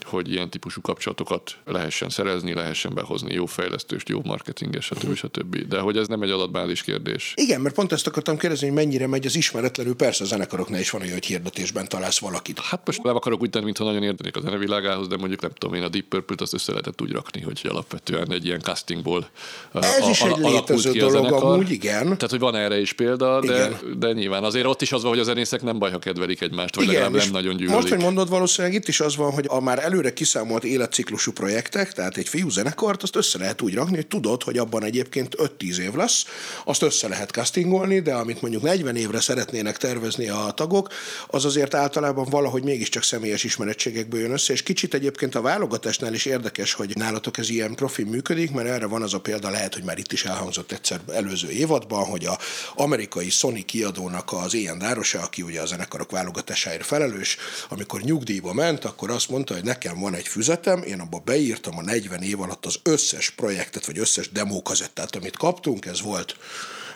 hogy 0.02 0.32
ilyen 0.32 0.50
típusú 0.50 0.80
kapcsolatokat 0.80 1.56
lehessen 1.64 2.08
szerezni, 2.08 2.54
lehessen 2.54 2.94
behozni 2.94 3.34
jó 3.34 3.46
fejlesztőst, 3.46 4.08
jó 4.08 4.20
marketinges, 4.24 4.84
stb. 4.84 5.14
stb. 5.14 5.56
De 5.56 5.78
hogy 5.78 5.96
ez 5.96 6.08
nem 6.08 6.22
egy 6.22 6.30
adatbázis 6.30 6.82
kérdés. 6.82 7.32
Igen, 7.36 7.60
mert 7.60 7.74
pont 7.74 7.92
ezt 7.92 8.06
akartam 8.06 8.36
kérdezni, 8.36 8.66
hogy 8.66 8.76
mennyire 8.76 9.06
megy 9.06 9.26
az 9.26 9.36
ismeretlenül. 9.36 9.94
Persze 9.94 10.24
a 10.24 10.26
zenekaroknál 10.26 10.80
is 10.80 10.90
van 10.90 11.00
olyan, 11.00 11.12
hogy 11.12 11.26
hirdetésben 11.26 11.88
találsz 11.88 12.18
valakit. 12.18 12.60
Hát 12.60 12.80
most 12.86 13.02
nem 13.02 13.16
akarok 13.16 13.40
úgy 13.40 13.50
tenni, 13.50 13.64
mintha 13.64 13.84
nagyon 13.84 14.02
értenék 14.02 14.36
a 14.36 14.40
zenevilágához, 14.40 15.08
de 15.08 15.16
mondjuk 15.16 15.40
nem 15.40 15.50
tudom 15.58 15.76
én, 15.76 15.82
a 15.82 15.88
Deep 15.88 16.04
Purple-t 16.04 16.40
azt 16.40 16.54
össze 16.54 16.70
lehetett 16.70 17.02
úgy 17.02 17.12
rakni, 17.12 17.40
hogy 17.40 17.60
alapvetően 17.68 18.32
egy 18.32 18.44
ilyen 18.44 18.60
castingból 18.60 19.28
Ez 19.72 20.06
a, 20.06 20.10
is 20.10 20.20
egy 20.20 20.36
létező 20.36 20.92
dolog, 20.92 21.32
amúgy 21.32 21.70
igen. 21.70 22.04
Tehát, 22.04 22.30
hogy 22.30 22.38
van 22.38 22.56
erre 22.56 22.80
is 22.80 22.92
példa, 22.92 23.40
de, 23.40 23.80
de 23.98 24.12
nyilván 24.12 24.44
azért 24.44 24.66
ott 24.66 24.82
is 24.82 24.92
az 24.92 25.02
van, 25.02 25.10
hogy 25.10 25.20
a 25.20 25.24
zenészek 25.24 25.62
nem 25.62 25.78
baj, 25.78 25.90
ha 25.90 25.98
kedvelik 25.98 26.40
egymást, 26.40 26.74
vagy 26.74 26.84
igen, 26.84 26.96
legalább 26.96 27.22
nem 27.22 27.30
nagyon 27.30 27.56
gyűlölik. 27.56 27.80
Most, 27.80 27.88
hogy 27.88 27.98
mondod, 27.98 28.28
valószínűleg 28.28 28.76
itt 28.76 28.88
is 28.88 29.00
az 29.00 29.16
van, 29.16 29.32
hogy 29.32 29.44
a 29.48 29.60
már 29.60 29.78
előre 29.92 30.12
kiszámolt 30.12 30.64
életciklusú 30.64 31.32
projektek, 31.32 31.92
tehát 31.92 32.16
egy 32.16 32.28
fiú 32.28 32.48
zenekart, 32.48 33.02
azt 33.02 33.16
össze 33.16 33.38
lehet 33.38 33.62
úgy 33.62 33.74
rakni, 33.74 33.94
hogy 33.94 34.06
tudod, 34.06 34.42
hogy 34.42 34.58
abban 34.58 34.84
egyébként 34.84 35.34
5-10 35.38 35.76
év 35.76 35.94
lesz, 35.94 36.24
azt 36.64 36.82
össze 36.82 37.08
lehet 37.08 37.30
castingolni, 37.30 38.00
de 38.00 38.14
amit 38.14 38.40
mondjuk 38.40 38.62
40 38.62 38.96
évre 38.96 39.20
szeretnének 39.20 39.76
tervezni 39.76 40.28
a 40.28 40.52
tagok, 40.56 40.88
az 41.26 41.44
azért 41.44 41.74
általában 41.74 42.26
valahogy 42.30 42.62
mégiscsak 42.62 43.02
személyes 43.02 43.44
ismerettségekből 43.44 44.20
jön 44.20 44.30
össze, 44.30 44.52
és 44.52 44.62
kicsit 44.62 44.94
egyébként 44.94 45.34
a 45.34 45.40
válogatásnál 45.40 46.14
is 46.14 46.24
érdekes, 46.24 46.72
hogy 46.72 46.96
nálatok 46.96 47.38
ez 47.38 47.50
ilyen 47.50 47.74
profi 47.74 48.02
működik, 48.02 48.50
mert 48.50 48.68
erre 48.68 48.86
van 48.86 49.02
az 49.02 49.14
a 49.14 49.20
példa, 49.20 49.50
lehet, 49.50 49.74
hogy 49.74 49.84
már 49.84 49.98
itt 49.98 50.12
is 50.12 50.24
elhangzott 50.24 50.72
egyszer 50.72 51.00
előző 51.12 51.48
évadban, 51.48 52.04
hogy 52.04 52.24
a 52.24 52.38
amerikai 52.74 53.30
Sony 53.30 53.64
kiadónak 53.64 54.32
az 54.32 54.54
ilyen 54.54 54.78
Dárosa, 54.78 55.20
aki 55.20 55.42
ugye 55.42 55.60
a 55.60 55.66
zenekarok 55.66 56.10
válogatásáért 56.10 56.86
felelős, 56.86 57.36
amikor 57.68 58.00
nyugdíjba 58.00 58.52
ment, 58.52 58.84
akkor 58.84 59.10
azt 59.10 59.28
mondta, 59.28 59.54
hogy 59.54 59.64
nekem 59.82 60.00
van 60.00 60.14
egy 60.14 60.28
füzetem, 60.28 60.82
én 60.82 61.00
abba 61.00 61.18
beírtam 61.18 61.78
a 61.78 61.82
40 61.82 62.22
év 62.22 62.40
alatt 62.40 62.66
az 62.66 62.78
összes 62.82 63.30
projektet, 63.30 63.86
vagy 63.86 63.98
összes 63.98 64.30
demókazettát, 64.30 65.16
amit 65.16 65.36
kaptunk, 65.36 65.86
ez 65.86 66.00
volt 66.00 66.36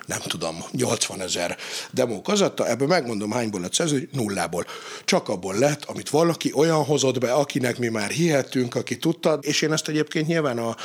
nem 0.07 0.19
tudom, 0.27 0.65
80 0.73 1.21
ezer 1.21 1.57
demo 1.91 2.23
kazatta, 2.23 2.69
ebből 2.69 2.89
megmondom 2.89 3.31
hányból 3.31 3.61
lett 3.61 3.73
szerző, 3.73 4.09
nullából. 4.13 4.67
Csak 5.05 5.29
abból 5.29 5.55
lett, 5.55 5.85
amit 5.85 6.11
valaki 6.11 6.53
olyan 6.55 6.85
hozott 6.85 7.19
be, 7.19 7.33
akinek 7.33 7.79
mi 7.79 7.89
már 7.89 8.11
hihetünk, 8.11 8.75
aki 8.75 8.99
tudta, 8.99 9.39
és 9.41 9.63
én 9.63 9.73
ezt 9.73 9.89
egyébként 9.89 10.27
nyilván 10.27 10.59
a 10.59 10.77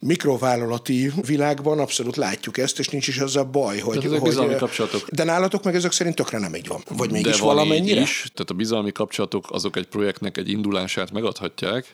mikrovállalati 0.00 1.12
világban 1.26 1.78
abszolút 1.78 2.16
látjuk 2.16 2.58
ezt, 2.58 2.78
és 2.78 2.88
nincs 2.88 3.08
is 3.08 3.18
az 3.18 3.36
a 3.36 3.44
baj, 3.44 3.78
hogy... 3.78 3.98
Tehát 3.98 4.22
bizalmi 4.22 4.56
kapcsolatok. 4.56 5.08
De 5.08 5.24
nálatok 5.24 5.64
meg 5.64 5.74
ezek 5.74 5.92
szerint 5.92 6.14
tökre 6.14 6.38
nem 6.38 6.54
így 6.54 6.66
van. 6.66 6.82
Vagy 6.88 7.10
mégis 7.10 7.32
de 7.32 7.38
van 7.38 7.54
valamennyire? 7.54 8.00
Is, 8.00 8.30
tehát 8.34 8.50
a 8.50 8.54
bizalmi 8.54 8.92
kapcsolatok 8.92 9.50
azok 9.50 9.76
egy 9.76 9.86
projektnek 9.86 10.36
egy 10.36 10.48
indulását 10.48 11.12
megadhatják, 11.12 11.86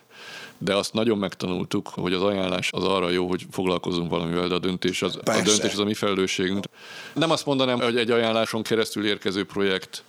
de 0.59 0.75
azt 0.75 0.93
nagyon 0.93 1.19
megtanultuk, 1.19 1.89
hogy 1.89 2.13
az 2.13 2.23
ajánlás 2.23 2.73
az 2.73 2.85
arra 2.85 3.11
jó, 3.11 3.29
hogy 3.29 3.47
foglalkozunk 3.51 4.11
valamivel, 4.11 4.49
de 4.49 4.55
a 4.55 4.59
döntés 4.59 5.03
az, 5.03 5.17
a 5.17 5.43
döntés 5.45 5.73
az 5.73 5.79
a 5.79 5.85
mi 5.85 5.95
felelősségünk. 5.95 6.65
Nem 7.13 7.31
azt 7.31 7.47
mondanám, 7.47 7.81
hogy 7.81 7.97
egy 7.97 8.11
ajánláson 8.11 8.63
keresztül 8.63 9.07
érkező 9.07 9.45
projekt 9.45 10.05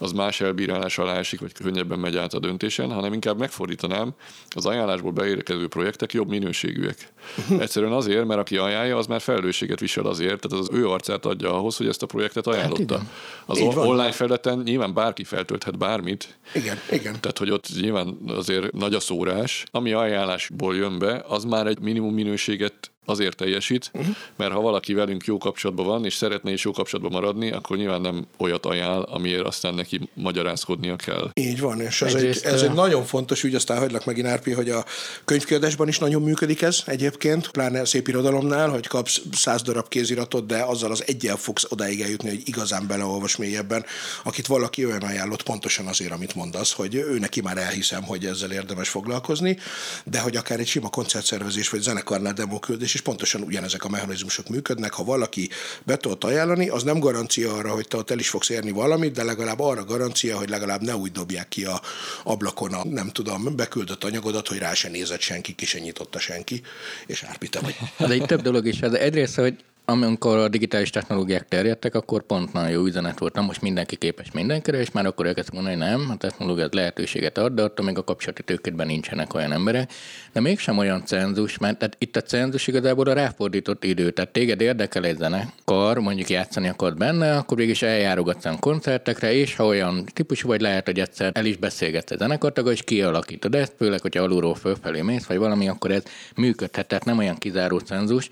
az 0.00 0.12
más 0.12 0.40
elbírálás 0.40 0.98
alá 0.98 1.16
esik, 1.16 1.40
vagy 1.40 1.52
könnyebben 1.52 1.98
megy 1.98 2.16
át 2.16 2.34
a 2.34 2.38
döntésen, 2.38 2.92
hanem 2.92 3.12
inkább 3.12 3.38
megfordítanám, 3.38 4.12
az 4.48 4.66
ajánlásból 4.66 5.12
beérkező 5.12 5.68
projektek 5.68 6.12
jobb 6.12 6.28
minőségűek. 6.28 7.12
Egyszerűen 7.58 7.92
azért, 7.92 8.26
mert 8.26 8.40
aki 8.40 8.56
ajánlja, 8.56 8.96
az 8.96 9.06
már 9.06 9.20
felelősséget 9.20 9.80
visel 9.80 10.06
azért, 10.06 10.40
tehát 10.40 10.66
az 10.66 10.76
ő 10.76 10.88
arcát 10.88 11.26
adja 11.26 11.54
ahhoz, 11.54 11.76
hogy 11.76 11.86
ezt 11.86 12.02
a 12.02 12.06
projektet 12.06 12.44
hát 12.44 12.54
ajánlotta. 12.54 12.98
Hát 12.98 13.06
az 13.46 13.58
Így 13.58 13.66
online 13.66 14.02
van. 14.02 14.12
felületen 14.12 14.58
nyilván 14.64 14.94
bárki 14.94 15.24
feltölthet 15.24 15.78
bármit. 15.78 16.38
Igen, 16.54 16.76
igen. 16.90 17.20
Tehát, 17.20 17.38
hogy 17.38 17.50
ott 17.50 17.66
nyilván 17.80 18.18
azért 18.26 18.72
nagy 18.72 18.94
a 18.94 19.00
szórás. 19.00 19.64
Ami 19.70 19.92
ajánlásból 19.92 20.76
jön 20.76 20.98
be, 20.98 21.24
az 21.28 21.44
már 21.44 21.66
egy 21.66 21.80
minimum 21.80 22.14
minőséget 22.14 22.89
azért 23.04 23.36
teljesít, 23.36 23.90
uh-huh. 23.94 24.14
mert 24.36 24.52
ha 24.52 24.60
valaki 24.60 24.92
velünk 24.92 25.24
jó 25.24 25.38
kapcsolatban 25.38 25.86
van, 25.86 26.04
és 26.04 26.14
szeretne 26.14 26.52
is 26.52 26.64
jó 26.64 26.70
kapcsolatban 26.70 27.20
maradni, 27.20 27.50
akkor 27.50 27.76
nyilván 27.76 28.00
nem 28.00 28.26
olyat 28.36 28.66
ajánl, 28.66 29.02
amiért 29.02 29.46
aztán 29.46 29.74
neki 29.74 30.08
magyarázkodnia 30.14 30.96
kell. 30.96 31.30
Így 31.34 31.60
van, 31.60 31.80
és 31.80 32.02
ez, 32.02 32.14
egy, 32.14 32.40
ez 32.42 32.62
egy 32.62 32.72
nagyon 32.72 33.04
fontos 33.04 33.42
ügy, 33.42 33.54
aztán 33.54 33.78
hagylak 33.78 34.04
megint 34.04 34.26
Árpi, 34.26 34.52
hogy 34.52 34.70
a 34.70 34.84
könyvkiadásban 35.24 35.88
is 35.88 35.98
nagyon 35.98 36.22
működik 36.22 36.62
ez 36.62 36.82
egyébként, 36.86 37.50
pláne 37.50 37.80
a 37.80 37.84
szép 37.84 38.08
irodalomnál, 38.08 38.68
hogy 38.68 38.86
kapsz 38.86 39.20
száz 39.32 39.62
darab 39.62 39.88
kéziratot, 39.88 40.46
de 40.46 40.62
azzal 40.62 40.90
az 40.90 41.04
egyel 41.06 41.36
fogsz 41.36 41.66
odáig 41.68 42.00
eljutni, 42.00 42.28
hogy 42.28 42.42
igazán 42.44 42.86
beleolvas 42.86 43.36
mélyebben, 43.36 43.84
akit 44.24 44.46
valaki 44.46 44.86
olyan 44.86 45.02
ajánlott 45.02 45.42
pontosan 45.42 45.86
azért, 45.86 46.12
amit 46.12 46.34
mondasz, 46.34 46.72
hogy 46.72 46.94
ő 46.94 47.18
neki 47.18 47.40
már 47.40 47.58
elhiszem, 47.58 48.02
hogy 48.02 48.24
ezzel 48.24 48.52
érdemes 48.52 48.88
foglalkozni, 48.88 49.58
de 50.04 50.20
hogy 50.20 50.36
akár 50.36 50.58
egy 50.58 50.66
sima 50.66 50.88
koncertszervezés 50.88 51.68
vagy 51.68 51.80
zenekarnál 51.80 52.32
demoküldés 52.32 52.89
és 52.94 53.00
pontosan 53.00 53.42
ugyanezek 53.42 53.84
a 53.84 53.88
mechanizmusok 53.88 54.48
működnek. 54.48 54.92
Ha 54.92 55.04
valaki 55.04 55.48
be 55.82 55.96
tudott 55.96 56.24
ajánlani, 56.24 56.68
az 56.68 56.82
nem 56.82 56.98
garancia 56.98 57.54
arra, 57.54 57.70
hogy 57.70 57.88
te 57.88 57.96
ott 57.96 58.10
el 58.10 58.18
is 58.18 58.28
fogsz 58.28 58.48
érni 58.48 58.70
valamit, 58.70 59.12
de 59.12 59.24
legalább 59.24 59.60
arra 59.60 59.84
garancia, 59.84 60.38
hogy 60.38 60.48
legalább 60.48 60.80
ne 60.80 60.96
úgy 60.96 61.12
dobják 61.12 61.48
ki 61.48 61.64
a 61.64 61.80
ablakon 62.24 62.72
a, 62.72 62.84
nem 62.84 63.08
tudom, 63.10 63.56
beküldött 63.56 64.04
anyagodat, 64.04 64.48
hogy 64.48 64.58
rá 64.58 64.74
se 64.74 64.88
nézett 64.88 65.20
senki, 65.20 65.54
ki 65.54 65.66
se 65.66 65.78
nyitotta 65.78 66.18
senki, 66.18 66.62
és 67.06 67.22
árpite 67.22 67.60
vagy. 67.60 67.76
De 68.08 68.14
itt 68.14 68.26
több 68.26 68.42
dolog 68.42 68.66
is. 68.66 68.80
Ez 68.80 68.92
egyrészt, 68.92 69.36
hogy 69.36 69.54
amikor 69.90 70.38
a 70.38 70.48
digitális 70.48 70.90
technológiák 70.90 71.48
terjedtek, 71.48 71.94
akkor 71.94 72.22
pont 72.22 72.52
nagyon 72.52 72.70
jó 72.70 72.84
üzenet 72.84 73.18
volt, 73.18 73.34
na 73.34 73.40
most 73.40 73.60
mindenki 73.60 73.96
képes 73.96 74.30
mindenkire, 74.30 74.78
és 74.78 74.90
már 74.90 75.06
akkor 75.06 75.26
elkezdtek 75.26 75.54
mondani, 75.54 75.76
hogy 75.76 75.84
nem, 75.84 76.10
a 76.10 76.16
technológia 76.16 76.68
lehetőséget 76.70 77.38
ad, 77.38 77.52
de 77.52 77.62
attól 77.62 77.86
még 77.86 77.98
a 77.98 78.04
kapcsolati 78.04 78.42
tőkétben 78.42 78.86
nincsenek 78.86 79.34
olyan 79.34 79.52
emberek, 79.52 79.92
de 80.32 80.40
mégsem 80.40 80.78
olyan 80.78 81.04
cenzus, 81.04 81.58
mert 81.58 81.78
tehát 81.78 81.96
itt 81.98 82.16
a 82.16 82.20
cenzus 82.20 82.66
igazából 82.66 83.06
a 83.06 83.12
ráfordított 83.12 83.84
idő, 83.84 84.10
tehát 84.10 84.30
téged 84.30 84.60
érdekel 84.60 85.04
egy 85.04 85.16
zenekar, 85.16 85.98
mondjuk 85.98 86.28
játszani 86.28 86.68
akarod 86.68 86.96
benne, 86.96 87.36
akkor 87.36 87.56
végig 87.56 87.82
eljárogatsz 87.82 88.44
a 88.44 88.56
koncertekre, 88.60 89.32
és 89.32 89.56
ha 89.56 89.66
olyan 89.66 90.04
típusú 90.12 90.48
vagy, 90.48 90.60
lehet, 90.60 90.86
hogy 90.86 90.98
egyszer 90.98 91.30
el 91.34 91.44
is 91.44 91.56
beszélgetsz 91.56 92.10
a 92.10 92.16
zenekartaggal, 92.16 92.72
és 92.72 92.82
kialakítod 92.82 93.54
ezt, 93.54 93.72
főleg, 93.76 94.00
hogyha 94.00 94.22
alulról 94.22 94.54
fölfelé 94.54 95.00
mész, 95.00 95.24
vagy 95.24 95.38
valami, 95.38 95.68
akkor 95.68 95.90
ez 95.90 96.02
működhet, 96.36 96.86
tehát 96.86 97.04
nem 97.04 97.18
olyan 97.18 97.36
kizáró 97.36 97.78
cenzus, 97.78 98.30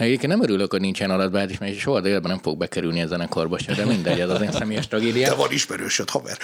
Egyébként 0.00 0.32
nem 0.32 0.42
örülök, 0.42 0.70
hogy 0.70 0.80
nincsen 0.80 1.10
adatbázis, 1.10 1.58
mert 1.58 1.78
soha 1.78 2.00
délben 2.00 2.30
nem 2.30 2.40
fog 2.42 2.58
bekerülni 2.58 3.02
a 3.02 3.06
zenekarba 3.06 3.58
se, 3.58 3.74
de 3.74 3.84
mindegy, 3.84 4.20
ez 4.20 4.30
az 4.30 4.40
én 4.40 4.52
személyes 4.52 4.88
tragédia. 4.88 5.28
De 5.28 5.34
van 5.34 5.52
ismerősöd, 5.52 6.10
haver. 6.10 6.38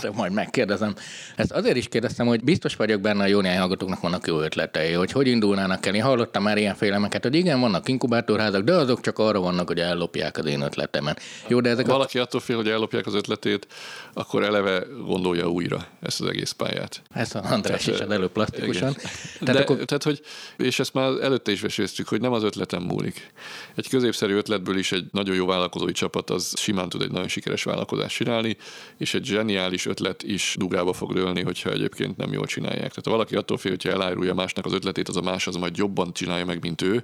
De 0.00 0.10
majd 0.10 0.32
megkérdezem. 0.32 0.94
Ezt 1.36 1.52
azért 1.52 1.76
is 1.76 1.88
kérdeztem, 1.88 2.26
hogy 2.26 2.44
biztos 2.44 2.76
vagyok 2.76 3.00
benne, 3.00 3.22
a 3.22 3.26
jó 3.26 3.40
néhány 3.40 3.58
hallgatóknak 3.58 4.00
vannak 4.00 4.26
jó 4.26 4.40
ötletei, 4.40 4.92
hogy 4.92 5.12
hogy 5.12 5.26
indulnának 5.26 5.86
el. 5.86 5.94
Én 5.94 6.02
hallottam 6.02 6.42
már 6.42 6.58
ilyen 6.58 6.74
félemeket, 6.74 7.22
hogy 7.22 7.34
igen, 7.34 7.60
vannak 7.60 7.88
inkubátorházak, 7.88 8.62
de 8.62 8.74
azok 8.74 9.00
csak 9.00 9.18
arra 9.18 9.40
vannak, 9.40 9.68
hogy 9.68 9.78
ellopják 9.78 10.38
az 10.38 10.46
én 10.46 10.60
ötletemet. 10.60 11.20
Jó, 11.48 11.60
de 11.60 11.70
ezek 11.70 11.86
Valaki 11.86 12.18
a... 12.18 12.22
attól 12.22 12.40
fél, 12.40 12.56
hogy 12.56 12.68
ellopják 12.68 13.06
az 13.06 13.14
ötletét, 13.14 13.66
akkor 14.12 14.42
eleve 14.42 14.84
gondolja 15.06 15.48
újra 15.48 15.86
ezt 16.02 16.20
az 16.20 16.26
egész 16.26 16.50
pályát. 16.50 17.02
Ezt 17.14 17.34
a 17.34 17.42
András 17.44 17.86
is 17.86 18.00
az 18.00 18.10
előbb 18.10 18.32
plastikusan. 18.32 18.96
Tehát, 19.38 19.54
de, 19.54 19.60
akkor... 19.60 19.76
tehát, 19.76 20.02
hogy, 20.02 20.20
és 20.56 20.78
ezt 20.78 20.94
már 20.94 21.10
előtte 21.22 21.50
is 21.50 21.60
veséztük, 21.60 22.08
hogy 22.08 22.20
nem 22.20 22.32
az 22.32 22.42
ötletem 22.42 22.82
múlik. 22.92 23.32
Egy 23.74 23.88
középszerű 23.88 24.34
ötletből 24.34 24.78
is 24.78 24.92
egy 24.92 25.04
nagyon 25.12 25.34
jó 25.34 25.46
vállalkozói 25.46 25.92
csapat 25.92 26.30
az 26.30 26.52
simán 26.56 26.88
tud 26.88 27.02
egy 27.02 27.10
nagyon 27.10 27.28
sikeres 27.28 27.62
vállalkozást 27.62 28.16
csinálni, 28.16 28.56
és 28.98 29.14
egy 29.14 29.24
zseniális 29.24 29.86
ötlet 29.86 30.22
is 30.22 30.54
dugába 30.58 30.92
fog 30.92 31.12
dőlni, 31.12 31.42
hogyha 31.42 31.70
egyébként 31.70 32.16
nem 32.16 32.32
jól 32.32 32.46
csinálják. 32.46 32.88
Tehát 32.88 33.04
ha 33.04 33.10
valaki 33.10 33.36
attól 33.36 33.56
fél, 33.56 33.70
hogyha 33.70 33.90
elárulja 33.90 34.34
másnak 34.34 34.64
az 34.64 34.72
ötletét, 34.72 35.08
az 35.08 35.16
a 35.16 35.20
más 35.20 35.46
az 35.46 35.56
majd 35.56 35.76
jobban 35.76 36.12
csinálja 36.12 36.44
meg, 36.44 36.62
mint 36.62 36.82
ő, 36.82 37.02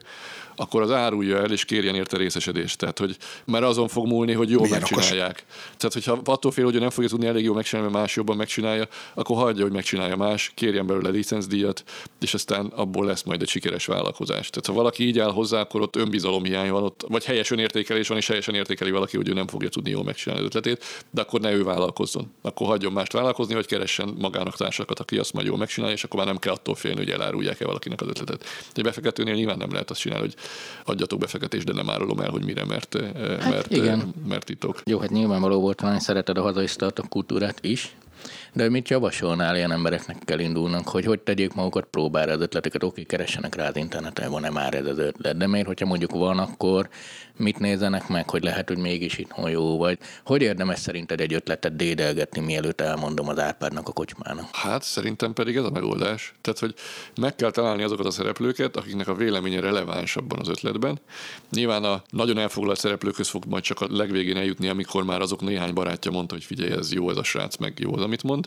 akkor 0.57 0.83
az 0.83 0.91
árulja 0.91 1.39
el, 1.39 1.53
és 1.53 1.65
kérjen 1.65 1.95
érte 1.95 2.17
részesedést. 2.17 2.79
Tehát, 2.79 2.99
hogy 2.99 3.17
már 3.45 3.63
azon 3.63 3.89
fog 3.89 4.07
múlni, 4.07 4.33
hogy 4.33 4.51
jól 4.51 4.63
Milyen 4.63 4.79
megcsinálják. 4.81 5.45
Okos. 5.49 5.77
Tehát, 5.77 5.93
hogyha 5.93 6.21
attól 6.25 6.51
fél, 6.51 6.65
hogy 6.65 6.81
nem 6.81 6.91
fogja 6.91 7.09
tudni 7.09 7.27
elég 7.27 7.45
jól 7.45 7.55
megcsinálni, 7.55 7.91
mert 7.91 8.03
más 8.03 8.17
jobban 8.17 8.37
megcsinálja, 8.37 8.89
akkor 9.15 9.37
hagyja, 9.37 9.63
hogy 9.63 9.73
megcsinálja 9.73 10.17
más, 10.17 10.53
kérjen 10.55 10.87
belőle 10.87 11.09
licencdíjat, 11.09 11.85
és 12.21 12.35
aztán 12.35 12.67
abból 12.67 13.07
lesz 13.07 13.23
majd 13.23 13.43
egy 13.43 13.49
sikeres 13.49 13.87
vállalkozás. 13.87 14.51
Tehát, 14.51 14.67
ha 14.67 14.73
valaki 14.73 15.07
így 15.07 15.19
áll 15.19 15.31
hozzá, 15.31 15.61
akkor 15.61 15.78
ott 15.81 15.97
önbizalomhiány 15.97 16.71
van, 16.71 16.83
ott, 16.83 17.05
vagy 17.09 17.25
helyes 17.25 17.51
önértékelés 17.51 18.09
van, 18.09 18.17
és 18.17 18.27
helyesen 18.27 18.55
értékeli 18.55 18.91
valaki, 18.91 19.17
hogy 19.17 19.29
ő 19.29 19.33
nem 19.33 19.47
fogja 19.47 19.69
tudni 19.69 19.91
jól 19.91 20.05
megcsinálni 20.05 20.45
az 20.45 20.49
ötletét, 20.49 21.07
de 21.11 21.21
akkor 21.21 21.41
ne 21.41 21.53
ő 21.53 21.63
vállalkozzon. 21.63 22.33
Akkor 22.43 22.67
hagyjon 22.67 22.93
mást 22.93 23.13
vállalkozni, 23.13 23.55
vagy 23.55 23.67
keressen 23.67 24.15
magának 24.19 24.57
társakat, 24.57 24.99
aki 24.99 25.19
azt 25.19 25.33
majd 25.33 25.47
jól 25.47 25.57
megcsinálja, 25.57 25.95
és 25.95 26.05
akkor 26.05 26.19
már 26.19 26.27
nem 26.29 26.39
kell 26.39 26.53
attól 26.53 26.75
félni, 26.75 26.99
hogy 26.99 27.11
elárulják-e 27.11 27.65
valakinek 27.65 28.01
az 28.01 28.09
ötletet. 28.09 28.45
Egy 28.75 28.83
befektetőnél 28.83 29.35
nyilván 29.35 29.59
nem 29.59 29.73
lehet 29.73 29.91
azt 29.91 30.01
csinálni, 30.01 30.25
hogy 30.25 30.35
adjatok 30.85 31.19
befektetést, 31.19 31.65
de 31.65 31.73
nem 31.73 31.91
árulom 31.91 32.21
el, 32.21 32.31
hogy 32.31 32.45
mire, 32.45 32.65
mert, 32.65 32.95
eh, 32.95 33.11
Hát 33.41 33.51
mert, 33.51 33.73
igen. 33.73 34.01
eh, 34.01 34.07
mert 34.29 34.45
titok. 34.45 34.83
Jó, 34.85 34.99
hát 34.99 35.11
nyilvánvaló 35.11 35.61
volt, 35.61 35.81
hogy 35.81 36.01
szereted 36.01 36.39
a 36.39 36.43
hazai 36.43 36.67
startup 36.67 37.09
kultúrát 37.09 37.59
is, 37.65 37.97
de 38.53 38.69
mit 38.69 38.89
javasolnál 38.89 39.57
ilyen 39.57 39.73
embereknek 39.73 40.17
kell 40.25 40.39
indulnak, 40.39 40.89
hogy 40.89 41.05
hogy 41.05 41.21
tegyék 41.21 41.55
magukat 41.55 41.85
próbára 41.85 42.33
az 42.33 42.41
ötleteket, 42.41 42.83
oké, 42.83 43.03
keressenek 43.03 43.55
rá 43.55 43.69
az 43.69 43.77
interneten, 43.77 44.31
van-e 44.31 44.51
már 44.51 44.75
ez 44.75 44.87
az 44.87 44.99
ötlet, 44.99 45.37
de 45.37 45.47
miért, 45.47 45.67
hogyha 45.67 45.87
mondjuk 45.87 46.11
van, 46.11 46.39
akkor 46.39 46.89
mit 47.37 47.59
nézzenek 47.59 48.09
meg, 48.09 48.31
hogy 48.31 48.43
lehet, 48.43 48.69
hogy 48.69 48.79
mégis 48.79 49.19
itthon 49.19 49.51
jó, 49.51 49.77
vagy 49.77 49.99
hogy 50.25 50.43
érdemes 50.43 50.79
szerinted 50.79 51.21
egy 51.21 51.35
ötletet 51.35 51.77
dédelgetni, 51.77 52.41
mielőtt 52.41 52.81
elmondom 52.81 53.29
az 53.29 53.39
Árpádnak 53.39 53.89
a 53.89 53.93
kocsmának? 53.93 54.49
Hát 54.53 54.83
szerintem 54.83 55.33
pedig 55.33 55.57
ez 55.57 55.65
a 55.65 55.71
megoldás. 55.71 56.35
Tehát, 56.41 56.59
hogy 56.59 56.75
meg 57.21 57.35
kell 57.35 57.51
találni 57.51 57.83
azokat 57.83 58.07
a 58.07 58.11
szereplőket, 58.11 58.77
akiknek 58.77 59.09
a 59.09 59.15
véleménye 59.15 59.61
releváns 59.61 60.17
abban 60.17 60.39
az 60.39 60.49
ötletben. 60.49 61.01
Nyilván 61.51 61.85
a 61.85 62.03
nagyon 62.11 62.39
elfoglalt 62.39 62.79
szereplőkhöz 62.79 63.29
fog 63.29 63.45
majd 63.47 63.63
csak 63.63 63.81
a 63.81 63.87
legvégén 63.91 64.37
eljutni, 64.37 64.69
amikor 64.69 65.05
már 65.05 65.21
azok 65.21 65.41
néhány 65.41 65.75
barátja 65.75 66.11
mondta, 66.11 66.35
hogy 66.35 66.45
figyelj, 66.45 66.71
ez 66.71 66.93
jó 66.93 67.11
ez 67.11 67.17
a 67.17 67.23
srác, 67.23 67.57
meg 67.57 67.79
jó 67.79 67.95
az, 67.95 68.03
amit 68.03 68.23
mond. 68.23 68.38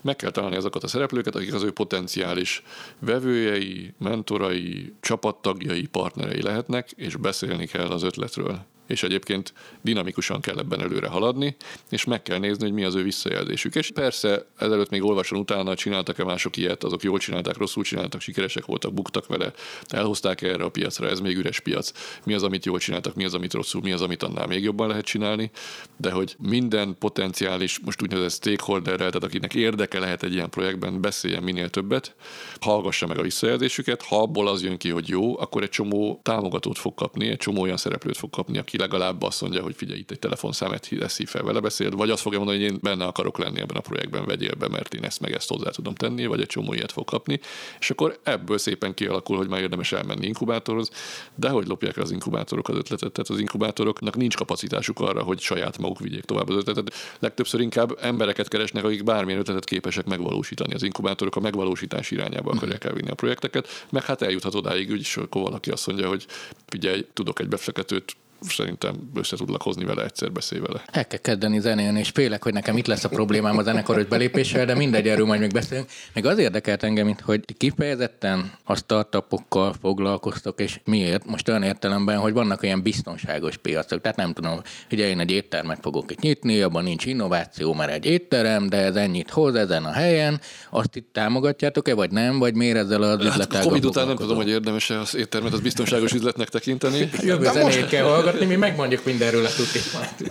Meg 0.00 0.16
kell 0.16 0.30
találni 0.30 0.56
azokat 0.56 0.82
a 0.84 0.88
szereplőket, 0.88 1.34
akik 1.34 1.54
az 1.54 1.62
ő 1.62 1.70
potenciális 1.70 2.62
vevőjei, 2.98 3.94
mentorai, 3.98 4.94
csapattagjai, 5.00 5.86
partnerei 5.86 6.42
lehetnek, 6.42 6.90
és 6.90 7.16
beszélni 7.16 7.66
kell 7.66 7.86
az 7.86 8.02
ötletről 8.02 8.64
és 8.90 9.02
egyébként 9.02 9.52
dinamikusan 9.82 10.40
kell 10.40 10.58
ebben 10.58 10.80
előre 10.80 11.08
haladni, 11.08 11.56
és 11.90 12.04
meg 12.04 12.22
kell 12.22 12.38
nézni, 12.38 12.64
hogy 12.64 12.72
mi 12.72 12.84
az 12.84 12.94
ő 12.94 13.02
visszajelzésük. 13.02 13.74
És 13.74 13.90
persze 13.90 14.46
ezelőtt 14.58 14.90
még 14.90 15.04
olvason 15.04 15.38
utána 15.38 15.74
csináltak-e 15.74 16.24
mások 16.24 16.56
ilyet, 16.56 16.84
azok 16.84 17.02
jól 17.02 17.18
csinálták, 17.18 17.56
rosszul 17.56 17.84
csináltak, 17.84 18.20
sikeresek 18.20 18.64
voltak, 18.64 18.94
buktak 18.94 19.26
vele, 19.26 19.52
elhozták 19.88 20.42
erre 20.42 20.64
a 20.64 20.68
piacra, 20.68 21.08
ez 21.08 21.20
még 21.20 21.36
üres 21.36 21.60
piac. 21.60 21.92
Mi 22.24 22.34
az, 22.34 22.42
amit 22.42 22.64
jól 22.64 22.78
csináltak, 22.78 23.14
mi 23.14 23.24
az, 23.24 23.34
amit 23.34 23.52
rosszul, 23.52 23.80
mi 23.80 23.92
az, 23.92 24.02
amit 24.02 24.22
annál 24.22 24.46
még 24.46 24.62
jobban 24.62 24.88
lehet 24.88 25.04
csinálni, 25.04 25.50
de 25.96 26.10
hogy 26.10 26.36
minden 26.38 26.96
potenciális, 26.98 27.78
most 27.78 28.02
úgynevezett 28.02 28.32
stakeholderrel, 28.32 28.96
tehát 29.10 29.24
akinek 29.24 29.54
érdeke 29.54 29.98
lehet 29.98 30.22
egy 30.22 30.32
ilyen 30.32 30.50
projektben, 30.50 31.00
beszéljen 31.00 31.42
minél 31.42 31.70
többet, 31.70 32.14
hallgassa 32.60 33.06
meg 33.06 33.18
a 33.18 33.22
visszajelzésüket, 33.22 34.02
ha 34.02 34.22
abból 34.22 34.48
az 34.48 34.62
jön 34.62 34.76
ki, 34.76 34.88
hogy 34.88 35.08
jó, 35.08 35.38
akkor 35.40 35.62
egy 35.62 35.68
csomó 35.68 36.20
támogatót 36.22 36.78
fog 36.78 36.94
kapni, 36.94 37.28
egy 37.28 37.36
csomó 37.36 37.60
olyan 37.60 37.76
szereplőt 37.76 38.16
fog 38.16 38.30
kapni, 38.30 38.58
aki 38.58 38.76
legalább 38.80 39.22
azt 39.22 39.40
mondja, 39.40 39.62
hogy 39.62 39.74
figyelj, 39.76 39.98
itt 39.98 40.10
egy 40.10 40.18
telefonszámet 40.18 40.88
szív 41.06 41.28
fel, 41.28 41.42
vele 41.42 41.60
beszél, 41.60 41.90
vagy 41.90 42.10
azt 42.10 42.22
fogja 42.22 42.38
mondani, 42.38 42.62
hogy 42.62 42.72
én 42.72 42.78
benne 42.82 43.04
akarok 43.04 43.38
lenni 43.38 43.60
ebben 43.60 43.76
a 43.76 43.80
projektben, 43.80 44.24
vegyél 44.24 44.54
be, 44.54 44.68
mert 44.68 44.94
én 44.94 45.04
ezt 45.04 45.20
meg 45.20 45.32
ezt 45.32 45.48
hozzá 45.48 45.70
tudom 45.70 45.94
tenni, 45.94 46.26
vagy 46.26 46.40
egy 46.40 46.46
csomó 46.46 46.72
ilyet 46.72 46.92
fog 46.92 47.04
kapni, 47.04 47.40
és 47.80 47.90
akkor 47.90 48.18
ebből 48.22 48.58
szépen 48.58 48.94
kialakul, 48.94 49.36
hogy 49.36 49.48
már 49.48 49.60
érdemes 49.60 49.92
elmenni 49.92 50.26
inkubátorhoz, 50.26 50.90
de 51.34 51.48
hogy 51.48 51.66
lopják 51.66 51.96
az 51.96 52.10
inkubátorok 52.10 52.68
az 52.68 52.76
ötletet, 52.76 53.12
tehát 53.12 53.30
az 53.30 53.38
inkubátoroknak 53.38 54.16
nincs 54.16 54.36
kapacitásuk 54.36 55.00
arra, 55.00 55.22
hogy 55.22 55.40
saját 55.40 55.78
maguk 55.78 55.98
vigyék 55.98 56.24
tovább 56.24 56.48
az 56.48 56.56
ötletet. 56.56 56.94
Legtöbbször 57.18 57.60
inkább 57.60 57.98
embereket 58.00 58.48
keresnek, 58.48 58.84
akik 58.84 59.04
bármilyen 59.04 59.40
ötletet 59.40 59.64
képesek 59.64 60.06
megvalósítani. 60.06 60.74
Az 60.74 60.82
inkubátorok 60.82 61.36
a 61.36 61.40
megvalósítás 61.40 62.10
irányába 62.10 62.50
akarják 62.50 62.84
elvinni 62.84 63.10
a 63.10 63.14
projekteket, 63.14 63.86
meg 63.90 64.04
hát 64.04 64.22
eljuthat 64.22 64.54
odáig, 64.54 64.90
úgyis 64.90 65.16
akkor 65.16 65.42
valaki 65.42 65.70
azt 65.70 65.86
mondja, 65.86 66.08
hogy 66.08 66.26
figyelj, 66.66 67.06
tudok 67.12 67.40
egy 67.40 67.48
befektetőt, 67.48 68.16
szerintem 68.48 69.10
össze 69.14 69.36
tudlak 69.36 69.62
hozni 69.62 69.84
vele, 69.84 70.04
egyszer 70.04 70.32
beszélj 70.32 70.60
vele. 70.60 70.82
El 70.86 71.06
kell 71.06 71.18
kezdeni 71.18 71.60
zenélni, 71.60 71.98
és 71.98 72.10
félek, 72.14 72.42
hogy 72.42 72.52
nekem 72.52 72.76
itt 72.76 72.86
lesz 72.86 73.04
a 73.04 73.08
problémám 73.08 73.58
a 73.58 73.62
zenekaros 73.62 74.04
belépéssel, 74.04 74.66
de 74.66 74.74
mindegy, 74.74 75.08
erről 75.08 75.26
majd 75.26 75.40
még 75.40 75.52
beszélünk. 75.52 75.88
Meg 76.12 76.24
az 76.24 76.38
érdekelt 76.38 76.82
engem, 76.82 77.06
mint 77.06 77.20
hogy 77.20 77.44
kifejezetten 77.56 78.52
a 78.64 78.76
startupokkal 78.76 79.74
foglalkoztok, 79.80 80.60
és 80.60 80.80
miért? 80.84 81.26
Most 81.26 81.48
olyan 81.48 81.62
értelemben, 81.62 82.18
hogy 82.18 82.32
vannak 82.32 82.62
olyan 82.62 82.82
biztonságos 82.82 83.56
piacok, 83.56 84.00
tehát 84.00 84.16
nem 84.16 84.32
tudom, 84.32 84.60
ugye 84.92 85.08
én 85.08 85.20
egy 85.20 85.30
éttermet 85.30 85.78
fogok 85.82 86.10
itt 86.10 86.20
nyitni, 86.20 86.60
abban 86.60 86.84
nincs 86.84 87.06
innováció, 87.06 87.74
mert 87.74 87.92
egy 87.92 88.06
étterem, 88.06 88.68
de 88.68 88.76
ez 88.76 88.96
ennyit 88.96 89.30
hoz 89.30 89.54
ezen 89.54 89.84
a 89.84 89.92
helyen, 89.92 90.40
azt 90.70 90.96
itt 90.96 91.08
támogatjátok-e, 91.12 91.94
vagy 91.94 92.10
nem, 92.10 92.38
vagy 92.38 92.54
miért 92.54 92.76
ezzel 92.76 93.02
az 93.02 93.18
Hát 93.18 93.26
üzletággal 93.26 93.68
Covid 93.68 93.84
után 93.84 94.06
nem 94.06 94.16
tudom, 94.16 94.36
hogy 94.36 94.48
érdemes-e 94.48 94.98
az 94.98 95.16
éttermet 95.16 95.52
az 95.52 95.60
biztonságos 95.60 96.12
üzletnek 96.12 96.48
tekinteni. 96.48 97.10
Jövő 97.22 97.44
zenét 97.52 97.86
kell 97.86 98.04
hallgatni, 98.30 98.54
mi 98.54 98.60
megmondjuk 98.60 99.04
mindenről 99.04 99.44
a 99.44 99.48
tutit. 99.48 99.82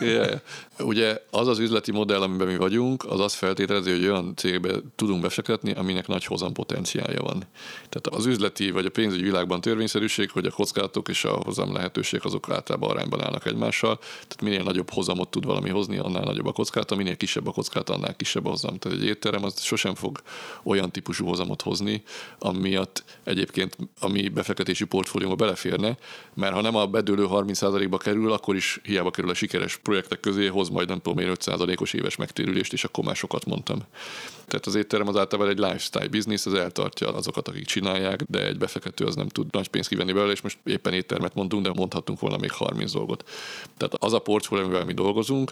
Yeah. 0.02 0.40
Ugye 0.80 1.22
az 1.30 1.48
az 1.48 1.60
üzleti 1.60 1.92
modell, 1.92 2.22
amiben 2.22 2.48
mi 2.48 2.58
vagyunk, 2.58 3.06
az 3.06 3.20
azt 3.20 3.36
feltételezi, 3.36 3.92
hogy 3.92 4.04
olyan 4.04 4.34
cégbe 4.36 4.70
tudunk 4.96 5.22
befektetni, 5.22 5.72
aminek 5.72 6.08
nagy 6.08 6.26
hozam 6.26 6.54
potenciálja 6.54 7.22
van. 7.22 7.44
Tehát 7.90 8.20
az 8.20 8.26
üzleti 8.26 8.72
vagy 8.72 8.86
a 8.86 8.90
pénzügyi 8.90 9.24
világban 9.24 9.62
törvényszerűség, 9.62 10.32
hogy 10.32 10.46
a 10.46 10.52
kockázatok 10.52 11.08
és 11.08 11.26
a 11.26 11.42
hozam 11.44 11.74
lehetőség 11.74 12.20
azok 12.24 12.50
általában 12.50 12.90
arányban 12.90 13.24
állnak 13.24 13.46
egymással. 13.46 13.98
Tehát 13.98 14.42
minél 14.42 14.64
nagyobb 14.64 14.90
hozamot 14.90 15.30
tud 15.30 15.46
valami 15.46 15.70
hozni, 15.70 15.98
annál 15.98 16.24
nagyobb 16.24 16.46
a 16.46 16.52
kockázata, 16.52 16.96
minél 16.96 17.18
kisebb 17.18 17.48
a 17.48 17.52
kockázata, 17.52 17.94
annál 17.94 18.16
kisebb 18.16 18.46
a 18.46 18.50
hozam. 18.50 18.78
Tehát 18.78 18.98
egy 18.98 19.06
étterem 19.06 19.44
az 19.44 19.62
sosem 19.62 19.96
fog 19.96 20.22
olyan 20.64 20.92
típusú 20.92 21.26
hozamot 21.26 21.62
hozni, 21.62 22.04
amiatt 22.40 23.04
egyébként 23.24 23.78
a 24.00 24.08
mi 24.08 24.28
befektetési 24.28 24.86
portfólióba 24.86 25.36
beleférne, 25.36 25.98
mert 26.34 26.54
ha 26.54 26.62
nem 26.62 26.76
a 26.76 26.86
bedőlő 26.86 27.26
30%-ba 27.90 27.98
kerül, 27.98 28.32
akkor 28.32 28.56
is 28.56 28.80
hiába 28.84 29.12
kerül 29.12 29.30
a 29.30 29.34
sikeres 29.34 29.76
projektek 29.76 30.20
közé, 30.20 30.48
hoz 30.48 30.70
majd 30.70 30.88
nem 30.88 31.02
tudom 31.02 31.20
én 31.20 31.32
5%-os 31.36 31.94
éves 31.94 32.16
megtérülést, 32.16 32.74
és 32.74 32.84
akkor 32.84 33.04
már 33.04 33.16
sokat 33.16 33.46
mondtam. 33.46 33.80
Tehát 34.48 34.66
az 34.66 34.76
étterem 34.76 35.08
az 35.08 35.18
általában 35.18 35.52
egy 35.52 35.58
lifestyle 35.58 36.08
business, 36.08 36.46
az 36.46 36.54
eltartja 36.54 37.14
azokat, 37.14 37.48
akik 37.48 37.66
csinálják, 37.66 38.24
de 38.24 38.46
egy 38.46 38.58
befektető 38.58 39.06
az 39.06 39.16
nem 39.16 39.28
tud 39.28 39.48
nagy 39.52 39.68
pénzt 39.68 39.90
kivenni 39.90 40.12
belőle, 40.12 40.32
és 40.32 40.42
most 40.42 40.58
éppen 40.64 40.94
éttermet 40.94 41.34
mondtunk, 41.34 41.64
de 41.64 41.72
mondhatunk 41.76 42.20
volna 42.20 42.38
még 42.38 42.52
30 42.52 42.92
dolgot. 42.92 43.30
Tehát 43.78 43.94
az 43.94 44.14
a 44.14 44.20
portfólió, 44.20 44.66
amivel 44.66 44.86
mi 44.86 44.94
dolgozunk, 44.94 45.52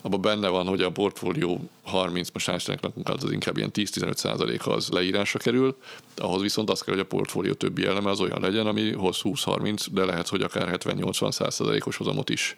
abban 0.00 0.20
benne 0.20 0.48
van, 0.48 0.66
hogy 0.66 0.82
a 0.82 0.90
portfólió 0.90 1.70
30, 1.82 2.28
most 2.32 2.50
hál' 2.50 2.92
az, 3.02 3.24
az 3.24 3.32
inkább 3.32 3.56
ilyen 3.56 3.70
10-15% 3.74 4.62
az 4.62 4.88
leírásra 4.88 5.38
kerül, 5.38 5.76
ahhoz 6.16 6.42
viszont 6.42 6.70
az 6.70 6.80
kell, 6.80 6.94
hogy 6.94 7.02
a 7.02 7.06
portfólió 7.06 7.52
többi 7.52 7.86
eleme 7.86 8.10
az 8.10 8.20
olyan 8.20 8.40
legyen, 8.40 8.66
ami 8.66 8.92
hoz 8.92 9.18
20-30, 9.22 9.86
de 9.90 10.04
lehet, 10.04 10.28
hogy 10.28 10.42
akár 10.42 10.78
70-80% 10.78 11.86
os 11.86 11.96
hozamot 11.96 12.30
is. 12.30 12.56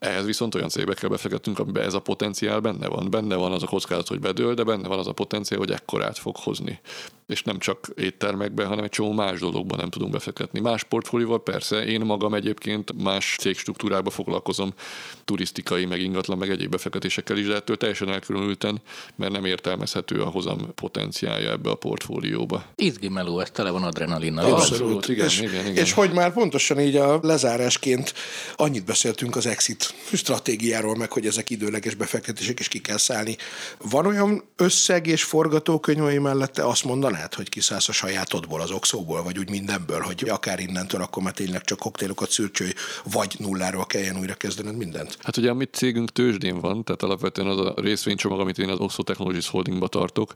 Ehhez 0.00 0.24
viszont 0.24 0.54
olyan 0.54 0.68
cégbe 0.68 0.94
kell 0.94 1.08
befektetnünk, 1.08 1.58
amiben 1.58 1.84
ez 1.84 1.94
a 1.94 2.00
potenciál 2.00 2.60
benne 2.60 2.88
van. 2.88 3.10
Benne 3.10 3.34
van 3.34 3.52
az 3.52 3.62
a 3.62 3.66
kockázat, 3.66 4.08
hogy 4.08 4.20
bedől, 4.20 4.54
de 4.54 4.62
benne 4.62 4.88
van 4.88 4.98
az 4.98 5.06
a 5.06 5.12
potenciál, 5.12 5.58
hogy 5.58 5.70
ekkorát 5.70 6.18
fog 6.18 6.36
hozni. 6.36 6.80
És 7.26 7.42
nem 7.42 7.58
csak 7.58 7.88
éttermekben, 7.96 8.66
hanem 8.66 8.84
egy 8.84 8.90
csomó 8.90 9.12
más 9.12 9.40
dologban 9.40 9.78
nem 9.78 9.90
tudunk 9.90 10.12
befektetni. 10.12 10.60
Más 10.60 10.84
portfólióval 10.84 11.42
persze, 11.42 11.84
én 11.84 12.00
magam 12.00 12.34
egyébként 12.34 13.02
más 13.02 13.36
cégstruktúrába 13.40 14.10
foglalkozom, 14.10 14.74
turisztikai, 15.24 15.84
meg 15.84 16.00
ingatlan, 16.00 16.38
meg 16.38 16.50
egyéb 16.50 16.70
befektetésekkel 16.70 17.36
is, 17.36 17.46
de 17.46 17.54
ettől 17.54 17.76
teljesen 17.76 18.08
elkülönülten, 18.08 18.80
mert 19.16 19.32
nem 19.32 19.44
értelmezhető 19.44 20.22
a 20.22 20.26
hozam 20.26 20.74
potenciálja 20.74 21.50
ebbe 21.50 21.70
a 21.70 21.74
portfólióba. 21.74 22.64
Izgi 22.74 23.08
meló, 23.08 23.40
ez 23.40 23.50
tele 23.50 23.70
van 23.70 23.82
adrenalinnal. 23.82 24.52
Abszolút, 24.52 25.08
igen, 25.08 25.26
és, 25.26 25.40
igen, 25.40 25.66
igen. 25.66 25.84
és 25.84 25.92
hogy 25.92 26.12
már 26.12 26.32
pontosan 26.32 26.80
így 26.80 26.96
a 26.96 27.18
lezárásként 27.22 28.14
annyit 28.56 28.84
beszéltünk 28.84 29.36
az 29.36 29.46
exit 29.46 29.89
stratégiáról, 30.12 30.96
meg 30.96 31.12
hogy 31.12 31.26
ezek 31.26 31.50
időleges 31.50 31.94
befektetések, 31.94 32.58
és 32.58 32.68
ki 32.68 32.80
kell 32.80 32.96
szállni. 32.96 33.36
Van 33.90 34.06
olyan 34.06 34.44
összeg 34.56 35.06
és 35.06 35.22
forgatókönyv, 35.22 36.02
ami 36.02 36.16
mellette 36.16 36.66
azt 36.66 36.84
mondanád, 36.84 37.34
hogy 37.34 37.48
kiszállsz 37.48 37.88
a 37.88 37.92
sajátodból, 37.92 38.60
az 38.60 38.70
oxóból, 38.70 39.22
vagy 39.22 39.38
úgy 39.38 39.50
mindenből, 39.50 40.00
hogy 40.00 40.28
akár 40.28 40.60
innentől 40.60 41.02
akkor 41.02 41.22
már 41.22 41.32
tényleg 41.32 41.64
csak 41.64 41.78
koktélokat 41.78 42.30
szürcsölj, 42.30 42.72
vagy 43.04 43.34
nulláról 43.38 43.86
kelljen 43.86 44.18
újra 44.18 44.34
kezdened 44.34 44.76
mindent? 44.76 45.16
Hát 45.22 45.36
ugye 45.36 45.50
a 45.50 45.54
mi 45.54 45.64
cégünk 45.64 46.12
tőzsdén 46.12 46.60
van, 46.60 46.84
tehát 46.84 47.02
alapvetően 47.02 47.48
az 47.48 47.58
a 47.58 47.74
részvénycsomag, 47.76 48.40
amit 48.40 48.58
én 48.58 48.68
az 48.68 48.78
Oxo 48.78 49.02
Technologies 49.02 49.48
Holdingba 49.48 49.88
tartok, 49.88 50.34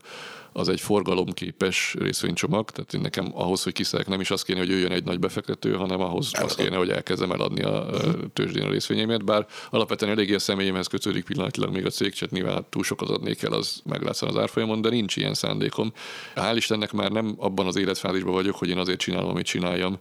az 0.57 0.68
egy 0.68 0.80
forgalomképes 0.80 1.94
részvénycsomag, 1.98 2.70
tehát 2.70 2.94
én 2.94 3.00
nekem 3.00 3.30
ahhoz, 3.32 3.62
hogy 3.62 3.72
kiszállják, 3.72 4.09
nem 4.09 4.20
is 4.20 4.30
az 4.30 4.42
kéne, 4.42 4.59
hogy 4.59 4.68
jöjjön 4.68 4.92
egy 4.92 5.05
nagy 5.05 5.18
befektető, 5.18 5.72
hanem 5.72 6.00
ahhoz 6.00 6.30
az 6.32 6.55
kéne, 6.55 6.76
hogy 6.76 6.90
elkezdem 6.90 7.32
eladni 7.32 7.62
a 7.62 7.86
tőzsdén 8.32 8.64
a 8.64 8.70
részvényeimet, 8.70 9.24
bár 9.24 9.46
alapvetően 9.70 10.12
eléggé 10.12 10.34
a 10.34 10.38
személyemhez 10.38 10.86
kötődik 10.86 11.24
pillanatilag 11.24 11.72
még 11.72 11.86
a 11.86 11.90
cégcset, 11.90 12.30
nyilván 12.30 12.66
túl 12.70 12.82
sokat 12.82 13.09
adnék 13.09 13.42
el, 13.42 13.52
az 13.52 13.82
meglátszik 13.84 14.28
az 14.28 14.36
árfolyamon, 14.36 14.80
de 14.80 14.88
nincs 14.88 15.16
ilyen 15.16 15.34
szándékom. 15.34 15.92
Hál' 16.34 16.55
Istennek 16.57 16.92
már 16.92 17.11
nem 17.11 17.34
abban 17.38 17.66
az 17.66 17.76
életfázisban 17.76 18.32
vagyok, 18.32 18.57
hogy 18.57 18.68
én 18.68 18.78
azért 18.78 18.98
csinálom, 18.98 19.28
amit 19.28 19.46
csináljam, 19.46 19.98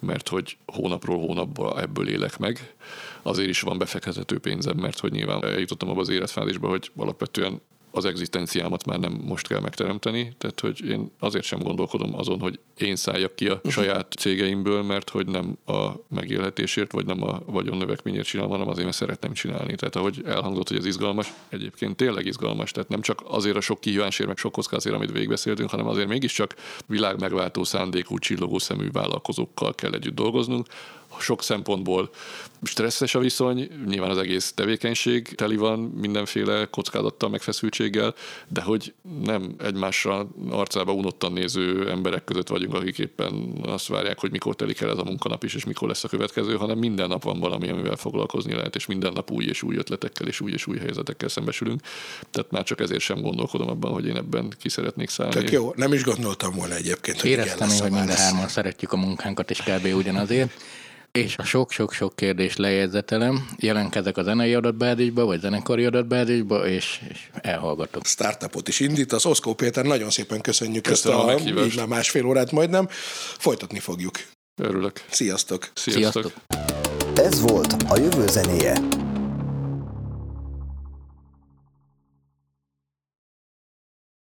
mert 0.00 0.28
hogy 0.28 0.56
hónapról 0.66 1.18
hónapba 1.18 1.80
ebből 1.80 2.08
élek 2.08 2.38
meg. 2.38 2.74
Azért 3.22 3.48
is 3.48 3.60
van 3.60 3.78
befektető 3.78 4.38
pénzem, 4.38 4.76
mert 4.76 4.98
hogy 4.98 5.12
nyilván 5.12 5.44
eljutottam 5.44 5.88
abba 5.88 6.00
az 6.00 6.08
életfázisba, 6.08 6.68
hogy 6.68 6.90
alapvetően 6.96 7.60
az 7.94 8.04
egzisztenciámat 8.04 8.86
már 8.86 8.98
nem 8.98 9.20
most 9.24 9.48
kell 9.48 9.60
megteremteni, 9.60 10.32
tehát 10.38 10.60
hogy 10.60 10.84
én 10.88 11.10
azért 11.18 11.44
sem 11.44 11.58
gondolkodom 11.58 12.18
azon, 12.18 12.40
hogy 12.40 12.58
én 12.78 12.96
szálljak 12.96 13.34
ki 13.34 13.48
a 13.48 13.60
saját 13.68 14.12
cégeimből, 14.18 14.82
mert 14.82 15.10
hogy 15.10 15.26
nem 15.26 15.58
a 15.66 15.90
megélhetésért, 16.08 16.92
vagy 16.92 17.06
nem 17.06 17.22
a 17.22 17.42
vagyon 17.46 17.76
növekményért 17.76 18.26
csinálom, 18.26 18.52
hanem 18.52 18.68
azért, 18.68 18.84
mert 18.84 18.96
szeretném 18.96 19.32
csinálni. 19.32 19.74
Tehát 19.74 19.96
ahogy 19.96 20.22
elhangzott, 20.26 20.68
hogy 20.68 20.76
ez 20.76 20.86
izgalmas, 20.86 21.32
egyébként 21.48 21.96
tényleg 21.96 22.26
izgalmas, 22.26 22.70
tehát 22.70 22.88
nem 22.88 23.00
csak 23.00 23.22
azért 23.26 23.56
a 23.56 23.60
sok 23.60 23.80
kihívásért, 23.80 24.28
meg 24.28 24.38
sok 24.38 24.52
kockázért, 24.52 24.94
amit 24.94 25.12
végigbeszéltünk, 25.12 25.70
hanem 25.70 25.86
azért 25.86 26.08
mégiscsak 26.08 26.54
világ 26.86 27.20
megváltó 27.20 27.64
szándékú, 27.64 28.18
csillogó 28.18 28.58
szemű 28.58 28.90
vállalkozókkal 28.90 29.74
kell 29.74 29.92
együtt 29.92 30.14
dolgoznunk, 30.14 30.66
sok 31.20 31.42
szempontból 31.42 32.10
stresszes 32.62 33.14
a 33.14 33.18
viszony, 33.18 33.70
nyilván 33.86 34.10
az 34.10 34.18
egész 34.18 34.52
tevékenység 34.52 35.34
teli 35.34 35.56
van 35.56 35.78
mindenféle 35.78 36.66
kockázattal, 36.70 37.28
megfeszültséggel, 37.28 38.14
de 38.48 38.62
hogy 38.62 38.94
nem 39.24 39.54
egymásra 39.58 40.28
arcába 40.50 40.92
unottan 40.92 41.32
néző 41.32 41.90
emberek 41.90 42.24
között 42.24 42.48
vagyunk, 42.48 42.74
akik 42.74 42.98
éppen 42.98 43.58
azt 43.62 43.86
várják, 43.86 44.20
hogy 44.20 44.30
mikor 44.30 44.56
telik 44.56 44.80
el 44.80 44.90
ez 44.90 44.98
a 44.98 45.04
munkanap 45.04 45.44
is, 45.44 45.54
és 45.54 45.64
mikor 45.64 45.88
lesz 45.88 46.04
a 46.04 46.08
következő, 46.08 46.56
hanem 46.56 46.78
minden 46.78 47.08
nap 47.08 47.22
van 47.22 47.40
valami, 47.40 47.68
amivel 47.68 47.96
foglalkozni 47.96 48.54
lehet, 48.54 48.74
és 48.74 48.86
minden 48.86 49.12
nap 49.12 49.30
új 49.30 49.44
és 49.44 49.62
új 49.62 49.76
ötletekkel 49.76 50.26
és 50.26 50.40
új 50.40 50.52
és 50.52 50.66
új 50.66 50.78
helyzetekkel 50.78 51.28
szembesülünk. 51.28 51.80
Tehát 52.30 52.50
már 52.50 52.62
csak 52.62 52.80
ezért 52.80 53.00
sem 53.00 53.20
gondolkodom 53.20 53.68
abban, 53.68 53.92
hogy 53.92 54.06
én 54.06 54.16
ebben 54.16 54.52
ki 54.58 54.68
szeretnék 54.68 55.08
szállni. 55.08 55.34
Tök 55.34 55.50
jó, 55.50 55.72
nem 55.76 55.92
is 55.92 56.02
gondoltam 56.02 56.54
volna 56.54 56.74
egyébként, 56.74 57.20
hogy 57.20 57.30
Éreztem 57.30 57.68
hogy 57.68 57.90
minden 57.90 58.16
hárman 58.16 58.48
szeretjük 58.48 58.92
a 58.92 58.96
munkánkat, 58.96 59.50
és 59.50 59.62
kb. 59.62 59.94
ugyanazért 59.94 60.50
és 61.18 61.36
a 61.38 61.44
sok-sok-sok 61.44 62.16
kérdés 62.16 62.56
lejegyzetelem, 62.56 63.48
jelentkezek 63.58 64.16
a 64.16 64.22
zenei 64.22 64.54
adatbázisba, 64.54 65.24
vagy 65.24 65.40
zenekari 65.40 65.84
adatbázisba, 65.84 66.66
és, 66.66 67.00
és 67.08 67.28
elhallgatok. 67.40 68.06
Startupot 68.06 68.68
is 68.68 68.80
indít, 68.80 69.12
az 69.12 69.26
Oszkó 69.26 69.54
Péter, 69.54 69.84
nagyon 69.84 70.10
szépen 70.10 70.40
köszönjük 70.40 70.82
Köszönöm 70.82 71.28
ezt 71.28 71.46
a, 71.46 71.60
a 71.60 71.64
így 71.64 71.76
már 71.76 71.86
másfél 71.86 72.26
órát 72.26 72.50
majdnem. 72.50 72.86
Folytatni 73.38 73.78
fogjuk. 73.78 74.18
Örülök. 74.62 75.04
Sziasztok. 75.10 75.70
Sziasztok. 75.74 76.22
Sziasztok. 76.22 76.32
Ez 77.18 77.40
volt 77.40 77.76
a 77.88 77.98
jövő 77.98 78.26
zenéje. 78.26 79.03